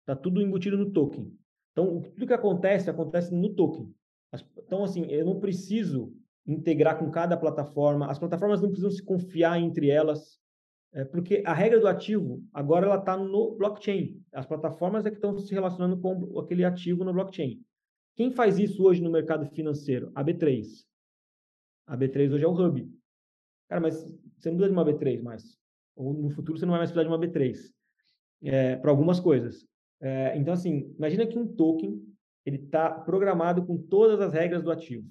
Está 0.00 0.14
tudo 0.14 0.42
embutido 0.42 0.76
no 0.76 0.90
token. 0.92 1.32
Então, 1.72 2.02
tudo 2.02 2.26
que 2.26 2.32
acontece, 2.32 2.90
acontece 2.90 3.34
no 3.34 3.54
token. 3.54 3.92
Então, 4.58 4.84
assim, 4.84 5.06
eu 5.06 5.24
não 5.24 5.38
preciso 5.38 6.12
integrar 6.46 6.98
com 6.98 7.10
cada 7.10 7.36
plataforma, 7.36 8.10
as 8.10 8.18
plataformas 8.18 8.60
não 8.60 8.68
precisam 8.68 8.90
se 8.90 9.02
confiar 9.02 9.58
entre 9.58 9.88
elas, 9.88 10.38
é, 10.92 11.04
porque 11.04 11.42
a 11.44 11.52
regra 11.52 11.80
do 11.80 11.88
ativo, 11.88 12.42
agora 12.52 12.86
ela 12.86 12.98
está 12.98 13.16
no 13.16 13.56
blockchain. 13.56 14.22
As 14.32 14.46
plataformas 14.46 15.04
é 15.04 15.10
que 15.10 15.16
estão 15.16 15.36
se 15.38 15.52
relacionando 15.52 15.98
com 15.98 16.38
aquele 16.38 16.64
ativo 16.64 17.02
no 17.02 17.12
blockchain. 17.12 17.60
Quem 18.14 18.30
faz 18.30 18.58
isso 18.58 18.84
hoje 18.84 19.02
no 19.02 19.10
mercado 19.10 19.44
financeiro? 19.46 20.12
A 20.14 20.22
B3. 20.22 20.84
A 21.86 21.96
B3 21.96 22.32
hoje 22.32 22.44
é 22.44 22.46
o 22.46 22.52
hub. 22.52 22.88
Cara, 23.68 23.80
mas 23.80 23.96
você 23.96 24.50
não 24.50 24.56
precisa 24.56 24.68
de 24.68 24.72
uma 24.72 24.84
B3 24.84 25.20
mais. 25.20 25.58
Ou 25.96 26.14
no 26.14 26.30
futuro 26.30 26.58
você 26.58 26.64
não 26.64 26.72
vai 26.72 26.80
mais 26.80 26.92
precisar 26.92 27.08
de 27.08 27.14
uma 27.14 27.20
B3 27.20 27.56
é, 28.44 28.76
para 28.76 28.90
algumas 28.90 29.18
coisas. 29.18 29.66
É, 30.00 30.36
então, 30.36 30.54
assim, 30.54 30.94
imagina 30.96 31.26
que 31.26 31.38
um 31.38 31.46
token 31.46 32.00
ele 32.44 32.56
está 32.56 32.90
programado 32.90 33.64
com 33.64 33.76
todas 33.76 34.20
as 34.20 34.32
regras 34.32 34.62
do 34.62 34.70
ativo. 34.70 35.06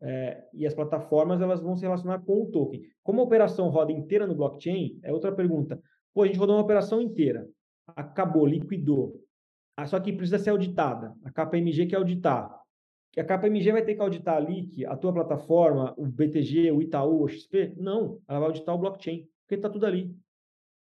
É, 0.00 0.44
e 0.52 0.66
as 0.66 0.74
plataformas 0.74 1.40
elas 1.40 1.62
vão 1.62 1.74
se 1.74 1.82
relacionar 1.82 2.20
com 2.20 2.42
o 2.42 2.50
token. 2.50 2.82
Como 3.02 3.20
a 3.20 3.24
operação 3.24 3.68
roda 3.68 3.92
inteira 3.92 4.26
no 4.26 4.34
blockchain, 4.34 4.98
é 5.02 5.12
outra 5.12 5.32
pergunta. 5.32 5.80
Pô, 6.12 6.22
a 6.22 6.26
gente 6.26 6.38
rodou 6.38 6.56
uma 6.56 6.62
operação 6.62 7.00
inteira, 7.00 7.48
acabou, 7.86 8.46
liquidou. 8.46 9.20
Ah, 9.76 9.86
só 9.86 10.00
que 10.00 10.12
precisa 10.12 10.38
ser 10.38 10.50
auditada. 10.50 11.14
A 11.24 11.30
KPMG 11.30 11.86
quer 11.86 11.96
auditar. 11.96 12.54
A 13.16 13.24
KPMG 13.24 13.72
vai 13.72 13.82
ter 13.82 13.94
que 13.94 14.02
auditar 14.02 14.36
ali 14.36 14.66
que 14.66 14.84
a 14.84 14.96
tua 14.96 15.12
plataforma, 15.12 15.94
o 15.96 16.06
BTG, 16.06 16.70
o 16.72 16.82
Itaú, 16.82 17.22
o 17.22 17.28
XP? 17.28 17.74
Não, 17.76 18.20
ela 18.28 18.40
vai 18.40 18.48
auditar 18.48 18.74
o 18.74 18.78
blockchain, 18.78 19.26
porque 19.42 19.54
está 19.54 19.70
tudo 19.70 19.86
ali. 19.86 20.14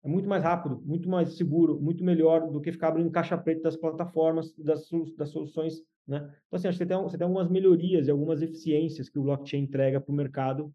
É 0.06 0.08
muito 0.08 0.30
mais 0.30 0.44
rápido, 0.44 0.80
muito 0.86 1.10
mais 1.10 1.36
seguro, 1.36 1.82
muito 1.82 2.04
melhor 2.04 2.48
do 2.52 2.62
que 2.62 2.72
ficar 2.72 2.90
abrindo 2.90 3.10
caixa 3.10 3.36
preta 3.36 3.64
das 3.64 3.76
plataformas, 3.76 4.54
das, 4.56 4.88
das 5.18 5.30
soluções. 5.32 5.82
Né? 6.08 6.18
Então, 6.18 6.58
assim, 6.58 6.68
acho 6.68 6.78
que 6.78 6.84
você 6.84 6.88
tem, 6.88 7.02
você 7.02 7.18
tem 7.18 7.26
algumas 7.26 7.50
melhorias 7.50 8.08
e 8.08 8.12
algumas 8.12 8.44
eficiências 8.44 9.10
que 9.10 9.18
o 9.18 9.24
blockchain 9.24 9.64
entrega 9.64 10.00
para 10.00 10.14
o 10.14 10.16
mercado. 10.16 10.72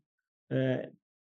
É, 0.50 0.90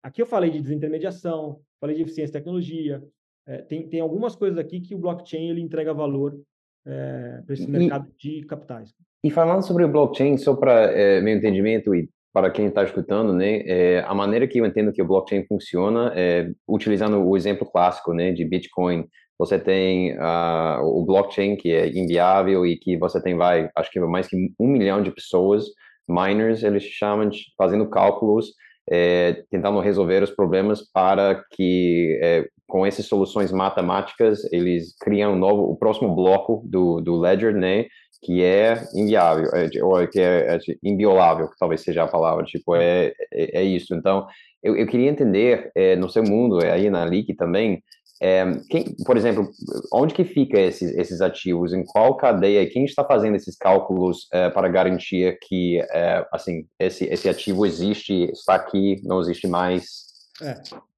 aqui 0.01 0.21
eu 0.21 0.25
falei 0.25 0.49
de 0.49 0.61
desintermediação, 0.61 1.59
falei 1.81 1.97
de 1.97 2.03
eficiência 2.03 2.27
de 2.27 2.39
tecnologia. 2.39 3.03
É, 3.45 3.57
tem, 3.57 3.85
tem 3.89 3.99
algumas 3.99 4.37
coisas 4.37 4.57
aqui 4.57 4.79
que 4.79 4.95
o 4.95 4.99
blockchain 4.99 5.49
ele 5.49 5.59
entrega 5.59 5.93
valor 5.93 6.39
é, 6.85 7.41
para 7.45 7.53
esse 7.53 7.69
mercado 7.69 8.09
de 8.17 8.45
capitais. 8.45 8.95
E 9.21 9.29
falando 9.29 9.63
sobre 9.63 9.83
o 9.83 9.91
blockchain, 9.91 10.37
só 10.37 10.55
para 10.55 10.93
é, 10.93 11.19
meu 11.19 11.35
entendimento 11.35 11.93
e 11.93 12.09
para 12.33 12.49
quem 12.49 12.67
está 12.67 12.83
escutando, 12.83 13.33
né, 13.33 13.61
é, 13.65 13.99
a 14.07 14.13
maneira 14.13 14.47
que 14.47 14.59
eu 14.59 14.65
entendo 14.65 14.93
que 14.93 15.01
o 15.01 15.07
blockchain 15.07 15.45
funciona 15.47 16.13
é 16.15 16.49
utilizando 16.67 17.21
o 17.21 17.35
exemplo 17.35 17.69
clássico, 17.69 18.13
né, 18.13 18.31
de 18.31 18.45
Bitcoin. 18.45 19.05
Você 19.37 19.59
tem 19.59 20.13
uh, 20.17 20.81
o 20.83 21.03
blockchain 21.03 21.55
que 21.55 21.71
é 21.73 21.87
inviável 21.89 22.65
e 22.65 22.77
que 22.77 22.97
você 22.97 23.21
tem, 23.21 23.35
vai, 23.35 23.69
acho 23.75 23.91
que 23.91 23.99
mais 23.99 24.27
que 24.27 24.37
um 24.59 24.67
milhão 24.67 25.01
de 25.01 25.11
pessoas, 25.11 25.65
miners, 26.07 26.63
eles 26.63 26.83
chamam, 26.83 27.27
de, 27.27 27.39
fazendo 27.57 27.89
cálculos, 27.89 28.51
é, 28.89 29.43
tentando 29.49 29.79
resolver 29.79 30.23
os 30.23 30.31
problemas 30.31 30.81
para 30.91 31.43
que, 31.51 32.19
é, 32.21 32.47
com 32.71 32.85
essas 32.85 33.05
soluções 33.05 33.51
matemáticas, 33.51 34.41
eles 34.51 34.95
criam 34.97 35.33
um 35.33 35.35
novo, 35.35 35.63
o 35.63 35.75
próximo 35.75 36.15
bloco 36.15 36.63
do, 36.65 37.01
do 37.01 37.17
ledger, 37.17 37.53
né, 37.53 37.85
que 38.23 38.41
é 38.41 38.81
inviável, 38.95 39.49
é, 39.53 39.69
ou 39.83 40.07
que 40.07 40.21
é, 40.21 40.55
é 40.55 40.59
inviolável, 40.81 41.49
que 41.49 41.57
talvez 41.59 41.81
seja 41.81 42.03
a 42.03 42.07
palavra, 42.07 42.45
tipo, 42.45 42.73
é, 42.75 43.11
é, 43.33 43.59
é 43.59 43.63
isso. 43.63 43.93
Então, 43.93 44.25
eu, 44.63 44.77
eu 44.77 44.87
queria 44.87 45.09
entender, 45.09 45.69
é, 45.75 45.97
no 45.97 46.09
seu 46.09 46.23
mundo, 46.23 46.63
é, 46.63 46.71
aí 46.71 46.89
na 46.89 47.03
LIC 47.03 47.35
também, 47.35 47.83
é, 48.23 48.45
quem, 48.69 48.95
por 49.05 49.17
exemplo, 49.17 49.49
onde 49.91 50.13
que 50.13 50.23
fica 50.23 50.57
esses, 50.57 50.95
esses 50.95 51.19
ativos, 51.19 51.73
em 51.73 51.83
qual 51.83 52.15
cadeia, 52.15 52.69
quem 52.69 52.85
está 52.85 53.03
fazendo 53.03 53.35
esses 53.35 53.57
cálculos 53.57 54.27
é, 54.31 54.49
para 54.49 54.69
garantir 54.69 55.37
que, 55.41 55.81
é, 55.91 56.25
assim, 56.31 56.65
esse, 56.79 57.03
esse 57.05 57.27
ativo 57.27 57.65
existe, 57.65 58.31
está 58.31 58.55
aqui, 58.55 59.01
não 59.03 59.19
existe 59.19 59.47
mais? 59.47 60.05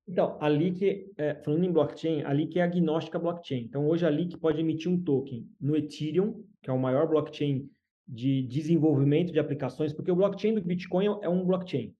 Então, 0.07 0.37
a 0.41 0.49
LIC, 0.49 1.11
é, 1.17 1.35
falando 1.35 1.63
em 1.63 1.71
blockchain, 1.71 2.23
a 2.23 2.33
LIC 2.33 2.59
é 2.59 2.63
agnóstica 2.63 3.17
blockchain. 3.17 3.61
Então, 3.61 3.87
hoje 3.87 4.05
a 4.05 4.09
LIC 4.09 4.37
pode 4.37 4.59
emitir 4.59 4.91
um 4.91 5.01
token 5.01 5.47
no 5.59 5.75
Ethereum, 5.75 6.43
que 6.61 6.69
é 6.69 6.73
o 6.73 6.79
maior 6.79 7.07
blockchain 7.07 7.69
de 8.07 8.43
desenvolvimento 8.43 9.31
de 9.31 9.39
aplicações, 9.39 9.93
porque 9.93 10.11
o 10.11 10.15
blockchain 10.15 10.55
do 10.55 10.61
Bitcoin 10.61 11.05
é 11.21 11.29
um 11.29 11.45
blockchain, 11.45 11.95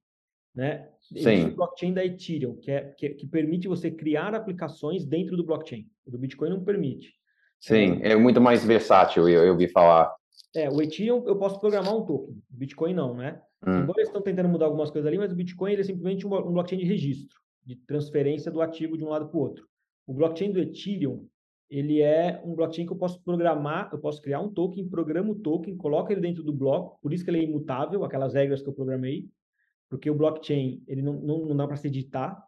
né? 0.54 0.90
Existe 1.14 1.48
o 1.48 1.56
blockchain 1.56 1.94
da 1.94 2.06
Ethereum, 2.06 2.56
que, 2.58 2.72
é, 2.72 2.82
que, 2.98 3.10
que, 3.10 3.28
permite 3.28 3.68
você 3.68 3.90
criar 3.90 4.36
aplicações 4.36 5.06
dentro 5.06 5.38
do 5.38 5.46
blockchain. 5.46 5.88
O 6.06 6.12
do 6.12 6.18
Bitcoin 6.18 6.50
não 6.50 6.64
permite. 6.64 7.14
Sim, 7.60 8.00
é, 8.02 8.12
é 8.12 8.16
muito 8.16 8.42
mais 8.42 8.66
versátil, 8.66 9.30
eu, 9.30 9.44
eu 9.44 9.54
ouvi 9.54 9.68
falar. 9.70 10.14
É, 10.56 10.70
o 10.70 10.82
Ethereum 10.82 11.24
eu 11.26 11.38
posso 11.38 11.60
programar 11.60 11.96
um 11.96 12.06
token, 12.06 12.36
o 12.36 12.58
Bitcoin 12.58 12.94
não, 12.94 13.16
né? 13.16 13.42
Hum. 13.66 13.80
Embora 13.80 14.00
eles 14.00 14.10
estão 14.10 14.22
tentando 14.22 14.50
mudar 14.50 14.66
algumas 14.66 14.92
coisas 14.92 15.08
ali, 15.08 15.18
mas 15.18 15.32
o 15.32 15.36
Bitcoin 15.36 15.72
ele 15.72 15.82
é 15.82 15.86
simplesmente 15.86 16.28
um, 16.28 16.36
um 16.36 16.52
blockchain 16.52 16.80
de 16.80 16.86
registro, 16.86 17.40
de 17.66 17.76
transferência 17.76 18.52
do 18.52 18.62
ativo 18.62 18.98
de 18.98 19.04
um 19.04 19.10
lado 19.10 19.28
para 19.28 19.38
o 19.38 19.42
outro. 19.42 19.68
O 20.06 20.14
blockchain 20.14 20.52
do 20.52 20.60
Ethereum, 20.60 21.28
ele 21.70 22.02
é 22.02 22.42
um 22.46 22.54
blockchain 22.54 22.86
que 22.86 22.92
eu 22.92 22.98
posso 22.98 23.22
programar, 23.24 23.90
eu 23.92 24.00
posso 24.00 24.22
criar 24.22 24.40
um 24.40 24.50
token, 24.50 24.88
programo 24.88 25.32
o 25.32 25.40
token, 25.40 25.76
coloco 25.76 26.12
ele 26.12 26.22
dentro 26.22 26.44
do 26.44 26.54
bloco, 26.54 27.00
por 27.02 27.14
isso 27.14 27.24
que 27.24 27.32
ele 27.32 27.40
é 27.40 27.44
imutável, 27.44 28.04
aquelas 28.04 28.34
regras 28.34 28.62
que 28.62 28.70
eu 28.70 28.74
programei, 28.74 29.30
porque 29.90 30.10
o 30.10 30.16
blockchain 30.16 30.84
ele 30.88 31.02
não, 31.02 31.14
não, 31.14 31.46
não 31.46 31.56
dá 31.56 31.68
para 31.68 31.78
se 31.78 31.88
editar. 31.88 32.44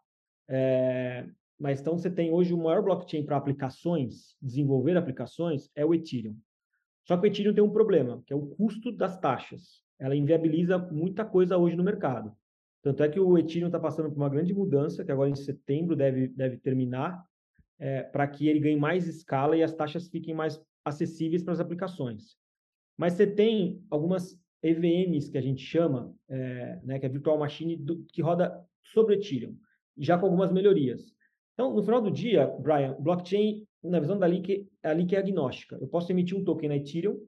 É, 0.47 1.27
mas 1.57 1.79
então 1.79 1.97
você 1.97 2.09
tem 2.09 2.31
hoje 2.31 2.53
o 2.53 2.57
maior 2.57 2.83
blockchain 2.83 3.25
para 3.25 3.37
aplicações, 3.37 4.35
desenvolver 4.41 4.97
aplicações, 4.97 5.69
é 5.75 5.85
o 5.85 5.93
Ethereum. 5.93 6.35
Só 7.07 7.17
que 7.17 7.25
o 7.25 7.27
Ethereum 7.27 7.53
tem 7.53 7.63
um 7.63 7.71
problema, 7.71 8.21
que 8.25 8.33
é 8.33 8.35
o 8.35 8.47
custo 8.47 8.91
das 8.91 9.17
taxas. 9.19 9.83
Ela 9.97 10.15
inviabiliza 10.15 10.77
muita 10.77 11.23
coisa 11.23 11.57
hoje 11.57 11.75
no 11.75 11.83
mercado. 11.83 12.35
Tanto 12.85 13.01
é 13.01 13.09
que 13.09 13.19
o 13.19 13.35
Ethereum 13.35 13.65
está 13.65 13.79
passando 13.79 14.11
por 14.11 14.17
uma 14.17 14.29
grande 14.29 14.53
mudança, 14.53 15.03
que 15.03 15.11
agora 15.11 15.27
em 15.27 15.35
setembro 15.35 15.95
deve, 15.95 16.27
deve 16.27 16.57
terminar, 16.57 17.25
é, 17.79 18.03
para 18.03 18.27
que 18.27 18.47
ele 18.47 18.59
ganhe 18.59 18.77
mais 18.77 19.07
escala 19.07 19.57
e 19.57 19.63
as 19.63 19.73
taxas 19.73 20.07
fiquem 20.07 20.35
mais 20.35 20.61
acessíveis 20.85 21.41
para 21.41 21.53
as 21.53 21.59
aplicações. 21.59 22.37
Mas 22.95 23.13
você 23.13 23.25
tem 23.25 23.83
algumas 23.89 24.39
EVMs 24.61 25.31
que 25.31 25.37
a 25.39 25.41
gente 25.41 25.63
chama, 25.63 26.15
é, 26.29 26.79
né, 26.83 26.99
que 26.99 27.07
é 27.07 27.09
Virtual 27.09 27.39
Machine, 27.39 27.75
do, 27.75 28.03
que 28.03 28.21
roda 28.21 28.63
sobre 28.83 29.15
Ethereum, 29.15 29.57
já 29.97 30.15
com 30.15 30.27
algumas 30.27 30.51
melhorias. 30.51 31.11
Então, 31.55 31.73
no 31.73 31.81
final 31.81 32.03
do 32.03 32.11
dia, 32.11 32.45
Brian, 32.59 32.95
blockchain, 32.99 33.65
na 33.83 33.99
visão 33.99 34.19
da 34.19 34.27
Link, 34.27 34.69
a 34.83 34.93
Link 34.93 35.15
é 35.15 35.17
agnóstica. 35.17 35.75
Eu 35.81 35.87
posso 35.87 36.11
emitir 36.11 36.37
um 36.37 36.43
token 36.43 36.69
na 36.69 36.75
Ethereum, 36.75 37.19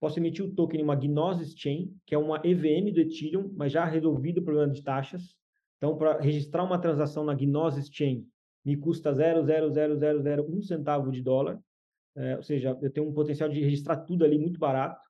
posso 0.00 0.18
emitir 0.18 0.44
um 0.44 0.54
token 0.54 0.80
em 0.80 0.82
uma 0.82 0.94
Gnosis 0.94 1.54
Chain, 1.56 1.92
que 2.06 2.14
é 2.14 2.18
uma 2.18 2.40
EVM 2.44 2.92
do 2.92 3.00
Ethereum, 3.00 3.52
mas 3.56 3.72
já 3.72 3.84
resolvido 3.84 4.38
o 4.38 4.44
problema 4.44 4.72
de 4.72 4.82
taxas. 4.82 5.36
Então, 5.76 5.96
para 5.96 6.20
registrar 6.20 6.64
uma 6.64 6.78
transação 6.78 7.24
na 7.24 7.34
Gnosis 7.34 7.88
Chain, 7.90 8.26
me 8.64 8.76
custa 8.76 9.12
0,00001 9.12 10.62
centavo 10.62 11.10
de 11.10 11.22
dólar. 11.22 11.60
É, 12.16 12.36
ou 12.36 12.42
seja, 12.42 12.76
eu 12.82 12.90
tenho 12.90 13.08
um 13.08 13.12
potencial 13.12 13.48
de 13.48 13.60
registrar 13.60 13.96
tudo 13.98 14.24
ali 14.24 14.38
muito 14.38 14.58
barato. 14.58 15.00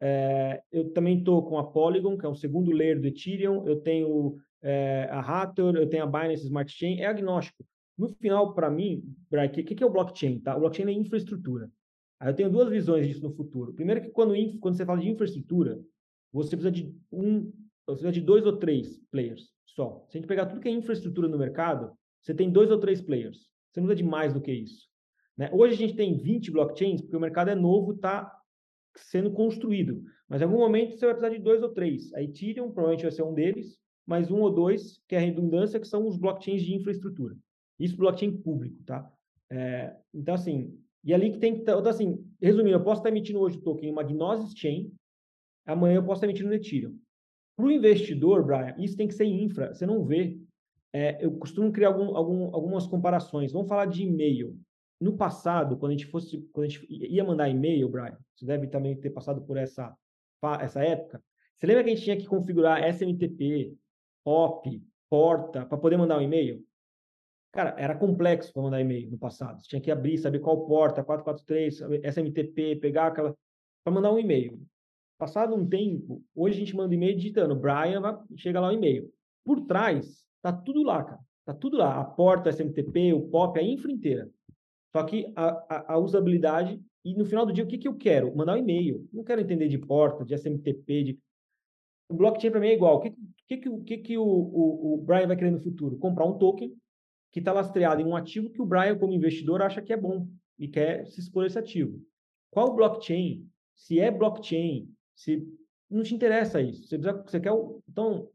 É, 0.00 0.62
eu 0.72 0.90
também 0.92 1.18
estou 1.18 1.44
com 1.44 1.58
a 1.58 1.70
Polygon, 1.70 2.16
que 2.16 2.24
é 2.24 2.28
o 2.28 2.34
segundo 2.34 2.70
layer 2.70 3.00
do 3.00 3.06
Ethereum, 3.06 3.66
eu 3.66 3.80
tenho 3.80 4.38
é, 4.62 5.08
a 5.10 5.20
Hathor, 5.20 5.76
eu 5.76 5.88
tenho 5.88 6.04
a 6.04 6.06
Binance 6.06 6.44
Smart 6.44 6.72
Chain, 6.72 7.00
é 7.00 7.06
agnóstico. 7.06 7.64
No 7.96 8.08
final, 8.08 8.54
para 8.54 8.70
mim, 8.70 9.02
o 9.30 9.48
que, 9.50 9.62
que 9.62 9.82
é 9.82 9.86
o 9.86 9.90
blockchain? 9.90 10.38
Tá? 10.40 10.56
O 10.56 10.60
blockchain 10.60 10.88
é 10.88 10.92
infraestrutura. 10.92 11.68
Aí 12.20 12.30
eu 12.30 12.34
tenho 12.34 12.50
duas 12.50 12.68
visões 12.68 13.06
disso 13.06 13.22
no 13.22 13.30
futuro. 13.30 13.72
Primeiro 13.72 14.00
que 14.00 14.10
quando, 14.10 14.34
quando 14.60 14.76
você 14.76 14.84
fala 14.84 15.00
de 15.00 15.08
infraestrutura, 15.08 15.80
você 16.32 16.56
precisa 16.56 16.70
de 16.70 16.94
um, 17.12 17.44
você 17.86 18.02
precisa 18.02 18.12
de 18.12 18.20
dois 18.20 18.44
ou 18.44 18.56
três 18.56 18.98
players 19.10 19.50
só. 19.66 20.04
Se 20.08 20.18
a 20.18 20.20
gente 20.20 20.28
pegar 20.28 20.46
tudo 20.46 20.60
que 20.60 20.68
é 20.68 20.72
infraestrutura 20.72 21.28
no 21.28 21.38
mercado, 21.38 21.92
você 22.20 22.34
tem 22.34 22.50
dois 22.50 22.70
ou 22.70 22.78
três 22.78 23.00
players. 23.00 23.48
Você 23.70 23.80
não 23.80 23.86
precisa 23.86 24.04
de 24.04 24.10
mais 24.10 24.34
do 24.34 24.40
que 24.40 24.52
isso. 24.52 24.88
Né? 25.36 25.48
Hoje 25.52 25.74
a 25.74 25.76
gente 25.76 25.94
tem 25.94 26.18
20 26.18 26.50
blockchains, 26.50 27.00
porque 27.00 27.16
o 27.16 27.20
mercado 27.20 27.50
é 27.50 27.54
novo, 27.54 27.92
está 27.92 28.34
sendo 28.96 29.30
construído. 29.30 30.02
Mas 30.28 30.40
em 30.40 30.44
algum 30.44 30.58
momento 30.58 30.96
você 30.96 31.06
vai 31.06 31.14
precisar 31.14 31.36
de 31.36 31.42
dois 31.42 31.62
ou 31.62 31.70
três. 31.70 32.12
A 32.14 32.22
Ethereum 32.22 32.72
provavelmente 32.72 33.02
vai 33.02 33.12
ser 33.12 33.22
um 33.22 33.32
deles, 33.32 33.78
mas 34.04 34.30
um 34.30 34.40
ou 34.40 34.50
dois, 34.50 35.00
que 35.06 35.14
é 35.14 35.18
a 35.18 35.20
redundância, 35.22 35.78
que 35.78 35.86
são 35.86 36.06
os 36.06 36.16
blockchains 36.16 36.62
de 36.62 36.74
infraestrutura. 36.74 37.36
Isso 37.78 37.96
blockchain 37.96 38.36
público, 38.38 38.82
tá? 38.84 39.10
É, 39.50 39.96
então, 40.12 40.34
assim, 40.34 40.76
e 41.04 41.14
ali 41.14 41.30
que 41.30 41.38
tem 41.38 41.54
que... 41.54 41.60
Então, 41.62 41.78
assim, 41.86 42.24
resumindo, 42.40 42.76
eu 42.76 42.84
posso 42.84 43.00
estar 43.00 43.08
emitindo 43.08 43.40
hoje 43.40 43.58
o 43.58 43.62
token 43.62 43.88
em 43.88 43.92
uma 43.92 44.02
Gnosis 44.02 44.52
Chain, 44.56 44.92
amanhã 45.66 45.96
eu 45.96 46.04
posso 46.04 46.18
estar 46.18 46.26
emitindo 46.26 46.48
no 46.48 46.54
Ethereum. 46.54 46.98
Para 47.56 47.66
o 47.66 47.72
investidor, 47.72 48.44
Brian, 48.44 48.74
isso 48.78 48.96
tem 48.96 49.08
que 49.08 49.14
ser 49.14 49.24
infra. 49.24 49.74
Você 49.74 49.84
não 49.84 50.04
vê. 50.04 50.38
É, 50.92 51.24
eu 51.24 51.32
costumo 51.38 51.72
criar 51.72 51.88
algum, 51.88 52.16
algum, 52.16 52.54
algumas 52.54 52.86
comparações. 52.86 53.52
Vamos 53.52 53.68
falar 53.68 53.86
de 53.86 54.04
e-mail. 54.04 54.56
No 55.00 55.16
passado, 55.16 55.76
quando 55.76 55.90
a 55.90 55.96
gente 55.96 56.06
fosse, 56.06 56.38
quando 56.52 56.66
a 56.66 56.68
gente 56.68 56.86
ia 56.88 57.24
mandar 57.24 57.48
e-mail, 57.48 57.88
Brian, 57.88 58.16
você 58.34 58.46
deve 58.46 58.68
também 58.68 58.96
ter 58.96 59.10
passado 59.10 59.42
por 59.42 59.56
essa, 59.56 59.92
essa 60.60 60.84
época. 60.84 61.22
Você 61.56 61.66
lembra 61.66 61.82
que 61.82 61.90
a 61.90 61.94
gente 61.94 62.04
tinha 62.04 62.16
que 62.16 62.26
configurar 62.26 62.82
SMTP, 62.84 63.76
POP, 64.24 64.80
porta, 65.10 65.66
para 65.66 65.78
poder 65.78 65.96
mandar 65.96 66.18
um 66.18 66.22
e-mail? 66.22 66.64
Cara, 67.52 67.74
era 67.78 67.94
complexo 67.94 68.52
para 68.52 68.62
mandar 68.62 68.80
e-mail 68.80 69.10
no 69.10 69.18
passado. 69.18 69.60
Você 69.60 69.68
tinha 69.68 69.80
que 69.80 69.90
abrir, 69.90 70.18
saber 70.18 70.38
qual 70.40 70.66
porta, 70.66 71.02
443, 71.02 72.04
SMTP, 72.04 72.76
pegar 72.76 73.06
aquela. 73.08 73.34
para 73.82 73.92
mandar 73.92 74.12
um 74.12 74.18
e-mail. 74.18 74.60
Passado 75.18 75.54
um 75.54 75.66
tempo, 75.66 76.22
hoje 76.34 76.56
a 76.56 76.58
gente 76.60 76.76
manda 76.76 76.94
e-mail 76.94 77.16
digitando 77.16 77.56
Brian, 77.56 78.00
chega 78.36 78.60
lá 78.60 78.68
o 78.68 78.72
e-mail. 78.72 79.10
Por 79.44 79.62
trás, 79.62 80.24
tá 80.42 80.52
tudo 80.52 80.82
lá, 80.82 81.02
cara. 81.02 81.20
Tá 81.44 81.54
tudo 81.54 81.78
lá. 81.78 81.98
A 82.00 82.04
porta, 82.04 82.50
SMTP, 82.50 83.12
o 83.14 83.22
POP, 83.28 83.58
a 83.58 83.62
infra 83.62 83.90
inteira. 83.90 84.30
Só 84.92 85.02
que 85.02 85.32
a, 85.34 85.48
a, 85.68 85.94
a, 85.94 85.98
usabilidade, 85.98 86.80
e 87.04 87.14
no 87.14 87.24
final 87.24 87.46
do 87.46 87.52
dia, 87.52 87.64
o 87.64 87.66
que, 87.66 87.78
que 87.78 87.88
eu 87.88 87.96
quero? 87.96 88.34
Mandar 88.36 88.54
um 88.54 88.58
e-mail. 88.58 89.08
Não 89.12 89.24
quero 89.24 89.40
entender 89.40 89.68
de 89.68 89.78
porta, 89.78 90.24
de 90.24 90.34
SMTP, 90.34 91.02
de... 91.02 91.18
o 92.08 92.14
blockchain 92.14 92.50
para 92.50 92.60
mim 92.60 92.68
é 92.68 92.74
igual. 92.74 92.98
O 92.98 93.00
que, 93.00 93.10
que, 93.48 93.56
que, 93.56 93.80
que, 93.80 93.98
que 93.98 94.18
o, 94.18 94.22
o, 94.22 94.94
o 94.94 94.96
Brian 94.98 95.26
vai 95.26 95.36
querer 95.36 95.50
no 95.50 95.60
futuro? 95.60 95.98
Comprar 95.98 96.26
um 96.26 96.38
token 96.38 96.76
que 97.30 97.38
está 97.38 97.52
lastreado 97.52 98.00
em 98.00 98.04
um 98.04 98.16
ativo 98.16 98.50
que 98.50 98.60
o 98.60 98.66
Brian, 98.66 98.98
como 98.98 99.12
investidor, 99.12 99.62
acha 99.62 99.82
que 99.82 99.92
é 99.92 99.96
bom 99.96 100.28
e 100.58 100.66
quer 100.66 101.06
se 101.06 101.20
expor 101.20 101.46
esse 101.46 101.58
ativo. 101.58 102.00
Qual 102.50 102.74
blockchain? 102.74 103.46
Se 103.74 104.00
é 104.00 104.10
blockchain, 104.10 104.90
se 105.14 105.46
não 105.90 106.02
te 106.02 106.14
interessa 106.14 106.60
isso. 106.60 106.86
Você, 106.86 106.98
precisa, 106.98 107.22
você 107.22 107.40
quer. 107.40 107.52
Então, 107.88 108.28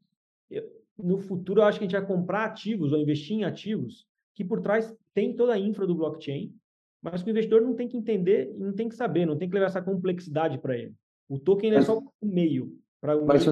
no 0.97 1.17
futuro, 1.17 1.61
eu 1.61 1.65
acho 1.65 1.79
que 1.79 1.85
a 1.85 1.87
gente 1.87 1.99
vai 1.99 2.07
comprar 2.07 2.45
ativos 2.45 2.93
ou 2.93 2.99
investir 2.99 3.37
em 3.37 3.43
ativos 3.43 4.07
que 4.35 4.43
por 4.43 4.61
trás 4.61 4.93
tem 5.13 5.35
toda 5.35 5.53
a 5.53 5.59
infra 5.59 5.85
do 5.85 5.95
blockchain, 5.95 6.53
mas 7.01 7.21
que 7.21 7.29
o 7.29 7.31
investidor 7.31 7.61
não 7.61 7.75
tem 7.75 7.87
que 7.87 7.97
entender, 7.97 8.53
não 8.57 8.73
tem 8.73 8.89
que 8.89 8.95
saber, 8.95 9.25
não 9.25 9.37
tem 9.37 9.47
que 9.47 9.53
levar 9.53 9.67
essa 9.67 9.81
complexidade 9.81 10.57
para 10.57 10.77
ele. 10.77 10.95
O 11.27 11.37
token 11.37 11.73
é 11.73 11.81
só 11.81 11.99
um 11.99 12.09
meio 12.21 12.79
mas, 13.25 13.45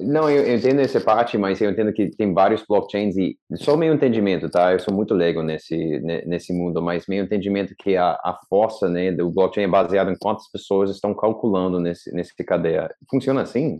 não, 0.00 0.28
eu, 0.28 0.44
eu, 0.44 0.56
entendo 0.56 0.80
essa 0.80 1.00
parte, 1.00 1.38
mas 1.38 1.60
eu 1.60 1.70
entendo 1.70 1.92
que 1.92 2.10
tem 2.10 2.34
vários 2.34 2.62
blockchains 2.68 3.16
e 3.16 3.38
só 3.54 3.74
meu 3.74 3.94
entendimento, 3.94 4.50
tá? 4.50 4.72
Eu 4.72 4.78
sou 4.78 4.92
muito 4.92 5.14
leigo 5.14 5.42
nesse 5.42 6.00
nesse 6.26 6.52
mundo, 6.52 6.82
mas 6.82 7.06
meu 7.06 7.24
entendimento 7.24 7.74
que 7.78 7.96
a, 7.96 8.10
a 8.10 8.38
força, 8.50 8.88
né, 8.88 9.10
do 9.10 9.30
blockchain 9.30 9.64
é 9.64 9.68
baseado 9.68 10.10
em 10.10 10.18
quantas 10.18 10.50
pessoas 10.50 10.90
estão 10.90 11.14
calculando 11.14 11.80
nesse 11.80 12.14
nesse 12.14 12.34
cadeia. 12.44 12.94
Funciona 13.10 13.40
assim? 13.40 13.78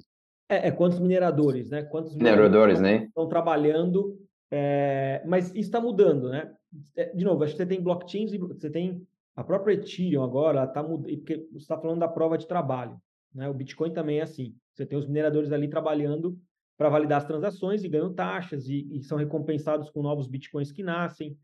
É, 0.48 0.68
é 0.68 0.70
quantos 0.70 0.98
mineradores, 0.98 1.68
né? 1.68 1.82
Quantos 1.82 2.16
mineradores, 2.16 2.80
né? 2.80 3.04
Estão 3.04 3.28
trabalhando, 3.28 4.16
é, 4.50 5.22
mas 5.26 5.48
isso 5.50 5.60
está 5.60 5.80
mudando, 5.80 6.30
né? 6.30 6.50
É, 6.96 7.14
de 7.14 7.24
novo, 7.24 7.44
acho 7.44 7.52
que 7.52 7.58
você 7.58 7.66
tem 7.66 7.82
blockchains 7.82 8.32
e 8.32 8.38
você 8.38 8.70
tem 8.70 9.06
a 9.36 9.44
própria 9.44 9.74
Ethereum 9.74 10.22
agora, 10.22 10.64
está 10.64 10.82
mudando, 10.82 11.14
porque 11.18 11.46
você 11.52 11.58
está 11.58 11.78
falando 11.78 12.00
da 12.00 12.08
prova 12.08 12.38
de 12.38 12.46
trabalho. 12.46 12.96
Né? 13.34 13.48
O 13.48 13.54
Bitcoin 13.54 13.92
também 13.92 14.18
é 14.18 14.22
assim. 14.22 14.54
Você 14.72 14.86
tem 14.86 14.98
os 14.98 15.06
mineradores 15.06 15.52
ali 15.52 15.68
trabalhando 15.68 16.38
para 16.76 16.88
validar 16.88 17.18
as 17.18 17.26
transações 17.26 17.84
e 17.84 17.88
ganham 17.88 18.12
taxas 18.12 18.66
e, 18.68 18.88
e, 18.90 19.02
são 19.02 19.18
recompensados 19.18 19.90
com 19.90 20.02
novos 20.02 20.26
Bitcoins 20.26 20.72
que 20.72 20.82
nascem. 20.82 21.36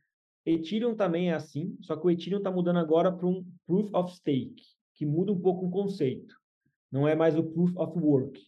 Ethereum 0.44 0.94
também 0.94 1.30
é 1.30 1.34
assim, 1.34 1.76
só 1.80 1.96
que 1.96 2.06
o 2.06 2.10
Ethereum 2.10 2.38
está 2.38 2.50
mudando 2.50 2.78
agora 2.78 3.12
para 3.12 3.26
um 3.26 3.44
Proof 3.66 3.92
of 3.94 4.14
Stake, 4.14 4.62
que 4.94 5.04
muda 5.04 5.30
um 5.30 5.40
pouco 5.40 5.66
o 5.66 5.70
conceito. 5.70 6.34
Não 6.90 7.06
é 7.06 7.14
mais 7.14 7.36
o 7.36 7.44
Proof 7.44 7.76
of 7.76 7.98
Work. 7.98 8.40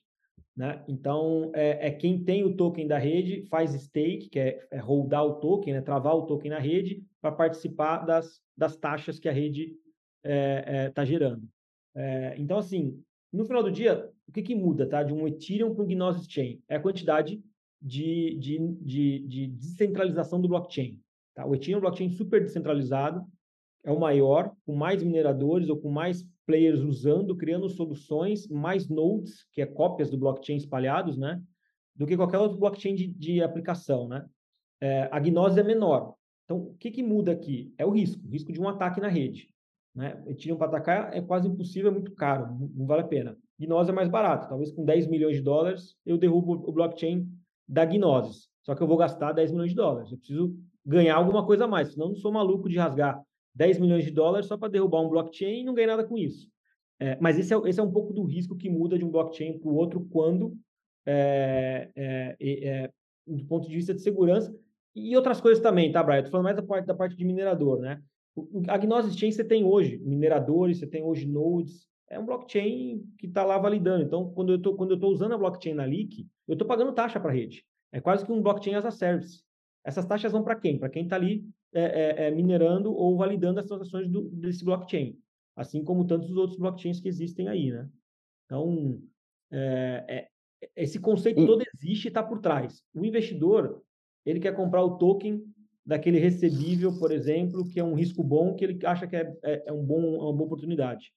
Né? 0.57 0.83
Então, 0.89 1.51
é, 1.55 1.89
é, 1.89 1.91
quem 1.91 2.23
tem 2.23 2.45
o 2.45 2.57
token 2.57 2.87
da 2.87 2.99
rede, 2.99 3.47
faz 3.47 3.71
stake, 3.73 4.29
que 4.29 4.39
é, 4.39 4.67
é 4.71 4.79
holdar 4.79 5.25
o 5.25 5.35
token, 5.35 5.75
né? 5.75 5.81
travar 5.81 6.15
o 6.15 6.27
token 6.27 6.51
na 6.51 6.59
rede, 6.59 7.05
para 7.21 7.33
participar 7.33 8.05
das, 8.05 8.43
das 8.57 8.77
taxas 8.77 9.19
que 9.19 9.29
a 9.29 9.33
rede 9.33 9.75
está 10.23 11.03
é, 11.03 11.05
é, 11.05 11.07
gerando. 11.07 11.49
É, 11.95 12.35
então, 12.37 12.59
assim, 12.59 13.03
no 13.33 13.45
final 13.45 13.63
do 13.63 13.71
dia, 13.71 14.11
o 14.29 14.33
que, 14.33 14.43
que 14.43 14.55
muda 14.55 14.87
tá? 14.87 15.03
de 15.03 15.13
um 15.13 15.27
Ethereum 15.27 15.75
para 15.75 15.85
um 15.85 15.87
Gnosis 15.87 16.27
Chain? 16.29 16.61
É 16.69 16.77
a 16.77 16.81
quantidade 16.81 17.43
de, 17.81 18.37
de, 18.39 18.59
de, 18.81 19.19
de 19.21 19.47
descentralização 19.47 20.41
do 20.41 20.49
blockchain. 20.49 21.01
Tá? 21.35 21.47
O 21.47 21.55
Ethereum 21.55 21.77
é 21.77 21.79
um 21.79 21.83
blockchain 21.83 22.11
super 22.11 22.43
descentralizado, 22.43 23.25
é 23.85 23.91
o 23.91 23.99
maior, 23.99 24.55
com 24.67 24.75
mais 24.75 25.03
mineradores 25.03 25.69
ou 25.69 25.81
com 25.81 25.91
mais 25.91 26.27
players 26.45 26.81
usando, 26.81 27.37
criando 27.37 27.69
soluções, 27.69 28.47
mais 28.49 28.89
nodes, 28.89 29.47
que 29.53 29.63
é 29.63 29.67
cópias 29.67 30.11
do 30.11 30.19
blockchain 30.19 30.57
espalhados, 30.57 31.17
né? 31.17 31.41
do 31.95 32.07
que 32.07 32.17
qualquer 32.17 32.39
outro 32.39 32.59
blockchain 32.59 32.95
de, 32.95 33.09
de 33.09 33.43
aplicação. 33.43 34.09
Né? 34.09 34.27
É, 34.81 35.09
a 35.13 35.19
Gnosis 35.19 35.59
é 35.59 35.63
menor. 35.63 36.15
Então, 36.45 36.59
o 36.59 36.75
que, 36.75 36.91
que 36.91 37.03
muda 37.03 37.31
aqui? 37.31 37.73
É 37.79 37.87
o 37.87 37.91
risco, 37.91 38.27
o 38.27 38.31
risco 38.31 38.53
de 38.53 38.61
um 38.61 38.69
ataque 38.69 39.01
na 39.01 39.09
rede. 39.09 39.49
Né? 39.95 40.23
Ethereum 40.27 40.57
para 40.57 40.69
atacar 40.69 41.17
é 41.17 41.21
quase 41.21 41.49
impossível, 41.49 41.91
é 41.91 41.95
muito 41.95 42.13
caro, 42.13 42.47
não 42.75 42.87
vale 42.87 43.03
a 43.03 43.07
pena. 43.07 43.37
Gnosis 43.59 43.91
é 43.91 43.93
mais 43.93 44.09
barato, 44.09 44.49
talvez 44.49 44.71
com 44.71 44.85
10 44.85 45.07
milhões 45.09 45.37
de 45.37 45.43
dólares 45.43 45.97
eu 46.07 46.17
derrubo 46.17 46.53
o 46.53 46.73
blockchain 46.73 47.29
da 47.69 47.85
Gnosis. 47.85 48.49
Só 48.63 48.75
que 48.75 48.83
eu 48.83 48.87
vou 48.87 48.97
gastar 48.97 49.33
10 49.33 49.53
milhões 49.53 49.71
de 49.71 49.77
dólares. 49.77 50.13
Eu 50.13 50.19
preciso 50.19 50.57
ganhar 50.85 51.17
alguma 51.17 51.45
coisa 51.45 51.65
a 51.65 51.69
mais, 51.69 51.93
senão 51.93 52.07
eu 52.07 52.11
não 52.11 52.17
sou 52.17 52.33
maluco 52.33 52.69
de 52.69 52.79
rasgar 52.79 53.21
10 53.55 53.79
milhões 53.79 54.05
de 54.05 54.11
dólares 54.11 54.47
só 54.47 54.57
para 54.57 54.69
derrubar 54.69 55.01
um 55.03 55.09
blockchain 55.09 55.61
e 55.61 55.65
não 55.65 55.75
ganhar 55.75 55.89
nada 55.89 56.05
com 56.05 56.17
isso. 56.17 56.49
É, 56.99 57.17
mas 57.21 57.39
esse 57.39 57.53
é, 57.53 57.57
esse 57.67 57.81
é 57.81 57.83
um 57.83 57.91
pouco 57.91 58.13
do 58.13 58.25
risco 58.25 58.57
que 58.57 58.69
muda 58.69 58.99
de 58.99 59.05
um 59.05 59.11
blockchain 59.11 59.59
para 59.59 59.71
o 59.71 59.75
outro 59.75 60.07
quando, 60.11 60.57
é, 61.07 61.91
é, 61.97 62.37
é, 62.41 62.91
do 63.27 63.45
ponto 63.47 63.69
de 63.69 63.75
vista 63.75 63.95
de 63.95 64.03
segurança, 64.03 64.55
e 64.95 65.17
outras 65.17 65.41
coisas 65.41 65.63
também, 65.63 65.91
tá, 65.91 66.03
Brian? 66.03 66.19
Estou 66.19 66.33
falando 66.33 66.45
mais 66.45 66.57
da 66.57 66.63
parte, 66.63 66.87
da 66.87 66.95
parte 66.95 67.17
de 67.17 67.25
minerador, 67.25 67.81
né? 67.81 68.03
A 68.69 68.79
Gnosis 68.79 69.17
Chain 69.17 69.33
você 69.33 69.45
tem 69.45 69.65
hoje 69.65 69.99
mineradores, 69.99 70.79
você 70.79 70.87
tem 70.87 71.03
hoje 71.03 71.27
nodes, 71.27 71.89
é 72.09 72.19
um 72.19 72.27
blockchain 72.27 73.05
que 73.19 73.27
está 73.27 73.45
lá 73.45 73.59
validando. 73.59 74.05
Então, 74.05 74.33
quando 74.33 74.53
eu 74.53 74.57
estou 74.57 74.77
quando 74.77 74.91
eu 74.91 74.97
estou 74.97 75.11
usando 75.11 75.33
a 75.33 75.39
blockchain 75.39 75.75
na 75.75 75.85
Leak, 75.85 76.27
eu 76.47 76.55
estou 76.55 76.67
pagando 76.67 76.93
taxa 76.93 77.21
para 77.21 77.31
a 77.31 77.35
rede. 77.35 77.65
É 77.93 78.01
quase 78.01 78.25
que 78.25 78.33
um 78.33 78.43
blockchain 78.43 78.75
as 78.75 78.85
a 78.85 78.91
service. 78.91 79.43
Essas 79.85 80.07
taxas 80.07 80.33
vão 80.33 80.45
para 80.45 80.57
quem? 80.57 80.79
Para 80.79 80.91
quem 80.91 81.05
está 81.05 81.17
ali 81.17 81.45
é, 81.73 81.83
é, 81.83 82.27
é, 82.27 82.31
minerando 82.31 82.93
ou 82.93 83.17
validando 83.17 83.61
as 83.61 83.67
transações 83.67 84.09
do, 84.09 84.29
desse 84.31 84.65
blockchain, 84.65 85.17
assim 85.57 85.85
como 85.85 86.07
tantos 86.07 86.31
outros 86.37 86.59
blockchains 86.59 87.01
que 87.01 87.09
existem 87.09 87.49
aí, 87.49 87.71
né? 87.71 87.89
Então, 88.45 89.01
é, 89.51 90.05
é, 90.09 90.29
esse 90.77 90.99
conceito 90.99 91.47
todo 91.47 91.65
existe 91.75 92.07
e 92.07 92.09
está 92.09 92.23
por 92.23 92.41
trás. 92.41 92.83
O 92.95 93.05
investidor 93.05 93.83
ele 94.27 94.41
quer 94.41 94.55
comprar 94.55 94.83
o 94.83 94.99
token 94.99 95.43
daquele 95.91 96.21
recebível, 96.21 96.97
por 96.97 97.11
exemplo, 97.11 97.69
que 97.69 97.81
é 97.81 97.85
um 97.85 97.95
risco 97.95 98.23
bom, 98.23 98.55
que 98.55 98.65
ele 98.65 98.87
acha 98.87 99.09
que 99.09 99.17
é, 99.17 99.37
é, 99.43 99.65
é 99.67 99.73
um 99.73 99.85
bom, 99.85 100.15
é 100.15 100.23
uma 100.23 100.33
boa 100.33 100.45
oportunidade. 100.45 101.13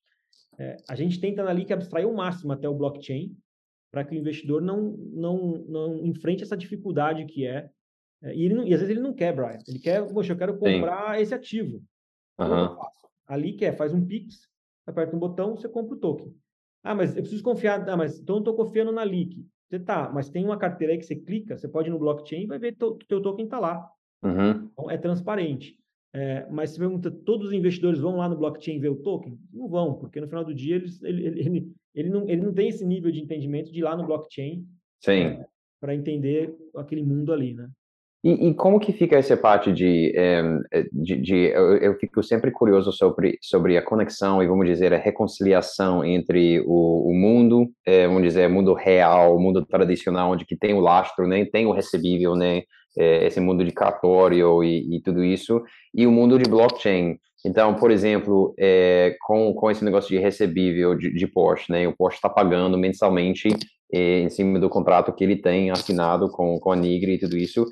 É, 0.58 0.78
a 0.90 0.96
gente 0.96 1.22
tenta 1.22 1.44
na 1.44 1.64
que 1.64 1.72
abstrair 1.72 2.08
o 2.08 2.16
máximo 2.16 2.52
até 2.52 2.68
o 2.68 2.74
blockchain, 2.74 3.38
para 3.92 4.04
que 4.04 4.16
o 4.16 4.18
investidor 4.18 4.64
não, 4.64 4.98
não, 4.98 5.64
não 5.68 6.06
enfrente 6.08 6.42
essa 6.42 6.58
dificuldade 6.58 7.24
que 7.26 7.46
é. 7.46 7.70
é 8.24 8.36
e, 8.36 8.46
ele 8.46 8.56
não, 8.56 8.64
e 8.64 8.74
às 8.74 8.80
vezes 8.80 8.90
ele 8.96 9.08
não 9.08 9.14
quer, 9.14 9.36
Brian. 9.36 9.60
Ele 9.68 9.78
quer, 9.78 10.12
poxa, 10.12 10.34
eu 10.34 10.38
quero 10.38 10.58
comprar 10.58 11.16
Sim. 11.16 11.22
esse 11.22 11.36
ativo. 11.36 11.84
Uhum. 12.40 12.76
Ali 13.28 13.54
quer, 13.54 13.78
faz 13.78 13.94
um 13.94 14.04
Pix, 14.04 14.48
aperta 14.88 15.16
um 15.16 15.20
botão, 15.20 15.56
você 15.56 15.70
compra 15.70 15.96
o 15.96 16.00
token. 16.00 16.36
Ah, 16.84 16.96
mas 16.96 17.16
eu 17.16 17.22
preciso 17.22 17.44
confiar. 17.44 17.88
Ah, 17.88 17.96
mas 17.96 18.18
então 18.18 18.38
eu 18.38 18.40
estou 18.40 18.56
confiando 18.56 18.92
na 18.92 19.04
Leak. 19.04 19.46
Você 19.70 19.80
tá, 19.80 20.12
mas 20.12 20.30
tem 20.30 20.44
uma 20.44 20.58
carteira 20.58 20.94
aí 20.94 21.00
que 21.00 21.06
você 21.06 21.16
clica, 21.16 21.56
você 21.56 21.68
pode 21.68 21.90
ir 21.90 21.92
no 21.92 22.00
blockchain 22.00 22.44
e 22.44 22.48
vai 22.48 22.58
ver 22.58 22.76
que 22.76 22.84
o 22.84 22.98
teu 23.08 23.22
token 23.22 23.46
está 23.46 23.60
lá. 23.60 23.88
Uhum. 24.24 24.70
Então, 24.72 24.90
é 24.90 24.98
transparente. 24.98 25.78
É, 26.16 26.46
mas 26.50 26.70
se 26.70 26.80
pergunta, 26.80 27.10
todos 27.10 27.48
os 27.48 27.54
investidores 27.54 28.00
vão 28.00 28.18
lá 28.18 28.30
no 28.30 28.38
blockchain 28.38 28.80
ver 28.80 28.90
o 28.90 28.96
token? 28.96 29.38
Não 29.52 29.68
vão, 29.68 29.96
porque 29.96 30.22
no 30.22 30.28
final 30.28 30.46
do 30.46 30.54
dia 30.54 30.76
eles, 30.76 31.02
ele, 31.02 31.26
ele, 31.26 31.40
ele, 31.40 31.72
ele, 31.96 32.10
não, 32.10 32.30
ele 32.30 32.42
não 32.42 32.54
tem 32.54 32.70
esse 32.70 32.86
nível 32.86 33.12
de 33.12 33.20
entendimento 33.20 33.72
de 33.72 33.80
ir 33.80 33.84
lá 33.84 33.98
no 33.98 34.06
blockchain 34.06 34.64
é, 35.08 35.44
para 35.82 35.96
entender 35.96 36.56
aquele 36.76 37.02
mundo 37.02 37.34
ali, 37.34 37.56
né? 37.56 37.68
E, 38.24 38.48
e, 38.48 38.54
como 38.54 38.80
que 38.80 38.94
fica 38.94 39.18
essa 39.18 39.36
parte 39.36 39.70
de, 39.74 40.14
é, 40.16 40.42
de, 40.94 41.18
de 41.18 41.36
eu, 41.48 41.76
eu, 41.78 42.00
fico 42.00 42.24
sempre 42.24 42.52
curioso 42.52 42.90
sobre, 42.94 43.38
sobre 43.42 43.76
a 43.78 43.82
conexão 43.82 44.42
e, 44.42 44.48
vamos 44.48 44.66
dizer, 44.66 44.94
a 44.94 44.98
reconciliação 44.98 46.06
entre 46.06 46.62
o, 46.62 47.10
o 47.10 47.14
mundo, 47.14 47.70
é, 47.86 48.08
vamos 48.08 48.24
dizer, 48.24 48.48
mundo 48.48 48.74
real, 48.74 49.38
mundo 49.38 49.66
tradicional, 49.66 50.32
onde 50.32 50.46
que 50.46 50.56
tem 50.56 50.74
o 50.74 50.80
lastro, 50.80 51.28
né, 51.28 51.44
tem 51.44 51.66
o 51.66 51.74
recebível, 51.74 52.34
né, 52.34 52.62
é, 52.98 53.26
esse 53.28 53.40
mundo 53.40 53.64
de 53.64 53.72
cartório 53.72 54.64
e, 54.64 54.98
e, 54.98 55.02
tudo 55.02 55.24
isso, 55.24 55.62
e 55.94 56.06
o 56.06 56.12
mundo 56.12 56.38
de 56.38 56.50
blockchain. 56.50 57.18
Então, 57.46 57.74
por 57.76 57.92
exemplo, 57.92 58.54
é, 58.58 59.16
com, 59.22 59.54
com 59.54 59.70
esse 59.70 59.84
negócio 59.84 60.10
de 60.10 60.18
recebível 60.18 60.96
de, 60.96 61.14
de 61.14 61.28
Porsche, 61.28 61.72
né, 61.72 61.88
o 61.88 61.96
Porsche 61.96 62.18
está 62.18 62.30
pagando 62.30 62.78
mensalmente 62.78 63.50
é, 63.92 64.20
em 64.20 64.30
cima 64.30 64.60
do 64.60 64.70
contrato 64.70 65.14
que 65.14 65.24
ele 65.24 65.36
tem 65.36 65.70
assinado 65.70 66.30
com, 66.30 66.58
com 66.60 66.72
a 66.72 66.76
Nigri 66.76 67.16
e 67.16 67.20
tudo 67.20 67.38
isso. 67.38 67.66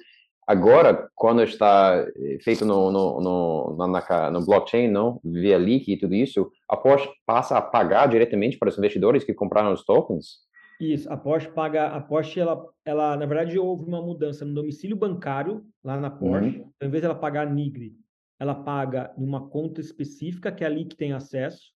Agora, 0.46 1.08
quando 1.16 1.42
está 1.44 2.06
feito 2.44 2.66
no, 2.66 2.92
no, 2.92 3.22
no, 3.22 3.88
na, 3.88 4.32
no 4.32 4.46
blockchain, 4.46 4.90
não, 4.90 5.20
via 5.24 5.58
leak 5.58 5.90
e 5.90 5.98
tudo 5.98 6.14
isso, 6.14 6.52
a 6.68 6.76
Porsche 6.76 7.10
passa 7.26 7.58
a 7.58 7.62
pagar 7.62 8.08
diretamente 8.08 8.58
para 8.58 8.68
os 8.68 8.78
investidores 8.78 9.24
que 9.24 9.34
compraram 9.34 9.72
os 9.72 9.86
tokens? 9.86 10.40
Isso, 10.82 11.14
a 11.14 11.16
Porsche 11.16 11.48
paga, 11.52 11.90
a 11.90 12.02
Porsche, 12.02 12.40
ela, 12.40 12.68
ela, 12.84 13.16
na 13.16 13.28
verdade, 13.28 13.60
houve 13.60 13.86
uma 13.86 14.02
mudança 14.02 14.44
no 14.44 14.52
domicílio 14.52 14.98
bancário 14.98 15.64
lá 15.84 16.00
na 16.00 16.10
Porsche. 16.10 16.58
Uhum. 16.58 16.72
Então, 16.76 16.88
em 16.88 16.90
vez 16.90 17.02
de 17.02 17.06
ela 17.06 17.14
pagar 17.14 17.46
Nigre, 17.46 17.96
ela 18.40 18.56
paga 18.56 19.14
em 19.16 19.24
uma 19.24 19.48
conta 19.48 19.80
específica 19.80 20.52
que 20.52 20.64
é 20.64 20.68
ali 20.68 20.86
que 20.86 20.96
tem 20.96 21.14
acesso. 21.14 21.72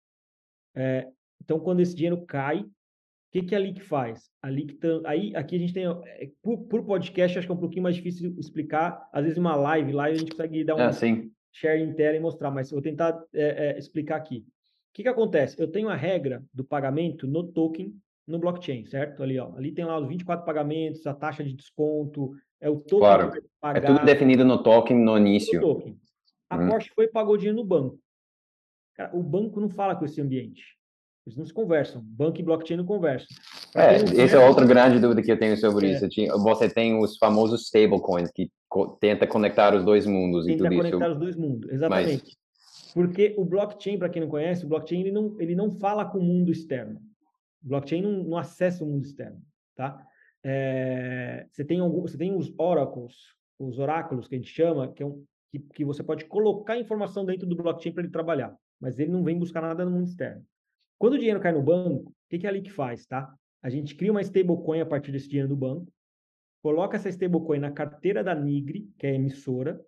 É, 0.73 1.09
então, 1.43 1.59
quando 1.59 1.81
esse 1.81 1.93
dinheiro 1.93 2.25
cai, 2.25 2.61
o 2.61 2.71
que, 3.33 3.43
que 3.43 3.53
a 3.53 3.59
LIC 3.59 3.81
faz? 3.81 4.31
A 4.41 4.49
LIC, 4.49 4.79
aí, 5.05 5.35
aqui 5.35 5.57
a 5.57 5.59
gente 5.59 5.73
tem, 5.73 5.85
é, 5.85 6.31
por, 6.41 6.59
por, 6.59 6.85
podcast, 6.85 7.37
acho 7.37 7.45
que 7.45 7.51
é 7.51 7.55
um 7.55 7.59
pouquinho 7.59 7.83
mais 7.83 7.97
difícil 7.97 8.33
explicar. 8.39 9.09
Às 9.11 9.23
vezes, 9.23 9.37
uma 9.37 9.57
live, 9.57 9.91
live 9.91 10.15
a 10.15 10.19
gente 10.19 10.31
consegue 10.31 10.63
dar 10.63 10.75
um 10.75 10.79
ah, 10.79 10.93
share 11.51 11.81
em 11.81 11.93
tela 11.93 12.15
e 12.15 12.21
mostrar, 12.21 12.51
mas 12.51 12.71
eu 12.71 12.77
vou 12.77 12.81
tentar 12.81 13.21
é, 13.33 13.71
é, 13.71 13.77
explicar 13.77 14.15
aqui. 14.15 14.45
O 14.47 14.93
que, 14.93 15.03
que 15.03 15.09
acontece? 15.09 15.61
Eu 15.61 15.67
tenho 15.67 15.89
a 15.89 15.95
regra 15.95 16.41
do 16.53 16.63
pagamento 16.63 17.27
no 17.27 17.43
token 17.43 17.93
no 18.27 18.39
blockchain, 18.39 18.85
certo? 18.85 19.21
Ali, 19.21 19.39
ó, 19.39 19.55
ali 19.55 19.71
tem 19.71 19.85
lá 19.85 19.99
os 19.99 20.07
24 20.07 20.45
pagamentos, 20.45 21.05
a 21.05 21.13
taxa 21.13 21.43
de 21.43 21.53
desconto, 21.53 22.31
é 22.59 22.69
o 22.69 22.77
token 22.77 22.99
claro. 22.99 23.31
que 23.31 23.39
vai 23.39 23.49
pagar. 23.59 23.83
É 23.83 23.93
tudo 23.93 24.05
definido 24.05 24.45
no 24.45 24.61
token 24.61 24.97
no 24.97 25.17
início. 25.17 25.59
No 25.59 25.75
token. 25.75 25.97
A 26.49 26.57
hum. 26.57 26.69
Porsche 26.69 26.91
foi 26.95 27.05
e 27.05 27.11
pagou 27.11 27.37
dinheiro 27.37 27.57
no 27.57 27.65
banco. 27.65 27.99
Cara, 28.95 29.15
o 29.15 29.21
banco 29.21 29.59
não 29.59 29.69
fala 29.69 29.95
com 29.95 30.05
esse 30.05 30.21
ambiente. 30.21 30.61
Eles 31.25 31.37
não 31.37 31.45
se 31.45 31.53
conversam. 31.53 32.01
Banco 32.03 32.39
e 32.39 32.43
blockchain 32.43 32.77
não 32.77 32.85
conversam. 32.85 33.27
É, 33.75 33.95
esse 33.95 34.35
é 34.35 34.47
outra 34.47 34.65
grande 34.65 34.99
dúvida 34.99 35.21
que 35.21 35.31
eu 35.31 35.39
tenho 35.39 35.57
sobre 35.57 35.87
é. 35.87 35.91
isso. 35.91 36.07
Você 36.43 36.69
tem 36.69 36.97
os 36.99 37.17
famosos 37.17 37.65
stablecoins 37.65 38.29
que 38.31 38.51
co 38.69 38.97
tenta 38.99 39.25
conectar 39.25 39.73
os 39.73 39.83
dois 39.83 40.05
mundos 40.05 40.45
tenta 40.45 40.65
e 40.65 40.69
tudo 40.69 40.77
conectar 40.77 41.11
os 41.11 41.19
dois 41.19 41.35
mundos, 41.35 41.69
exatamente. 41.71 42.23
Mas... 42.23 42.93
Porque 42.93 43.33
o 43.37 43.45
blockchain, 43.45 43.97
para 43.97 44.09
quem 44.09 44.21
não 44.21 44.29
conhece, 44.29 44.65
o 44.65 44.67
blockchain 44.67 45.01
ele 45.01 45.11
não, 45.11 45.35
ele 45.39 45.55
não 45.55 45.71
fala 45.71 46.05
com 46.05 46.19
o 46.19 46.23
mundo 46.23 46.51
externo. 46.51 46.99
Blockchain 47.63 48.01
não, 48.01 48.23
não 48.23 48.37
acessa 48.37 48.83
o 48.83 48.87
mundo 48.87 49.05
externo, 49.05 49.41
tá? 49.75 50.05
É, 50.43 51.47
você, 51.49 51.63
tem 51.63 51.79
algum, 51.79 52.01
você 52.01 52.17
tem 52.17 52.35
os 52.35 52.53
oracles, 52.57 53.15
os 53.57 53.79
oráculos 53.79 54.27
que 54.27 54.35
a 54.35 54.37
gente 54.37 54.51
chama, 54.51 54.91
que, 54.91 55.01
é 55.01 55.05
um, 55.05 55.23
que, 55.49 55.59
que 55.59 55.85
você 55.85 56.03
pode 56.03 56.25
colocar 56.25 56.77
informação 56.77 57.25
dentro 57.25 57.47
do 57.47 57.55
blockchain 57.55 57.93
para 57.93 58.03
ele 58.03 58.11
trabalhar, 58.11 58.53
mas 58.79 58.99
ele 58.99 59.11
não 59.11 59.23
vem 59.23 59.39
buscar 59.39 59.61
nada 59.61 59.85
no 59.85 59.91
mundo 59.91 60.07
externo. 60.07 60.45
Quando 60.99 61.13
o 61.13 61.17
dinheiro 61.17 61.39
cai 61.39 61.53
no 61.53 61.63
banco, 61.63 62.09
o 62.09 62.13
que, 62.29 62.39
que 62.39 62.47
a 62.47 62.51
LIC 62.51 62.69
faz, 62.69 63.05
tá? 63.05 63.33
A 63.61 63.69
gente 63.69 63.95
cria 63.95 64.11
uma 64.11 64.21
stablecoin 64.21 64.81
a 64.81 64.85
partir 64.85 65.11
desse 65.11 65.29
dinheiro 65.29 65.47
do 65.47 65.55
banco, 65.55 65.91
coloca 66.61 66.97
essa 66.97 67.09
stablecoin 67.09 67.59
na 67.59 67.71
carteira 67.71 68.23
da 68.23 68.35
Nigri, 68.35 68.91
que 68.97 69.07
é 69.07 69.11
a 69.11 69.15
emissora, 69.15 69.81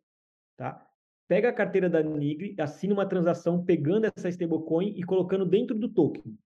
tá? 0.55 0.85
Pega 1.27 1.49
a 1.49 1.53
carteira 1.53 1.89
da 1.89 2.01
Nigri, 2.01 2.55
assina 2.59 2.93
uma 2.93 3.05
transação 3.05 3.63
pegando 3.65 4.05
essa 4.05 4.29
stablecoin 4.29 4.93
e 4.95 5.03
colocando 5.03 5.45
dentro 5.45 5.77
do 5.77 5.89
token. 5.89 6.37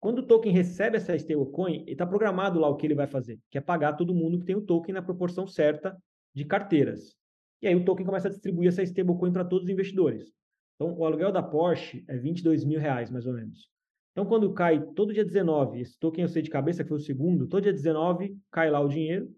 Quando 0.00 0.18
o 0.18 0.26
token 0.26 0.52
recebe 0.52 0.96
essa 0.96 1.16
stablecoin, 1.16 1.84
está 1.86 2.06
programado 2.06 2.60
lá 2.60 2.68
o 2.68 2.76
que 2.76 2.86
ele 2.86 2.94
vai 2.94 3.06
fazer, 3.06 3.40
que 3.50 3.58
é 3.58 3.60
pagar 3.60 3.94
todo 3.94 4.14
mundo 4.14 4.38
que 4.38 4.44
tem 4.44 4.56
o 4.56 4.60
token 4.60 4.94
na 4.94 5.02
proporção 5.02 5.46
certa 5.46 5.96
de 6.34 6.44
carteiras. 6.44 7.16
E 7.62 7.66
aí 7.66 7.74
o 7.74 7.84
token 7.84 8.04
começa 8.04 8.28
a 8.28 8.30
distribuir 8.30 8.68
essa 8.68 8.82
stablecoin 8.82 9.32
para 9.32 9.44
todos 9.44 9.64
os 9.64 9.70
investidores. 9.70 10.30
Então, 10.74 10.94
o 10.96 11.04
aluguel 11.04 11.32
da 11.32 11.42
Porsche 11.42 12.04
é 12.06 12.16
22 12.16 12.64
mil 12.64 12.78
reais, 12.78 13.10
mais 13.10 13.26
ou 13.26 13.32
menos. 13.32 13.70
Então, 14.12 14.26
quando 14.26 14.52
cai 14.52 14.80
todo 14.94 15.12
dia 15.12 15.24
19, 15.24 15.80
esse 15.80 15.98
token 15.98 16.22
eu 16.22 16.28
sei 16.28 16.42
de 16.42 16.50
cabeça 16.50 16.82
que 16.82 16.88
foi 16.88 16.98
o 16.98 17.00
segundo, 17.00 17.46
todo 17.46 17.62
dia 17.62 17.72
19 17.72 18.36
cai 18.50 18.70
lá 18.70 18.80
o 18.80 18.88
dinheiro 18.88 19.30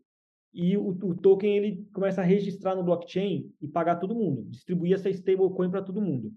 e 0.52 0.76
o, 0.76 0.88
o 0.88 1.14
token 1.14 1.56
ele 1.56 1.86
começa 1.92 2.20
a 2.20 2.24
registrar 2.24 2.74
no 2.74 2.82
blockchain 2.82 3.52
e 3.60 3.68
pagar 3.68 3.96
todo 3.96 4.14
mundo, 4.14 4.44
distribuir 4.44 4.94
essa 4.94 5.08
stablecoin 5.10 5.70
para 5.70 5.82
todo 5.82 6.00
mundo. 6.00 6.32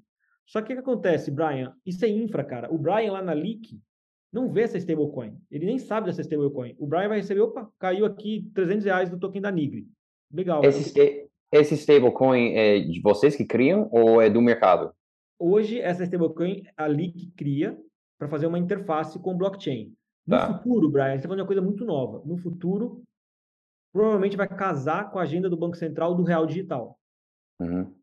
Só 0.46 0.62
que 0.62 0.74
o 0.74 0.76
que 0.76 0.82
acontece, 0.82 1.32
Brian? 1.32 1.74
Isso 1.86 2.04
é 2.04 2.10
infra, 2.10 2.44
cara. 2.44 2.72
O 2.74 2.78
Brian 2.78 3.12
lá 3.12 3.22
na 3.22 3.34
Leak, 3.34 3.80
não 4.32 4.52
vê 4.52 4.62
essa 4.62 4.78
stablecoin. 4.78 5.38
Ele 5.50 5.66
nem 5.66 5.78
sabe 5.78 6.08
dessa 6.08 6.22
stablecoin. 6.22 6.76
O 6.80 6.88
Brian 6.88 7.10
vai 7.10 7.18
receber, 7.18 7.42
opa, 7.42 7.70
caiu 7.78 8.06
aqui 8.06 8.50
300 8.54 8.86
reais 8.86 9.10
do 9.10 9.20
token 9.20 9.42
da 9.42 9.52
Nigri. 9.52 9.88
Legal. 10.32 10.64
Esse, 10.64 11.30
esse 11.52 11.76
stablecoin 11.76 12.54
é 12.54 12.80
de 12.80 13.02
vocês 13.02 13.36
que 13.36 13.46
criam 13.46 13.90
ou 13.92 14.22
é 14.22 14.30
do 14.30 14.42
mercado? 14.42 14.94
Hoje, 15.38 15.80
essa 15.80 16.04
stablecoin, 16.04 16.64
a 16.78 16.86
Leak 16.86 17.32
cria 17.36 17.78
para 18.18 18.30
fazer 18.30 18.46
uma 18.46 18.60
interface 18.60 19.20
com 19.20 19.36
blockchain. 19.36 19.94
No 20.26 20.38
tá. 20.38 20.54
futuro, 20.54 20.90
Brian, 20.90 21.10
você 21.10 21.16
está 21.16 21.28
falando 21.28 21.42
uma 21.42 21.48
coisa 21.48 21.62
muito 21.62 21.84
nova. 21.84 22.22
No 22.26 22.38
futuro, 22.38 23.04
provavelmente 23.92 24.38
vai 24.38 24.48
casar 24.48 25.12
com 25.12 25.20
a 25.20 25.24
agenda 25.24 25.50
do 25.50 25.58
Banco 25.58 25.76
Central 25.76 26.16
do 26.16 26.24
Real 26.24 26.46
Digital. 26.46 26.98
Uhum. 27.60 27.94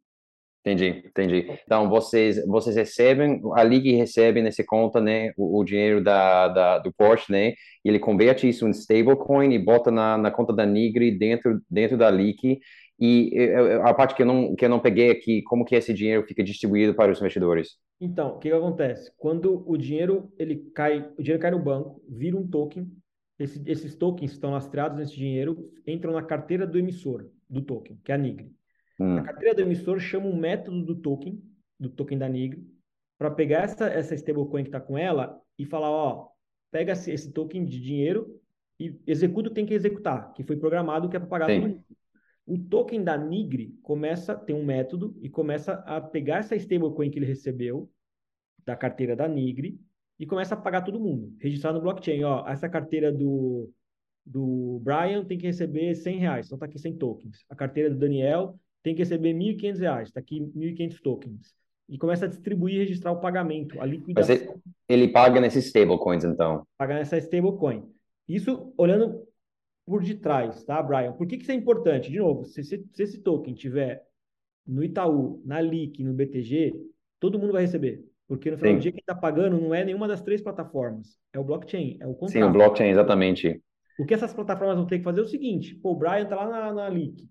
Entendi, 0.61 1.03
entendi. 1.07 1.47
Então, 1.65 1.89
vocês, 1.89 2.45
vocês 2.47 2.77
recebem, 2.77 3.41
a 3.55 3.63
Liga 3.63 3.97
recebe 3.97 4.43
nessa 4.43 4.65
conta, 4.65 5.01
né, 5.01 5.33
o, 5.37 5.59
o 5.61 5.65
dinheiro 5.65 6.03
da, 6.03 6.49
da, 6.49 6.79
do 6.79 6.93
Porsche, 6.93 7.31
né, 7.31 7.51
e 7.85 7.89
ele 7.89 7.99
converte 7.99 8.49
isso 8.49 8.67
em 8.67 8.71
stablecoin 8.71 9.53
e 9.53 9.59
bota 9.59 9.91
na, 9.91 10.19
na 10.19 10.31
conta 10.31 10.53
da 10.53 10.67
Nigri 10.67 11.17
dentro, 11.17 11.61
dentro 11.71 11.97
da 11.97 12.11
Lick. 12.11 12.59
E 13.01 13.33
a 13.85 13.95
parte 13.95 14.17
que 14.17 14.23
eu, 14.23 14.27
não, 14.27 14.57
que 14.57 14.65
eu 14.65 14.69
não 14.69 14.81
peguei 14.81 15.11
aqui, 15.11 15.41
como 15.43 15.65
que 15.65 15.77
esse 15.77 15.95
dinheiro 15.95 16.27
fica 16.27 16.43
distribuído 16.43 16.93
para 16.95 17.13
os 17.13 17.19
investidores? 17.19 17.77
Então, 18.01 18.31
o 18.31 18.39
que, 18.39 18.49
que 18.49 18.55
acontece? 18.55 19.13
Quando 19.17 19.63
o 19.65 19.77
dinheiro, 19.77 20.33
ele 20.37 20.57
cai, 20.75 21.09
o 21.17 21.23
dinheiro 21.23 21.41
cai 21.41 21.53
no 21.53 21.63
banco, 21.63 22.03
vira 22.09 22.37
um 22.37 22.47
token, 22.47 22.91
esse, 23.39 23.63
esses 23.67 23.95
tokens 23.95 24.33
estão 24.33 24.51
lastreados 24.51 24.99
nesse 24.99 25.15
dinheiro, 25.15 25.71
entram 25.87 26.13
na 26.13 26.23
carteira 26.23 26.67
do 26.67 26.77
emissor 26.77 27.31
do 27.49 27.63
token, 27.63 27.97
que 28.05 28.11
é 28.11 28.17
a 28.17 28.19
Nigri. 28.19 28.51
Hum. 28.99 29.19
A 29.19 29.23
carteira 29.23 29.55
do 29.55 29.63
emissor 29.63 30.01
chama 30.01 30.27
um 30.27 30.37
método 30.37 30.85
do 30.85 30.97
token, 30.97 31.43
do 31.79 31.89
token 31.89 32.19
da 32.19 32.29
Nigri, 32.29 32.67
para 33.17 33.31
pegar 33.31 33.65
essa, 33.65 33.87
essa 33.87 34.15
stablecoin 34.15 34.63
que 34.63 34.69
está 34.69 34.81
com 34.81 34.97
ela 34.97 35.41
e 35.59 35.65
falar, 35.65 35.91
ó, 35.91 36.29
pega 36.71 36.93
esse, 36.93 37.11
esse, 37.11 37.33
token 37.33 37.65
de 37.65 37.81
dinheiro 37.81 38.41
e 38.79 39.01
executa 39.07 39.49
o 39.49 39.51
que 39.51 39.57
tem 39.57 39.67
que 39.67 39.75
executar, 39.75 40.33
que 40.35 40.45
foi 40.45 40.57
programado 40.57 41.09
que 41.09 41.17
é 41.17 41.21
para 41.21 41.29
pagar 41.29 41.47
Sim. 41.47 41.61
todo 41.61 41.71
mundo. 41.71 41.85
O 42.47 42.59
token 42.59 43.05
da 43.05 43.17
Nigri 43.17 43.79
começa, 43.83 44.35
tem 44.35 44.57
um 44.57 44.65
método 44.65 45.17
e 45.21 45.29
começa 45.29 45.75
a 45.87 46.01
pegar 46.01 46.39
essa 46.39 46.57
stablecoin 46.57 47.11
que 47.11 47.19
ele 47.19 47.27
recebeu 47.27 47.91
da 48.65 48.77
carteira 48.77 49.15
da 49.15 49.29
Nigri 49.29 49.79
e 50.19 50.27
começa 50.27 50.55
a 50.55 50.59
pagar 50.59 50.83
todo 50.83 51.01
mundo, 51.01 51.35
registrar 51.39 51.73
no 51.73 51.81
blockchain, 51.81 52.25
ó, 52.25 52.47
essa 52.49 52.69
carteira 52.69 53.13
do, 53.13 53.71
do 54.25 54.81
Brian 54.83 55.25
tem 55.25 55.39
que 55.39 55.47
receber 55.47 55.95
100 55.95 56.19
reais, 56.19 56.47
então 56.47 56.59
tá 56.59 56.67
aqui 56.67 56.79
100 56.79 56.97
tokens. 56.97 57.45
A 57.49 57.55
carteira 57.55 57.91
do 57.91 57.97
Daniel 57.97 58.59
tem 58.83 58.95
que 58.95 59.03
receber 59.03 59.33
R$ 59.33 59.39
1.500, 59.57 60.03
está 60.03 60.21
aqui 60.21 60.41
1.500 60.41 61.01
tokens. 61.01 61.55
E 61.89 61.97
começa 61.97 62.27
a 62.27 62.29
distribuir 62.29 62.75
e 62.75 62.79
registrar 62.79 63.13
o 63.13 63.21
pagamento, 63.21 63.81
a 63.81 63.87
liquidação. 63.87 64.35
Ele, 64.37 64.61
ele 64.89 65.09
paga 65.09 65.41
nesses 65.41 65.67
stablecoins, 65.67 66.25
então? 66.25 66.67
Paga 66.77 66.95
nessa 66.95 67.17
stablecoin. 67.17 67.85
Isso 68.29 68.73
olhando 68.77 69.23
por 69.87 70.03
detrás, 70.03 70.63
tá, 70.65 70.83
Brian? 70.83 71.13
Por 71.13 71.27
que, 71.27 71.39
que 71.39 71.45
isso 71.45 71.53
é 71.53 71.55
importante? 71.55 72.11
De 72.11 72.19
novo, 72.19 72.45
se, 72.45 72.63
se, 72.63 72.85
se 72.93 73.03
esse 73.03 73.23
token 73.23 73.55
tiver 73.55 74.05
no 74.67 74.85
Itaú, 74.85 75.43
na 75.47 75.61
LIC, 75.63 76.05
no 76.05 76.13
BTG, 76.13 76.75
todo 77.19 77.39
mundo 77.39 77.55
vai 77.55 77.63
receber. 77.63 78.05
Porque 78.27 78.51
no 78.51 78.59
final 78.59 78.73
Sim. 78.75 78.79
do 78.79 78.83
dia, 78.83 78.93
quem 78.93 79.01
está 79.01 79.15
pagando 79.15 79.59
não 79.59 79.75
é 79.75 79.83
nenhuma 79.83 80.07
das 80.07 80.21
três 80.21 80.43
plataformas. 80.43 81.19
É 81.33 81.39
o 81.39 81.45
blockchain, 81.45 81.97
é 81.99 82.07
o 82.07 82.13
contrato. 82.13 82.33
Sim, 82.33 82.43
o 82.43 82.53
blockchain, 82.53 82.91
exatamente. 82.91 83.63
O 83.99 84.05
que 84.05 84.13
essas 84.13 84.35
plataformas 84.35 84.77
vão 84.77 84.87
ter 84.87 84.99
que 84.99 85.05
fazer 85.05 85.21
é 85.21 85.25
o 85.25 85.29
seguinte: 85.29 85.75
pô, 85.75 85.93
o 85.93 85.97
Brian 85.97 86.25
está 86.25 86.37
lá 86.37 86.47
na, 86.47 86.75
na 86.75 86.89
LIC. 86.91 87.27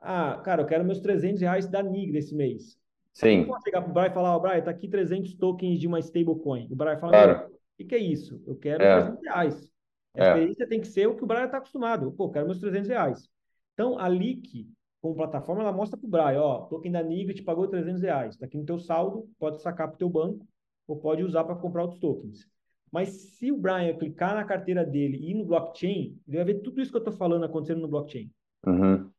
Ah, 0.00 0.40
cara, 0.44 0.62
eu 0.62 0.66
quero 0.66 0.84
meus 0.84 1.00
300 1.00 1.40
reais 1.40 1.68
da 1.68 1.82
NIG 1.82 2.12
desse 2.12 2.34
mês. 2.34 2.78
Sim. 3.12 3.40
Eu 3.40 3.46
posso 3.46 3.64
chegar 3.64 3.82
para 3.82 3.90
o 3.90 3.94
Brian 3.94 4.06
e 4.06 4.14
falar, 4.14 4.34
ó, 4.34 4.36
oh, 4.36 4.40
Brian, 4.40 4.62
tá 4.62 4.70
aqui 4.70 4.88
300 4.88 5.34
tokens 5.34 5.78
de 5.78 5.86
uma 5.86 5.98
stablecoin. 5.98 6.68
O 6.70 6.76
Brian 6.76 6.98
fala, 6.98 7.12
claro. 7.12 7.52
o 7.78 7.86
que, 7.86 7.94
é 7.94 7.98
isso? 7.98 8.42
Eu 8.46 8.56
quero 8.56 8.82
é. 8.82 9.00
300 9.00 9.22
reais. 9.22 9.70
A 10.14 10.24
é. 10.24 10.28
experiência 10.28 10.68
tem 10.68 10.80
que 10.80 10.88
ser 10.88 11.06
o 11.06 11.16
que 11.16 11.24
o 11.24 11.26
Brian 11.26 11.44
está 11.44 11.58
acostumado. 11.58 12.12
Pô, 12.12 12.24
eu 12.24 12.30
quero 12.30 12.46
meus 12.46 12.60
300 12.60 12.88
reais. 12.88 13.28
Então, 13.74 13.98
a 13.98 14.08
Leak, 14.08 14.68
como 15.00 15.14
plataforma, 15.14 15.62
ela 15.62 15.72
mostra 15.72 15.98
para 15.98 16.06
o 16.06 16.10
Brian, 16.10 16.40
ó, 16.40 16.60
token 16.66 16.92
da 16.92 17.02
NIG 17.02 17.34
te 17.34 17.42
pagou 17.42 17.68
300 17.68 18.02
reais. 18.02 18.34
Está 18.34 18.46
aqui 18.46 18.56
no 18.56 18.64
teu 18.64 18.78
saldo, 18.78 19.28
pode 19.38 19.60
sacar 19.60 19.88
para 19.88 19.94
o 19.96 19.98
teu 19.98 20.08
banco 20.08 20.46
ou 20.86 20.96
pode 20.96 21.22
usar 21.22 21.44
para 21.44 21.54
comprar 21.56 21.82
outros 21.82 22.00
tokens. 22.00 22.48
Mas 22.90 23.08
se 23.08 23.52
o 23.52 23.56
Brian 23.56 23.96
clicar 23.96 24.34
na 24.34 24.44
carteira 24.44 24.84
dele 24.84 25.16
e 25.16 25.30
ir 25.30 25.34
no 25.34 25.44
blockchain, 25.44 26.18
ele 26.26 26.36
vai 26.36 26.44
ver 26.44 26.60
tudo 26.60 26.80
isso 26.80 26.90
que 26.90 26.96
eu 26.96 27.00
estou 27.00 27.14
falando 27.14 27.44
acontecendo 27.44 27.80
no 27.80 27.88
blockchain. 27.88 28.30
Uhum, 28.66 29.09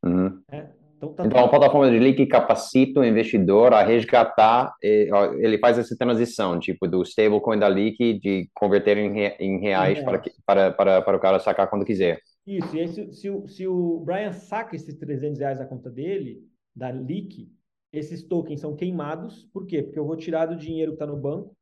É? 0.52 0.68
Então, 1.02 1.14
tá 1.14 1.26
então, 1.26 1.44
a 1.44 1.50
plataforma 1.50 1.90
de 1.90 1.98
link 1.98 2.24
capacita 2.28 3.00
o 3.00 3.04
investidor 3.06 3.74
a 3.74 3.82
resgatar, 3.82 4.72
ele 4.82 5.58
faz 5.58 5.80
essa 5.80 5.96
transição, 5.98 6.60
tipo, 6.60 6.88
do 6.88 7.02
stablecoin 7.02 7.58
da 7.58 7.68
Leak 7.68 8.20
de 8.20 8.48
converter 8.54 8.98
em, 8.98 9.60
reais 9.60 9.98
é. 9.98 10.04
para, 10.04 10.22
para, 10.46 10.72
para, 10.72 11.02
para 11.02 11.18
o 11.18 11.20
cara 11.20 11.40
sacar 11.40 11.68
quando 11.68 11.86
quiser. 11.86 12.22
Isso, 12.46 12.76
e 12.76 12.82
aí 12.82 12.88
se, 12.88 13.12
se, 13.14 13.30
o, 13.30 13.48
se 13.48 13.68
o 13.68 14.00
Brian 14.02 14.32
saca 14.32 14.76
esses 14.76 14.94
300 14.96 15.40
reais 15.40 15.58
da 15.58 15.66
conta 15.66 15.90
dele, 15.90 16.40
da 16.76 16.90
Leak, 16.90 17.52
esses 17.92 18.24
tokens 18.24 18.62
são 18.62 18.76
queimados, 18.76 19.46
por 19.52 19.66
quê? 19.66 19.82
Porque 19.82 19.98
eu 19.98 20.06
vou 20.06 20.16
tirar 20.16 20.46
do 20.46 20.56
dinheiro 20.56 20.92
que 20.92 20.96
está 20.96 21.08
no 21.08 21.18
banco 21.18 21.56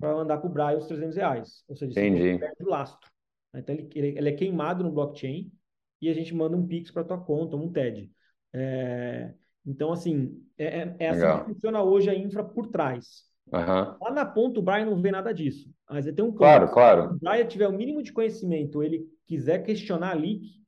para 0.00 0.14
mandar 0.14 0.38
para 0.38 0.50
o 0.50 0.52
Brian 0.52 0.78
os 0.78 0.86
300 0.86 1.16
reais, 1.16 1.64
ou 1.68 1.76
seja, 1.76 1.92
Entendi. 1.92 2.38
perde 2.38 2.64
o 2.64 2.68
lastro. 2.68 3.08
Então, 3.54 3.74
ele, 3.74 4.18
ele, 4.18 4.28
é 4.28 4.32
queimado 4.32 4.84
no 4.84 4.90
blockchain 4.90 5.50
e 6.00 6.08
a 6.08 6.14
gente 6.14 6.34
manda 6.34 6.56
um 6.56 6.66
Pix 6.66 6.90
para 6.90 7.04
tua 7.04 7.18
conta, 7.18 7.56
um 7.56 7.70
TED. 7.70 8.10
É, 8.52 9.32
então, 9.66 9.92
assim, 9.92 10.42
é, 10.56 10.80
é, 10.80 10.96
é 10.98 11.08
assim 11.08 11.20
Legal. 11.20 11.44
que 11.44 11.52
funciona 11.52 11.82
hoje 11.82 12.08
a 12.08 12.14
infra 12.14 12.42
por 12.42 12.66
trás. 12.68 13.24
Uhum. 13.52 13.96
Lá 14.00 14.10
na 14.12 14.24
ponta, 14.24 14.60
o 14.60 14.62
Brian 14.62 14.86
não 14.86 15.00
vê 15.00 15.10
nada 15.10 15.32
disso. 15.32 15.70
Mas 15.88 16.06
ele 16.06 16.16
tem 16.16 16.24
um. 16.24 16.32
Claro, 16.32 16.70
claro. 16.70 17.08
Se 17.08 17.14
o 17.14 17.18
Brian 17.18 17.46
tiver 17.46 17.68
o 17.68 17.72
mínimo 17.72 18.02
de 18.02 18.12
conhecimento, 18.12 18.82
ele 18.82 19.06
quiser 19.26 19.62
questionar 19.64 20.10
a 20.10 20.14
leak, 20.14 20.58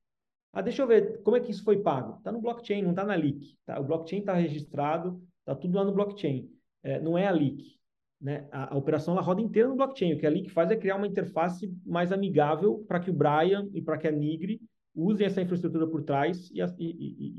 ah, 0.53 0.63
deixa 0.63 0.83
eu 0.83 0.87
ver, 0.87 1.23
como 1.23 1.37
é 1.37 1.41
que 1.41 1.51
isso 1.51 1.63
foi 1.63 1.81
pago? 1.81 2.19
Está 2.19 2.33
no 2.33 2.41
blockchain, 2.41 2.83
não 2.83 2.91
está 2.91 3.05
na 3.05 3.15
leak. 3.15 3.57
Tá? 3.65 3.79
O 3.79 3.85
blockchain 3.85 4.21
está 4.21 4.35
registrado, 4.35 5.23
está 5.41 5.55
tudo 5.55 5.77
lá 5.77 5.85
no 5.85 5.93
blockchain. 5.93 6.51
É, 6.83 7.01
não 7.01 7.17
é 7.17 7.27
a 7.27 7.31
leak. 7.31 7.79
Né? 8.21 8.47
A, 8.51 8.75
a, 8.75 8.77
operação 8.77 9.15
ela 9.15 9.23
roda 9.23 9.41
inteira 9.41 9.69
no 9.69 9.77
blockchain. 9.77 10.15
O 10.15 10.19
que 10.19 10.27
a 10.27 10.31
leak 10.31 10.51
faz 10.51 10.71
é 10.71 10.77
criar 10.77 10.97
uma 10.97 11.07
interface 11.07 11.73
mais 11.87 12.11
amigável 12.11 12.85
para 12.89 12.99
que 12.99 13.11
o 13.11 13.15
Brian 13.15 13.69
e 13.73 13.81
para 13.81 13.97
que 13.97 14.09
a 14.09 14.11
Nigri 14.11 14.61
usem 14.95 15.27
essa 15.27 15.41
infraestrutura 15.41 15.87
por 15.87 16.03
trás 16.03 16.51
e, 16.51 16.61
e, 16.61 16.67
e, 16.79 17.35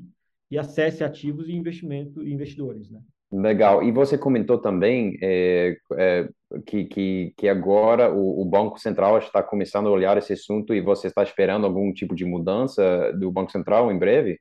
e 0.52 0.58
acesse 0.58 1.04
ativos 1.04 1.48
e 1.48 1.54
investimento 1.54 2.24
e 2.24 2.34
investidores, 2.34 2.90
né? 2.90 3.00
Legal. 3.32 3.82
E 3.82 3.92
você 3.92 4.18
comentou 4.18 4.58
também 4.58 5.18
é, 5.22 5.78
é, 5.94 6.30
que, 6.66 6.84
que, 6.84 7.34
que 7.38 7.48
agora 7.48 8.14
o, 8.14 8.42
o, 8.42 8.46
Banco 8.46 8.78
Central 8.78 9.18
está 9.20 9.42
começando 9.42 9.88
a 9.88 9.92
olhar 9.92 10.18
esse 10.18 10.34
assunto 10.34 10.74
e 10.74 10.82
você 10.82 11.08
está 11.08 11.24
esperando 11.24 11.66
algum 11.66 11.94
tipo 11.94 12.14
de 12.14 12.26
mudança 12.26 13.14
do 13.14 13.32
Banco 13.32 13.52
Central 13.52 13.90
em 13.90 13.98
breve? 13.98 14.38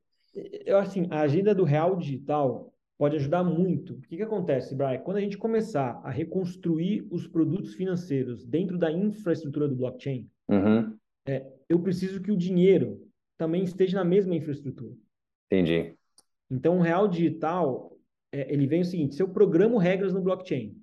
Eu, 0.67 0.79
assim, 0.79 1.07
a 1.09 1.21
agenda 1.21 1.55
do 1.55 1.63
real 1.63 1.95
digital, 1.95 2.73
pode 2.99 3.15
ajudar 3.15 3.45
muito. 3.45 3.95
O 3.95 4.01
que, 4.01 4.17
que 4.17 4.23
acontece, 4.25 4.75
Brian? 4.75 4.99
Quando 4.99 5.19
a 5.19 5.21
gente 5.21 5.39
começar 5.39 6.01
a 6.03 6.11
reconstruir 6.11 7.07
os 7.13 7.29
produtos 7.29 7.75
financeiros 7.75 8.45
dentro 8.45 8.77
da 8.77 8.91
infraestrutura 8.91 9.69
do 9.69 9.77
blockchain, 9.77 10.29
Uhum. 10.51 10.97
É, 11.31 11.47
eu 11.69 11.81
preciso 11.81 12.21
que 12.21 12.33
o 12.33 12.37
dinheiro 12.37 13.09
também 13.39 13.63
esteja 13.63 13.97
na 13.97 14.05
mesma 14.05 14.35
infraestrutura. 14.35 14.93
Entendi. 15.47 15.95
Então, 16.51 16.79
o 16.79 16.83
real 16.83 17.07
digital, 17.07 17.97
é, 18.33 18.53
ele 18.53 18.67
vem 18.67 18.81
o 18.81 18.85
seguinte: 18.85 19.15
se 19.15 19.23
eu 19.23 19.29
programo 19.29 19.79
regras 19.79 20.13
no 20.13 20.21
blockchain, 20.21 20.77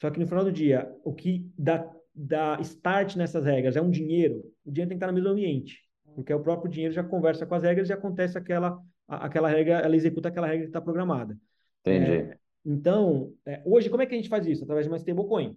só 0.00 0.10
que 0.10 0.18
no 0.18 0.26
final 0.26 0.42
do 0.42 0.50
dia, 0.50 0.92
o 1.04 1.14
que 1.14 1.48
dá, 1.56 1.88
dá 2.12 2.58
start 2.60 3.14
nessas 3.14 3.44
regras 3.44 3.76
é 3.76 3.80
um 3.80 3.90
dinheiro, 3.90 4.42
o 4.64 4.72
dinheiro 4.72 4.88
tem 4.88 4.98
que 4.98 5.04
estar 5.04 5.06
no 5.06 5.12
mesmo 5.12 5.28
ambiente, 5.28 5.78
porque 6.16 6.34
o 6.34 6.42
próprio 6.42 6.70
dinheiro 6.70 6.92
já 6.92 7.04
conversa 7.04 7.46
com 7.46 7.54
as 7.54 7.62
regras 7.62 7.88
e 7.88 7.92
acontece 7.92 8.36
aquela, 8.36 8.76
aquela 9.06 9.48
regra, 9.48 9.74
ela 9.78 9.94
executa 9.94 10.28
aquela 10.28 10.48
regra 10.48 10.62
que 10.62 10.70
está 10.70 10.80
programada. 10.80 11.38
Entendi. 11.86 12.36
Então, 12.64 13.32
é, 13.46 13.62
hoje, 13.64 13.88
como 13.88 14.02
é 14.02 14.06
que 14.06 14.14
a 14.14 14.16
gente 14.16 14.28
faz 14.28 14.46
isso? 14.46 14.64
Através 14.64 14.86
de 14.86 14.90
uma 14.90 14.98
stablecoin. 14.98 15.56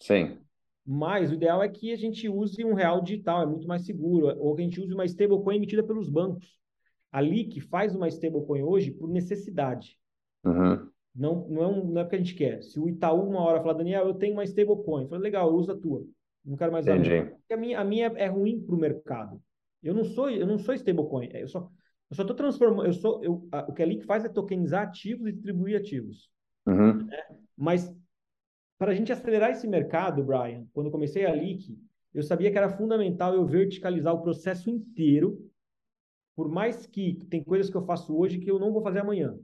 Sim. 0.00 0.38
Mas 0.86 1.30
o 1.30 1.34
ideal 1.34 1.62
é 1.62 1.68
que 1.68 1.92
a 1.92 1.96
gente 1.96 2.28
use 2.28 2.64
um 2.64 2.72
real 2.74 3.02
digital, 3.02 3.42
é 3.42 3.46
muito 3.46 3.66
mais 3.66 3.84
seguro, 3.84 4.28
ou 4.38 4.54
que 4.54 4.62
a 4.62 4.64
gente 4.64 4.80
use 4.80 4.94
uma 4.94 5.04
stablecoin 5.04 5.56
emitida 5.56 5.82
pelos 5.82 6.08
bancos. 6.08 6.56
A 7.10 7.20
LIC 7.20 7.60
faz 7.60 7.94
uma 7.96 8.06
stablecoin 8.08 8.62
hoje 8.62 8.92
por 8.92 9.08
necessidade. 9.08 9.98
Uhum. 10.44 10.88
Não, 11.14 11.48
não, 11.48 11.62
é 11.62 11.66
um, 11.66 11.84
não 11.86 12.00
é 12.00 12.04
porque 12.04 12.16
a 12.16 12.18
gente 12.18 12.34
quer. 12.34 12.62
Se 12.62 12.78
o 12.78 12.88
Itaú 12.88 13.28
uma 13.28 13.40
hora 13.40 13.60
falar, 13.60 13.72
Daniel, 13.72 14.06
eu 14.06 14.14
tenho 14.14 14.34
uma 14.34 14.44
stablecoin, 14.44 15.02
eu 15.02 15.08
falo, 15.08 15.22
legal, 15.22 15.48
eu 15.48 15.56
uso 15.56 15.72
a 15.72 15.76
tua. 15.76 16.06
Não 16.44 16.56
quero 16.56 16.70
mais 16.70 16.84
usar 16.84 16.94
a 16.94 16.98
minha. 16.98 17.16
Entendi. 17.16 17.36
A 17.50 17.56
minha, 17.56 17.80
a 17.80 17.84
minha 17.84 18.06
é 18.16 18.26
ruim 18.28 18.60
para 18.60 18.74
o 18.74 18.78
mercado. 18.78 19.42
Eu 19.82 19.92
não 19.94 20.04
sou, 20.04 20.30
eu 20.30 20.46
não 20.46 20.58
sou 20.58 20.74
stablecoin. 20.74 21.28
Eu 21.32 21.48
só, 21.48 21.68
eu 22.10 22.16
só 22.16 22.22
estou 22.22 22.36
transformando. 22.36 22.86
Eu 22.86 22.92
sou, 22.92 23.24
eu, 23.24 23.48
a- 23.50 23.66
o 23.68 23.72
que 23.72 23.82
a 23.82 23.86
LIC 23.86 24.04
faz 24.04 24.24
é 24.24 24.28
tokenizar 24.28 24.86
ativos 24.86 25.26
e 25.26 25.32
distribuir 25.32 25.80
ativos. 25.80 26.30
Uhum. 26.66 27.08
Mas 27.56 27.92
para 28.78 28.92
a 28.92 28.94
gente 28.94 29.12
acelerar 29.12 29.50
esse 29.50 29.66
mercado, 29.66 30.22
Brian, 30.22 30.66
quando 30.72 30.90
comecei 30.90 31.24
a 31.24 31.32
Leak, 31.32 31.78
eu 32.12 32.22
sabia 32.22 32.50
que 32.50 32.58
era 32.58 32.68
fundamental 32.68 33.34
eu 33.34 33.44
verticalizar 33.46 34.14
o 34.14 34.22
processo 34.22 34.70
inteiro, 34.70 35.38
por 36.34 36.48
mais 36.48 36.86
que 36.86 37.14
tem 37.30 37.42
coisas 37.42 37.70
que 37.70 37.76
eu 37.76 37.82
faço 37.82 38.16
hoje 38.16 38.38
que 38.38 38.50
eu 38.50 38.58
não 38.58 38.72
vou 38.72 38.82
fazer 38.82 39.00
amanhã. 39.00 39.38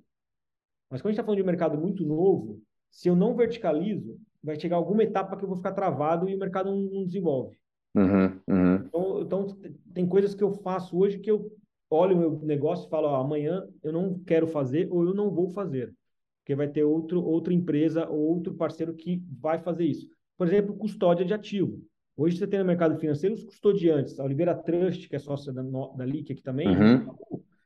Mas 0.90 1.00
quando 1.00 1.08
a 1.08 1.12
gente 1.12 1.20
está 1.20 1.24
falando 1.24 1.38
de 1.38 1.42
um 1.42 1.46
mercado 1.46 1.78
muito 1.78 2.04
novo, 2.04 2.62
se 2.90 3.08
eu 3.08 3.16
não 3.16 3.34
verticalizo, 3.34 4.18
vai 4.42 4.58
chegar 4.60 4.76
alguma 4.76 5.02
etapa 5.02 5.36
que 5.36 5.44
eu 5.44 5.48
vou 5.48 5.56
ficar 5.56 5.72
travado 5.72 6.28
e 6.28 6.34
o 6.34 6.38
mercado 6.38 6.70
não, 6.70 6.82
não 6.82 7.04
desenvolve. 7.04 7.56
Uhum. 7.94 8.40
Uhum. 8.48 8.74
Então, 8.74 9.22
então, 9.22 9.46
tem 9.94 10.06
coisas 10.06 10.34
que 10.34 10.44
eu 10.44 10.52
faço 10.52 10.98
hoje 10.98 11.18
que 11.18 11.30
eu 11.30 11.50
olho 11.90 12.16
o 12.16 12.18
meu 12.18 12.38
negócio 12.40 12.86
e 12.86 12.90
falo, 12.90 13.08
ó, 13.08 13.16
amanhã 13.16 13.66
eu 13.82 13.92
não 13.92 14.18
quero 14.20 14.46
fazer 14.46 14.88
ou 14.90 15.04
eu 15.04 15.14
não 15.14 15.30
vou 15.30 15.48
fazer. 15.48 15.94
Porque 16.42 16.54
vai 16.56 16.68
ter 16.68 16.82
outro, 16.84 17.22
outra 17.24 17.54
empresa 17.54 18.08
ou 18.08 18.18
outro 18.18 18.54
parceiro 18.54 18.94
que 18.94 19.22
vai 19.40 19.58
fazer 19.58 19.84
isso. 19.84 20.08
Por 20.36 20.46
exemplo, 20.46 20.76
custódia 20.76 21.24
de 21.24 21.32
ativo. 21.32 21.80
Hoje 22.16 22.36
você 22.36 22.46
tem 22.46 22.58
no 22.58 22.64
mercado 22.64 22.98
financeiro 22.98 23.34
os 23.34 23.44
custodiantes. 23.44 24.18
A 24.18 24.24
Oliveira 24.24 24.54
Trust, 24.54 25.08
que 25.08 25.16
é 25.16 25.18
sócia 25.18 25.52
da, 25.52 25.62
da 25.62 26.04
LIC 26.04 26.32
aqui 26.32 26.42
também, 26.42 26.68
Uhum. 26.68 27.06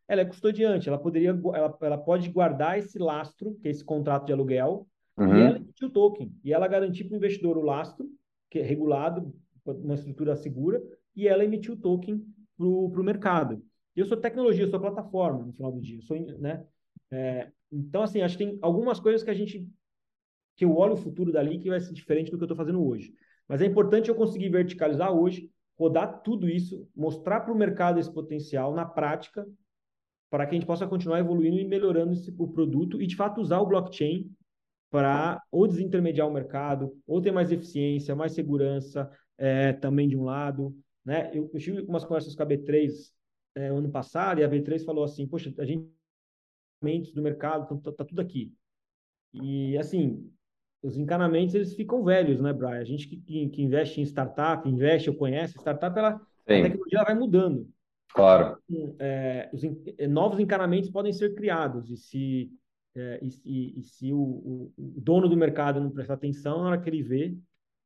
ela 0.06 0.20
é 0.20 0.24
custodiante. 0.24 0.88
Ela, 0.88 0.98
poderia, 0.98 1.30
ela, 1.30 1.76
ela 1.80 1.98
pode 1.98 2.28
guardar 2.30 2.78
esse 2.78 2.98
lastro, 2.98 3.54
que 3.60 3.68
é 3.68 3.70
esse 3.70 3.84
contrato 3.84 4.26
de 4.26 4.32
aluguel, 4.32 4.86
e 5.18 5.22
ela 5.22 5.56
Uhum. 5.56 5.56
emitir 5.56 5.88
o 5.88 5.90
token. 5.90 6.32
E 6.44 6.52
ela 6.52 6.68
garantir 6.68 7.04
para 7.04 7.14
o 7.14 7.16
investidor 7.16 7.56
o 7.56 7.62
lastro, 7.62 8.06
que 8.50 8.58
é 8.58 8.62
regulado, 8.62 9.34
uma 9.64 9.94
estrutura 9.94 10.36
segura, 10.36 10.82
e 11.16 11.26
ela 11.26 11.44
emitir 11.44 11.72
o 11.72 11.76
token 11.76 12.22
para 12.56 12.66
o 12.66 13.02
mercado. 13.04 13.62
Eu 13.96 14.04
sou 14.04 14.16
tecnologia, 14.16 14.64
eu 14.64 14.68
sou 14.68 14.78
plataforma 14.78 15.44
no 15.44 15.52
final 15.54 15.72
do 15.72 15.80
dia. 15.80 15.96
Eu 15.96 16.02
sou, 16.02 16.16
né? 16.38 16.64
É, 17.10 17.50
então, 17.70 18.02
assim, 18.02 18.20
acho 18.20 18.36
que 18.36 18.44
tem 18.44 18.58
algumas 18.62 19.00
coisas 19.00 19.22
que 19.22 19.30
a 19.30 19.34
gente. 19.34 19.68
que 20.56 20.64
eu 20.64 20.76
olho 20.76 20.94
o 20.94 20.96
futuro 20.96 21.32
dali 21.32 21.58
que 21.58 21.68
vai 21.68 21.80
ser 21.80 21.92
diferente 21.92 22.30
do 22.30 22.36
que 22.36 22.42
eu 22.42 22.46
estou 22.46 22.56
fazendo 22.56 22.84
hoje. 22.84 23.12
Mas 23.48 23.60
é 23.60 23.66
importante 23.66 24.08
eu 24.08 24.14
conseguir 24.14 24.48
verticalizar 24.48 25.12
hoje, 25.12 25.50
rodar 25.78 26.22
tudo 26.22 26.48
isso, 26.48 26.88
mostrar 26.94 27.40
para 27.40 27.52
o 27.52 27.56
mercado 27.56 28.00
esse 28.00 28.12
potencial 28.12 28.74
na 28.74 28.84
prática, 28.84 29.46
para 30.30 30.46
que 30.46 30.54
a 30.54 30.58
gente 30.58 30.66
possa 30.66 30.86
continuar 30.86 31.20
evoluindo 31.20 31.58
e 31.58 31.64
melhorando 31.64 32.12
esse, 32.12 32.34
o 32.36 32.48
produto 32.48 33.00
e, 33.00 33.06
de 33.06 33.14
fato, 33.14 33.40
usar 33.40 33.60
o 33.60 33.66
blockchain 33.66 34.30
para 34.90 35.40
ou 35.50 35.66
desintermediar 35.66 36.26
o 36.26 36.32
mercado, 36.32 36.96
ou 37.06 37.20
ter 37.20 37.30
mais 37.30 37.52
eficiência, 37.52 38.14
mais 38.14 38.32
segurança 38.32 39.10
é, 39.36 39.72
também 39.72 40.08
de 40.08 40.16
um 40.16 40.24
lado. 40.24 40.76
Né? 41.04 41.30
Eu, 41.34 41.50
eu 41.52 41.60
tive 41.60 41.82
umas 41.82 42.04
conversas 42.04 42.34
com 42.34 42.42
a 42.42 42.46
B3 42.46 42.90
é, 43.54 43.68
ano 43.68 43.90
passado, 43.90 44.40
e 44.40 44.44
a 44.44 44.48
B3 44.48 44.84
falou 44.84 45.04
assim, 45.04 45.26
poxa, 45.26 45.52
a 45.58 45.64
gente 45.64 45.88
do 47.14 47.22
mercado, 47.22 47.80
tá, 47.82 47.92
tá 47.92 48.04
tudo 48.04 48.20
aqui. 48.20 48.54
E, 49.34 49.76
assim, 49.78 50.32
os 50.82 50.96
encanamentos, 50.98 51.54
eles 51.54 51.74
ficam 51.74 52.04
velhos, 52.04 52.40
né, 52.40 52.52
Brian? 52.52 52.80
A 52.80 52.84
gente 52.84 53.08
que, 53.08 53.18
que, 53.18 53.48
que 53.50 53.62
investe 53.62 54.00
em 54.00 54.04
startup, 54.06 54.68
investe 54.68 55.10
ou 55.10 55.16
conhece, 55.16 55.58
startup, 55.58 55.98
ela, 55.98 56.20
a 56.52 56.58
tecnologia 56.58 56.98
ela 56.98 57.06
vai 57.06 57.14
mudando. 57.16 57.68
claro. 58.08 58.60
É, 58.98 59.48
os 59.52 59.62
é, 59.98 60.06
novos 60.06 60.38
encanamentos 60.40 60.90
podem 60.90 61.12
ser 61.12 61.34
criados, 61.34 61.90
e 61.90 61.96
se, 61.96 62.52
é, 62.94 63.20
e, 63.22 63.28
e- 63.44 63.78
e 63.80 63.82
se 63.82 64.12
o, 64.12 64.18
o- 64.18 64.72
dono 64.76 65.28
do 65.28 65.36
mercado 65.36 65.80
não 65.80 65.90
prestar 65.90 66.14
atenção, 66.14 66.62
na 66.62 66.70
hora 66.70 66.80
que 66.80 66.88
ele 66.90 67.02
vê, 67.02 67.36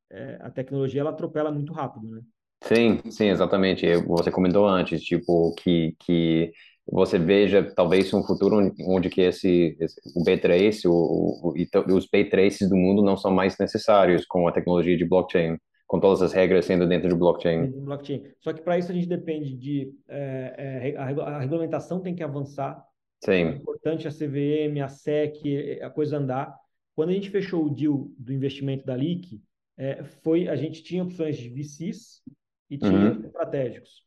é, 0.09 0.37
a 0.41 0.49
tecnologia 0.51 1.01
ela 1.01 1.11
atropela 1.11 1.51
muito 1.51 1.73
rápido, 1.73 2.07
né? 2.09 2.21
Sim, 2.63 3.01
sim, 3.11 3.25
exatamente. 3.29 3.85
Você 4.05 4.31
comentou 4.31 4.67
antes, 4.67 5.01
tipo, 5.03 5.53
que, 5.55 5.95
que 5.99 6.51
você 6.87 7.17
veja 7.19 7.63
talvez 7.75 8.13
um 8.13 8.23
futuro 8.23 8.57
onde, 8.57 8.83
onde 8.85 9.09
que 9.09 9.21
esse, 9.21 9.77
esse- 9.79 9.99
o 10.15 10.23
B3, 10.23 10.83
o, 10.85 10.91
o, 10.91 11.53
e 11.57 11.67
os 11.93 12.07
B3s 12.07 12.67
do 12.67 12.75
mundo 12.75 13.01
não 13.03 13.15
são 13.17 13.31
mais 13.31 13.57
necessários 13.57 14.25
com 14.25 14.47
a 14.47 14.51
tecnologia 14.51 14.97
de 14.97 15.05
blockchain, 15.05 15.57
com 15.87 15.99
todas 15.99 16.21
as 16.21 16.33
regras 16.33 16.65
sendo 16.65 16.87
dentro 16.87 17.09
do 17.09 17.17
blockchain. 17.17 17.71
blockchain. 17.71 18.23
Só 18.39 18.51
que 18.53 18.61
para 18.61 18.77
isso 18.77 18.91
a 18.91 18.95
gente 18.95 19.07
depende 19.07 19.55
de 19.55 19.93
é, 20.07 20.93
é, 20.93 20.97
a, 20.97 21.05
a 21.37 21.39
regulamentação 21.39 22.01
tem 22.01 22.15
que 22.15 22.23
avançar. 22.23 22.83
É 23.23 23.25
Sim. 23.25 23.47
importante 23.57 24.07
a 24.07 24.11
CVM, 24.11 24.81
a 24.81 24.87
SEC, 24.87 25.79
a 25.81 25.89
coisa 25.89 26.17
andar. 26.17 26.55
Quando 26.95 27.09
a 27.09 27.13
gente 27.13 27.29
fechou 27.29 27.65
o 27.65 27.69
deal 27.69 28.09
do 28.17 28.33
investimento 28.33 28.85
da 28.85 28.95
LIC, 28.95 29.41
é, 29.77 30.03
foi 30.23 30.47
a 30.47 30.55
gente 30.55 30.83
tinha 30.83 31.03
opções 31.03 31.37
de 31.37 31.49
VCs 31.49 32.21
e 32.69 32.77
tinha 32.77 33.11
Uhum. 33.11 33.21
estratégicos. 33.25 34.03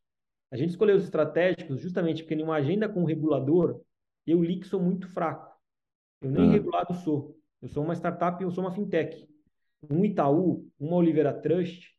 A 0.54 0.56
gente 0.56 0.70
escolheu 0.70 0.94
os 0.94 1.02
estratégicos 1.02 1.80
justamente 1.80 2.22
porque 2.22 2.36
numa 2.36 2.54
agenda 2.54 2.88
com 2.88 3.02
o 3.02 3.04
regulador, 3.04 3.80
eu, 4.24 4.40
LIC, 4.40 4.64
sou 4.68 4.80
muito 4.80 5.08
fraco. 5.08 5.52
Eu 6.22 6.30
nem 6.30 6.44
Uhum. 6.44 6.52
regulado 6.52 6.94
sou. 6.94 7.36
Eu 7.60 7.66
sou 7.66 7.82
uma 7.82 7.92
startup, 7.92 8.40
eu 8.40 8.52
sou 8.52 8.62
uma 8.62 8.70
fintech. 8.70 9.28
Um 9.90 10.04
Itaú, 10.04 10.70
uma 10.78 10.94
Oliveira 10.94 11.34
Trust, 11.34 11.90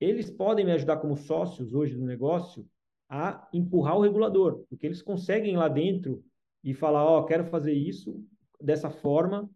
eles 0.00 0.28
podem 0.28 0.64
me 0.64 0.72
ajudar 0.72 0.96
como 0.96 1.16
sócios 1.16 1.72
hoje 1.72 1.94
do 1.94 2.04
negócio 2.04 2.66
a 3.08 3.48
empurrar 3.52 3.96
o 3.96 4.02
regulador, 4.02 4.64
porque 4.68 4.86
eles 4.88 5.02
conseguem 5.02 5.56
lá 5.56 5.68
dentro 5.68 6.20
e 6.64 6.74
falar, 6.74 7.04
ó, 7.04 7.22
quero 7.22 7.44
fazer 7.44 7.74
isso 7.74 8.24
dessa 8.60 8.90
forma 8.90 9.48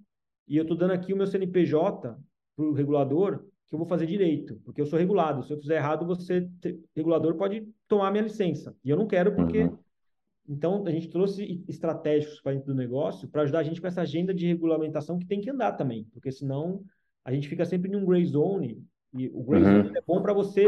e 0.46 0.56
eu 0.56 0.62
estou 0.62 0.76
dando 0.76 0.92
aqui 0.92 1.12
o 1.12 1.16
meu 1.16 1.26
CNPJ 1.26 2.16
para 2.54 2.64
o 2.64 2.72
regulador 2.72 3.44
que 3.66 3.74
eu 3.74 3.78
vou 3.78 3.86
fazer 3.88 4.06
direito, 4.06 4.60
porque 4.64 4.80
eu 4.80 4.86
sou 4.86 4.98
regulado. 4.98 5.42
Se 5.42 5.52
eu 5.52 5.58
fizer 5.60 5.76
errado, 5.76 6.06
você, 6.06 6.48
regulador, 6.94 7.34
pode 7.36 7.66
tomar 7.88 8.10
minha 8.10 8.24
licença. 8.24 8.76
E 8.84 8.90
eu 8.90 8.96
não 8.96 9.06
quero 9.06 9.34
porque 9.34 9.62
Uhum. 9.62 9.78
então, 10.48 10.84
a 10.86 10.90
gente 10.90 11.08
trouxe 11.08 11.64
estratégicos 11.66 12.40
para 12.40 12.52
dentro 12.52 12.66
do 12.68 12.74
negócio 12.74 13.28
para 13.28 13.42
ajudar 13.42 13.60
a 13.60 13.62
gente 13.62 13.80
com 13.80 13.86
essa 13.86 14.02
agenda 14.02 14.34
de 14.34 14.46
regulamentação 14.46 15.18
que 15.18 15.26
tem 15.26 15.40
que 15.40 15.50
andar 15.50 15.72
também, 15.72 16.04
porque 16.12 16.30
senão 16.30 16.84
a 17.24 17.32
gente 17.32 17.48
fica 17.48 17.64
sempre 17.64 17.90
em 17.90 17.96
um 17.96 18.04
gray 18.04 18.24
zone, 18.26 18.84
e 19.14 19.28
o 19.28 19.42
gray 19.42 19.64
Uhum. 19.64 19.84
zone 19.84 19.96
é 19.96 20.02
bom 20.06 20.20
para 20.20 20.34
você 20.34 20.66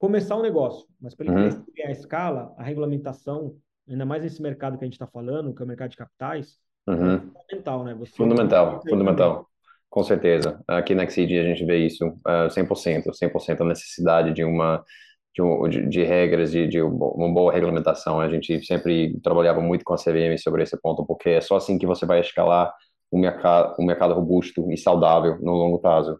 começar 0.00 0.36
um 0.36 0.42
negócio, 0.42 0.88
mas 1.00 1.14
para 1.14 1.26
ele 1.26 1.36
Uhum. 1.36 1.64
ganhar 1.76 1.92
escala, 1.92 2.52
a 2.58 2.64
regulamentação, 2.64 3.56
ainda 3.88 4.04
mais 4.04 4.22
nesse 4.24 4.42
mercado 4.42 4.76
que 4.76 4.84
a 4.84 4.86
gente 4.86 4.94
está 4.94 5.06
falando, 5.06 5.54
que 5.54 5.62
é 5.62 5.64
o 5.64 5.68
mercado 5.68 5.90
de 5.90 5.96
capitais, 5.96 6.58
é 6.88 6.90
Uhum. 6.90 7.20
fundamental, 7.20 7.84
né? 7.84 7.94
Você 7.94 8.16
Fundamental, 8.16 8.82
fundamental. 8.82 9.50
Com 9.94 10.02
certeza. 10.02 10.60
Aqui 10.66 10.94
na 10.94 11.06
Xceed 11.08 11.38
a 11.38 11.44
gente 11.44 11.64
vê 11.64 11.86
isso 11.86 12.04
uh, 12.26 12.50
100%, 12.50 13.14
100% 13.14 13.62
a 13.62 13.66
necessidade 13.66 14.32
de 14.34 14.44
uma 14.44 14.84
de, 15.34 15.42
um- 15.42 15.68
de, 15.68 15.88
de 15.88 16.04
regras 16.04 16.54
e 16.54 16.66
de 16.68 16.80
uma 16.82 17.32
boa 17.32 17.52
regulamentação. 17.52 18.20
A 18.20 18.28
gente 18.28 18.64
sempre 18.64 19.20
trabalhava 19.22 19.60
muito 19.60 19.84
com 19.84 19.94
a 19.94 19.98
CVM 19.98 20.38
sobre 20.38 20.62
esse 20.64 20.80
ponto, 20.80 21.04
porque 21.06 21.30
é 21.30 21.40
só 21.40 21.56
assim 21.56 21.78
que 21.78 21.86
você 21.86 22.06
vai 22.06 22.20
escalar 22.20 22.72
um 23.12 23.20
mercado, 23.20 23.74
um 23.80 23.84
mercado 23.86 24.14
robusto 24.14 24.70
e 24.72 24.76
saudável 24.78 25.38
no 25.40 25.52
longo 25.52 25.78
prazo. 25.80 26.18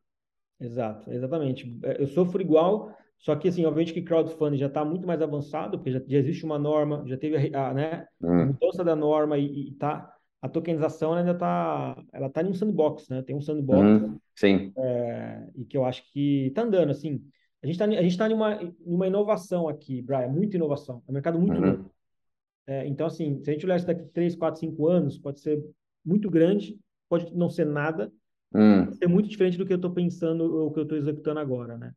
Exato, 0.60 1.10
exatamente. 1.12 1.78
É, 1.84 2.00
Eu 2.02 2.06
sofro 2.06 2.40
igual, 2.40 2.96
só 3.18 3.34
que 3.36 3.48
assim, 3.48 3.64
obviamente 3.64 3.92
que 3.92 4.02
crowdfunding 4.02 4.56
já 4.58 4.66
está 4.66 4.84
muito 4.84 5.06
mais 5.06 5.20
avançado, 5.20 5.78
porque 5.78 5.90
já, 5.92 5.98
já 6.06 6.18
existe 6.18 6.44
uma 6.44 6.58
norma, 6.58 7.04
já 7.06 7.16
teve 7.16 7.54
a, 7.56 7.70
a, 7.70 7.74
né, 7.74 8.06
a 8.36 8.42
Uhum. 8.42 8.46
mudança 8.46 8.84
da 8.84 8.94
norma 8.96 9.36
e, 9.38 9.68
e 9.70 9.74
tá, 9.74 10.13
a 10.44 10.48
tokenização 10.50 11.14
ainda 11.14 11.30
está, 11.30 11.96
ela 12.12 12.28
tá 12.28 12.42
em 12.42 12.48
um 12.48 12.52
sandbox, 12.52 13.08
né? 13.08 13.22
Tem 13.22 13.34
um 13.34 13.40
sandbox 13.40 13.80
Uhum. 14.02 14.18
Sim. 14.36 14.72
é, 14.76 15.42
e 15.56 15.64
que 15.64 15.74
eu 15.74 15.86
acho 15.86 16.02
que 16.12 16.48
está 16.48 16.60
andando 16.60 16.90
assim. 16.90 17.24
A 17.62 17.66
gente 17.66 17.76
está 17.80 17.86
a 17.86 18.02
gente 18.02 18.18
tá 18.18 18.28
numa, 18.28 18.60
numa 18.84 19.06
inovação 19.06 19.66
aqui, 19.66 20.02
Brian, 20.02 20.28
muita 20.28 20.56
inovação. 20.56 21.02
É 21.08 21.10
um 21.10 21.14
mercado 21.14 21.38
muito 21.38 21.54
Uhum. 21.54 21.66
novo. 21.66 21.90
É, 22.66 22.86
então, 22.86 23.06
assim, 23.06 23.42
se 23.42 23.48
a 23.48 23.54
gente 23.54 23.64
olhar 23.64 23.76
isso 23.76 23.86
daqui 23.86 24.04
3, 24.12 24.36
4, 24.36 24.60
5 24.60 24.86
anos, 24.86 25.16
pode 25.16 25.40
ser 25.40 25.64
muito 26.04 26.28
grande, 26.30 26.78
pode 27.08 27.34
não 27.34 27.48
ser 27.48 27.64
nada, 27.64 28.12
hum. 28.54 28.92
ser 28.92 29.06
muito 29.06 29.30
diferente 29.30 29.56
do 29.56 29.64
que 29.64 29.72
eu 29.72 29.76
estou 29.76 29.92
pensando, 29.92 30.66
o 30.66 30.70
que 30.72 30.78
eu 30.78 30.82
estou 30.82 30.98
executando 30.98 31.40
agora, 31.40 31.78
né? 31.78 31.90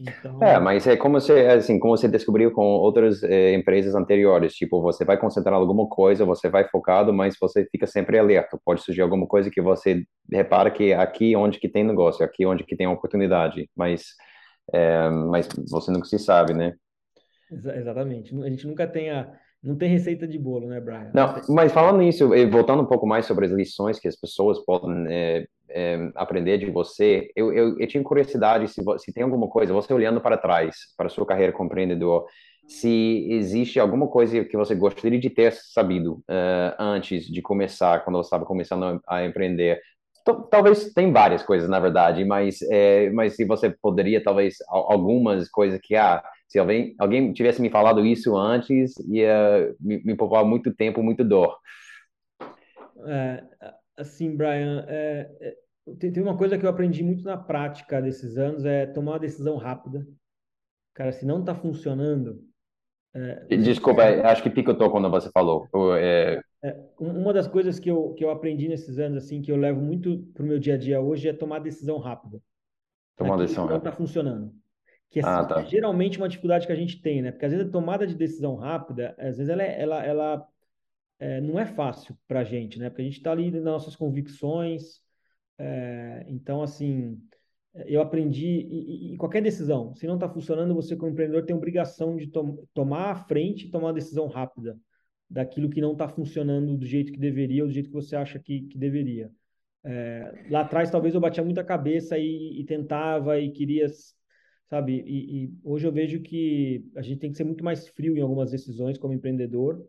Então... 0.00 0.42
É, 0.42 0.58
mas 0.58 0.86
é 0.86 0.96
como 0.96 1.20
você, 1.20 1.46
assim, 1.46 1.78
como 1.78 1.96
você 1.96 2.08
descobriu 2.08 2.50
com 2.52 2.64
outras 2.64 3.22
eh, 3.22 3.52
empresas 3.54 3.94
anteriores, 3.94 4.54
tipo, 4.54 4.80
você 4.80 5.04
vai 5.04 5.18
concentrar 5.18 5.54
alguma 5.54 5.86
coisa, 5.86 6.24
você 6.24 6.48
vai 6.48 6.66
focado, 6.68 7.12
mas 7.12 7.36
você 7.38 7.66
fica 7.70 7.86
sempre 7.86 8.18
alerta. 8.18 8.58
Pode 8.64 8.82
surgir 8.82 9.02
alguma 9.02 9.26
coisa 9.26 9.50
que 9.50 9.60
você 9.60 10.04
repara 10.32 10.70
que 10.70 10.94
aqui 10.94 11.36
onde 11.36 11.58
que 11.58 11.68
tem 11.68 11.84
negócio, 11.84 12.24
aqui 12.24 12.46
onde 12.46 12.64
que 12.64 12.76
tem 12.76 12.86
oportunidade, 12.86 13.68
mas, 13.76 14.06
é, 14.72 15.10
mas 15.10 15.48
você 15.70 15.92
nunca 15.92 16.06
se 16.06 16.18
sabe, 16.18 16.54
né? 16.54 16.74
Exatamente. 17.50 18.34
A 18.42 18.48
gente 18.48 18.66
nunca 18.66 18.86
tem 18.86 19.10
a, 19.10 19.30
não 19.62 19.76
tem 19.76 19.90
receita 19.90 20.26
de 20.26 20.38
bolo, 20.38 20.68
né, 20.68 20.80
Brian? 20.80 21.10
Não, 21.12 21.34
mas 21.50 21.72
falando 21.72 21.98
nisso, 21.98 22.30
voltando 22.50 22.82
um 22.82 22.86
pouco 22.86 23.06
mais 23.06 23.26
sobre 23.26 23.44
as 23.44 23.52
lições 23.52 23.98
que 23.98 24.08
as 24.08 24.16
pessoas 24.16 24.58
podem 24.64 25.04
é, 25.08 25.46
é, 25.70 26.10
aprender 26.14 26.58
de 26.58 26.66
você, 26.66 27.30
eu, 27.34 27.52
eu, 27.52 27.78
eu, 27.78 27.86
tinha 27.86 28.02
curiosidade 28.02 28.68
se, 28.68 28.82
se 28.98 29.12
tem 29.12 29.22
alguma 29.22 29.48
coisa, 29.48 29.72
você 29.72 29.92
olhando 29.92 30.20
para 30.20 30.36
trás, 30.36 30.76
para 30.96 31.06
a 31.06 31.10
sua 31.10 31.26
carreira 31.26 31.52
como 31.52 31.68
empreendedor, 31.68 32.26
se 32.66 33.26
existe 33.30 33.80
alguma 33.80 34.06
coisa 34.06 34.44
que 34.44 34.56
você 34.56 34.74
gostaria 34.74 35.18
de 35.18 35.28
ter 35.28 35.52
sabido 35.52 36.22
uh, 36.28 36.74
antes 36.78 37.26
de 37.26 37.42
começar, 37.42 38.04
quando 38.04 38.16
você 38.16 38.28
estava 38.28 38.44
começando 38.44 39.00
a, 39.08 39.24
empreender. 39.24 39.80
Talvez 40.50 40.92
tem 40.92 41.12
várias 41.12 41.42
coisas, 41.42 41.68
na 41.68 41.80
verdade, 41.80 42.24
mas, 42.24 42.62
é, 42.70 43.10
mas 43.10 43.34
se 43.34 43.44
você 43.44 43.70
poderia, 43.70 44.22
talvez, 44.22 44.56
algumas 44.68 45.48
coisas 45.48 45.80
que, 45.82 45.96
ah, 45.96 46.22
se 46.46 46.58
alguém, 46.58 46.94
alguém 46.98 47.32
tivesse 47.32 47.60
me 47.60 47.70
falado 47.70 48.06
isso 48.06 48.36
antes, 48.36 48.94
ia 49.08 49.74
me, 49.80 50.00
me 50.04 50.14
poupar 50.14 50.44
muito 50.44 50.72
tempo, 50.72 51.02
muito 51.02 51.24
dor. 51.24 51.56
É, 53.06 53.42
assim, 54.00 54.36
Brian, 54.36 54.84
é, 54.88 55.30
é, 55.40 55.56
tem, 55.98 56.12
tem, 56.12 56.22
uma 56.22 56.36
coisa 56.36 56.58
que 56.58 56.64
eu 56.64 56.70
aprendi 56.70 57.02
muito 57.02 57.24
na 57.24 57.36
prática 57.36 58.00
desses 58.00 58.36
anos, 58.36 58.64
é 58.64 58.86
tomar 58.86 59.12
uma 59.12 59.18
decisão 59.18 59.56
rápida. 59.56 60.06
Cara, 60.94 61.12
se 61.12 61.24
não 61.24 61.40
está 61.40 61.54
funcionando... 61.54 62.40
É, 63.12 63.56
Desculpa, 63.56 64.02
acho 64.02 64.42
que 64.42 64.50
picotou 64.50 64.90
quando 64.90 65.10
você 65.10 65.30
falou. 65.32 65.68
É, 65.96 66.40
é, 66.62 66.76
uma 66.98 67.32
das 67.32 67.48
coisas 67.48 67.78
que 67.78 67.90
eu, 67.90 68.14
que 68.14 68.24
eu 68.24 68.30
aprendi 68.30 68.68
nesses 68.68 68.98
anos, 68.98 69.24
assim, 69.24 69.42
que 69.42 69.50
eu 69.50 69.56
levo 69.56 69.80
muito 69.80 70.18
para 70.32 70.44
o 70.44 70.46
meu 70.46 70.58
dia 70.58 70.74
a 70.74 70.78
dia 70.78 71.00
hoje, 71.00 71.28
é 71.28 71.32
tomar 71.32 71.58
decisão 71.58 71.98
rápida. 71.98 72.40
Tomar 73.16 73.36
decisão 73.36 73.64
rápida. 73.64 73.80
não 73.80 73.90
está 73.90 73.92
funcionando 73.92 74.54
que 75.10 75.18
é, 75.18 75.22
ah, 75.24 75.44
tá. 75.44 75.62
geralmente 75.64 76.18
uma 76.18 76.28
dificuldade 76.28 76.66
que 76.66 76.72
a 76.72 76.76
gente 76.76 77.02
tem, 77.02 77.20
né? 77.20 77.32
Porque 77.32 77.44
às 77.44 77.52
vezes 77.52 77.66
a 77.66 77.70
tomada 77.70 78.06
de 78.06 78.14
decisão 78.14 78.54
rápida, 78.54 79.14
às 79.18 79.36
vezes 79.36 79.48
ela, 79.48 79.62
é, 79.62 79.82
ela, 79.82 80.04
ela 80.04 80.48
é, 81.20 81.40
não 81.40 81.58
é 81.60 81.66
fácil 81.66 82.16
para 82.26 82.40
a 82.40 82.44
gente, 82.44 82.78
né? 82.78 82.88
Porque 82.88 83.02
a 83.02 83.04
gente 83.04 83.18
está 83.18 83.30
ali 83.32 83.50
nas 83.50 83.62
nossas 83.62 83.94
convicções. 83.94 85.00
É, 85.58 86.24
então, 86.28 86.62
assim, 86.62 87.20
eu 87.86 88.00
aprendi, 88.00 88.46
e, 89.12 89.16
qualquer 89.18 89.42
decisão, 89.42 89.94
se 89.94 90.06
não 90.06 90.14
está 90.14 90.28
funcionando, 90.28 90.74
você 90.74 90.96
como 90.96 91.12
empreendedor 91.12 91.44
tem 91.44 91.54
obrigação 91.54 92.16
de 92.16 92.26
to 92.28 92.66
tomar 92.74 93.10
a 93.10 93.14
frente 93.14 93.66
e 93.66 93.70
tomar 93.70 93.88
uma 93.88 93.94
decisão 93.94 94.26
rápida 94.28 94.78
daquilo 95.28 95.70
que 95.70 95.80
não 95.80 95.92
está 95.92 96.08
funcionando 96.08 96.76
do 96.76 96.86
jeito 96.86 97.12
que 97.12 97.18
deveria 97.18 97.62
ou 97.62 97.68
do 97.68 97.74
jeito 97.74 97.90
que 97.90 97.94
você 97.94 98.16
acha 98.16 98.38
que, 98.38 98.62
que 98.62 98.78
deveria. 98.78 99.30
É, 99.84 100.46
lá 100.50 100.62
atrás, 100.62 100.90
talvez 100.90 101.14
eu 101.14 101.20
batia 101.20 101.44
muita 101.44 101.62
cabeça 101.62 102.18
e, 102.18 102.60
e 102.60 102.64
tentava 102.64 103.38
e 103.38 103.50
queria 103.52 103.86
sabe? 104.68 105.02
E, 105.06 105.44
e, 105.44 105.52
hoje 105.64 105.86
eu 105.86 105.92
vejo 105.92 106.20
que 106.22 106.84
a 106.96 107.02
gente 107.02 107.18
tem 107.18 107.30
que 107.30 107.36
ser 107.36 107.44
muito 107.44 107.64
mais 107.64 107.88
frio 107.88 108.16
em 108.16 108.20
algumas 108.20 108.52
decisões 108.52 108.96
como 108.98 109.12
empreendedor, 109.12 109.84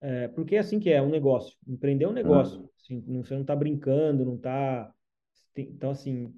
é, 0.00 0.28
porque 0.28 0.56
é 0.56 0.58
assim 0.58 0.78
que 0.78 0.90
é, 0.90 0.96
é 0.96 1.02
um 1.02 1.10
negócio. 1.10 1.56
Empreender 1.66 2.04
é 2.04 2.08
um 2.08 2.12
negócio. 2.12 2.60
Uhum. 2.60 2.68
Assim, 2.80 3.04
não, 3.06 3.24
você 3.24 3.34
não 3.34 3.42
está 3.42 3.56
brincando, 3.56 4.24
não 4.24 4.36
está... 4.36 4.92
Então, 5.56 5.90
assim, 5.90 6.32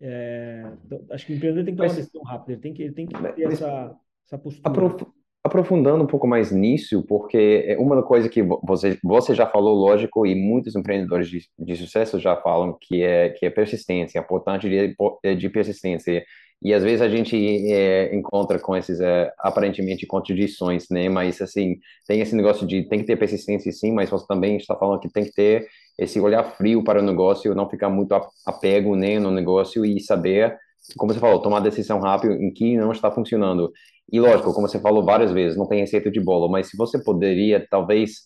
é, 0.00 0.62
então, 0.84 1.04
acho 1.10 1.26
que 1.26 1.32
o 1.32 1.36
empreendedor 1.36 1.64
tem 1.64 1.74
que 1.74 1.78
tomar 1.78 1.90
uma 1.90 1.96
decisão 1.96 2.22
rápida, 2.22 2.52
ele 2.52 2.60
tem 2.60 2.74
que, 2.74 2.82
ele 2.82 2.94
tem 2.94 3.06
que 3.06 3.14
ter 3.14 3.42
essa, 3.52 3.96
essa 4.26 4.38
postura. 4.38 4.68
Aprof 4.68 5.06
aprofundando 5.42 6.04
um 6.04 6.06
pouco 6.06 6.26
mais 6.26 6.52
nisso, 6.52 7.02
porque 7.06 7.64
é 7.66 7.78
uma 7.78 8.02
coisa 8.02 8.28
que 8.28 8.42
você, 8.42 8.98
você 9.02 9.34
já 9.34 9.46
falou, 9.46 9.74
lógico, 9.74 10.26
e 10.26 10.34
muitos 10.34 10.76
empreendedores 10.76 11.28
de, 11.28 11.40
de 11.58 11.76
sucesso 11.76 12.18
já 12.18 12.36
falam, 12.36 12.76
que 12.78 13.02
é, 13.02 13.30
que 13.30 13.46
é 13.46 13.50
persistência, 13.50 14.20
a 14.20 14.24
importância 14.24 14.68
de, 14.68 14.94
de 15.36 15.48
persistência. 15.48 16.22
E 16.60 16.74
às 16.74 16.82
vezes 16.82 17.00
a 17.00 17.08
gente 17.08 17.36
é, 17.72 18.14
encontra 18.14 18.58
com 18.58 18.76
esses 18.76 19.00
é, 19.00 19.32
aparentemente 19.38 20.06
contradições, 20.06 20.86
né? 20.90 21.08
Mas 21.08 21.40
assim, 21.40 21.76
tem 22.06 22.20
esse 22.20 22.34
negócio 22.34 22.66
de 22.66 22.82
tem 22.88 22.98
que 22.98 23.06
ter 23.06 23.16
persistência 23.16 23.70
sim, 23.70 23.92
mas 23.92 24.10
você 24.10 24.26
também 24.26 24.56
está 24.56 24.74
falando 24.74 25.00
que 25.00 25.08
tem 25.08 25.24
que 25.24 25.32
ter 25.32 25.68
esse 25.96 26.18
olhar 26.20 26.42
frio 26.56 26.82
para 26.82 27.00
o 27.00 27.02
negócio, 27.02 27.54
não 27.54 27.68
ficar 27.70 27.88
muito 27.88 28.12
apego 28.44 28.96
né, 28.96 29.18
no 29.20 29.30
negócio 29.30 29.84
e 29.84 30.00
saber, 30.00 30.56
como 30.96 31.12
você 31.12 31.20
falou, 31.20 31.40
tomar 31.40 31.60
decisão 31.60 32.00
rápida 32.00 32.34
em 32.34 32.52
que 32.52 32.76
não 32.76 32.90
está 32.92 33.10
funcionando. 33.10 33.72
E 34.10 34.18
lógico, 34.20 34.52
como 34.52 34.68
você 34.68 34.80
falou 34.80 35.04
várias 35.04 35.32
vezes, 35.32 35.56
não 35.56 35.66
tem 35.68 35.80
receita 35.80 36.10
de 36.10 36.20
bolo, 36.20 36.48
mas 36.48 36.68
se 36.70 36.76
você 36.76 36.98
poderia 36.98 37.64
talvez 37.70 38.22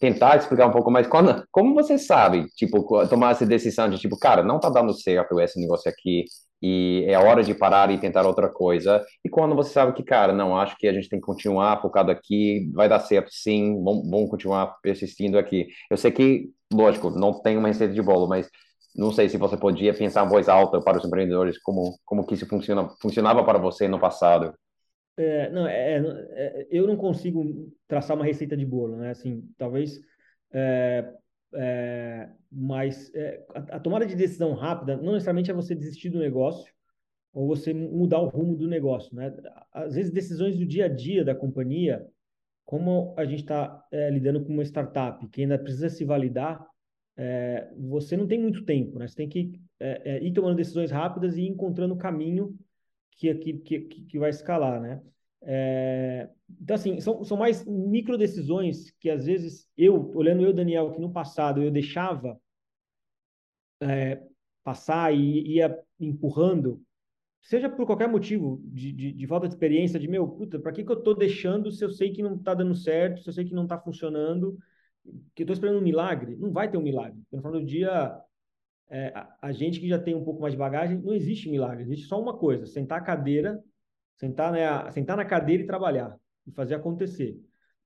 tentar 0.00 0.36
explicar 0.36 0.66
um 0.66 0.72
pouco 0.72 0.90
mais 0.90 1.06
quando, 1.06 1.44
como 1.50 1.74
você 1.74 1.98
sabe, 1.98 2.46
tipo, 2.56 3.06
tomar 3.08 3.32
essa 3.32 3.46
decisão 3.46 3.88
de 3.88 3.98
tipo, 3.98 4.18
cara, 4.18 4.42
não 4.42 4.56
está 4.56 4.68
dando 4.68 4.92
certo 4.92 5.40
esse 5.40 5.58
negócio 5.60 5.90
aqui, 5.90 6.24
e 6.62 7.04
é 7.06 7.18
hora 7.18 7.42
de 7.42 7.54
parar 7.54 7.90
e 7.90 7.98
tentar 7.98 8.26
outra 8.26 8.48
coisa. 8.48 9.04
E 9.24 9.28
quando 9.28 9.54
você 9.54 9.72
sabe 9.72 9.92
que, 9.92 10.02
cara, 10.02 10.32
não, 10.32 10.56
acho 10.56 10.76
que 10.76 10.86
a 10.86 10.92
gente 10.92 11.08
tem 11.08 11.20
que 11.20 11.26
continuar 11.26 11.80
focado 11.80 12.10
aqui, 12.10 12.70
vai 12.72 12.88
dar 12.88 13.00
certo 13.00 13.30
sim, 13.32 13.74
vamos, 13.82 14.08
vamos 14.08 14.30
continuar 14.30 14.76
persistindo 14.82 15.38
aqui. 15.38 15.66
Eu 15.90 15.96
sei 15.96 16.10
que, 16.10 16.50
lógico, 16.72 17.10
não 17.10 17.40
tem 17.42 17.56
uma 17.56 17.68
receita 17.68 17.92
de 17.92 18.02
bolo, 18.02 18.26
mas 18.28 18.48
não 18.96 19.10
sei 19.12 19.28
se 19.28 19.36
você 19.36 19.56
podia 19.56 19.92
pensar 19.92 20.24
em 20.24 20.28
voz 20.28 20.48
alta 20.48 20.80
para 20.80 20.98
os 20.98 21.04
empreendedores, 21.04 21.58
como, 21.58 21.98
como 22.04 22.26
que 22.26 22.34
isso 22.34 22.46
funciona, 22.46 22.88
funcionava 23.00 23.44
para 23.44 23.58
você 23.58 23.88
no 23.88 23.98
passado. 23.98 24.54
É, 25.16 25.50
não, 25.50 25.66
é, 25.66 25.98
é, 26.32 26.66
eu 26.70 26.86
não 26.86 26.96
consigo 26.96 27.72
traçar 27.86 28.16
uma 28.16 28.24
receita 28.24 28.56
de 28.56 28.64
bolo, 28.64 28.96
né? 28.96 29.10
Assim, 29.10 29.48
talvez 29.56 30.00
é, 30.52 31.12
é, 31.54 32.28
mas 32.50 33.12
é, 33.14 33.44
a, 33.54 33.76
a, 33.76 33.80
tomada 33.80 34.06
de 34.06 34.14
decisão 34.14 34.54
rápida 34.54 34.96
não 34.96 35.12
necessariamente 35.12 35.50
é 35.50 35.54
você 35.54 35.74
desistir 35.74 36.10
do 36.10 36.18
negócio 36.18 36.72
ou 37.32 37.46
você 37.46 37.72
mudar 37.74 38.20
o 38.20 38.28
rumo 38.28 38.56
do 38.56 38.68
negócio, 38.68 39.14
né? 39.14 39.34
Às 39.72 39.94
vezes 39.94 40.12
decisões 40.12 40.56
do 40.56 40.64
dia 40.64 40.84
a 40.84 40.88
dia 40.88 41.24
da 41.24 41.34
companhia, 41.34 42.06
como 42.64 43.14
a 43.16 43.24
gente 43.24 43.40
está 43.40 43.84
é, 43.90 44.08
lidando 44.10 44.44
com 44.44 44.52
uma 44.52 44.62
startup 44.62 45.26
que 45.28 45.42
ainda 45.42 45.58
precisa 45.58 45.88
se 45.88 46.04
validar, 46.04 46.64
é, 47.16 47.72
você 47.76 48.16
não 48.16 48.26
tem 48.26 48.40
muito 48.40 48.64
tempo, 48.64 48.98
né? 48.98 49.08
Você 49.08 49.16
tem 49.16 49.28
que 49.28 49.60
é, 49.80 50.16
é, 50.16 50.24
ir 50.24 50.32
tomando 50.32 50.56
decisões 50.56 50.90
rápidas 50.90 51.36
e 51.36 51.42
ir 51.42 51.48
encontrando 51.48 51.94
o 51.94 51.98
caminho 51.98 52.56
que, 53.16 53.34
que, 53.34 53.52
que, 53.58 53.80
que 53.80 54.18
vai 54.18 54.30
escalar, 54.30 54.80
né? 54.80 55.02
É, 55.46 56.28
então, 56.60 56.74
assim, 56.74 57.00
são, 57.00 57.22
são 57.22 57.36
mais 57.36 57.64
micro 57.66 58.16
decisões 58.16 58.90
que, 58.98 59.10
às 59.10 59.26
vezes, 59.26 59.68
eu, 59.76 60.10
olhando 60.14 60.42
eu, 60.42 60.52
Daniel, 60.52 60.92
que 60.92 61.00
no 61.00 61.12
passado 61.12 61.62
eu 61.62 61.70
deixava 61.70 62.40
é, 63.80 64.22
passar 64.62 65.14
e 65.14 65.56
ia 65.56 65.78
empurrando, 66.00 66.82
seja 67.42 67.68
por 67.68 67.86
qualquer 67.86 68.08
motivo, 68.08 68.62
de, 68.64 68.92
de, 68.92 69.12
de 69.12 69.26
falta 69.26 69.46
de 69.46 69.54
experiência, 69.54 70.00
de, 70.00 70.08
meu, 70.08 70.26
puta, 70.26 70.58
para 70.58 70.72
que, 70.72 70.82
que 70.82 70.90
eu 70.90 70.98
estou 70.98 71.14
deixando 71.14 71.70
se 71.70 71.84
eu 71.84 71.90
sei 71.90 72.10
que 72.10 72.22
não 72.22 72.36
está 72.36 72.54
dando 72.54 72.74
certo, 72.74 73.22
se 73.22 73.28
eu 73.28 73.32
sei 73.32 73.44
que 73.44 73.54
não 73.54 73.64
está 73.64 73.78
funcionando, 73.78 74.58
que 75.34 75.42
eu 75.42 75.44
estou 75.44 75.54
esperando 75.54 75.78
um 75.78 75.82
milagre? 75.82 76.36
Não 76.36 76.50
vai 76.50 76.70
ter 76.70 76.78
um 76.78 76.82
milagre. 76.82 77.20
No 77.30 77.38
final 77.38 77.52
do 77.52 77.64
dia, 77.64 78.18
é, 78.88 79.08
a, 79.14 79.36
a 79.42 79.52
gente 79.52 79.78
que 79.78 79.88
já 79.88 79.98
tem 79.98 80.14
um 80.14 80.24
pouco 80.24 80.40
mais 80.40 80.54
de 80.54 80.58
bagagem, 80.58 80.98
não 80.98 81.12
existe 81.12 81.50
milagre, 81.50 81.82
existe 81.82 82.06
só 82.06 82.20
uma 82.20 82.38
coisa, 82.38 82.64
sentar 82.64 82.98
a 83.00 83.04
cadeira 83.04 83.62
sentar, 84.16 84.52
né, 84.52 84.90
sentar 84.92 85.16
na 85.16 85.24
cadeira 85.24 85.62
e 85.62 85.66
trabalhar 85.66 86.18
e 86.46 86.52
fazer 86.52 86.74
acontecer, 86.74 87.40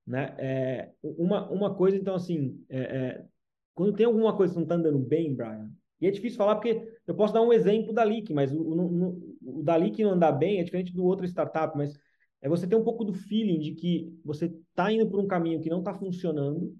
né? 0.05 0.35
É, 0.37 0.91
uma, 1.03 1.49
uma 1.49 1.75
coisa, 1.75 1.97
então, 1.97 2.15
assim, 2.15 2.63
é, 2.69 2.79
é, 2.79 3.25
quando 3.73 3.93
tem 3.93 4.05
alguma 4.05 4.35
coisa 4.35 4.53
que 4.53 4.57
não 4.59 4.63
está 4.63 4.75
andando 4.75 4.99
bem, 4.99 5.35
Brian, 5.35 5.71
e 6.01 6.07
é 6.07 6.11
difícil 6.11 6.37
falar 6.37 6.55
porque 6.55 6.97
eu 7.05 7.15
posso 7.15 7.33
dar 7.33 7.41
um 7.41 7.53
exemplo 7.53 7.93
da 7.93 8.03
Leak, 8.03 8.33
mas 8.33 8.53
o, 8.53 8.61
o, 8.61 9.59
o 9.59 9.63
da 9.63 9.75
Leak 9.75 10.01
não 10.03 10.11
andar 10.11 10.31
bem 10.31 10.59
é 10.59 10.63
diferente 10.63 10.93
do 10.93 11.03
outro 11.03 11.25
startup, 11.25 11.77
mas 11.77 11.93
é 12.41 12.47
você 12.47 12.65
ter 12.65 12.75
um 12.75 12.83
pouco 12.83 13.03
do 13.03 13.13
feeling 13.13 13.59
de 13.59 13.73
que 13.73 14.17
você 14.23 14.45
está 14.45 14.91
indo 14.91 15.09
por 15.09 15.19
um 15.19 15.27
caminho 15.27 15.59
que 15.59 15.69
não 15.69 15.79
está 15.79 15.93
funcionando 15.93 16.73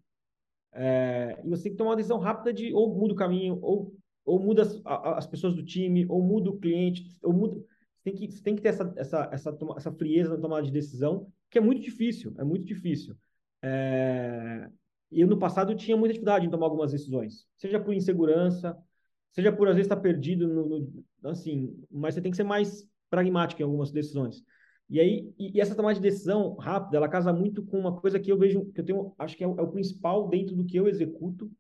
é, 0.72 1.42
e 1.44 1.50
você 1.50 1.64
tem 1.64 1.72
que 1.74 1.78
tomar 1.78 1.92
uma 1.92 1.96
decisão 1.96 2.20
rápida 2.20 2.54
de 2.54 2.74
ou 2.74 2.96
muda 2.96 3.14
o 3.14 3.18
caminho, 3.18 3.60
ou, 3.62 3.94
ou 4.24 4.40
muda 4.40 4.62
as, 4.62 4.82
as 4.86 5.28
pessoas 5.28 5.56
do 5.56 5.64
time, 5.64 6.06
ou 6.08 6.22
muda 6.22 6.50
o 6.50 6.60
cliente, 6.60 7.04
ou 7.24 7.34
muda 7.34 7.62
tem 8.04 8.16
que, 8.16 8.28
tem 8.42 8.56
que 8.56 8.62
ter 8.62 8.70
essa, 8.70 8.94
essa, 8.96 9.30
essa, 9.32 9.58
essa 9.78 9.92
frieza 9.92 10.36
na 10.36 10.42
tomada 10.42 10.66
de 10.66 10.72
decisão, 10.72 11.32
que 11.50 11.58
é 11.58 11.62
muito 11.62 11.82
difícil, 11.82 12.34
é 12.38 12.44
muito 12.44 12.66
difícil. 12.66 13.16
É... 13.62 14.70
Eu, 15.12 15.28
no 15.28 15.40
passado, 15.40 15.76
tinha 15.76 15.98
muita 15.98 16.14
dificuldade 16.14 16.46
em 16.46 16.50
tomar 16.50 16.68
algumas 16.68 16.92
decisões, 16.92 17.48
seja 17.58 17.80
por 17.80 17.94
insegurança, 17.94 18.78
seja 19.32 19.52
por, 19.52 19.68
às 19.68 19.76
vezes, 19.76 19.88
estar 19.92 20.02
perdido, 20.02 20.48
no, 20.48 20.68
no, 20.68 21.30
assim, 21.30 21.76
mas 21.90 22.14
você 22.14 22.22
tem 22.22 22.32
que 22.32 22.38
ser 22.38 22.44
mais 22.44 22.88
pragmático 23.10 23.62
em 23.62 23.66
algumas 23.66 23.92
decisões. 23.92 24.44
E 24.90 25.00
aí, 25.00 25.34
e, 25.38 25.58
e 25.58 25.62
essa 25.62 25.76
tomada 25.76 25.96
de 25.96 26.02
decisão 26.02 26.56
rápida, 26.56 26.98
ela 26.98 27.10
casa 27.10 27.34
muito 27.34 27.64
com 27.64 27.80
uma 27.80 28.00
coisa 28.00 28.20
que 28.20 28.32
eu 28.32 28.38
vejo, 28.38 28.66
que 28.72 28.82
eu 28.82 28.86
tenho, 28.86 29.14
acho 29.18 29.36
que 29.36 29.44
é 29.44 29.48
o, 29.48 29.60
é 29.60 29.62
o 29.62 29.72
principal 29.72 30.28
dentro 30.28 30.56
do 30.56 30.66
que 30.66 30.78
eu 30.78 30.88
executo, 30.88 31.52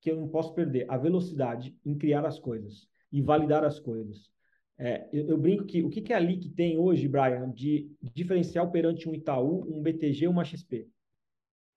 que 0.00 0.10
eu 0.10 0.16
não 0.16 0.28
posso 0.28 0.54
perder? 0.54 0.86
A 0.88 0.96
velocidade 0.96 1.76
em 1.84 1.96
criar 1.96 2.26
as 2.26 2.38
coisas 2.38 2.86
e 3.10 3.22
validar 3.22 3.64
as 3.64 3.78
coisas. 3.78 4.30
É, 4.76 5.08
eu, 5.12 5.28
eu, 5.28 5.38
brinco 5.38 5.64
que 5.64 5.82
o 5.82 5.88
que, 5.88 6.00
que 6.00 6.12
é 6.12 6.16
ali 6.16 6.36
que 6.36 6.48
tem 6.48 6.78
hoje, 6.78 7.06
Brian, 7.06 7.50
de 7.50 7.90
diferencial 8.02 8.70
perante 8.70 9.08
um 9.08 9.14
Itaú, 9.14 9.64
um 9.72 9.80
BTG, 9.80 10.26
uma 10.26 10.44
XP? 10.44 10.88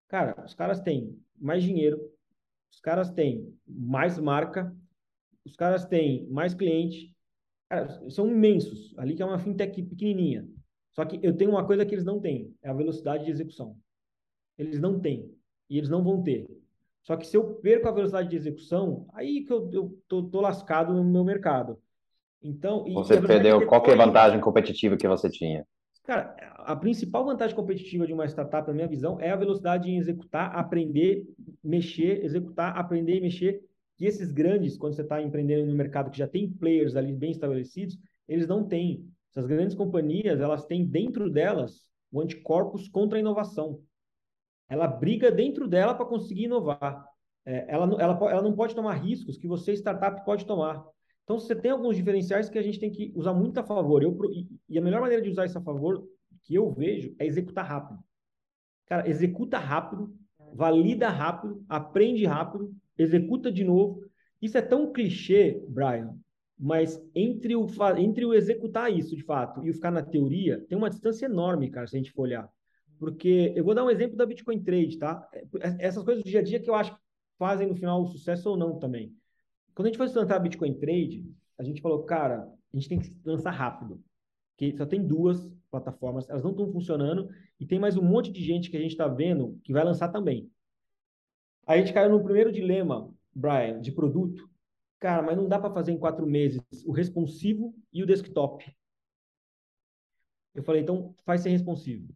Cara, 0.08 0.44
os 0.44 0.56
caras 0.56 0.80
têm 0.80 1.20
mais 1.36 1.64
dinheiro, 1.64 2.00
os 2.72 2.80
caras 2.80 3.12
têm 3.12 3.54
mais 3.68 4.18
marca, 4.18 4.76
os 5.46 5.56
caras 5.56 5.86
têm 5.86 6.28
mais 6.28 6.54
cliente, 6.54 7.16
cara, 7.70 8.10
são 8.10 8.28
imensos. 8.28 8.98
Ali 8.98 9.16
que 9.16 9.22
é 9.22 9.26
uma 9.26 9.40
fintech 9.40 9.82
pequenininha. 9.84 10.48
Só 10.94 11.06
que 11.06 11.20
eu 11.22 11.36
tenho 11.36 11.52
uma 11.52 11.66
coisa 11.66 11.86
que 11.86 11.94
eles 11.94 12.06
não 12.06 12.20
têm, 12.20 12.56
é 12.64 12.70
a 12.70 12.74
velocidade 12.74 13.26
de 13.26 13.32
execução. 13.32 13.78
Eles 14.58 14.80
não 14.80 15.00
têm 15.00 15.32
e 15.70 15.78
eles 15.78 15.90
não 15.90 16.04
vão 16.04 16.24
ter. 16.24 16.48
Só 17.04 17.16
que 17.16 17.28
se 17.28 17.38
eu 17.38 17.56
perco 17.56 17.88
a 17.88 17.92
velocidade 17.92 18.30
de 18.30 18.36
execução, 18.36 19.08
aí 19.14 19.46
que 19.46 19.54
eu, 19.54 19.70
eu 19.72 20.02
tô, 20.08 20.24
tô 20.24 20.42
lascado 20.42 20.94
no 20.94 21.04
meu 21.04 21.24
mercado. 21.24 21.80
Então, 22.42 22.84
você 22.94 23.20
perdeu 23.20 23.66
qualquer 23.66 23.98
vantagem 23.98 24.40
competitiva 24.40 24.96
que 24.96 25.08
você 25.08 25.30
tinha. 25.30 25.66
Cara, 26.04 26.36
a 26.60 26.76
principal 26.76 27.26
vantagem 27.26 27.56
competitiva 27.56 28.08
de 28.08 28.14
uma 28.14 28.26
startup, 28.26 28.66
na 28.68 28.74
minha 28.74 28.88
visão, 28.88 29.20
é 29.20 29.30
a 29.30 29.36
velocidade 29.36 29.90
em 29.90 29.98
executar, 29.98 30.56
aprender, 30.56 31.26
mexer, 31.62 32.24
executar, 32.24 32.78
aprender 32.78 33.18
e 33.18 33.22
mexer. 33.22 33.62
E 34.00 34.06
esses 34.06 34.32
grandes, 34.32 34.78
quando 34.78 34.94
você 34.94 35.02
está 35.02 35.22
empreendendo 35.22 35.66
no 35.66 35.76
mercado 35.76 36.10
que 36.10 36.18
já 36.18 36.28
tem 36.28 36.50
players 36.50 36.96
ali 36.96 37.12
bem 37.12 37.32
estabelecidos, 37.32 37.98
eles 38.28 38.48
não 38.48 38.64
têm. 38.64 39.06
Essas 39.32 39.46
grandes 39.46 39.76
companhias, 39.76 40.40
elas 40.40 40.66
têm 40.66 40.86
dentro 40.86 41.30
delas 41.30 41.88
o 42.12 42.22
anticorpos 42.22 42.88
contra 42.88 43.18
a 43.18 43.20
inovação. 43.20 43.82
Ela 44.70 44.88
briga 44.88 45.32
dentro 45.32 45.68
dela 45.68 45.94
para 45.94 46.06
conseguir 46.06 46.46
inovar. 46.46 47.06
É, 47.46 47.66
ela, 47.68 47.86
ela, 48.02 48.32
ela 48.32 48.42
não 48.42 48.54
pode 48.54 48.76
tomar 48.76 48.94
riscos 48.94 49.38
que 49.38 49.48
você, 49.48 49.74
startup, 49.74 50.24
pode 50.26 50.46
tomar. 50.46 50.86
Então, 51.28 51.38
você 51.38 51.54
tem 51.54 51.72
alguns 51.72 51.98
diferenciais 51.98 52.48
que 52.48 52.58
a 52.58 52.62
gente 52.62 52.80
tem 52.80 52.90
que 52.90 53.12
usar 53.14 53.34
muito 53.34 53.60
a 53.60 53.64
favor. 53.64 54.02
Eu, 54.02 54.18
e 54.70 54.78
a 54.78 54.82
melhor 54.82 55.02
maneira 55.02 55.22
de 55.22 55.30
usar 55.30 55.46
isso 55.46 55.58
a 55.58 55.62
favor, 55.62 56.08
que 56.42 56.56
eu 56.56 56.72
vejo, 56.72 57.14
é 57.20 57.26
executar 57.26 57.66
rápido. 57.66 58.00
Cara, 58.86 59.10
executa 59.10 59.58
rápido, 59.58 60.16
valida 60.54 61.10
rápido, 61.10 61.66
aprende 61.68 62.26
rápido, 62.26 62.74
executa 62.98 63.52
de 63.52 63.66
novo. 63.66 64.06
Isso 64.42 64.58
é 64.58 64.62
tão 64.62 64.94
clichê, 64.94 65.62
Brian, 65.68 66.16
mas 66.58 66.98
entre 67.14 67.58
o, 67.58 67.68
entre 67.98 68.24
o 68.24 68.34
executar 68.34 68.90
isso 68.90 69.14
de 69.14 69.24
fato 69.24 69.66
e 69.66 69.70
o 69.70 69.74
ficar 69.74 69.92
na 69.92 70.02
teoria, 70.02 70.66
tem 70.70 70.78
uma 70.78 70.90
distância 70.90 71.26
enorme, 71.26 71.70
cara, 71.70 71.88
se 71.88 71.98
a 71.98 72.00
gente 72.00 72.14
for 72.14 72.22
olhar. 72.22 72.50
Porque 72.98 73.52
eu 73.54 73.66
vou 73.66 73.76
dar 73.76 73.84
um 73.84 73.90
exemplo 73.90 74.16
da 74.16 74.26
Bitcoin 74.26 74.64
Trade, 74.64 74.98
tá? 74.98 75.28
É, 75.34 75.44
essas 75.80 76.06
coisas 76.06 76.24
do 76.24 76.30
dia 76.30 76.40
a 76.40 76.44
dia 76.44 76.62
que 76.62 76.70
eu 76.70 76.76
acho 76.76 76.96
que 76.96 77.02
fazem 77.38 77.68
no 77.68 77.76
final 77.76 78.02
o 78.02 78.08
sucesso 78.08 78.50
ou 78.50 78.56
não 78.56 78.80
também. 78.80 79.14
Quando 79.78 79.86
a 79.86 79.90
gente 79.90 79.98
foi 80.00 80.08
lançar 80.08 80.40
Bitcoin 80.40 80.74
Trade, 80.74 81.24
a 81.56 81.64
gente 81.64 81.84
falou, 81.84 82.04
cara, 82.04 82.52
a 82.74 82.76
gente 82.76 82.90
tem 82.90 82.98
que 82.98 83.16
lançar 83.24 83.52
rápido. 83.52 84.04
Que 84.58 84.76
só 84.76 84.88
tem 84.88 85.06
duas 85.06 85.48
plataformas, 85.70 86.28
elas 86.28 86.42
não 86.42 86.50
estão 86.50 86.72
funcionando, 86.72 87.30
e 87.60 87.66
tem 87.68 87.78
mais 87.78 87.96
um 87.96 88.02
monte 88.02 88.32
de 88.32 88.44
gente 88.44 88.72
que 88.72 88.78
a 88.78 88.80
gente 88.80 88.94
está 88.94 89.08
vendo 89.08 89.60
que 89.64 89.72
vai 89.72 89.84
lançar 89.84 90.08
também. 90.08 90.52
Aí 91.68 91.78
a 91.80 91.86
gente 91.86 91.94
caiu 91.94 92.10
no 92.10 92.24
primeiro 92.24 92.52
dilema, 92.52 93.14
Brian, 93.32 93.80
de 93.80 93.92
produto. 93.92 94.50
Cara, 95.00 95.22
mas 95.22 95.38
não 95.38 95.48
dá 95.48 95.60
para 95.60 95.72
fazer 95.72 95.92
em 95.92 96.00
quatro 96.00 96.26
meses 96.26 96.60
o 96.84 96.92
responsivo 96.92 97.72
e 97.94 98.02
o 98.02 98.08
desktop. 98.08 98.66
Eu 100.56 100.64
falei, 100.64 100.82
então 100.82 101.14
faz 101.24 101.42
ser 101.42 101.52
responsivo. 101.52 102.12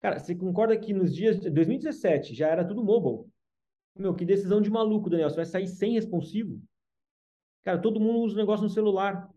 Cara, 0.00 0.18
você 0.18 0.34
concorda 0.34 0.78
que 0.78 0.94
nos 0.94 1.14
dias 1.14 1.38
de 1.38 1.50
2017 1.50 2.34
já 2.34 2.48
era 2.48 2.66
tudo 2.66 2.82
mobile? 2.82 3.30
Meu, 3.94 4.14
que 4.14 4.24
decisão 4.24 4.60
de 4.60 4.70
maluco, 4.70 5.10
Daniel. 5.10 5.28
Você 5.30 5.36
vai 5.36 5.44
sair 5.44 5.66
sem 5.68 5.92
responsivo? 5.92 6.60
Cara, 7.62 7.78
todo 7.78 8.00
mundo 8.00 8.20
usa 8.20 8.34
o 8.34 8.38
negócio 8.38 8.64
no 8.64 8.70
celular. 8.70 9.28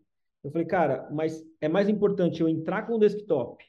Eu 0.44 0.52
falei, 0.52 0.68
cara, 0.68 1.10
mas 1.12 1.44
é 1.60 1.68
mais 1.68 1.90
importante 1.90 2.42
eu 2.42 2.48
entrar 2.48 2.84
com 2.84 2.94
o 2.94 3.00
desktop 3.00 3.64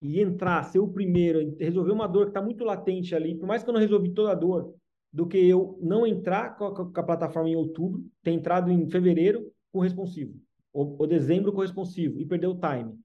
e 0.00 0.20
entrar, 0.20 0.64
ser 0.64 0.80
o 0.80 0.88
primeiro, 0.88 1.56
resolver 1.58 1.92
uma 1.92 2.08
dor 2.08 2.24
que 2.24 2.30
está 2.30 2.42
muito 2.42 2.64
latente 2.64 3.14
ali, 3.14 3.36
por 3.36 3.46
mais 3.46 3.62
que 3.62 3.70
eu 3.70 3.72
não 3.72 3.80
resolvi 3.80 4.12
toda 4.12 4.32
a 4.32 4.34
dor, 4.34 4.74
do 5.12 5.26
que 5.26 5.36
eu 5.36 5.78
não 5.80 6.06
entrar 6.06 6.56
com 6.56 6.64
a, 6.64 6.74
com 6.74 7.00
a 7.00 7.02
plataforma 7.04 7.48
em 7.48 7.56
outubro, 7.56 8.04
ter 8.22 8.32
entrado 8.32 8.70
em 8.70 8.88
fevereiro 8.90 9.52
com 9.70 9.80
responsivo, 9.80 10.34
ou, 10.72 10.96
ou 10.98 11.06
dezembro 11.06 11.52
com 11.52 11.60
responsivo, 11.60 12.20
e 12.20 12.26
perder 12.26 12.48
o 12.48 12.58
time. 12.58 12.98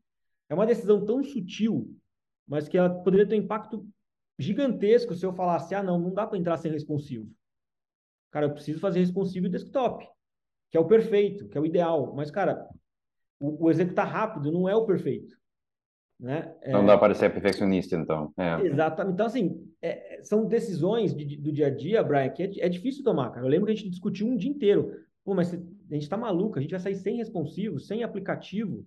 É 0.49 0.55
uma 0.55 0.65
decisão 0.65 1.05
tão 1.05 1.23
sutil, 1.23 1.93
mas 2.47 2.67
que 2.67 2.77
ela 2.77 2.89
poderia 2.89 3.27
ter 3.27 3.35
um 3.35 3.43
impacto 3.43 3.85
gigantesco 4.37 5.15
se 5.15 5.25
eu 5.25 5.33
falasse, 5.33 5.73
ah, 5.73 5.83
não, 5.83 5.99
não 5.99 6.13
dá 6.13 6.25
para 6.27 6.37
entrar 6.37 6.57
sem 6.57 6.71
responsivo. 6.71 7.29
Cara, 8.31 8.45
eu 8.45 8.53
preciso 8.53 8.79
fazer 8.79 8.99
responsivo 8.99 9.47
e 9.47 9.49
desktop, 9.49 10.05
que 10.69 10.77
é 10.77 10.79
o 10.79 10.87
perfeito, 10.87 11.47
que 11.47 11.57
é 11.57 11.61
o 11.61 11.65
ideal. 11.65 12.13
Mas, 12.15 12.29
cara, 12.29 12.67
o, 13.39 13.65
o 13.65 13.71
executar 13.71 14.07
rápido 14.07 14.51
não 14.51 14.67
é 14.67 14.75
o 14.75 14.85
perfeito. 14.85 15.35
Né? 16.19 16.53
Não 16.67 16.83
é... 16.83 16.85
dá 16.85 16.97
para 16.97 17.13
ser 17.13 17.31
perfeccionista, 17.31 17.95
então. 17.95 18.33
É. 18.37 18.61
Exatamente. 18.61 19.13
Então, 19.13 19.25
assim, 19.25 19.73
é, 19.81 20.21
são 20.23 20.45
decisões 20.45 21.15
de, 21.15 21.23
de, 21.23 21.37
do 21.37 21.51
dia 21.51 21.67
a 21.67 21.69
dia, 21.69 22.03
Brian, 22.03 22.29
que 22.29 22.43
é, 22.43 22.65
é, 22.65 22.69
difícil 22.69 23.03
tomar, 23.03 23.29
cara. 23.29 23.45
Eu 23.45 23.49
lembro 23.49 23.67
que 23.67 23.71
a 23.71 23.75
gente 23.75 23.89
discutiu 23.89 24.27
um 24.27 24.35
dia 24.35 24.49
inteiro. 24.49 24.91
Pô, 25.23 25.35
mas 25.35 25.53
a 25.53 25.57
gente 25.93 26.03
está 26.03 26.17
maluco, 26.17 26.57
a 26.57 26.61
gente 26.61 26.71
vai 26.71 26.79
sair 26.79 26.95
sem 26.95 27.17
responsivo, 27.17 27.79
sem 27.79 28.03
aplicativo. 28.03 28.85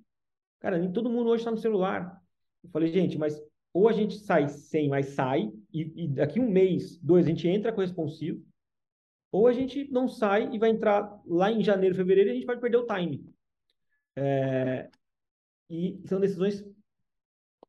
Cara, 0.59 0.79
nem 0.79 0.91
todo 0.91 1.11
mundo 1.11 1.31
hoje 1.31 1.43
está 1.43 1.51
no 1.51 1.57
celular. 1.57 2.21
Eu 2.63 2.71
falei, 2.71 2.93
gente, 2.93 3.17
mas 3.17 3.41
ou 3.73 3.89
a 3.89 3.93
gente 3.93 4.19
sai 4.19 4.49
sem, 4.49 4.89
mas 4.89 5.11
sai, 5.11 5.51
e, 5.73 6.05
e 6.05 6.09
daqui 6.09 6.41
um 6.41 6.51
mês, 6.51 6.99
dois, 6.99 7.27
a 7.27 7.29
gente 7.29 7.49
entra 7.49 7.73
com 7.73 7.81
responsivo, 7.81 8.45
ou 9.33 9.47
a 9.47 9.53
gente 9.53 9.91
não 9.91 10.09
sai 10.09 10.53
e 10.53 10.59
vai 10.59 10.71
entrar 10.71 11.21
lá 11.25 11.53
em 11.53 11.63
janeiro, 11.63 11.95
fevereiro, 11.95 12.31
e 12.31 12.33
a 12.33 12.35
gente 12.35 12.47
pode 12.47 12.61
perder 12.61 12.79
o 12.79 12.87
time. 12.87 13.25
É, 14.17 14.91
e 15.69 16.01
são 16.07 16.19
decisões 16.19 16.65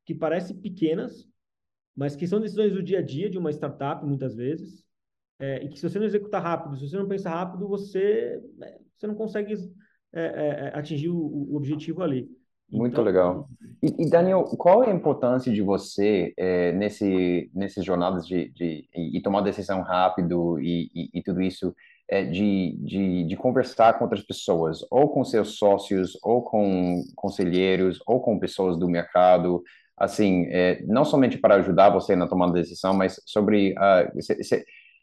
que 0.05 0.15
parecem 0.15 0.57
pequenas, 0.57 1.29
mas 1.95 2.15
que 2.15 2.27
são 2.27 2.39
decisões 2.39 2.73
do 2.73 2.81
dia 2.81 2.99
a 2.99 3.01
dia 3.01 3.29
de 3.29 3.37
uma 3.37 3.51
startup, 3.51 4.03
muitas 4.03 4.35
vezes, 4.35 4.83
é, 5.37 5.63
e 5.63 5.69
que 5.69 5.77
se 5.77 5.87
você 5.87 5.99
não 5.99 6.05
executar 6.05 6.41
rápido, 6.41 6.77
se 6.77 6.87
você 6.87 6.97
não 6.97 7.07
pensar 7.07 7.31
rápido, 7.31 7.67
você, 7.67 8.41
é, 8.61 8.79
você 8.97 9.05
não 9.05 9.15
consegue 9.15 9.53
é, 10.13 10.21
é, 10.21 10.47
é, 10.67 10.77
atingir 10.77 11.09
o, 11.09 11.17
o 11.17 11.55
objetivo 11.55 12.01
ali. 12.01 12.29
Muito 12.71 12.93
então, 12.93 13.03
legal. 13.03 13.49
E, 13.83 14.03
e, 14.03 14.09
Daniel, 14.09 14.43
qual 14.43 14.83
é 14.83 14.91
a 14.91 14.95
importância 14.95 15.51
de 15.51 15.61
você 15.61 16.33
é, 16.37 16.71
nesse 16.71 17.49
nessas 17.53 17.83
jornadas 17.83 18.25
de, 18.25 18.49
de 18.49 18.87
e, 18.95 19.19
tomar 19.21 19.41
decisão 19.41 19.81
rápido 19.81 20.59
e, 20.59 20.89
e, 20.95 21.09
e 21.15 21.21
tudo 21.23 21.41
isso 21.41 21.75
é, 22.07 22.23
de, 22.23 22.77
de, 22.79 23.23
de, 23.25 23.35
conversar 23.35 23.97
com 23.97 24.05
outras 24.05 24.21
pessoas, 24.21 24.85
ou 24.89 25.09
com 25.09 25.23
seus 25.23 25.57
sócios, 25.57 26.17
ou 26.23 26.41
com 26.43 27.03
conselheiros, 27.15 27.99
ou 28.05 28.21
com 28.21 28.39
pessoas 28.39 28.77
do 28.77 28.87
mercado, 28.87 29.63
assim, 29.97 30.45
é, 30.49 30.81
não 30.85 31.03
somente 31.03 31.37
para 31.37 31.55
ajudar 31.55 31.89
você 31.89 32.15
na 32.15 32.27
tomada 32.27 32.53
de 32.53 32.61
decisão, 32.61 32.93
mas 32.93 33.21
sobre 33.25 33.73
uh, 33.73 34.11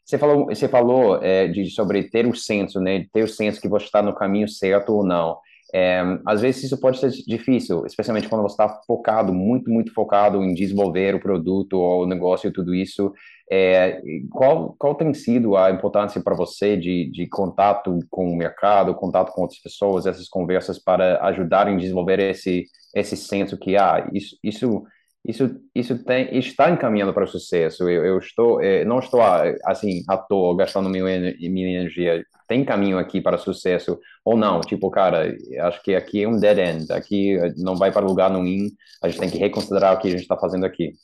você 0.05 0.19
falou, 0.19 0.47
você 0.47 0.69
falou 0.69 1.21
de 1.53 1.71
sobre 1.71 2.05
ter 2.05 2.27
o 2.27 2.35
senso, 2.35 2.81
né? 2.81 3.05
Ter 3.13 3.25
o 3.25 3.29
senso 3.29 3.61
que 3.61 3.69
você 3.69 3.85
está 3.85 4.01
no 4.01 4.15
caminho 4.15 4.49
certo 4.49 4.95
ou 4.95 5.05
não. 5.05 5.39
É, 5.75 6.01
às 6.25 6.41
vezes 6.41 6.65
isso 6.65 6.81
pode 6.81 6.99
ser 6.99 7.11
difícil, 7.27 7.85
especialmente 7.85 8.29
quando 8.29 8.43
você 8.43 8.55
está 8.55 8.81
focado, 8.87 9.35
muito, 9.35 9.71
muito 9.71 9.93
focado 9.93 10.43
em 10.43 10.55
desenvolver 10.55 11.15
o 11.15 11.21
produto 11.21 11.75
ou 11.75 12.05
o 12.05 12.07
negócio 12.07 12.49
e 12.49 12.53
tudo 12.53 12.75
isso. 12.75 13.13
É, 13.51 14.01
qual, 14.31 14.75
qual 14.79 14.95
tem 14.95 15.13
sido 15.15 15.57
a 15.57 15.71
importância 15.71 16.21
para 16.23 16.35
você 16.35 16.77
de, 16.77 17.11
de 17.11 17.27
contato 17.27 17.99
com 18.11 18.31
o 18.31 18.37
mercado, 18.37 18.95
contato 18.95 19.33
com 19.33 19.43
outras 19.43 19.61
pessoas, 19.61 20.07
essas 20.07 20.29
conversas 20.29 20.79
para 20.79 21.23
ajudarem 21.27 21.75
a 21.75 21.79
desenvolver 21.79 22.19
esse, 22.19 22.65
esse 22.95 23.17
senso 23.17 23.59
que, 23.59 23.77
ah, 23.77 24.09
isso, 24.13 24.37
isso 24.43 24.85
isso 25.29 25.61
isso 25.75 26.03
tem 26.05 26.39
está 26.39 26.71
encaminhando 26.71 27.13
para 27.13 27.25
o 27.25 27.29
sucesso. 27.29 27.87
Eu, 27.87 28.03
eu 28.03 28.19
estou 28.19 28.63
é, 28.63 28.83
não 28.83 28.99
estou 28.99 29.21
assim 29.67 30.03
à 30.09 30.17
toa 30.17 30.57
gastando 30.57 30.89
minha 30.89 31.05
minha 31.05 31.69
energia. 31.69 32.25
Tem 32.49 32.65
caminho 32.65 32.97
aqui 32.97 33.21
para 33.21 33.37
sucesso 33.37 34.01
ou 34.25 34.39
não? 34.39 34.63
Tipo, 34.63 34.91
cara, 34.91 35.37
acho 35.61 35.83
que 35.83 35.95
aqui 35.95 36.23
é 36.23 36.29
um 36.29 36.41
dead 36.41 36.59
end. 36.59 36.91
Aqui 36.91 37.37
não 37.59 37.77
vai 37.77 37.93
para 37.93 38.07
lugar 38.07 38.31
nenhum. 38.31 38.71
A 39.03 39.09
gente 39.09 39.21
tem 39.21 39.31
que 39.31 39.37
reconsiderar 39.37 39.95
o 39.95 39.99
que 39.99 40.09
a 40.09 40.11
gente 40.13 40.23
está 40.23 40.37
fazendo 40.39 40.65
aqui. 40.65 40.95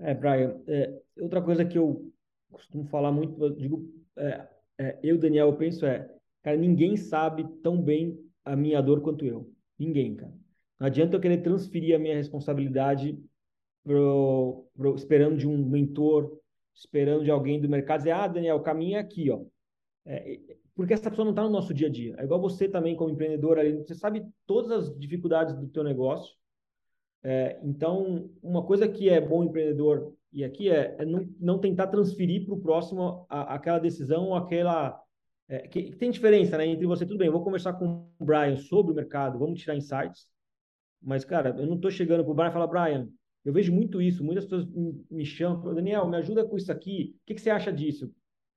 É, 0.00 0.14
Brian. 0.14 0.56
É, 0.66 0.90
outra 1.20 1.42
coisa 1.42 1.66
que 1.66 1.76
eu 1.76 2.10
costumo 2.50 2.86
falar 2.86 3.12
muito, 3.12 3.44
eu 3.44 3.50
digo, 3.50 3.86
é, 4.16 4.46
é, 4.78 4.98
eu 5.02 5.18
Daniel, 5.18 5.48
eu 5.48 5.56
penso 5.56 5.84
é, 5.84 6.08
cara, 6.42 6.56
ninguém 6.56 6.96
sabe 6.96 7.46
tão 7.62 7.80
bem 7.80 8.18
a 8.42 8.56
minha 8.56 8.80
dor 8.80 9.02
quanto 9.02 9.26
eu. 9.26 9.52
Ninguém, 9.78 10.14
cara. 10.14 10.32
Não 10.80 10.86
adianta 10.86 11.14
eu 11.14 11.20
querer 11.20 11.42
transferir 11.42 11.94
a 11.94 11.98
minha 11.98 12.16
responsabilidade 12.16 13.18
pro, 13.84 14.66
pro, 14.74 14.94
esperando 14.96 15.36
de 15.36 15.46
um 15.46 15.56
mentor, 15.56 16.38
esperando 16.74 17.22
de 17.22 17.30
alguém 17.30 17.60
do 17.60 17.68
mercado, 17.68 17.98
dizer, 17.98 18.12
ah, 18.12 18.26
Daniel, 18.26 18.56
o 18.56 18.62
caminho 18.62 18.96
é 18.96 19.00
aqui, 19.00 19.30
ó. 19.30 19.42
É, 20.06 20.40
porque 20.74 20.92
essa 20.92 21.08
pessoa 21.08 21.24
não 21.24 21.32
está 21.32 21.44
no 21.44 21.50
nosso 21.50 21.72
dia 21.72 21.86
a 21.86 21.90
dia. 21.90 22.16
É 22.18 22.24
igual 22.24 22.40
você 22.40 22.68
também, 22.68 22.96
como 22.96 23.10
empreendedor, 23.10 23.58
ali, 23.58 23.74
você 23.74 23.94
sabe 23.94 24.26
todas 24.46 24.70
as 24.70 24.98
dificuldades 24.98 25.54
do 25.54 25.68
teu 25.68 25.84
negócio. 25.84 26.34
É, 27.22 27.60
então, 27.62 28.28
uma 28.42 28.64
coisa 28.64 28.88
que 28.88 29.08
é 29.08 29.20
bom 29.20 29.44
empreendedor 29.44 30.12
e 30.32 30.42
aqui 30.42 30.68
é, 30.68 30.96
é 30.98 31.04
não, 31.04 31.26
não, 31.38 31.58
tentar 31.58 31.86
transferir 31.86 32.44
para 32.44 32.54
o 32.54 32.60
próximo 32.60 33.24
a, 33.30 33.54
aquela 33.54 33.78
decisão 33.78 34.34
aquela. 34.34 35.00
É, 35.46 35.68
que, 35.68 35.84
que, 35.84 35.96
tem 35.96 36.10
diferença 36.10 36.58
né, 36.58 36.66
entre 36.66 36.86
você, 36.86 37.06
tudo 37.06 37.18
bem, 37.18 37.30
vou 37.30 37.44
conversar 37.44 37.74
com 37.74 38.08
o 38.18 38.24
Brian 38.24 38.56
sobre 38.56 38.92
o 38.92 38.94
mercado, 38.94 39.38
vamos 39.38 39.60
tirar 39.60 39.76
insights, 39.76 40.26
mas, 41.02 41.22
cara, 41.22 41.54
eu 41.58 41.66
não 41.66 41.76
estou 41.76 41.90
chegando 41.90 42.24
para 42.24 42.32
o 42.32 42.34
Brian 42.34 42.48
e 42.48 42.52
falar, 42.52 42.66
Brian, 42.66 43.08
eu 43.44 43.52
vejo 43.52 43.72
muito 43.72 44.00
isso, 44.00 44.24
muitas 44.24 44.44
pessoas 44.44 44.66
me 45.10 45.24
chamam, 45.24 45.74
Daniel, 45.74 46.08
me 46.08 46.16
ajuda 46.16 46.44
com 46.44 46.56
isso 46.56 46.72
aqui, 46.72 47.14
o 47.22 47.26
que, 47.26 47.34
que 47.34 47.40
você 47.40 47.50
acha 47.50 47.72
disso? 47.72 48.12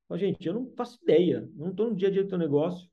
Mas, 0.08 0.20
gente, 0.20 0.46
eu 0.46 0.54
não 0.54 0.70
faço 0.74 0.98
ideia, 1.02 1.48
não 1.54 1.70
estou 1.70 1.90
no 1.90 1.96
dia 1.96 2.08
a 2.08 2.10
dia 2.10 2.22
do 2.22 2.28
teu 2.28 2.38
negócio, 2.38 2.88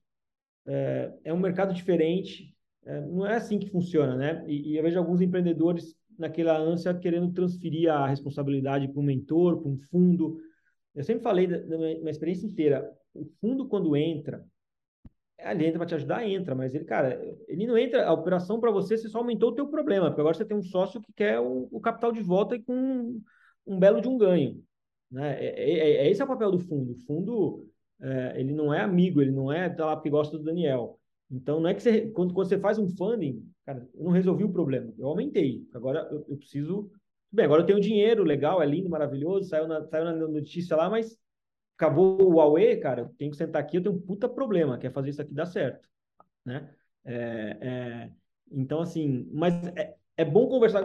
é, 0.67 1.13
é 1.23 1.33
um 1.33 1.39
mercado 1.39 1.73
diferente, 1.73 2.53
é, 2.85 3.01
não 3.01 3.25
é 3.25 3.35
assim 3.35 3.57
que 3.57 3.69
funciona, 3.69 4.15
né? 4.15 4.43
E, 4.47 4.73
e, 4.73 4.77
eu 4.77 4.83
vejo 4.83 4.99
alguns 4.99 5.21
empreendedores 5.21 5.95
naquela 6.17 6.57
ânsia 6.57 6.93
querendo 6.93 7.31
transferir 7.31 7.91
a 7.91 8.07
responsabilidade 8.07 8.87
para 8.87 8.99
um 8.99 9.03
mentor, 9.03 9.61
para 9.61 9.69
um 9.69 9.77
fundo. 9.89 10.39
Eu 10.93 11.03
sempre 11.03 11.23
falei 11.23 11.47
da, 11.47 11.57
da 11.57 11.77
minha 11.77 12.09
experiência 12.09 12.45
inteira, 12.45 12.91
o 13.13 13.25
fundo 13.39 13.67
quando 13.67 13.95
entra, 13.95 14.45
ele 15.39 15.65
entra 15.65 15.79
para 15.79 15.87
te 15.87 15.95
ajudar, 15.95 16.27
entra, 16.27 16.55
mas 16.55 16.73
ele, 16.73 16.85
cara, 16.85 17.19
ele 17.47 17.67
não 17.67 17.77
entra, 17.77 18.05
a 18.05 18.13
operação 18.13 18.59
para 18.59 18.71
você, 18.71 18.97
você 18.97 19.09
só 19.09 19.19
aumentou 19.19 19.51
o 19.51 19.55
teu 19.55 19.67
problema, 19.67 20.07
porque 20.07 20.21
agora 20.21 20.35
você 20.35 20.45
tem 20.45 20.57
um 20.57 20.63
sócio 20.63 21.01
que 21.01 21.11
quer 21.13 21.39
o, 21.39 21.67
o 21.71 21.79
capital 21.79 22.11
de 22.11 22.21
volta 22.21 22.55
e 22.55 22.61
com 22.61 22.73
um, 22.73 23.21
um, 23.67 23.79
belo 23.79 24.01
de 24.01 24.07
um 24.07 24.17
ganho. 24.17 24.63
Né? 25.11 25.37
É, 25.39 25.47
é, 25.47 25.71
é, 25.71 26.07
é 26.07 26.09
esse 26.09 26.21
é 26.21 26.25
o 26.25 26.27
papel 26.27 26.51
do 26.51 26.59
fundo. 26.59 26.93
O 26.93 26.95
fundo, 27.05 27.67
é, 28.01 28.39
ele 28.39 28.53
não 28.53 28.73
é 28.73 28.81
amigo, 28.81 29.21
ele 29.21 29.31
não 29.31 29.51
é 29.51 29.69
tá 29.69 29.85
lá 29.85 29.95
porque 29.95 30.09
gosta 30.09 30.37
do 30.37 30.43
Daniel. 30.43 30.99
Então, 31.29 31.59
não 31.59 31.69
é 31.69 31.73
que 31.73 31.81
você, 31.81 32.07
quando, 32.11 32.33
quando 32.33 32.47
você 32.47 32.57
faz 32.57 32.77
um 32.77 32.87
funding, 32.87 33.43
cara, 33.65 33.87
eu 33.93 34.03
não 34.03 34.11
resolvi 34.11 34.43
o 34.43 34.51
problema, 34.51 34.93
eu 34.97 35.07
aumentei. 35.07 35.67
Agora 35.73 36.07
eu, 36.11 36.25
eu 36.29 36.37
preciso. 36.37 36.89
Bem, 37.31 37.45
agora 37.45 37.61
eu 37.61 37.65
tenho 37.65 37.81
dinheiro, 37.81 38.23
legal, 38.23 38.61
é 38.61 38.65
lindo, 38.65 38.89
maravilhoso, 38.89 39.49
saiu 39.49 39.67
na, 39.67 39.83
saiu 39.83 40.05
na 40.05 40.13
notícia 40.13 40.77
lá, 40.77 40.89
mas 40.89 41.17
acabou 41.75 42.21
o 42.21 42.35
Huawei, 42.35 42.77
cara, 42.77 43.01
eu 43.01 43.09
tenho 43.17 43.31
que 43.31 43.37
sentar 43.37 43.61
aqui, 43.61 43.77
eu 43.77 43.83
tenho 43.83 43.95
um 43.95 44.01
puta 44.01 44.27
problema, 44.27 44.77
que 44.77 44.87
é 44.87 44.91
fazer 44.91 45.09
isso 45.09 45.21
aqui 45.21 45.33
dar 45.33 45.45
certo, 45.45 45.87
né? 46.43 46.73
É, 47.03 47.57
é, 47.61 48.11
então, 48.51 48.81
assim, 48.81 49.29
mas 49.31 49.53
é, 49.75 49.95
é, 50.17 50.25
bom 50.25 50.47
conversar, 50.47 50.83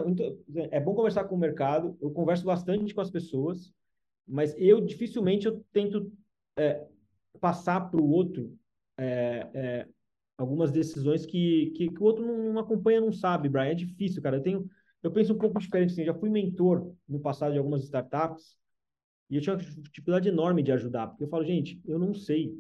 é 0.71 0.81
bom 0.81 0.95
conversar 0.95 1.25
com 1.25 1.35
o 1.35 1.39
mercado, 1.39 1.97
eu 2.01 2.11
converso 2.11 2.45
bastante 2.45 2.95
com 2.95 3.01
as 3.01 3.11
pessoas, 3.11 3.73
mas 4.27 4.55
eu 4.59 4.81
dificilmente 4.81 5.47
eu 5.47 5.65
tento 5.73 6.13
é, 6.57 6.87
passar 7.41 7.91
para 7.91 8.01
o 8.01 8.11
outro 8.11 8.57
é, 8.99 9.87
algumas 10.37 10.71
decisões 10.71 11.27
que, 11.27 11.73
que, 11.77 11.89
que, 11.91 12.03
o 12.03 12.05
outro 12.05 12.25
não, 12.25 12.53
não, 12.53 12.61
acompanha, 12.61 13.01
não 13.01 13.13
sabe, 13.13 13.49
Brian. 13.49 13.71
É 13.71 13.75
difícil, 13.75 14.23
cara. 14.23 14.37
Eu 14.37 14.43
tenho, 14.43 14.71
eu 15.03 15.11
penso 15.11 15.35
um 15.35 15.39
pouco 15.39 15.59
diferente. 15.59 15.93
Assim, 15.93 16.05
já 16.05 16.15
fui 16.15 16.31
mentor 16.31 16.93
no 17.09 17.21
passado 17.21 17.53
de 17.53 17.59
algumas 17.59 17.83
startups 17.85 18.60
e 19.31 19.37
eu 19.37 19.41
tinha 19.41 19.55
uma 19.55 19.63
dificuldade 19.63 20.29
enorme 20.29 20.63
de 20.63 20.73
ajudar, 20.73 21.07
porque 21.07 21.23
eu 21.23 21.29
falo, 21.29 21.45
gente, 21.45 21.81
eu 21.87 21.99
não 21.99 22.13
sei. 22.13 22.53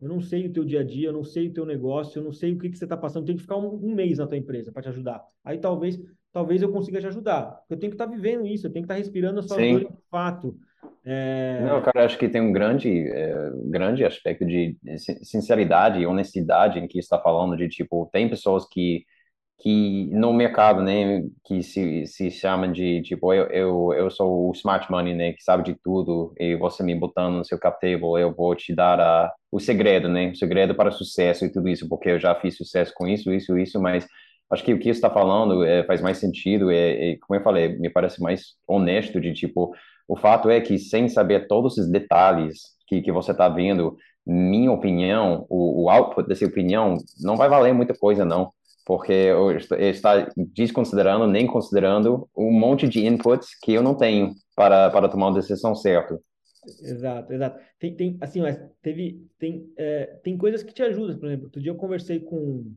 Eu 0.00 0.08
não 0.08 0.20
sei 0.20 0.46
o 0.46 0.52
teu 0.52 0.64
dia 0.64 0.80
a 0.80 0.84
dia, 0.84 1.08
eu 1.08 1.12
não 1.12 1.22
sei 1.22 1.48
o 1.48 1.52
teu 1.52 1.64
negócio, 1.64 2.18
eu 2.18 2.24
não 2.24 2.32
sei 2.32 2.52
o 2.52 2.58
que, 2.58 2.68
que 2.68 2.76
você 2.76 2.84
está 2.84 2.96
passando. 2.96 3.22
Eu 3.22 3.26
tenho 3.26 3.38
que 3.38 3.44
ficar 3.44 3.56
um, 3.56 3.74
um 3.76 3.94
mês 3.94 4.18
na 4.18 4.26
tua 4.26 4.36
empresa 4.36 4.72
para 4.72 4.82
te 4.82 4.88
ajudar. 4.88 5.22
Aí 5.44 5.56
talvez, 5.58 5.98
talvez 6.32 6.60
eu 6.60 6.72
consiga 6.72 7.00
te 7.00 7.06
ajudar. 7.06 7.60
Eu 7.70 7.78
tenho 7.78 7.90
que 7.90 7.94
estar 7.94 8.06
tá 8.06 8.12
vivendo 8.12 8.44
isso, 8.44 8.66
eu 8.66 8.72
tenho 8.72 8.82
que 8.82 8.92
estar 8.92 8.94
tá 8.94 8.98
respirando 8.98 9.38
a 9.38 9.42
sua 9.42 9.56
dor 9.56 9.80
de 9.80 9.88
fato. 10.10 10.58
É... 11.04 11.60
Não, 11.64 11.80
cara, 11.80 12.04
acho 12.04 12.18
que 12.18 12.28
tem 12.28 12.40
um 12.40 12.52
grande, 12.52 12.88
é, 13.08 13.50
grande 13.66 14.04
aspecto 14.04 14.44
de 14.44 14.76
sinceridade 15.22 16.00
e 16.00 16.06
honestidade 16.06 16.78
em 16.78 16.88
que 16.88 16.98
está 16.98 17.18
falando 17.18 17.56
de 17.56 17.68
tipo 17.68 18.08
tem 18.12 18.28
pessoas 18.28 18.66
que 18.68 19.04
que 19.58 20.06
no 20.12 20.32
mercado, 20.32 20.82
né, 20.82 21.22
que 21.44 21.62
se, 21.62 22.06
se 22.06 22.30
chama 22.30 22.68
de, 22.68 23.00
tipo, 23.02 23.32
eu, 23.32 23.46
eu, 23.46 23.92
eu 23.94 24.10
sou 24.10 24.50
o 24.50 24.52
smart 24.52 24.90
money, 24.90 25.14
né, 25.14 25.32
que 25.32 25.42
sabe 25.42 25.62
de 25.64 25.74
tudo, 25.82 26.34
e 26.38 26.56
você 26.56 26.82
me 26.82 26.94
botando 26.94 27.36
no 27.36 27.44
seu 27.44 27.58
cap 27.58 27.80
table, 27.80 28.20
eu 28.20 28.34
vou 28.34 28.54
te 28.54 28.74
dar 28.74 29.00
a, 29.00 29.32
o 29.50 29.58
segredo, 29.60 30.08
né, 30.08 30.30
o 30.30 30.36
segredo 30.36 30.74
para 30.74 30.90
sucesso 30.90 31.44
e 31.44 31.52
tudo 31.52 31.68
isso, 31.68 31.88
porque 31.88 32.10
eu 32.10 32.18
já 32.20 32.34
fiz 32.34 32.56
sucesso 32.56 32.92
com 32.94 33.06
isso, 33.06 33.32
isso, 33.32 33.56
isso, 33.56 33.80
mas 33.80 34.06
acho 34.50 34.62
que 34.64 34.74
o 34.74 34.78
que 34.78 34.84
você 34.84 34.90
está 34.90 35.10
falando 35.10 35.64
é, 35.64 35.84
faz 35.84 36.00
mais 36.02 36.18
sentido, 36.18 36.70
é, 36.70 37.16
como 37.22 37.38
eu 37.38 37.42
falei, 37.42 37.68
me 37.78 37.88
parece 37.88 38.20
mais 38.20 38.56
honesto 38.68 39.20
de, 39.20 39.32
tipo, 39.32 39.72
o 40.06 40.16
fato 40.16 40.50
é 40.50 40.60
que 40.60 40.78
sem 40.78 41.08
saber 41.08 41.46
todos 41.46 41.78
os 41.78 41.90
detalhes 41.90 42.74
que, 42.86 43.00
que 43.00 43.12
você 43.12 43.32
está 43.32 43.48
vendo, 43.48 43.96
minha 44.26 44.70
opinião, 44.72 45.46
o, 45.48 45.84
o 45.84 45.90
output 45.90 46.28
dessa 46.28 46.44
opinião 46.44 46.96
não 47.22 47.36
vai 47.36 47.48
valer 47.48 47.72
muita 47.72 47.94
coisa, 47.94 48.24
não 48.24 48.52
porque 48.84 49.30
está 49.78 50.30
desconsiderando, 50.52 51.26
nem 51.26 51.46
considerando 51.46 52.28
um 52.36 52.52
monte 52.52 52.88
de 52.88 53.06
inputs 53.06 53.58
que 53.62 53.72
eu 53.72 53.82
não 53.82 53.96
tenho 53.96 54.34
para, 54.54 54.90
para 54.90 55.08
tomar 55.08 55.28
uma 55.28 55.40
decisão 55.40 55.74
certa. 55.74 56.20
Exato, 56.82 57.32
exato. 57.32 57.60
Tem, 57.78 57.94
tem 57.94 58.18
assim, 58.20 58.40
mas 58.40 58.58
teve, 58.82 59.26
tem, 59.38 59.70
é, 59.76 60.06
tem 60.22 60.36
coisas 60.36 60.62
que 60.62 60.72
te 60.72 60.82
ajudam, 60.82 61.18
por 61.18 61.26
exemplo, 61.26 61.44
outro 61.46 61.60
dia 61.60 61.70
eu 61.70 61.76
conversei 61.76 62.20
com 62.20 62.36
um, 62.36 62.74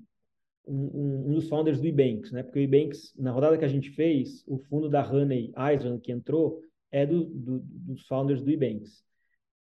um, 0.68 1.26
um 1.28 1.34
dos 1.34 1.48
founders 1.48 1.80
do 1.80 1.88
Ebanks, 1.88 2.32
né, 2.32 2.44
porque 2.44 2.60
o 2.60 2.64
Ebanks, 2.64 3.14
na 3.18 3.32
rodada 3.32 3.58
que 3.58 3.66
a 3.66 3.70
gente 3.70 3.90
fez, 3.92 4.44
o 4.48 4.58
fundo 4.58 4.90
da 4.90 5.06
Honey 5.10 5.54
Island 5.74 6.02
que 6.02 6.12
entrou, 6.12 6.62
é 6.92 7.06
do, 7.06 7.26
do 7.26 7.60
dos 7.60 8.06
founders 8.08 8.42
do 8.42 8.52
Ebanks. 8.52 9.04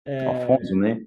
É, 0.04 0.26
Afonso, 0.26 0.74
né? 0.76 1.04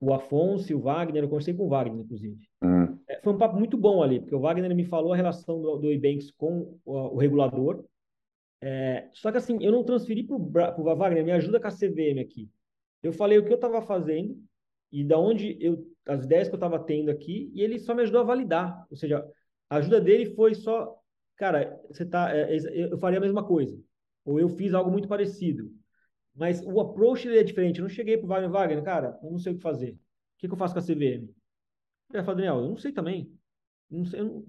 O 0.00 0.12
Afonso 0.12 0.70
e 0.70 0.74
o 0.74 0.80
Wagner, 0.80 1.24
eu 1.24 1.28
conversei 1.28 1.54
com 1.54 1.64
o 1.64 1.68
Wagner, 1.68 2.00
inclusive. 2.00 2.38
Uhum. 2.62 2.98
É, 3.08 3.20
foi 3.20 3.32
um 3.32 3.38
papo 3.38 3.58
muito 3.58 3.76
bom 3.76 4.02
ali, 4.02 4.20
porque 4.20 4.34
o 4.34 4.40
Wagner 4.40 4.74
me 4.74 4.84
falou 4.84 5.12
a 5.12 5.16
relação 5.16 5.60
do, 5.60 5.76
do 5.76 5.90
Ebanks 5.90 6.30
com 6.30 6.78
o, 6.84 6.94
o 6.94 7.16
regulador. 7.16 7.84
É, 8.60 9.08
só 9.12 9.30
que 9.30 9.38
assim, 9.38 9.58
eu 9.60 9.72
não 9.72 9.84
transferi 9.84 10.22
para 10.22 10.36
o 10.36 10.96
Wagner, 10.96 11.24
me 11.24 11.32
ajuda 11.32 11.60
com 11.60 11.66
a 11.66 11.72
CVM 11.72 12.20
aqui. 12.20 12.48
Eu 13.02 13.12
falei 13.12 13.38
o 13.38 13.44
que 13.44 13.50
eu 13.52 13.56
estava 13.56 13.82
fazendo 13.82 14.36
e 14.90 15.04
da 15.04 15.18
onde 15.18 15.56
eu 15.60 15.86
as 16.08 16.24
ideias 16.24 16.48
que 16.48 16.54
eu 16.54 16.58
estava 16.58 16.78
tendo 16.78 17.10
aqui 17.10 17.50
e 17.52 17.60
ele 17.60 17.78
só 17.78 17.94
me 17.94 18.02
ajudou 18.02 18.22
a 18.22 18.24
validar. 18.24 18.86
Ou 18.90 18.96
seja, 18.96 19.22
a 19.68 19.76
ajuda 19.76 20.00
dele 20.00 20.34
foi 20.34 20.54
só, 20.54 20.96
cara, 21.36 21.78
você 21.86 22.04
tá, 22.04 22.34
é, 22.34 22.56
é 22.56 22.92
eu 22.92 22.98
faria 22.98 23.18
a 23.18 23.20
mesma 23.20 23.44
coisa 23.44 23.78
ou 24.24 24.38
eu 24.38 24.48
fiz 24.48 24.74
algo 24.74 24.90
muito 24.90 25.08
parecido. 25.08 25.70
Mas 26.38 26.62
o 26.62 26.80
approach 26.80 27.28
é 27.28 27.42
diferente. 27.42 27.80
Eu 27.80 27.82
não 27.82 27.88
cheguei 27.88 28.16
para 28.16 28.24
o 28.24 28.28
Wagner, 28.28 28.50
Wagner, 28.50 28.84
cara, 28.84 29.18
eu 29.22 29.30
não 29.30 29.38
sei 29.38 29.52
o 29.52 29.56
que 29.56 29.62
fazer. 29.62 29.92
O 29.92 29.98
que, 30.38 30.46
que 30.46 30.54
eu 30.54 30.58
faço 30.58 30.72
com 30.72 30.78
a 30.78 30.82
CVM? 30.82 31.28
Ele 32.14 32.22
fala, 32.22 32.36
Daniel, 32.36 32.60
eu 32.60 32.68
não 32.68 32.76
sei 32.76 32.92
também. 32.92 33.36
Não 33.90 34.04
sei, 34.04 34.22
não... 34.22 34.46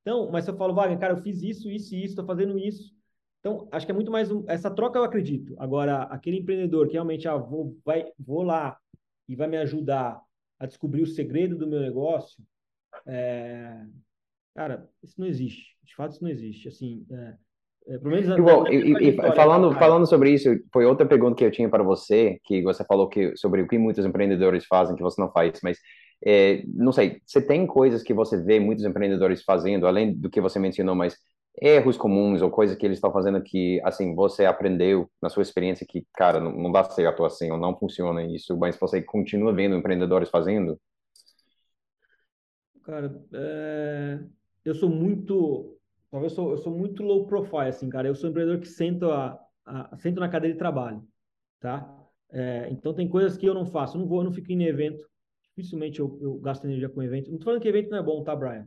Então, 0.00 0.30
mas 0.30 0.44
se 0.44 0.50
eu 0.50 0.56
falo, 0.56 0.74
Wagner, 0.74 0.98
cara, 0.98 1.14
eu 1.14 1.22
fiz 1.22 1.42
isso, 1.42 1.68
isso 1.68 1.94
e 1.94 1.98
isso, 1.98 2.12
estou 2.12 2.24
fazendo 2.24 2.58
isso. 2.58 2.94
Então, 3.40 3.68
acho 3.72 3.84
que 3.84 3.90
é 3.90 3.94
muito 3.94 4.10
mais 4.10 4.30
um... 4.30 4.44
essa 4.48 4.70
troca 4.70 4.98
eu 4.98 5.04
acredito. 5.04 5.54
Agora, 5.58 6.04
aquele 6.04 6.38
empreendedor 6.38 6.86
que 6.86 6.92
realmente 6.92 7.26
ah, 7.26 7.36
vou, 7.36 7.76
vai, 7.84 8.12
vou 8.16 8.42
lá 8.42 8.78
e 9.28 9.34
vai 9.34 9.48
me 9.48 9.56
ajudar 9.56 10.20
a 10.60 10.66
descobrir 10.66 11.02
o 11.02 11.06
segredo 11.06 11.56
do 11.56 11.66
meu 11.66 11.80
negócio, 11.80 12.44
é... 13.04 13.84
cara, 14.54 14.88
isso 15.02 15.20
não 15.20 15.26
existe. 15.26 15.76
De 15.82 15.94
fato, 15.96 16.12
isso 16.12 16.22
não 16.22 16.30
existe. 16.30 16.68
Assim, 16.68 17.04
é... 17.10 17.36
É, 17.86 17.94
Igual, 18.38 18.72
e, 18.72 19.10
e, 19.10 19.16
falando, 19.16 19.72
falando 19.72 20.06
sobre 20.06 20.30
isso, 20.30 20.48
foi 20.72 20.86
outra 20.86 21.04
pergunta 21.04 21.36
que 21.36 21.44
eu 21.44 21.50
tinha 21.50 21.68
para 21.68 21.82
você, 21.82 22.38
que 22.44 22.62
você 22.62 22.84
falou 22.84 23.08
que 23.08 23.36
sobre 23.36 23.60
o 23.60 23.66
que 23.66 23.76
muitos 23.76 24.06
empreendedores 24.06 24.64
fazem 24.66 24.94
que 24.94 25.02
você 25.02 25.20
não 25.20 25.30
faz, 25.32 25.58
mas 25.62 25.78
é, 26.24 26.62
não 26.66 26.92
sei, 26.92 27.20
você 27.26 27.42
tem 27.42 27.66
coisas 27.66 28.02
que 28.02 28.14
você 28.14 28.40
vê 28.40 28.60
muitos 28.60 28.84
empreendedores 28.84 29.42
fazendo, 29.42 29.86
além 29.86 30.14
do 30.14 30.30
que 30.30 30.40
você 30.40 30.58
mencionou, 30.60 30.94
mas 30.94 31.16
erros 31.60 31.96
comuns 31.96 32.40
ou 32.40 32.50
coisas 32.50 32.76
que 32.76 32.86
eles 32.86 32.98
estão 32.98 33.12
fazendo 33.12 33.42
que, 33.42 33.80
assim, 33.84 34.14
você 34.14 34.46
aprendeu 34.46 35.10
na 35.20 35.28
sua 35.28 35.42
experiência 35.42 35.86
que, 35.86 36.06
cara, 36.14 36.40
não, 36.40 36.52
não 36.52 36.72
dá 36.72 36.84
certo 36.84 37.24
assim, 37.24 37.50
ou 37.50 37.58
não 37.58 37.76
funciona 37.76 38.24
isso, 38.24 38.56
mas 38.56 38.76
você 38.78 39.02
continua 39.02 39.52
vendo 39.52 39.76
empreendedores 39.76 40.30
fazendo? 40.30 40.78
Cara, 42.84 43.14
é... 43.32 44.18
eu 44.64 44.74
sou 44.74 44.88
muito, 44.88 45.76
eu 46.12 46.30
sou, 46.30 46.50
eu 46.50 46.58
sou 46.58 46.76
muito 46.76 47.02
low 47.02 47.26
profile, 47.26 47.68
assim, 47.68 47.88
cara, 47.88 48.08
eu 48.08 48.14
sou 48.14 48.28
um 48.28 48.30
empreendedor 48.30 48.60
que 48.60 48.68
sento, 48.68 49.10
a, 49.10 49.40
a 49.64 49.96
sento 49.96 50.20
na 50.20 50.28
cadeira 50.28 50.54
de 50.54 50.58
trabalho, 50.58 51.02
tá? 51.60 51.98
É, 52.30 52.68
então 52.70 52.94
tem 52.94 53.08
coisas 53.08 53.36
que 53.36 53.46
eu 53.46 53.54
não 53.54 53.66
faço, 53.66 53.96
eu 53.96 54.00
não 54.00 54.08
vou, 54.08 54.20
eu 54.20 54.24
não 54.24 54.32
fico 54.32 54.52
em 54.52 54.64
evento, 54.64 55.06
dificilmente 55.42 56.00
eu, 56.00 56.18
eu 56.20 56.38
gasto 56.38 56.64
energia 56.64 56.88
com 56.88 57.02
evento. 57.02 57.30
Não 57.30 57.38
tô 57.38 57.44
falando 57.44 57.60
que 57.60 57.68
evento 57.68 57.90
não 57.90 57.98
é 57.98 58.02
bom, 58.02 58.22
tá, 58.22 58.34
Brian? 58.34 58.66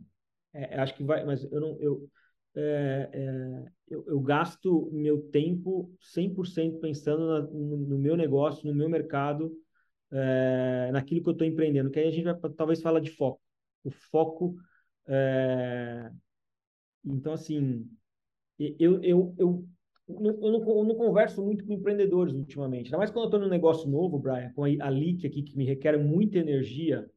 É, 0.54 0.80
acho 0.80 0.96
que 0.96 1.04
vai, 1.04 1.24
mas 1.26 1.44
eu 1.52 1.60
não, 1.60 1.78
eu, 1.80 2.10
é, 2.56 3.10
é, 3.12 3.66
eu, 3.90 4.06
eu, 4.08 4.20
gasto 4.22 4.90
meu 4.94 5.22
tempo 5.30 5.94
100% 6.00 6.80
pensando 6.80 7.28
na, 7.28 7.42
no, 7.42 7.78
no, 7.78 7.98
meu 7.98 8.16
negócio, 8.16 8.66
no 8.66 8.74
meu 8.74 8.88
mercado, 8.88 9.52
é, 10.12 10.90
naquilo 10.94 11.22
que 11.22 11.30
eu 11.30 11.34
estou 11.34 11.46
empreendendo. 11.46 11.92
Que 11.92 12.00
aí 12.00 12.08
a 12.08 12.12
gente 12.12 12.24
vai 12.24 12.36
talvez 12.56 12.82
falar 12.82 13.02
de 13.02 13.12
foco. 13.12 13.42
O 13.84 13.92
foco. 13.92 14.56
Então, 17.06 17.34
assim, 17.34 17.88
eu, 18.58 19.02
eu, 19.04 19.36
eu 19.38 19.68
eu 20.08 20.20
não, 20.52 20.70
eu 20.70 20.84
não, 20.84 20.96
converso 20.96 21.44
muito 21.44 21.66
com 21.66 21.74
empreendedores 21.74 22.34
ultimamente. 22.34 22.88
Ainda 22.88 22.98
mais 22.98 23.10
quando 23.10 23.24
eu 23.24 23.28
estou 23.30 23.40
num 23.40 23.50
negócio 23.50 23.90
novo, 23.90 24.20
Brian, 24.20 24.52
com 24.54 24.64
a 24.64 24.90
Leak 24.90 25.26
aqui, 25.26 25.42
que 25.42 25.58
me 25.58 25.66
requer 25.66 25.98
muita 25.98 26.38
energia 26.38 27.10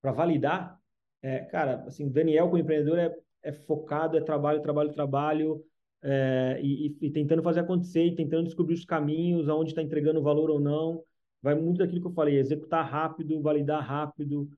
para 0.00 0.12
validar. 0.12 0.78
É, 1.20 1.40
cara, 1.40 1.82
assim, 1.86 2.06
o 2.06 2.10
Daniel, 2.10 2.46
como 2.46 2.58
empreendedor, 2.58 2.98
é, 2.98 3.12
é, 3.42 3.52
focado, 3.52 4.16
é 4.16 4.20
trabalho, 4.20 4.62
trabalho, 4.62 4.92
trabalho. 4.92 5.64
é, 6.02 6.60
e, 6.62 6.96
e, 7.00 7.10
tentando 7.10 7.42
fazer 7.42 7.60
acontecer, 7.60 8.04
e 8.04 8.14
tentando 8.14 8.44
descobrir 8.44 8.74
os 8.74 8.84
caminhos, 8.84 9.48
aonde 9.48 9.70
está 9.70 9.82
entregando 9.82 10.22
valor 10.22 10.50
ou 10.50 10.60
não. 10.60 11.02
Vai 11.42 11.54
muito 11.56 11.78
daquilo 11.78 12.00
que 12.00 12.06
eu 12.06 12.12
falei, 12.12 12.38
executar 12.38 12.88
rápido, 12.88 13.40
validar 13.42 13.84
rápido. 13.84 14.48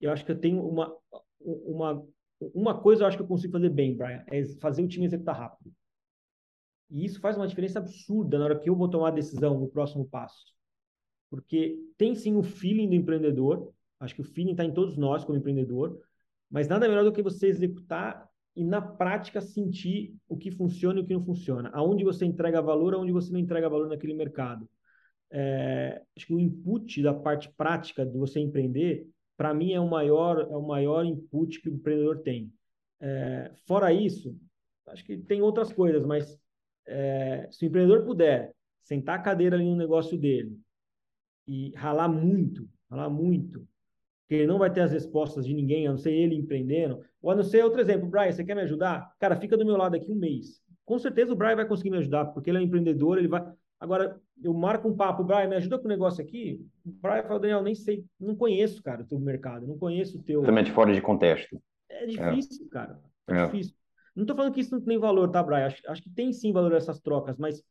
Eu 0.00 0.12
acho 0.12 0.24
que 0.24 0.30
eu 0.30 0.38
tenho 0.38 0.64
uma, 0.64 0.94
uma, 1.40 2.06
uma 2.54 2.80
coisa 2.80 3.02
eu 3.02 3.06
acho 3.06 3.16
que 3.16 3.22
eu 3.22 3.26
consigo 3.26 3.52
fazer 3.52 3.70
bem, 3.70 3.96
Brian, 3.96 4.24
é 4.30 4.44
fazer 4.60 4.82
o 4.82 4.88
time 4.88 5.06
executar 5.06 5.36
rápido. 5.36 5.72
E 6.90 7.04
isso 7.04 7.20
faz 7.20 7.36
uma 7.36 7.46
diferença 7.46 7.78
absurda 7.78 8.38
na 8.38 8.44
hora 8.44 8.58
que 8.58 8.68
eu 8.68 8.76
vou 8.76 8.88
tomar 8.88 9.08
a 9.08 9.12
decisão, 9.12 9.62
o 9.62 9.68
próximo 9.68 10.06
passo. 10.06 10.54
Porque 11.30 11.76
tem 11.96 12.14
sim 12.14 12.36
o 12.36 12.42
feeling 12.42 12.88
do 12.88 12.94
empreendedor, 12.94 13.72
acho 13.98 14.14
que 14.14 14.20
o 14.20 14.24
feeling 14.24 14.52
está 14.52 14.64
em 14.64 14.72
todos 14.72 14.96
nós 14.96 15.24
como 15.24 15.38
empreendedor, 15.38 15.98
mas 16.50 16.68
nada 16.68 16.88
melhor 16.88 17.04
do 17.04 17.12
que 17.12 17.22
você 17.22 17.48
executar 17.48 18.28
e 18.54 18.62
na 18.62 18.80
prática 18.80 19.40
sentir 19.40 20.14
o 20.28 20.36
que 20.36 20.50
funciona 20.50 21.00
e 21.00 21.02
o 21.02 21.06
que 21.06 21.14
não 21.14 21.24
funciona, 21.24 21.70
aonde 21.72 22.04
você 22.04 22.24
entrega 22.24 22.62
valor, 22.62 22.94
aonde 22.94 23.10
você 23.10 23.32
não 23.32 23.40
entrega 23.40 23.68
valor 23.68 23.88
naquele 23.88 24.14
mercado. 24.14 24.68
É, 25.30 26.00
acho 26.16 26.26
que 26.26 26.34
o 26.34 26.38
input 26.38 27.02
da 27.02 27.12
parte 27.12 27.52
prática 27.56 28.06
de 28.06 28.16
você 28.16 28.38
empreender, 28.38 29.08
para 29.36 29.54
mim 29.54 29.72
é 29.72 29.80
o 29.80 29.88
maior 29.88 30.40
é 30.40 30.56
o 30.56 30.66
maior 30.66 31.04
input 31.04 31.60
que 31.60 31.68
o 31.68 31.74
empreendedor 31.74 32.20
tem. 32.20 32.52
É, 33.00 33.50
fora 33.66 33.92
isso, 33.92 34.36
acho 34.88 35.04
que 35.04 35.16
tem 35.16 35.42
outras 35.42 35.72
coisas, 35.72 36.04
mas 36.04 36.38
é, 36.86 37.48
se 37.50 37.64
o 37.64 37.68
empreendedor 37.68 38.04
puder 38.04 38.54
sentar 38.82 39.18
a 39.18 39.22
cadeira 39.22 39.56
ali 39.56 39.64
no 39.64 39.76
negócio 39.76 40.16
dele 40.16 40.58
e 41.46 41.72
ralar 41.74 42.08
muito, 42.08 42.68
ralar 42.90 43.10
muito, 43.10 43.66
que 44.28 44.34
ele 44.34 44.46
não 44.46 44.58
vai 44.58 44.72
ter 44.72 44.80
as 44.80 44.92
respostas 44.92 45.44
de 45.46 45.54
ninguém, 45.54 45.86
a 45.86 45.90
não 45.90 45.98
ser 45.98 46.12
ele 46.12 46.34
empreendendo. 46.34 47.00
Ou 47.20 47.30
a 47.30 47.34
não 47.34 47.42
ser 47.42 47.62
outro 47.62 47.80
exemplo, 47.80 48.08
Brian, 48.08 48.32
você 48.32 48.44
quer 48.44 48.54
me 48.54 48.62
ajudar? 48.62 49.12
Cara, 49.18 49.36
fica 49.36 49.56
do 49.56 49.64
meu 49.64 49.76
lado 49.76 49.94
aqui 49.96 50.10
um 50.10 50.16
mês. 50.16 50.62
Com 50.84 50.98
certeza 50.98 51.32
o 51.32 51.36
Brian 51.36 51.56
vai 51.56 51.66
conseguir 51.66 51.90
me 51.90 51.98
ajudar, 51.98 52.26
porque 52.26 52.50
ele 52.50 52.58
é 52.58 52.60
um 52.60 52.64
empreendedor, 52.64 53.18
ele 53.18 53.28
vai. 53.28 53.42
Agora, 53.80 54.20
eu 54.42 54.54
marco 54.54 54.88
um 54.88 54.96
papo, 54.96 55.24
Brian, 55.24 55.48
me 55.48 55.56
ajuda 55.56 55.78
com 55.78 55.84
o 55.84 55.88
negócio 55.88 56.22
aqui. 56.22 56.64
O 56.84 56.90
Brian 56.90 57.22
fala, 57.22 57.40
Daniel, 57.40 57.62
nem 57.62 57.74
sei, 57.74 58.04
não 58.18 58.34
conheço, 58.34 58.82
cara, 58.82 59.02
o 59.02 59.06
teu 59.06 59.18
mercado, 59.18 59.66
não 59.66 59.78
conheço 59.78 60.18
o 60.18 60.22
teu. 60.22 60.40
Totalmente 60.40 60.72
fora 60.72 60.92
de 60.92 61.00
contexto. 61.00 61.60
É 61.88 62.06
difícil, 62.06 62.66
é. 62.66 62.68
cara. 62.70 63.00
É, 63.28 63.38
é, 63.38 63.44
difícil. 63.46 63.74
Não 64.14 64.24
tô 64.24 64.34
falando 64.34 64.52
que 64.52 64.60
isso 64.60 64.74
não 64.74 64.80
tem 64.80 64.98
valor, 64.98 65.30
tá, 65.30 65.42
Brian? 65.42 65.66
Acho, 65.66 65.82
acho 65.88 66.02
que 66.02 66.10
tem 66.10 66.32
sim 66.32 66.52
valor 66.52 66.72
essas 66.72 67.00
trocas, 67.00 67.36
mas 67.36 67.62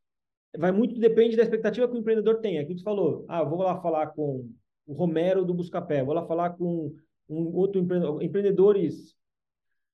vai 0.57 0.71
muito, 0.71 0.99
depende 0.99 1.35
da 1.35 1.43
expectativa 1.43 1.87
que 1.87 1.95
o 1.95 1.99
empreendedor 1.99 2.39
tem. 2.41 2.59
Aqui 2.59 2.77
você 2.77 2.83
falou, 2.83 3.25
ah, 3.27 3.43
vou 3.43 3.61
lá 3.61 3.81
falar 3.81 4.07
com 4.07 4.49
o 4.85 4.93
Romero 4.93 5.45
do 5.45 5.53
Buscapé, 5.53 6.03
vou 6.03 6.13
lá 6.13 6.25
falar 6.25 6.51
com 6.51 6.95
um 7.29 7.55
outro 7.55 7.79
empreendedor, 7.79 8.21
empreendedores. 8.21 9.15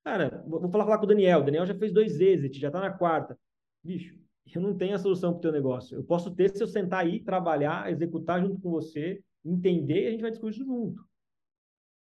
Cara, 0.04 0.44
vou 0.48 0.70
falar, 0.72 0.86
falar 0.86 0.98
com 0.98 1.06
o 1.06 1.08
Daniel. 1.08 1.40
O 1.40 1.44
Daniel 1.44 1.66
já 1.66 1.76
fez 1.76 1.94
dois 1.94 2.20
exits, 2.20 2.60
já 2.60 2.68
está 2.68 2.80
na 2.80 2.92
quarta. 2.92 3.38
Bicho, 3.84 4.16
eu 4.58 4.62
não 4.62 4.76
tenho 4.76 4.96
a 4.96 5.00
solução 5.00 5.32
para 5.32 5.40
o 5.40 5.42
teu 5.42 5.52
negócio. 5.52 5.98
Eu 5.98 6.04
posso 6.04 6.34
ter 6.34 6.50
se 6.50 6.62
eu 6.62 6.68
sentar 6.68 7.06
aí, 7.06 7.20
trabalhar, 7.20 7.92
executar 7.92 8.42
junto 8.42 8.60
com 8.60 8.72
você, 8.72 9.22
entender 9.46 10.04
e 10.04 10.08
a 10.08 10.12
gente 10.12 10.22
vai 10.22 10.32
discutir 10.32 10.64
junto. 10.64 11.04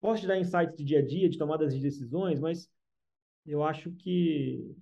Posso 0.02 0.22
te 0.22 0.28
dar 0.28 0.38
insights 0.38 0.76
de 0.76 0.84
dia 0.84 1.00
a 1.00 1.06
dia, 1.06 1.30
de 1.30 1.38
tomadas 1.38 1.74
de 1.74 1.82
decisões, 1.82 2.40
mas 2.40 2.70
eu 3.46 3.64
acho 3.64 3.92
que 3.92 4.76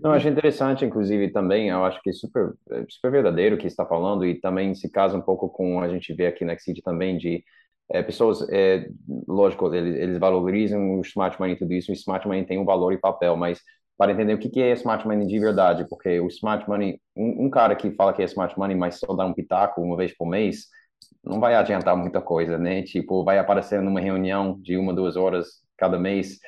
não, 0.00 0.12
acho 0.12 0.28
interessante, 0.28 0.84
inclusive, 0.84 1.30
também, 1.32 1.68
eu 1.68 1.84
acho 1.84 2.00
que 2.02 2.10
é 2.10 2.12
super, 2.12 2.54
é 2.70 2.84
super 2.88 3.10
verdadeiro 3.10 3.56
o 3.56 3.58
que 3.58 3.66
está 3.66 3.84
falando 3.84 4.24
e 4.24 4.40
também 4.40 4.74
se 4.74 4.88
casa 4.88 5.16
um 5.16 5.20
pouco 5.20 5.48
com 5.48 5.80
a 5.80 5.88
gente 5.88 6.14
vê 6.14 6.26
aqui 6.26 6.44
na 6.44 6.54
Exceed 6.54 6.80
também 6.82 7.18
de 7.18 7.44
é, 7.90 8.02
pessoas, 8.02 8.48
é, 8.48 8.88
lógico, 9.26 9.74
eles, 9.74 9.96
eles, 9.96 10.18
valorizam 10.18 10.98
o 10.98 11.00
smart 11.00 11.38
money 11.40 11.56
e 11.56 11.58
tudo 11.58 11.72
isso, 11.74 11.90
o 11.90 11.94
smart 11.94 12.26
money 12.26 12.46
tem 12.46 12.58
um 12.58 12.64
valor 12.64 12.92
e 12.92 12.98
papel, 12.98 13.36
mas 13.36 13.60
para 14.00 14.12
entender 14.12 14.32
o 14.32 14.38
que, 14.38 14.62
é 14.62 14.72
smart 14.72 15.06
money 15.06 15.26
de 15.26 15.38
verdade, 15.38 15.86
porque 15.86 16.18
o 16.20 16.26
smart 16.28 16.66
money, 16.66 16.98
um, 17.14 17.44
um, 17.44 17.50
cara 17.50 17.76
que 17.76 17.90
fala 17.90 18.14
que 18.14 18.22
é 18.22 18.24
smart 18.24 18.58
money, 18.58 18.74
mas 18.74 18.98
só 18.98 19.14
dá 19.14 19.26
um 19.26 19.34
pitaco 19.34 19.82
uma 19.82 19.94
vez 19.94 20.16
por 20.16 20.26
mês, 20.26 20.68
não 21.22 21.38
vai 21.38 21.54
adiantar 21.54 21.94
muita 21.94 22.18
coisa, 22.18 22.56
né? 22.56 22.80
Tipo, 22.82 23.22
vai 23.22 23.38
aparecer 23.38 23.82
numa 23.82 24.00
reunião 24.00 24.58
de 24.62 24.78
uma, 24.78 24.94
duas 24.94 25.16
horas 25.16 25.48
cada 25.76 25.98
mês, 25.98 26.38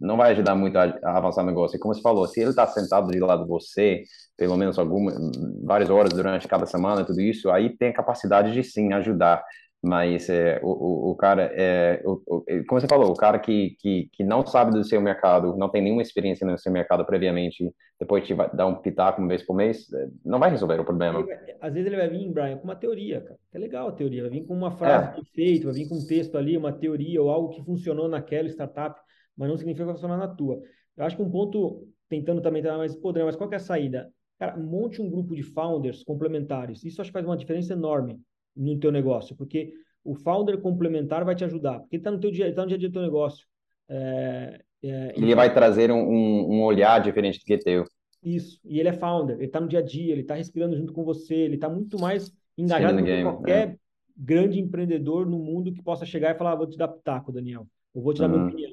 não 0.00 0.16
vai 0.16 0.30
ajudar 0.30 0.54
muito 0.54 0.76
a, 0.76 0.96
a 1.02 1.18
avançar 1.18 1.42
o 1.42 1.46
negócio. 1.46 1.74
E 1.76 1.80
como 1.80 1.92
você 1.92 2.00
falou, 2.00 2.24
se 2.28 2.38
ele 2.38 2.50
está 2.50 2.68
sentado 2.68 3.10
de 3.10 3.18
lado 3.18 3.42
de 3.42 3.48
você, 3.48 4.04
pelo 4.36 4.56
menos 4.56 4.78
algumas, 4.78 5.16
várias 5.64 5.90
horas 5.90 6.12
durante 6.12 6.46
cada 6.46 6.66
semana, 6.66 7.04
tudo 7.04 7.20
isso, 7.20 7.50
aí 7.50 7.76
tem 7.76 7.88
a 7.88 7.94
capacidade 7.94 8.52
de 8.52 8.62
sim 8.62 8.92
ajudar. 8.92 9.42
Mas 9.84 10.30
é, 10.30 10.60
o, 10.62 11.10
o, 11.10 11.16
cara, 11.16 11.50
é, 11.54 12.00
o, 12.04 12.22
o, 12.24 12.44
como 12.68 12.80
você 12.80 12.86
falou, 12.86 13.10
o 13.10 13.16
cara 13.16 13.38
que, 13.40 13.76
que, 13.80 14.08
que 14.12 14.22
não 14.22 14.46
sabe 14.46 14.70
do 14.70 14.84
seu 14.84 15.00
mercado, 15.00 15.56
não 15.56 15.68
tem 15.68 15.82
nenhuma 15.82 16.02
experiência 16.02 16.46
no 16.46 16.56
seu 16.56 16.70
mercado 16.70 17.04
previamente, 17.04 17.68
depois 17.98 18.24
te 18.24 18.32
vai 18.32 18.48
dar 18.54 18.66
um 18.66 18.76
pitaco 18.76 19.20
uma 19.20 19.28
vez 19.28 19.42
por 19.42 19.54
mês, 19.54 19.92
é, 19.92 20.08
não 20.24 20.38
vai 20.38 20.50
resolver 20.50 20.78
o 20.78 20.84
problema. 20.84 21.24
Vai, 21.24 21.36
às 21.60 21.74
vezes 21.74 21.86
ele 21.88 21.96
vai 21.96 22.08
vir, 22.08 22.30
Brian, 22.30 22.58
com 22.58 22.64
uma 22.64 22.76
teoria, 22.76 23.22
cara. 23.22 23.38
É 23.52 23.58
legal 23.58 23.88
a 23.88 23.92
teoria, 23.92 24.22
vai 24.22 24.30
vir 24.30 24.46
com 24.46 24.54
uma 24.54 24.70
frase 24.70 25.20
é. 25.36 25.58
vai 25.64 25.74
vir 25.74 25.88
com 25.88 25.96
um 25.96 26.06
texto 26.06 26.38
ali, 26.38 26.56
uma 26.56 26.72
teoria 26.72 27.20
ou 27.20 27.28
algo 27.28 27.48
que 27.48 27.64
funcionou 27.64 28.08
naquela 28.08 28.48
startup 28.48 29.00
mas 29.36 29.48
não 29.48 29.56
significa 29.56 29.86
que 29.86 29.92
funcionar 29.92 30.16
na 30.16 30.28
tua. 30.28 30.60
Eu 30.96 31.04
acho 31.04 31.16
que 31.16 31.22
um 31.22 31.30
ponto, 31.30 31.88
tentando 32.08 32.40
também 32.40 32.62
dar 32.62 32.76
mais 32.76 32.94
poder, 32.94 33.24
mas 33.24 33.36
qual 33.36 33.50
é 33.52 33.56
a 33.56 33.60
saída? 33.60 34.12
Cara, 34.38 34.56
monte 34.56 35.00
um 35.00 35.10
grupo 35.10 35.34
de 35.34 35.42
founders 35.42 36.02
complementares. 36.02 36.84
Isso 36.84 37.00
acho 37.00 37.10
que 37.10 37.14
faz 37.14 37.24
uma 37.24 37.36
diferença 37.36 37.72
enorme 37.72 38.20
no 38.56 38.78
teu 38.78 38.92
negócio, 38.92 39.36
porque 39.36 39.72
o 40.04 40.14
founder 40.14 40.58
complementar 40.58 41.24
vai 41.24 41.34
te 41.34 41.44
ajudar, 41.44 41.80
porque 41.80 41.96
ele 41.96 42.00
está 42.00 42.10
no 42.10 42.20
teu 42.20 42.30
dia, 42.30 42.48
está 42.48 42.62
no 42.62 42.68
dia 42.68 42.76
a 42.76 42.80
dia 42.80 42.88
do 42.88 42.92
teu 42.92 43.02
negócio. 43.02 43.46
É, 43.88 44.60
é, 44.82 45.12
ele 45.16 45.34
vai 45.34 45.52
trazer 45.52 45.90
um, 45.90 45.98
um, 45.98 46.62
olhar 46.62 47.00
diferente 47.00 47.38
do 47.38 47.44
que 47.44 47.58
teu. 47.58 47.84
Isso, 48.22 48.60
e 48.64 48.78
ele 48.78 48.88
é 48.88 48.92
founder, 48.92 49.36
ele 49.36 49.46
está 49.46 49.60
no 49.60 49.68
dia 49.68 49.78
a 49.78 49.82
dia, 49.82 50.12
ele 50.12 50.22
está 50.22 50.34
respirando 50.34 50.76
junto 50.76 50.92
com 50.92 51.04
você, 51.04 51.34
ele 51.34 51.56
está 51.56 51.68
muito 51.68 51.98
mais 51.98 52.32
engajado 52.56 52.98
do 52.98 53.04
que 53.04 53.22
qualquer 53.22 53.68
é. 53.68 53.76
grande 54.16 54.60
empreendedor 54.60 55.26
no 55.26 55.38
mundo 55.38 55.72
que 55.72 55.82
possa 55.82 56.06
chegar 56.06 56.34
e 56.34 56.38
falar, 56.38 56.52
ah, 56.52 56.56
vou 56.56 56.66
te 56.66 56.76
dar 56.76 56.88
pitaco, 56.88 57.32
Daniel, 57.32 57.66
eu 57.94 58.02
vou 58.02 58.12
te 58.12 58.20
dar 58.20 58.30
uhum. 58.30 58.36
minha 58.36 58.46
opinião. 58.48 58.72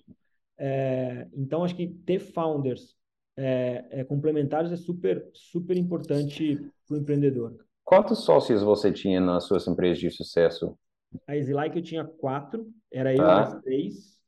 É, 0.57 1.27
então, 1.33 1.63
acho 1.63 1.75
que 1.75 1.87
ter 1.87 2.19
founders 2.19 2.95
é, 3.37 3.85
é, 3.89 4.03
complementares 4.03 4.71
é 4.71 4.75
super, 4.75 5.25
super 5.33 5.77
importante 5.77 6.59
para 6.85 6.97
o 6.97 6.99
empreendedor. 6.99 7.55
Quantos 7.89 8.19
sócios 8.19 8.61
você 8.61 8.91
tinha 8.91 9.19
nas 9.19 9.45
suas 9.45 9.67
empresas 9.67 9.97
de 9.97 10.11
sucesso? 10.11 10.77
A 11.25 11.35
EasyLike 11.35 11.77
eu 11.77 11.81
tinha 11.81 12.05
quatro, 12.05 12.71
era 12.91 13.11
eu 13.11 13.17
tá. 13.17 13.25
mais 13.25 13.55
três. 13.63 14.19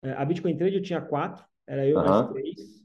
É, 0.00 0.12
a 0.12 0.24
Bitcoin 0.24 0.56
Trade 0.56 0.76
eu 0.76 0.82
tinha 0.82 1.00
quatro, 1.00 1.44
era 1.66 1.84
eu 1.84 1.96
mais 1.96 2.28
três. 2.28 2.84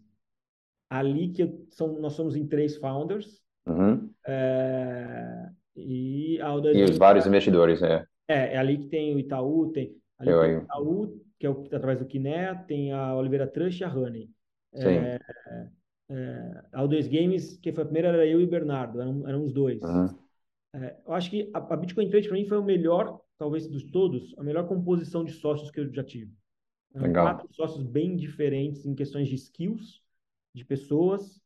Ali 0.90 1.30
que 1.30 1.48
são, 1.70 2.00
nós 2.00 2.14
somos 2.14 2.36
em 2.36 2.48
três 2.48 2.76
founders. 2.78 3.40
Uhum. 3.68 4.12
É, 4.26 5.48
e, 5.76 6.42
a 6.42 6.56
e 6.74 6.84
os 6.86 6.98
vários 6.98 7.28
investidores, 7.28 7.84
é. 7.84 8.04
É, 8.28 8.56
é 8.56 8.58
ali 8.58 8.80
que 8.80 8.88
tem 8.88 9.14
o 9.14 9.20
Itaú, 9.20 9.72
tem, 9.72 9.96
ali 10.18 10.32
eu, 10.32 10.42
tem 10.42 10.58
o 10.58 10.64
Itaú, 10.64 11.22
que 11.38 11.46
é 11.46 11.50
o, 11.52 11.68
através 11.72 12.00
do 12.00 12.08
Kiné, 12.08 12.56
tem 12.68 12.92
a 12.92 13.14
Oliveira 13.14 13.46
Trust 13.46 13.80
e 13.80 13.84
a 13.84 13.94
Honey. 13.94 14.28
É, 14.74 15.20
é, 16.10 16.64
a 16.74 16.84
O2 16.84 17.08
Games, 17.08 17.58
que 17.58 17.72
foi 17.72 17.84
a 17.84 17.86
primeira, 17.86 18.10
era 18.10 18.26
eu 18.26 18.42
e 18.42 18.46
o 18.46 18.50
Bernardo, 18.50 19.00
eram, 19.02 19.28
eram 19.28 19.44
os 19.44 19.54
dois. 19.54 19.82
Uhum. 19.82 20.08
É, 20.76 20.96
eu 21.06 21.14
acho 21.14 21.30
que 21.30 21.50
a, 21.54 21.60
a 21.60 21.78
Bitcoin 21.78 22.10
Trade, 22.10 22.28
para 22.28 22.38
mim, 22.38 22.46
foi 22.46 22.58
o 22.58 22.64
melhor, 22.64 23.20
talvez 23.38 23.68
dos 23.68 23.84
todos, 23.84 24.36
a 24.38 24.44
melhor 24.44 24.68
composição 24.68 25.24
de 25.24 25.32
sócios 25.32 25.72
que 25.72 25.80
eu 25.80 25.94
já 25.94 26.04
tive. 26.04 26.32
Eram 26.94 27.08
Legal. 27.08 27.26
quatro 27.26 27.54
sócios 27.54 27.84
bem 27.84 28.16
diferentes 28.16 28.86
em 28.86 28.96
questões 28.96 29.28
de 29.28 29.36
skills, 29.36 30.02
de 30.56 30.66
pessoas, 30.66 31.40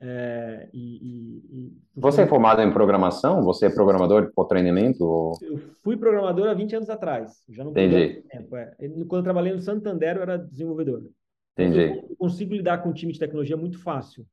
é, 0.00 0.68
e, 0.72 0.96
e, 0.96 1.66
e, 1.66 1.72
Você 1.96 2.22
é 2.22 2.26
formado 2.26 2.60
em 2.60 2.72
programação? 2.72 3.42
Você 3.42 3.66
é 3.66 3.70
programador 3.70 4.32
por 4.34 4.46
treinamento? 4.46 5.04
Ou... 5.04 5.32
Eu 5.40 5.58
fui 5.82 5.96
programador 5.96 6.48
há 6.48 6.54
20 6.54 6.76
anos 6.76 6.90
atrás. 6.90 7.42
Já 7.48 7.64
não 7.64 7.70
Entendi. 7.70 8.22
Tempo, 8.28 8.56
é. 8.56 8.74
Quando 9.08 9.20
eu 9.20 9.22
trabalhei 9.22 9.54
no 9.54 9.62
Santander, 9.62 10.16
eu 10.16 10.22
era 10.22 10.36
desenvolvedor. 10.36 11.08
Entendi. 11.56 12.02
Eu 12.08 12.16
consigo 12.16 12.54
lidar 12.54 12.78
com 12.78 12.90
um 12.90 12.92
time 12.92 13.12
de 13.12 13.18
tecnologia 13.18 13.56
muito 13.56 13.78
fácil. 13.78 14.26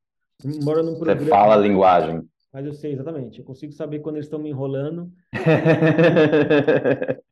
Embora 0.44 0.82
num 0.82 0.94
programa... 0.94 1.20
Você 1.20 1.28
fala 1.28 1.54
a 1.54 1.58
linguagem. 1.58 2.22
Mas 2.52 2.66
eu 2.66 2.74
sei 2.74 2.92
exatamente. 2.92 3.38
Eu 3.38 3.44
consigo 3.44 3.72
saber 3.72 4.00
quando 4.00 4.16
eles 4.16 4.26
estão 4.26 4.38
me 4.38 4.50
enrolando. 4.50 5.10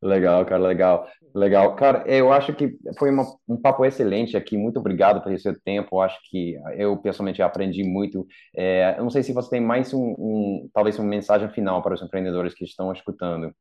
Legal, 0.00 0.46
cara, 0.46 0.62
legal. 0.62 1.08
Legal. 1.34 1.74
Cara, 1.74 2.04
eu 2.06 2.32
acho 2.32 2.54
que 2.54 2.76
foi 2.98 3.10
uma, 3.10 3.24
um 3.48 3.60
papo 3.60 3.84
excelente 3.84 4.36
aqui. 4.36 4.56
Muito 4.56 4.78
obrigado 4.78 5.22
pelo 5.22 5.38
seu 5.38 5.58
tempo. 5.60 5.96
Eu 5.96 6.00
acho 6.00 6.18
que 6.30 6.56
eu, 6.76 6.96
pessoalmente, 6.96 7.42
aprendi 7.42 7.82
muito. 7.82 8.26
É, 8.56 8.94
eu 8.96 9.02
não 9.02 9.10
sei 9.10 9.22
se 9.22 9.32
você 9.32 9.50
tem 9.50 9.60
mais 9.60 9.92
um, 9.92 10.14
um, 10.18 10.70
talvez 10.72 10.98
uma 10.98 11.08
mensagem 11.08 11.48
final 11.50 11.82
para 11.82 11.94
os 11.94 12.02
empreendedores 12.02 12.54
que 12.54 12.64
estão 12.64 12.92
escutando. 12.92 13.52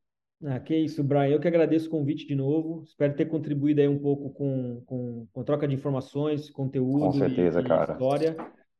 Ah, 0.43 0.59
que 0.59 0.75
isso, 0.75 1.03
Brian. 1.03 1.29
Eu 1.29 1.39
que 1.39 1.47
agradeço 1.47 1.87
o 1.87 1.91
convite 1.91 2.27
de 2.27 2.35
novo. 2.35 2.83
Espero 2.83 3.15
ter 3.15 3.25
contribuído 3.25 3.81
aí 3.81 3.87
um 3.87 3.99
pouco 3.99 4.29
com, 4.29 4.81
com, 4.85 5.27
com 5.31 5.43
troca 5.43 5.67
de 5.67 5.73
informações, 5.73 6.49
conteúdo 6.49 7.05
com 7.05 7.13
certeza, 7.13 7.61
e, 7.61 7.63
cara. 7.63 7.93
história. 7.93 8.35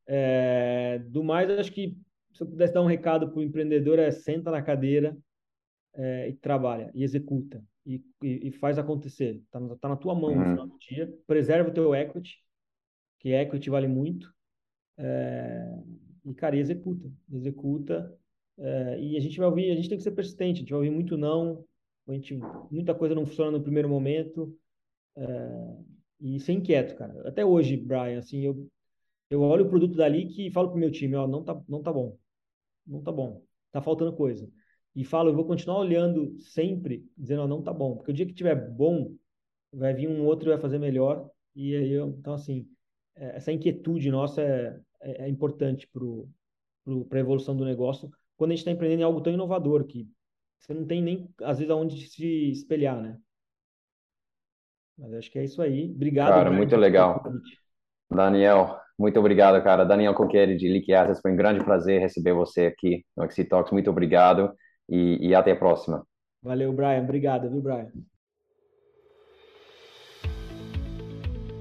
É, 0.05 0.99
do 1.07 1.23
mais, 1.23 1.49
acho 1.49 1.71
que 1.71 1.97
se 2.31 2.43
eu 2.43 2.47
pudesse 2.47 2.73
dar 2.73 2.83
um 2.83 2.87
recado 2.87 3.31
para 3.31 3.39
o 3.39 3.43
empreendedor 3.43 3.97
é 3.97 4.11
senta 4.11 4.51
na 4.51 4.61
cadeira, 4.61 5.17
é, 5.95 6.29
e 6.29 6.33
trabalha, 6.33 6.91
e 6.93 7.03
executa, 7.03 7.63
e, 7.83 8.03
e, 8.21 8.47
e 8.47 8.51
faz 8.51 8.77
acontecer. 8.77 9.41
Está 9.45 9.59
tá 9.77 9.89
na 9.89 9.95
tua 9.95 10.13
mão 10.13 10.29
uhum. 10.29 10.39
no 10.39 10.45
final 10.45 10.67
do 10.67 10.77
dia. 10.77 11.11
Preserva 11.25 11.69
o 11.69 11.73
teu 11.73 11.95
equity, 11.95 12.37
que 13.19 13.33
equity 13.33 13.69
vale 13.69 13.87
muito. 13.87 14.31
É, 14.97 15.73
e, 16.23 16.33
cara, 16.35 16.55
e 16.55 16.59
executa, 16.59 17.11
executa. 17.31 18.15
É, 18.59 18.99
e 18.99 19.17
a 19.17 19.19
gente 19.19 19.37
vai 19.37 19.47
ouvir, 19.47 19.71
a 19.71 19.75
gente 19.75 19.89
tem 19.89 19.97
que 19.97 20.03
ser 20.03 20.11
persistente, 20.11 20.57
a 20.57 20.59
gente 20.61 20.69
vai 20.71 20.79
ouvir 20.79 20.91
muito 20.91 21.17
não, 21.17 21.63
a 22.07 22.13
gente, 22.13 22.39
muita 22.71 22.95
coisa 22.95 23.13
não 23.13 23.25
funciona 23.25 23.51
no 23.51 23.61
primeiro 23.61 23.89
momento. 23.89 24.57
É, 25.15 25.77
e 26.19 26.39
ser 26.39 26.53
inquieto, 26.53 26.95
cara. 26.95 27.27
Até 27.27 27.45
hoje, 27.45 27.77
Brian, 27.77 28.19
assim, 28.19 28.41
eu, 28.41 28.67
eu 29.29 29.41
olho 29.41 29.65
o 29.65 29.69
produto 29.69 29.95
dali 29.95 30.27
que 30.27 30.51
falo 30.51 30.69
pro 30.69 30.79
meu 30.79 30.91
time, 30.91 31.15
ó, 31.15 31.27
não 31.27 31.43
tá, 31.43 31.61
não 31.67 31.81
tá 31.81 31.91
bom. 31.93 32.17
Não 32.85 33.01
tá 33.01 33.11
bom. 33.11 33.43
Tá 33.71 33.81
faltando 33.81 34.15
coisa. 34.15 34.49
E 34.95 35.03
falo, 35.03 35.29
eu 35.29 35.35
vou 35.35 35.45
continuar 35.45 35.79
olhando 35.79 36.39
sempre, 36.39 37.05
dizendo, 37.17 37.43
ó, 37.43 37.47
não 37.47 37.61
tá 37.61 37.71
bom. 37.73 37.95
Porque 37.95 38.11
o 38.11 38.13
dia 38.13 38.25
que 38.25 38.33
tiver 38.33 38.55
bom, 38.55 39.15
vai 39.71 39.93
vir 39.93 40.07
um 40.07 40.25
outro 40.25 40.49
e 40.49 40.53
vai 40.53 40.59
fazer 40.59 40.79
melhor. 40.79 41.29
E 41.55 41.75
aí, 41.75 41.91
eu, 41.91 42.09
então, 42.09 42.33
assim, 42.33 42.67
é, 43.15 43.37
essa 43.37 43.51
inquietude 43.51 44.09
nossa 44.09 44.41
é, 44.41 44.79
é, 45.01 45.25
é 45.25 45.29
importante 45.29 45.87
para 45.87 47.19
a 47.19 47.21
evolução 47.21 47.55
do 47.55 47.65
negócio 47.65 48.09
quando 48.37 48.51
a 48.51 48.53
gente 48.53 48.59
está 48.59 48.71
empreendendo 48.71 49.01
em 49.01 49.05
algo 49.05 49.19
tão 49.19 49.33
inovador 49.33 49.83
que 49.85 50.07
você 50.59 50.73
não 50.73 50.85
tem 50.85 51.01
nem, 51.01 51.29
às 51.41 51.57
vezes, 51.57 51.71
aonde 51.71 52.07
se 52.07 52.51
espelhar, 52.51 53.01
né? 53.01 53.17
Mas 54.97 55.13
acho 55.13 55.31
que 55.31 55.39
é 55.39 55.43
isso 55.43 55.61
aí. 55.61 55.91
Obrigado. 55.93 56.29
Cara, 56.29 56.51
muito 56.51 56.75
legal. 56.75 57.23
Daniel, 58.09 58.79
muito 58.97 59.19
obrigado, 59.19 59.61
cara. 59.63 59.83
Daniel 59.83 60.13
Coqueri, 60.13 60.57
de 60.57 60.67
Leak 60.67 60.91
Assets, 60.93 61.21
foi 61.21 61.31
um 61.31 61.35
grande 61.35 61.63
prazer 61.63 62.01
receber 62.01 62.33
você 62.33 62.65
aqui 62.65 63.05
no 63.15 63.25
Exit 63.25 63.47
Talks. 63.47 63.71
Muito 63.71 63.89
obrigado 63.89 64.51
e, 64.89 65.27
e 65.27 65.35
até 65.35 65.51
a 65.51 65.55
próxima. 65.55 66.05
Valeu, 66.41 66.73
Brian. 66.73 67.03
Obrigado, 67.03 67.49
viu, 67.49 67.61
Brian? 67.61 67.91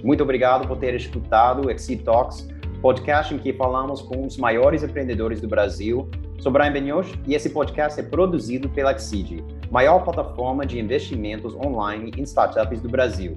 Muito 0.02 0.22
obrigado 0.22 0.66
por 0.68 0.78
ter 0.78 0.94
escutado 0.94 1.66
o 1.66 1.70
Exit 1.70 2.04
Talks, 2.04 2.48
podcast 2.80 3.34
em 3.34 3.38
que 3.38 3.52
falamos 3.52 4.00
com 4.00 4.26
os 4.26 4.36
maiores 4.38 4.82
empreendedores 4.82 5.40
do 5.40 5.48
Brasil. 5.48 6.08
Sou 6.38 6.52
Brian 6.52 6.72
Benioch 6.72 7.18
e 7.26 7.34
esse 7.34 7.50
podcast 7.50 7.98
é 7.98 8.02
produzido 8.02 8.68
pela 8.68 8.92
Exceed, 8.92 9.42
maior 9.70 10.04
plataforma 10.04 10.66
de 10.66 10.78
investimentos 10.78 11.54
online 11.54 12.12
em 12.16 12.22
startups 12.22 12.80
do 12.80 12.88
Brasil. 12.88 13.36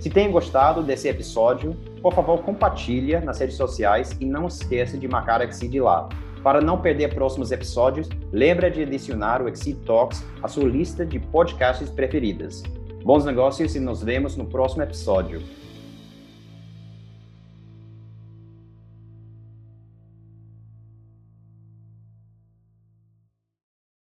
Se 0.00 0.10
tem 0.10 0.30
gostado 0.30 0.82
desse 0.82 1.08
episódio, 1.08 1.74
por 2.02 2.12
favor, 2.12 2.42
compartilha 2.42 3.20
nas 3.20 3.38
redes 3.38 3.56
sociais 3.56 4.14
e 4.20 4.26
não 4.26 4.48
esqueça 4.48 4.98
de 4.98 5.08
marcar 5.08 5.40
a 5.40 5.44
Exceed 5.44 5.80
lá. 5.80 6.08
Para 6.42 6.60
não 6.60 6.78
perder 6.78 7.14
próximos 7.14 7.50
episódios, 7.52 8.08
lembra 8.30 8.70
de 8.70 8.82
adicionar 8.82 9.40
o 9.40 9.48
Exceed 9.48 9.78
Talks 9.86 10.22
à 10.42 10.48
sua 10.48 10.68
lista 10.68 11.06
de 11.06 11.18
podcasts 11.18 11.88
preferidas. 11.88 12.62
Bons 13.02 13.24
negócios 13.24 13.74
e 13.74 13.80
nos 13.80 14.02
vemos 14.02 14.36
no 14.36 14.44
próximo 14.44 14.82
episódio. 14.82 15.40